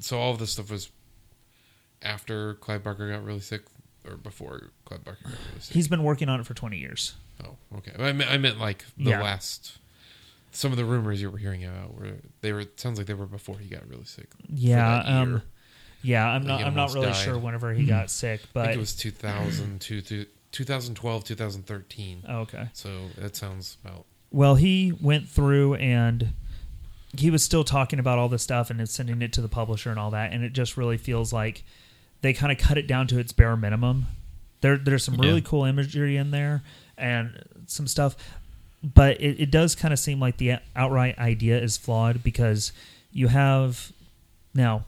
So 0.00 0.18
all 0.18 0.32
of 0.32 0.38
this 0.40 0.50
stuff 0.50 0.70
was 0.70 0.90
after 2.02 2.54
Clive 2.54 2.82
Barker 2.82 3.10
got 3.10 3.24
really 3.24 3.40
sick, 3.40 3.62
or 4.08 4.16
before 4.16 4.70
Clive 4.84 5.04
Barker 5.04 5.20
got 5.24 5.32
really 5.48 5.60
sick. 5.60 5.74
he's 5.74 5.88
been 5.88 6.02
working 6.02 6.28
on 6.28 6.40
it 6.40 6.46
for 6.46 6.54
20 6.54 6.76
years 6.78 7.14
oh, 7.44 7.56
okay. 7.78 7.92
I 7.98 8.12
meant, 8.12 8.30
I 8.30 8.38
meant 8.38 8.58
like 8.58 8.84
the 8.96 9.10
Yeah. 9.10 9.22
last. 9.22 9.78
Some 10.54 10.70
of 10.70 10.76
the 10.78 10.84
rumors 10.84 11.22
you 11.22 11.30
were 11.30 11.38
hearing 11.38 11.64
about 11.64 11.94
were 11.94 12.12
they 12.42 12.52
were. 12.52 12.60
It 12.60 12.78
sounds 12.78 12.98
like 12.98 13.06
they 13.06 13.14
were 13.14 13.24
before 13.26 13.58
he 13.58 13.68
got 13.68 13.88
really 13.88 14.04
sick. 14.04 14.28
yeah 14.48 14.98
um 14.98 15.42
yeah 16.02 16.28
i'm 16.28 16.44
not 16.46 16.62
i'm 16.62 16.74
not 16.74 16.92
really 16.92 17.06
died. 17.06 17.16
sure 17.16 17.38
whenever 17.38 17.72
he 17.72 17.82
hmm. 17.82 17.88
got 17.88 18.10
sick 18.10 18.40
I 18.42 18.48
but 18.52 18.64
think 18.66 18.76
it 18.76 18.80
was 18.80 18.94
2002, 18.96 20.00
to 20.02 20.26
2012, 20.52 21.24
2013. 21.24 22.24
oh, 22.28 22.38
okay 22.40 22.68
So 22.74 22.90
that 23.16 23.34
sounds 23.36 23.78
about 23.84 24.04
Well, 24.30 24.56
he 24.56 24.92
went 25.00 25.28
through 25.28 25.74
and 25.76 26.34
he 27.16 27.30
was 27.30 27.42
still 27.42 27.64
talking 27.64 27.98
about 27.98 28.18
all 28.18 28.28
this 28.28 28.42
stuff 28.42 28.70
and 28.70 28.80
is 28.80 28.90
sending 28.90 29.20
it 29.22 29.32
to 29.34 29.40
the 29.40 29.48
publisher 29.48 29.90
and 29.90 29.98
all 29.98 30.10
that, 30.10 30.32
and 30.32 30.42
it 30.44 30.52
just 30.52 30.76
really 30.76 30.96
feels 30.98 31.32
like 31.32 31.62
they 32.22 32.32
kind 32.32 32.52
of 32.52 32.58
cut 32.58 32.78
it 32.78 32.86
down 32.86 33.06
to 33.08 33.18
its 33.18 33.32
bare 33.32 33.56
minimum. 33.56 34.06
There, 34.60 34.76
there's 34.78 35.04
some 35.04 35.16
really 35.16 35.40
Yeah. 35.40 35.46
cool 35.46 35.64
imagery 35.64 36.16
in 36.16 36.30
there 36.30 36.62
and 36.96 37.42
some 37.66 37.86
stuff, 37.86 38.16
but 38.82 39.20
it, 39.20 39.40
it 39.40 39.50
does 39.50 39.74
kind 39.74 39.92
of 39.92 39.98
seem 39.98 40.20
like 40.20 40.36
the 40.36 40.56
outright 40.76 41.18
idea 41.18 41.60
is 41.60 41.76
flawed 41.76 42.22
because 42.22 42.72
you 43.10 43.28
have 43.28 43.92
now. 44.54 44.84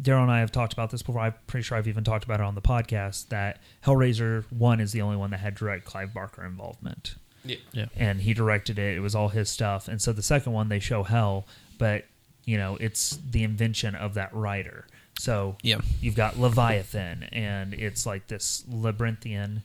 Darrell 0.00 0.22
and 0.22 0.30
I 0.32 0.40
have 0.40 0.52
talked 0.52 0.72
about 0.72 0.90
this 0.90 1.02
before. 1.02 1.20
I'm 1.22 1.34
pretty 1.46 1.64
sure 1.64 1.76
I've 1.78 1.88
even 1.88 2.04
talked 2.04 2.24
about 2.24 2.40
it 2.40 2.44
on 2.46 2.54
the 2.54 2.62
podcast 2.62 3.28
that 3.28 3.60
Hellraiser 3.84 4.44
One 4.52 4.80
is 4.80 4.92
the 4.92 5.02
only 5.02 5.16
one 5.16 5.30
that 5.30 5.38
had 5.40 5.54
direct 5.54 5.84
Clive 5.84 6.14
Barker 6.14 6.44
involvement 6.44 7.14
yeah. 7.44 7.56
Yeah. 7.72 7.86
and 7.96 8.20
he 8.20 8.34
directed 8.34 8.78
it. 8.78 8.96
It 8.96 9.00
was 9.00 9.14
all 9.14 9.28
his 9.28 9.48
stuff. 9.48 9.88
And 9.88 10.00
so 10.00 10.12
the 10.12 10.22
second 10.22 10.52
one 10.52 10.68
they 10.68 10.78
show 10.80 11.02
hell, 11.02 11.46
but 11.78 12.04
you 12.44 12.56
know 12.56 12.76
it's 12.80 13.18
the 13.30 13.42
invention 13.44 13.94
of 13.94 14.14
that 14.14 14.32
writer. 14.34 14.86
So 15.18 15.56
Yeah. 15.62 15.80
you've 16.00 16.14
got 16.14 16.38
Leviathan, 16.38 17.24
and 17.32 17.74
it's 17.74 18.06
like 18.06 18.28
this 18.28 18.62
labyrinthian 18.68 19.62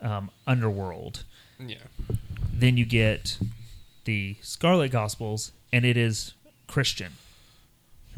um, 0.00 0.30
underworld. 0.46 1.22
Yeah. 1.60 1.76
Then 2.52 2.76
you 2.76 2.84
get 2.84 3.38
the 4.04 4.36
Scarlet 4.42 4.90
Gospels, 4.90 5.52
and 5.72 5.84
it 5.84 5.96
is 5.96 6.34
Christian. 6.66 7.12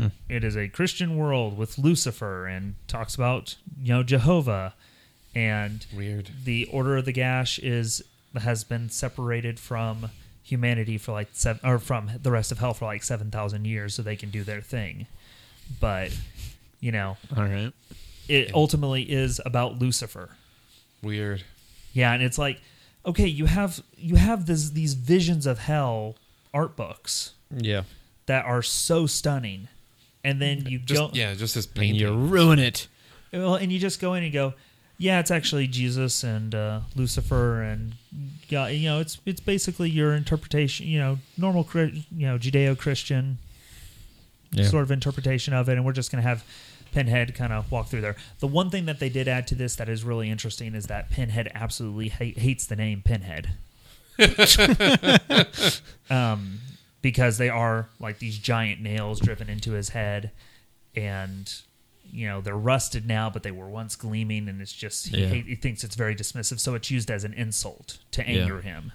Hmm. 0.01 0.07
It 0.29 0.45
is 0.45 0.57
a 0.57 0.69
Christian 0.69 1.17
world 1.19 1.59
with 1.59 1.77
Lucifer, 1.79 2.47
and 2.47 2.75
talks 2.89 3.15
about 3.15 3.57
you 3.83 3.93
know 3.93 4.03
Jehovah, 4.03 4.75
and 5.35 5.85
Weird. 5.95 6.31
the 6.45 6.65
Order 6.67 6.97
of 6.97 7.05
the 7.05 7.13
Gash 7.13 7.59
is 7.59 8.03
has 8.41 8.65
been 8.65 8.89
separated 8.89 9.59
from 9.61 10.11
humanity 10.43 10.97
for 10.99 11.13
like 11.13 11.29
seven 11.33 11.61
or 11.69 11.79
from 11.79 12.11
the 12.23 12.31
rest 12.31 12.51
of 12.51 12.59
hell 12.59 12.73
for 12.75 12.87
like 12.87 13.03
seven 13.03 13.31
thousand 13.31 13.67
years, 13.67 13.95
so 13.95 14.03
they 14.03 14.17
can 14.17 14.31
do 14.31 14.43
their 14.43 14.61
thing. 14.63 15.07
But 15.81 16.17
you 16.81 16.93
know, 16.93 17.17
All 17.37 17.43
right. 17.45 17.73
it 18.29 18.55
ultimately 18.55 19.03
is 19.03 19.41
about 19.45 19.79
Lucifer. 19.79 20.31
Weird. 21.03 21.43
Yeah, 21.93 22.13
and 22.13 22.23
it's 22.23 22.39
like 22.39 22.61
okay, 23.05 23.27
you 23.27 23.47
have 23.47 23.83
you 23.97 24.17
have 24.17 24.47
this 24.47 24.71
these 24.71 24.95
visions 24.95 25.47
of 25.47 25.59
hell 25.59 26.17
art 26.55 26.75
books 26.77 27.35
Yeah. 27.51 27.83
that 28.27 28.45
are 28.45 28.63
so 28.63 29.07
stunning, 29.07 29.69
and 30.25 30.41
then 30.41 30.67
you 30.67 30.79
Just 30.79 30.99
go 30.99 31.11
yeah, 31.13 31.35
just 31.35 31.55
this 31.55 31.69
And 31.77 31.97
you 31.97 32.15
ruin 32.15 32.59
it. 32.59 32.89
well, 33.33 33.55
and 33.55 33.71
you 33.73 33.79
just 33.79 34.01
go 34.01 34.15
in 34.15 34.23
and 34.25 34.33
go, 34.33 34.55
yeah, 34.99 35.19
it's 35.21 35.31
actually 35.31 35.67
Jesus 35.67 36.23
and 36.25 36.55
uh, 36.55 36.81
Lucifer, 36.95 37.63
and 37.63 37.95
yeah, 38.49 38.69
you 38.69 38.89
know, 38.89 39.01
it's 39.01 39.19
it's 39.25 39.41
basically 39.41 39.89
your 39.89 40.15
interpretation, 40.15 40.87
you 40.87 40.99
know, 40.99 41.19
normal, 41.39 41.67
you 41.75 42.27
know, 42.27 42.37
Judeo-Christian 42.39 43.39
Yeah. 44.53 44.65
sort 44.69 44.83
of 44.83 44.91
interpretation 44.91 45.55
of 45.55 45.69
it, 45.69 45.73
and 45.77 45.85
we're 45.85 45.93
just 45.93 46.11
going 46.13 46.23
to 46.23 46.29
have 46.29 46.45
Pinhead 46.93 47.35
kind 47.37 47.53
of 47.53 47.71
walk 47.71 47.87
through 47.89 48.01
there. 48.01 48.17
The 48.41 48.49
one 48.49 48.69
thing 48.69 48.85
that 48.87 48.99
they 48.99 49.09
did 49.09 49.29
add 49.29 49.47
to 49.47 49.55
this 49.55 49.77
that 49.77 49.89
is 49.89 50.03
really 50.05 50.29
interesting 50.29 50.75
is 50.75 50.87
that 50.89 51.09
Pinhead 51.09 51.51
absolutely 51.55 52.09
hate, 52.09 52.37
hates 52.39 52.67
the 52.67 52.75
name 52.77 53.01
Pinhead. 53.03 53.51
um, 56.11 56.59
because 57.03 57.39
they 57.39 57.49
are 57.49 57.89
like 57.99 58.19
these 58.19 58.39
giant 58.39 58.81
nails 58.81 59.21
driven 59.21 59.49
into 59.49 59.73
his 59.73 59.91
head, 59.91 60.31
and 60.97 61.53
you 62.13 62.27
know 62.27 62.41
they're 62.41 62.57
rusted 62.57 63.07
now, 63.07 63.31
but 63.31 63.43
they 63.43 63.51
were 63.53 63.69
once 63.69 63.97
gleaming, 63.97 64.49
and 64.49 64.61
it's 64.61 64.73
just 64.73 65.09
he, 65.09 65.21
Yeah. 65.23 65.29
hate, 65.29 65.47
he 65.47 65.55
thinks 65.55 65.85
it's 65.85 65.95
very 65.97 66.15
dismissive, 66.15 66.59
so 66.61 66.75
it's 66.75 66.91
used 66.91 67.11
as 67.11 67.25
an 67.25 67.33
insult 67.35 67.99
to 68.13 68.23
Yeah. 68.23 68.43
anger 68.43 68.61
him. 68.63 68.93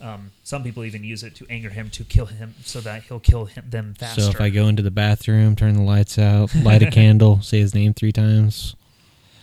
Um, 0.00 0.30
some 0.44 0.62
people 0.62 0.84
even 0.84 1.02
use 1.04 1.22
it 1.22 1.34
to 1.36 1.46
anger 1.48 1.70
him 1.70 1.88
to 1.90 2.04
kill 2.04 2.26
him, 2.26 2.54
so 2.64 2.80
that 2.82 3.04
he'll 3.04 3.18
kill 3.18 3.46
him, 3.46 3.64
them 3.68 3.94
faster. 3.98 4.20
So 4.20 4.28
if 4.30 4.40
I 4.40 4.50
go 4.50 4.68
into 4.68 4.82
the 4.82 4.90
bathroom, 4.90 5.56
turn 5.56 5.74
the 5.74 5.82
lights 5.82 6.18
out, 6.18 6.54
light 6.54 6.82
a 6.82 6.90
candle, 6.90 7.40
say 7.42 7.60
his 7.60 7.74
name 7.74 7.94
three 7.94 8.12
times, 8.12 8.76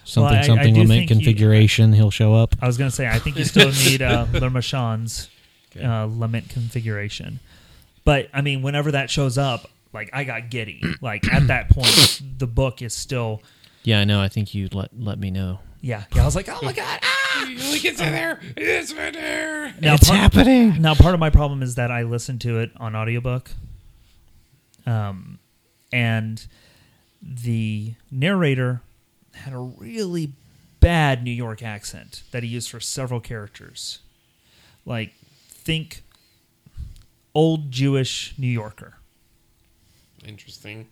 something 0.06 0.38
I- 0.38 0.42
I 0.42 0.46
something 0.46 0.76
will 0.76 0.86
think 0.86 1.10
you- 1.10 1.16
configuration, 1.16 1.94
he'll 1.94 2.12
show 2.12 2.36
up. 2.36 2.56
I 2.62 2.68
was 2.68 2.78
gonna 2.78 2.92
say 2.92 3.08
I 3.08 3.18
think 3.20 3.38
you 3.38 3.46
still 3.46 3.72
need 3.86 4.02
uh, 4.04 4.28
Lemarchand's 4.32 5.28
uh, 5.84 6.06
lament 6.06 6.50
configuration, 6.50 7.40
but 8.06 8.30
I 8.34 8.42
mean, 8.42 8.62
whenever 8.62 8.92
that 8.92 9.10
shows 9.10 9.38
up, 9.38 9.70
like 9.94 10.10
I 10.14 10.24
got 10.24 10.50
giddy. 10.50 10.82
Like 11.02 11.32
at 11.32 11.48
that 11.48 11.70
point, 11.70 12.22
the 12.38 12.48
book 12.48 12.82
is 12.82 12.94
still, 12.94 13.42
Yeah, 13.84 14.00
I 14.00 14.04
know. 14.06 14.22
I 14.22 14.30
think 14.30 14.56
you 14.56 14.70
let 14.72 14.90
let 14.98 15.20
me 15.20 15.30
know. 15.32 15.60
yeah, 15.82 16.04
yeah. 16.16 16.22
I 16.22 16.26
was 16.26 16.36
like, 16.36 16.48
oh 16.50 16.60
my 16.62 16.72
god, 16.74 17.00
ah! 17.04 17.46
Look, 17.50 17.84
it's 17.84 18.00
in 18.00 18.12
there. 18.14 18.40
It's 18.56 18.92
in 18.92 19.14
there. 19.14 19.74
Now, 19.82 19.96
it's 19.96 20.08
part- 20.08 20.20
happening. 20.20 20.82
Now, 20.82 20.96
part 20.96 21.14
of 21.14 21.20
my 21.20 21.30
problem 21.30 21.62
is 21.62 21.76
that 21.76 21.92
I 21.92 22.04
listened 22.04 22.40
to 22.42 22.60
it 22.60 22.72
on 22.78 22.96
audiobook, 22.96 23.52
um, 24.86 25.40
and 25.92 26.46
the 27.22 27.94
narrator 28.12 28.82
had 29.34 29.54
a 29.54 29.58
really 29.60 30.32
bad 30.80 31.24
New 31.24 31.32
York 31.32 31.64
accent 31.64 32.24
that 32.32 32.44
he 32.44 32.50
used 32.50 32.70
for 32.70 32.80
several 32.80 33.20
characters. 33.20 34.00
Like, 34.86 35.14
think 35.50 36.03
old 37.36 37.72
Jewish 37.72 38.34
New 38.38 38.48
Yorker, 38.48 38.96
Interesting. 40.26 40.88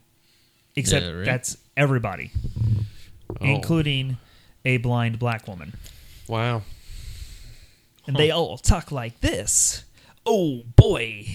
except 0.76 1.06
Yeah, 1.06 1.12
right. 1.12 1.26
that's 1.26 1.58
everybody, 1.78 2.32
Oh, 3.30 3.36
including 3.46 4.18
a 4.66 4.78
blind 4.78 5.20
black 5.20 5.48
woman. 5.48 5.74
wow. 6.28 6.64
and 8.08 8.16
they 8.16 8.32
all 8.32 8.58
talk 8.58 8.92
like 8.92 9.20
this. 9.22 9.84
Oh 10.26 10.64
boy. 10.76 11.26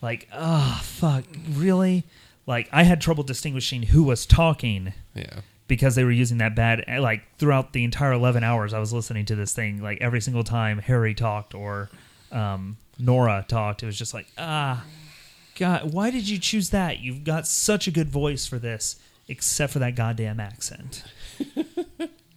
Like, 0.00 0.28
ah, 0.32 0.80
fuck, 0.84 1.24
really? 1.50 2.04
Like, 2.46 2.68
I 2.72 2.84
had 2.84 3.00
trouble 3.00 3.24
distinguishing 3.24 3.82
who 3.82 4.04
was 4.04 4.24
talking 4.26 4.92
Yeah. 5.14 5.40
because 5.66 5.96
they 5.96 6.04
were 6.04 6.12
using 6.12 6.38
that 6.38 6.54
bad. 6.54 6.84
Like, 7.00 7.22
throughout 7.38 7.72
the 7.72 7.82
entire 7.84 8.12
11 8.12 8.44
hours 8.44 8.72
I 8.72 8.78
was 8.78 8.92
listening 8.92 9.24
to 9.26 9.34
this 9.34 9.52
thing, 9.52 9.82
like, 9.82 9.98
every 10.00 10.20
single 10.20 10.44
time 10.44 10.78
Harry 10.78 11.14
talked 11.14 11.52
or 11.54 11.90
um, 12.30 12.76
Nora 12.98 13.44
talked, 13.48 13.82
it 13.82 13.86
was 13.86 13.96
just 13.98 14.14
like, 14.14 14.26
ah, 14.38 14.84
God, 15.58 15.92
why 15.92 16.10
did 16.10 16.28
you 16.28 16.38
choose 16.38 16.70
that? 16.70 16.98
You've 17.00 17.24
got 17.24 17.46
such 17.46 17.86
a 17.86 17.90
good 17.90 18.08
voice 18.08 18.46
for 18.46 18.58
this, 18.58 18.96
except 19.28 19.72
for 19.72 19.78
that 19.80 19.94
goddamn 19.94 20.40
accent. 20.40 21.04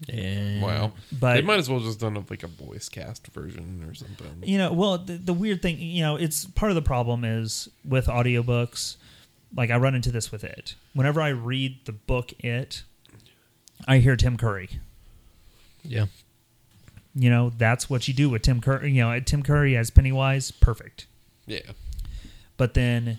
Yeah. 0.07 0.63
Wow. 0.63 0.91
But 1.11 1.35
they 1.35 1.41
might 1.43 1.59
as 1.59 1.69
well 1.69 1.79
just 1.79 1.99
done 1.99 2.17
a, 2.17 2.23
like 2.27 2.41
a 2.41 2.47
voice 2.47 2.89
cast 2.89 3.27
version 3.27 3.85
or 3.87 3.93
something. 3.93 4.41
you 4.41 4.57
know 4.57 4.73
well 4.73 4.97
the, 4.97 5.13
the 5.13 5.31
weird 5.31 5.61
thing 5.61 5.77
you 5.77 6.01
know 6.01 6.15
it's 6.15 6.45
part 6.45 6.71
of 6.71 6.75
the 6.75 6.81
problem 6.81 7.23
is 7.23 7.69
with 7.85 8.07
audiobooks 8.07 8.95
like 9.55 9.69
i 9.69 9.77
run 9.77 9.93
into 9.93 10.11
this 10.11 10.31
with 10.31 10.43
it 10.43 10.73
whenever 10.95 11.21
i 11.21 11.27
read 11.29 11.85
the 11.85 11.91
book 11.91 12.33
it 12.39 12.81
i 13.87 13.99
hear 13.99 14.15
tim 14.15 14.37
curry 14.37 14.69
Yeah. 15.83 16.07
You 17.15 17.29
know 17.29 17.51
that's 17.57 17.89
what 17.89 18.07
you 18.07 18.13
do 18.13 18.29
with 18.29 18.41
tim 18.41 18.61
curry 18.61 18.91
you 18.91 19.01
know 19.01 19.19
tim 19.19 19.43
curry 19.43 19.75
as 19.75 19.89
pennywise 19.89 20.51
perfect 20.51 21.07
Yeah. 21.45 21.59
but 22.57 22.73
then 22.73 23.17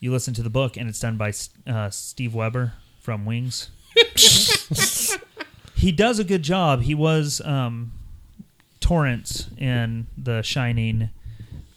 you 0.00 0.12
listen 0.12 0.32
to 0.34 0.42
the 0.42 0.50
book 0.50 0.76
and 0.76 0.88
it's 0.88 1.00
done 1.00 1.16
by 1.16 1.32
uh, 1.66 1.90
steve 1.90 2.34
weber 2.34 2.74
from 3.00 3.24
wings 3.24 3.70
he 5.74 5.92
does 5.92 6.18
a 6.18 6.24
good 6.24 6.42
job 6.42 6.82
he 6.82 6.94
was 6.94 7.40
um, 7.44 7.92
torrance 8.80 9.48
in 9.58 10.06
the 10.16 10.42
shining 10.42 11.10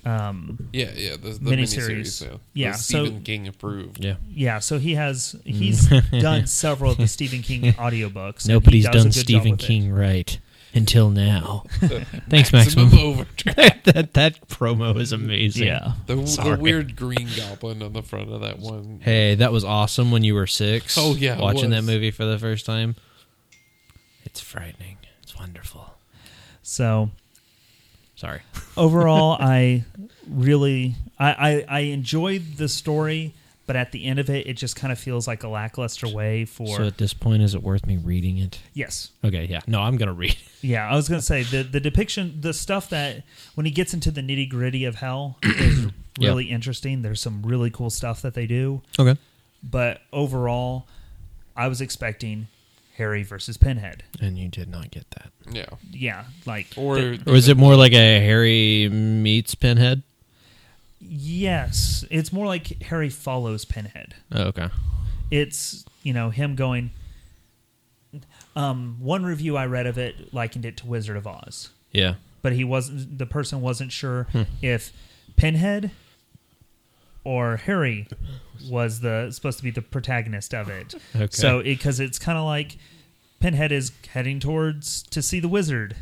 um, 0.05 0.70
Yeah, 0.72 0.91
yeah. 0.95 1.11
The, 1.13 1.30
the 1.32 1.39
Miniseries. 1.39 2.22
miniseries. 2.22 2.22
Yeah. 2.22 2.38
Yeah, 2.53 2.72
The 2.74 2.78
so- 2.78 3.05
Stephen 3.05 3.24
King 3.24 3.47
approved. 3.47 4.03
Yeah. 4.05 4.18
Yeah, 4.30 4.59
so 4.59 4.78
he 4.78 4.93
has 4.93 5.36
he's 5.43 5.88
done 6.11 6.45
several 6.61 6.91
of 6.91 6.97
the 6.99 7.07
Stephen 7.07 7.41
King 7.41 7.61
audiobooks. 7.74 8.47
Nobody's 8.47 8.88
done 8.88 9.11
Stephen 9.11 9.51
with 9.53 9.63
it. 9.63 9.66
King 9.66 9.91
right 9.91 10.38
until 10.76 11.10
now. 11.10 11.64
Thanks, 12.30 12.52
Maximum 12.52 12.86
Maximum. 12.90 13.00
Overdrive. 13.00 13.84
that 13.86 14.14
that 14.14 14.48
promo 14.48 15.00
is 15.00 15.12
amazing. 15.12 15.68
Yeah. 15.68 15.94
The, 16.06 16.16
the 16.16 16.28
Sorry. 16.28 16.58
weird 16.58 16.96
green 16.96 17.28
goblin 17.36 17.82
on 17.82 17.94
the 17.94 18.04
front 18.04 18.32
of 18.32 18.42
that 18.42 18.60
one. 18.60 19.00
Hey, 19.02 19.36
that 19.36 19.52
was 19.52 19.64
awesome 19.64 20.12
when 20.12 20.24
you 20.24 20.36
were 20.36 20.48
six. 20.48 20.98
Oh, 20.98 21.16
yeah, 21.16 21.38
it 21.38 21.42
watching 21.42 21.70
that 21.72 21.78
was. 21.78 21.88
movie 21.88 22.12
for 22.12 22.26
the 22.26 22.38
first 22.38 22.66
time. 22.66 22.96
It's 24.24 24.42
frightening. 24.42 24.98
It's 25.24 25.36
wonderful. 25.38 25.94
So 26.62 27.10
Sorry. 28.16 28.42
overall, 28.76 29.38
I 29.40 29.86
really 30.30 30.96
I, 31.18 31.32
I 31.32 31.66
I 31.68 31.80
enjoyed 31.82 32.58
the 32.58 32.68
story, 32.68 33.34
but 33.68 33.76
at 33.76 33.91
the 33.91 34.05
end 34.05 34.20
of 34.20 34.30
it, 34.30 34.45
it 34.47 34.53
just 34.57 34.76
kind 34.76 34.91
of 34.91 34.99
feels 34.99 35.28
like 35.28 35.43
a 35.43 35.47
lackluster 35.47 36.07
way 36.07 36.45
for. 36.45 36.78
So 36.78 36.84
at 36.88 36.97
this 36.97 37.13
point, 37.13 37.41
is 37.41 37.55
it 37.55 37.63
worth 37.63 37.86
me 37.86 37.97
reading 37.97 38.38
it? 38.38 38.59
yes, 38.74 39.11
Okay, 39.24 39.45
yeah. 39.45 39.61
No, 39.68 39.82
I'm 39.82 39.97
gonna 39.97 40.13
read. 40.13 40.38
yeah. 40.61 40.89
I 40.89 40.95
was 40.95 41.09
gonna 41.09 41.22
say 41.22 41.43
the 41.43 41.63
the 41.63 41.80
depiction, 41.80 42.38
the 42.41 42.53
stuff 42.53 42.89
that 42.89 43.24
when 43.55 43.66
he 43.66 43.72
gets 43.72 43.93
into 43.93 44.11
the 44.11 44.22
nitty 44.22 44.49
gritty 44.49 44.86
of 44.86 44.95
hell 44.95 45.38
is 45.43 45.88
Yeah. 46.18 46.30
really 46.30 46.45
interesting. 46.45 47.01
There's 47.01 47.20
some 47.21 47.42
really 47.43 47.70
cool 47.70 47.89
stuff 47.89 48.21
that 48.21 48.33
they 48.36 48.46
do. 48.47 48.82
Okay. 48.97 49.17
but 49.63 50.01
overall, 50.13 50.87
I 51.58 51.67
was 51.67 51.82
expecting 51.82 52.47
Harry 52.97 53.24
versus 53.24 53.58
Pinhead. 53.58 54.04
And 54.21 54.37
you 54.37 54.47
did 54.47 54.70
not 54.70 54.92
get 54.92 55.09
that. 55.12 55.32
Yeah. 55.51 55.66
Yeah, 55.92 56.24
like 56.46 56.67
Or 56.78 56.96
the- 56.96 57.20
Or 57.32 57.36
is 57.36 57.50
it 57.50 57.58
more 57.58 57.75
like 57.75 57.92
a 57.92 58.20
Harry 58.21 58.87
meets 58.89 59.55
Pinhead? 59.55 60.04
Yes, 61.08 62.04
it's 62.10 62.32
more 62.34 62.46
like 62.46 62.82
Harry 62.84 63.10
follows 63.10 63.66
Pinhead. 63.66 64.16
Oh, 64.32 64.44
okay. 64.46 64.70
It's 65.32 65.86
you 66.04 66.14
know 66.14 66.30
him 66.30 66.56
going. 66.56 66.92
Um, 68.56 68.98
one 69.00 69.26
review 69.26 69.58
I 69.58 69.66
read 69.66 69.86
of 69.88 69.98
it 69.98 70.34
likened 70.34 70.66
it 70.66 70.78
to 70.78 70.86
Wizard 70.88 71.18
of 71.18 71.28
Oz, 71.28 71.70
Yeah. 71.92 72.16
but 72.42 72.54
he 72.54 72.64
wasn't. 72.64 73.18
The 73.18 73.26
person 73.26 73.62
wasn't 73.62 73.92
sure 73.92 74.24
Hmm. 74.32 74.44
if 74.62 74.94
Pinhead 75.36 75.92
or 77.26 77.58
Harry 77.58 78.08
was 78.70 79.02
the 79.02 79.32
supposed 79.32 79.58
to 79.58 79.64
be 79.64 79.72
the 79.72 79.82
protagonist 79.82 80.54
of 80.54 80.70
it. 80.70 80.96
Okay. 81.16 81.28
So 81.32 81.62
because 81.62 82.00
it's 82.00 82.18
kind 82.20 82.38
of 82.38 82.46
like 82.46 82.78
Pinhead 83.42 83.72
is 83.72 83.92
heading 84.14 84.40
towards 84.40 85.04
to 85.04 85.22
see 85.22 85.40
the 85.42 85.50
wizard 85.50 85.96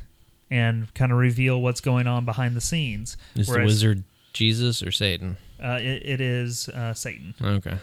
and 0.52 0.94
kind 0.94 1.12
of 1.12 1.18
reveal 1.18 1.60
what's 1.62 1.82
going 1.82 2.06
on 2.06 2.26
behind 2.26 2.56
the 2.56 2.62
scenes. 2.62 3.18
is 3.36 3.48
the 3.48 3.60
wizard 3.64 4.04
Jesus 4.34 4.81
or 4.84 4.91
Satan? 4.91 5.38
Uh, 5.64 5.80
it, 5.81 6.03
it 6.05 6.22
is 6.22 6.68
uh, 6.69 6.93
Satan, 6.93 7.34
Okay. 7.41 7.77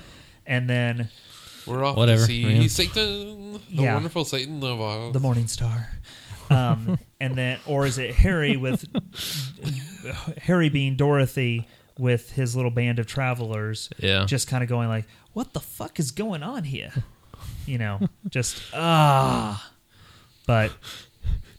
and 0.47 0.69
then 0.69 1.09
we're 1.67 1.85
off 1.85 1.97
Whatever, 1.97 2.21
to 2.23 2.27
see 2.27 2.43
yeah. 2.43 2.67
Satan, 2.69 3.53
the 3.55 3.83
Yeah. 3.83 3.95
wonderful 3.95 4.25
Satan 4.25 4.63
of 4.63 4.81
Oz. 4.81 5.13
the 5.13 5.21
Morning 5.21 5.47
Star. 5.47 5.91
Um, 6.51 6.99
and 7.21 7.37
then, 7.37 7.59
or 7.67 7.87
is 7.87 7.97
it 7.99 8.15
Harry 8.17 8.57
with 8.57 8.85
Harry 10.43 10.69
being 10.69 10.97
Dorothy 10.97 11.67
with 11.99 12.33
his 12.33 12.57
little 12.57 12.71
band 12.71 12.99
of 12.99 13.07
travelers, 13.07 13.89
Yeah. 13.99 14.25
just 14.27 14.49
kind 14.49 14.63
of 14.63 14.69
going 14.69 14.89
like, 14.89 15.05
"What 15.33 15.53
the 15.53 15.61
fuck 15.61 15.99
is 15.99 16.11
going 16.11 16.43
on 16.43 16.65
here?" 16.65 16.93
You 17.67 17.79
know, 17.79 18.01
just 18.29 18.61
ah. 18.75 19.71
But 20.47 20.73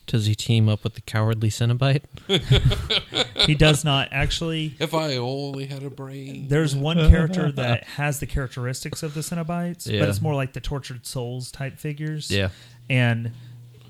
Does 0.07 0.25
he 0.25 0.35
team 0.35 0.67
up 0.67 0.83
with 0.83 0.95
the 0.95 1.01
cowardly 1.01 1.49
Cenobite? 1.49 2.03
he 3.45 3.55
does 3.55 3.85
not 3.85 4.09
actually. 4.11 4.73
If 4.79 4.93
I 4.93 5.15
only 5.17 5.67
had 5.67 5.83
a 5.83 5.89
brain. 5.89 6.47
There's 6.49 6.75
one 6.75 6.97
character 7.09 7.51
that 7.53 7.83
has 7.95 8.19
the 8.19 8.25
characteristics 8.25 9.03
of 9.03 9.13
the 9.13 9.21
Cenobites, 9.21 9.87
Yeah. 9.89 9.99
but 10.01 10.09
it's 10.09 10.21
more 10.21 10.35
like 10.35 10.53
the 10.53 10.59
tortured 10.59 11.05
souls 11.05 11.51
type 11.51 11.79
figures. 11.79 12.29
Yeah. 12.29 12.49
And 12.89 13.31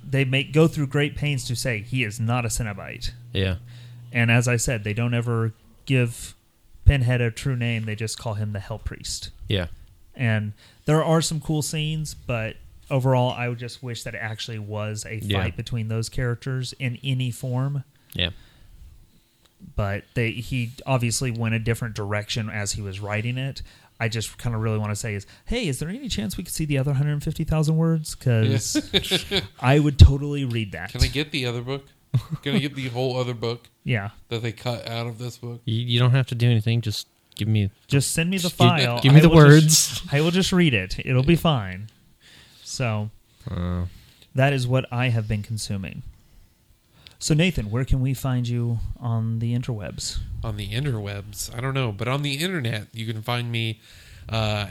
they 0.08 0.26
make 0.26 0.54
go 0.54 0.68
through 0.68 0.88
great 0.88 1.16
pains 1.16 1.46
to 1.46 1.56
say 1.56 1.82
he 1.82 2.04
is 2.04 2.20
not 2.20 2.46
a 2.46 2.50
Cenobite. 2.50 3.12
Yeah. 3.34 3.56
And 4.12 4.30
as 4.30 4.48
I 4.48 4.58
said, 4.58 4.84
they 4.84 4.94
don't 4.94 5.14
ever 5.14 5.54
give 5.86 6.36
Pinhead 6.86 7.22
a 7.22 7.32
true 7.32 7.56
name. 7.56 7.86
They 7.86 7.96
just 7.96 8.20
call 8.20 8.34
him 8.36 8.54
the 8.54 8.60
Hell 8.60 8.80
Priest. 8.80 9.32
Yeah. 9.48 9.68
And 10.14 10.54
there 10.86 11.04
are 11.04 11.22
some 11.22 11.40
cool 11.40 11.62
scenes, 11.62 12.14
but 12.14 12.58
overall, 12.92 13.32
I 13.32 13.50
would 13.50 13.58
just 13.60 13.82
wish 13.82 14.04
that 14.04 14.14
it 14.14 14.20
actually 14.22 14.60
was 14.60 15.06
a 15.06 15.20
fight 15.20 15.24
Yeah. 15.30 15.50
between 15.50 15.88
those 15.88 16.10
characters 16.10 16.74
in 16.78 17.00
any 17.04 17.32
form. 17.32 17.84
Yeah. 18.14 18.30
But 19.76 20.04
they 20.16 20.32
he 20.32 20.72
obviously 20.86 21.32
went 21.32 21.56
a 21.56 21.60
different 21.60 21.96
direction 21.96 22.50
as 22.50 22.74
he 22.74 22.82
was 22.82 23.00
writing 23.00 23.38
it. 23.38 23.62
I 24.00 24.08
just 24.08 24.38
kind 24.40 24.56
of 24.56 24.62
really 24.62 24.80
want 24.80 24.90
to 24.92 24.96
say 24.96 25.14
is, 25.14 25.28
hey, 25.46 25.68
is 25.68 25.78
there 25.78 25.88
any 25.88 26.10
chance 26.10 26.36
we 26.36 26.44
could 26.44 26.54
see 26.54 26.66
the 26.66 26.80
other 26.80 26.90
150,000 26.92 27.78
words? 27.78 28.16
Because 28.16 29.26
I 29.60 29.78
would 29.78 30.00
totally 30.00 30.44
read 30.46 30.72
that. 30.72 30.92
Can 30.92 31.02
I 31.04 31.08
get 31.08 31.32
the 31.32 31.46
other 31.46 31.62
book? 31.62 31.86
Can 32.42 32.56
I 32.56 32.60
get 32.60 32.74
the 32.76 32.88
whole 32.90 33.16
other 33.18 33.36
book 33.36 33.70
yeah. 33.84 34.10
that 34.30 34.42
they 34.42 34.52
cut 34.52 34.88
out 34.88 35.06
of 35.06 35.20
this 35.20 35.38
book? 35.38 35.62
You, 35.66 35.76
you 35.86 36.00
don't 36.00 36.12
have 36.12 36.26
to 36.28 36.36
do 36.36 36.50
anything. 36.50 36.82
Just 36.82 37.08
give 37.36 37.48
me. 37.48 37.70
Just 37.88 38.12
send 38.14 38.32
me 38.32 38.38
the 38.38 38.44
Just 38.50 38.58
give- 38.58 38.68
file. 38.68 39.00
give 39.02 39.14
me 39.14 39.20
I 39.20 39.22
the 39.22 39.30
will 39.30 39.60
just- 39.60 40.02
words. 40.02 40.14
I 40.14 40.22
will 40.22 40.32
just 40.32 40.52
read 40.52 40.74
it. 40.74 40.98
It'll 41.06 41.22
be 41.24 41.36
fine. 41.36 41.88
So 42.72 43.10
Uh, 43.50 43.86
that 44.36 44.54
is 44.54 44.68
what 44.68 44.86
I 44.92 45.10
have 45.10 45.28
been 45.28 45.44
consuming. 45.44 46.04
So 47.20 47.34
Nathan, 47.34 47.70
where 47.70 47.86
can 47.86 48.02
we 48.02 48.14
find 48.14 48.48
you 48.48 48.80
on 49.00 49.40
the 49.40 49.54
interwebs? 49.54 50.20
on 50.44 50.58
the 50.58 50.70
interwebs. 50.70 51.56
I 51.56 51.60
don't 51.62 51.74
know, 51.76 51.92
but 51.92 52.08
on 52.08 52.24
the 52.24 52.36
internet, 52.36 52.88
you 52.94 53.06
can 53.06 53.22
find 53.22 53.52
me 53.52 53.80
uh, 54.30 54.68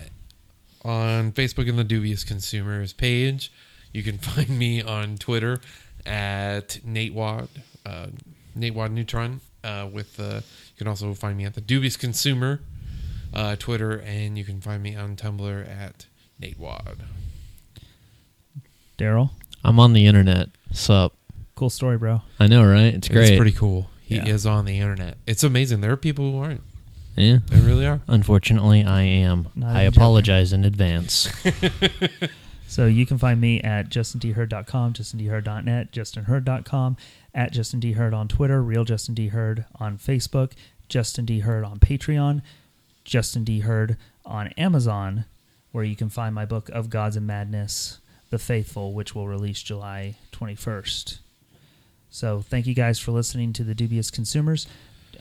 on 0.85 1.31
Facebook 1.33 1.69
in 1.69 1.77
the 1.77 1.85
Dubious 1.85 2.25
Consumers 2.25 2.93
page. 2.93 3.53
You 3.93 4.03
can 4.03 4.19
find 4.31 4.49
me 4.51 4.83
on 4.83 5.17
Twitter 5.17 5.61
at 6.05 6.85
Nate 6.85 7.15
Wad, 7.15 7.49
uh, 7.87 8.09
Nate 8.55 8.75
Wad 8.75 8.91
Neutron. 8.93 9.41
Uh, 9.63 9.89
with 9.93 10.19
uh, 10.19 10.41
you 10.41 10.77
can 10.79 10.89
also 10.89 11.13
find 11.15 11.37
me 11.37 11.45
at 11.45 11.55
the 11.55 11.61
Dubious 11.61 11.97
Consumer 11.97 12.61
uh, 13.35 13.55
Twitter, 13.57 14.01
and 14.01 14.37
you 14.39 14.45
can 14.45 14.61
find 14.61 14.83
me 14.83 14.97
on 14.97 15.15
Tumblr 15.17 15.69
at 15.69 16.07
Nate 16.41 16.59
Wad. 16.59 17.03
Darrell, 19.01 19.31
I'm 19.65 19.81
on 19.81 19.95
the 19.95 20.07
internet. 20.07 20.51
Sup? 20.73 21.15
cool 21.55 21.71
story, 21.71 21.97
bro. 21.97 22.21
I 22.39 22.47
know, 22.47 22.63
right? 22.65 22.93
It's 22.95 23.09
great. 23.09 23.31
It's 23.31 23.37
pretty 23.39 23.53
cool. 23.57 23.89
He 24.03 24.17
Yeah. 24.17 24.27
is 24.29 24.45
on 24.47 24.67
the 24.67 24.79
internet. 24.79 25.17
It's 25.27 25.43
amazing. 25.43 25.81
There 25.81 25.91
are 25.93 25.97
people 25.97 26.31
who 26.31 26.39
aren't. 26.39 26.61
Yeah. 27.17 27.39
They 27.49 27.61
really 27.61 27.87
are. 27.87 28.01
Unfortunately, 28.09 28.85
I 28.85 29.03
am. 29.03 29.49
Not 29.55 29.75
I 29.77 29.87
even 29.87 29.95
apologize 29.95 30.53
in 30.53 30.65
advance. 30.65 31.29
So 32.67 32.87
you 32.87 33.05
can 33.05 33.19
find 33.19 33.41
me 33.41 33.61
at 33.63 33.89
justindherd.com, 33.89 34.93
justindherd.net, 34.93 35.91
justinherd.com, 35.91 36.97
at 37.35 37.53
justindherd 37.53 38.15
on 38.15 38.29
Twitter, 38.29 38.63
real 38.63 38.85
Justin 38.85 39.13
D. 39.17 39.27
Herd 39.29 39.65
on 39.81 39.99
Facebook, 39.99 40.53
Justin 40.89 41.25
D. 41.25 41.41
Herd 41.41 41.65
on 41.65 41.81
Patreon, 41.81 42.43
Justin 43.05 43.43
D. 43.43 43.61
Herd 43.61 43.97
on 44.25 44.49
Amazon, 44.57 45.25
where 45.73 45.83
you 45.83 45.97
can 45.97 46.09
find 46.11 46.33
my 46.33 46.45
book 46.47 46.69
of 46.69 46.91
Gods 46.91 47.17
and 47.17 47.27
Madness, 47.27 47.99
The 48.31 48.39
Faithful, 48.39 48.93
which 48.93 49.15
will 49.15 49.29
release 49.29 49.63
July 49.63 50.17
21st. 50.33 51.19
So 52.11 52.41
thank 52.41 52.67
you 52.67 52.75
guys 52.75 52.99
for 52.99 53.13
listening 53.13 53.53
to 53.55 53.65
the 53.65 53.75
Dubious 53.75 54.11
Consumers. 54.11 54.67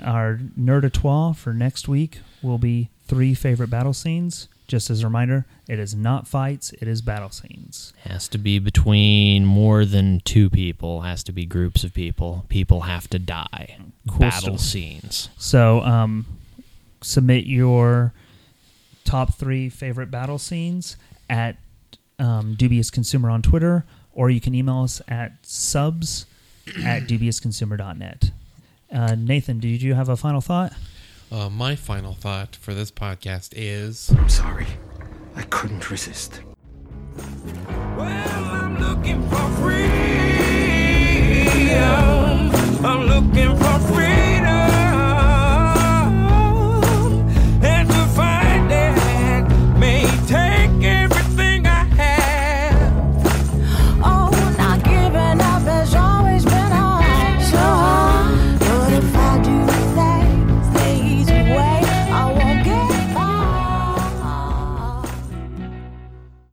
Our 0.03 0.39
nerdatoire 0.57 1.35
for 1.35 1.53
next 1.53 1.87
week 1.87 2.19
will 2.41 2.57
be 2.57 2.89
three 3.07 3.33
favorite 3.33 3.69
battle 3.69 3.93
scenes. 3.93 4.47
Just 4.67 4.91
as 4.91 5.01
a 5.01 5.07
reminder, 5.07 5.45
it 5.67 5.79
is 5.79 5.95
not 5.95 6.27
fights, 6.27 6.71
it 6.73 6.87
is 6.87 7.01
battle 7.01 7.31
scenes. 7.31 7.91
Has 8.03 8.27
to 8.29 8.37
be 8.37 8.59
between 8.59 9.43
more 9.43 9.83
than 9.83 10.21
two 10.23 10.47
people. 10.49 11.01
Has 11.01 11.23
to 11.23 11.31
be 11.31 11.45
groups 11.45 11.83
of 11.83 11.91
people. 11.93 12.45
People 12.49 12.81
have 12.81 13.07
to 13.09 13.17
die. 13.17 13.77
Cool 14.07 14.19
Battle 14.19 14.57
stuff. 14.57 14.59
scenes. 14.59 15.29
So 15.39 15.81
um, 15.81 16.25
submit 17.01 17.45
your 17.45 18.13
top 19.05 19.33
three 19.33 19.69
favorite 19.69 20.11
battle 20.11 20.37
scenes 20.37 20.97
at 21.27 21.57
um, 22.19 22.55
Dubious 22.55 22.89
Consumer 22.89 23.29
on 23.29 23.41
Twitter, 23.41 23.85
or 24.13 24.29
you 24.29 24.41
can 24.41 24.53
email 24.53 24.83
us 24.83 25.01
at 25.07 25.33
subs 25.41 26.25
at 26.85 27.03
dubiousconsumer.net. 27.03 28.31
Uh, 28.91 29.15
Nathan, 29.17 29.59
did 29.59 29.81
you 29.81 29.93
have 29.93 30.09
a 30.09 30.17
final 30.17 30.41
thought? 30.41 30.73
Uh, 31.31 31.49
my 31.49 31.75
final 31.75 32.13
thought 32.13 32.55
for 32.55 32.73
this 32.73 32.89
podcast 32.91 33.53
is 33.55 34.09
I'm 34.11 34.29
sorry, 34.29 34.65
I 35.35 35.43
couldn't 35.43 35.89
resist. 35.91 36.41
Well, 37.97 38.45
I'm 38.45 38.79
looking 38.79 39.21
for 39.29 39.49
freedom. 39.61 39.89
I'm 42.83 43.07
looking 43.07 43.55
for 43.57 43.68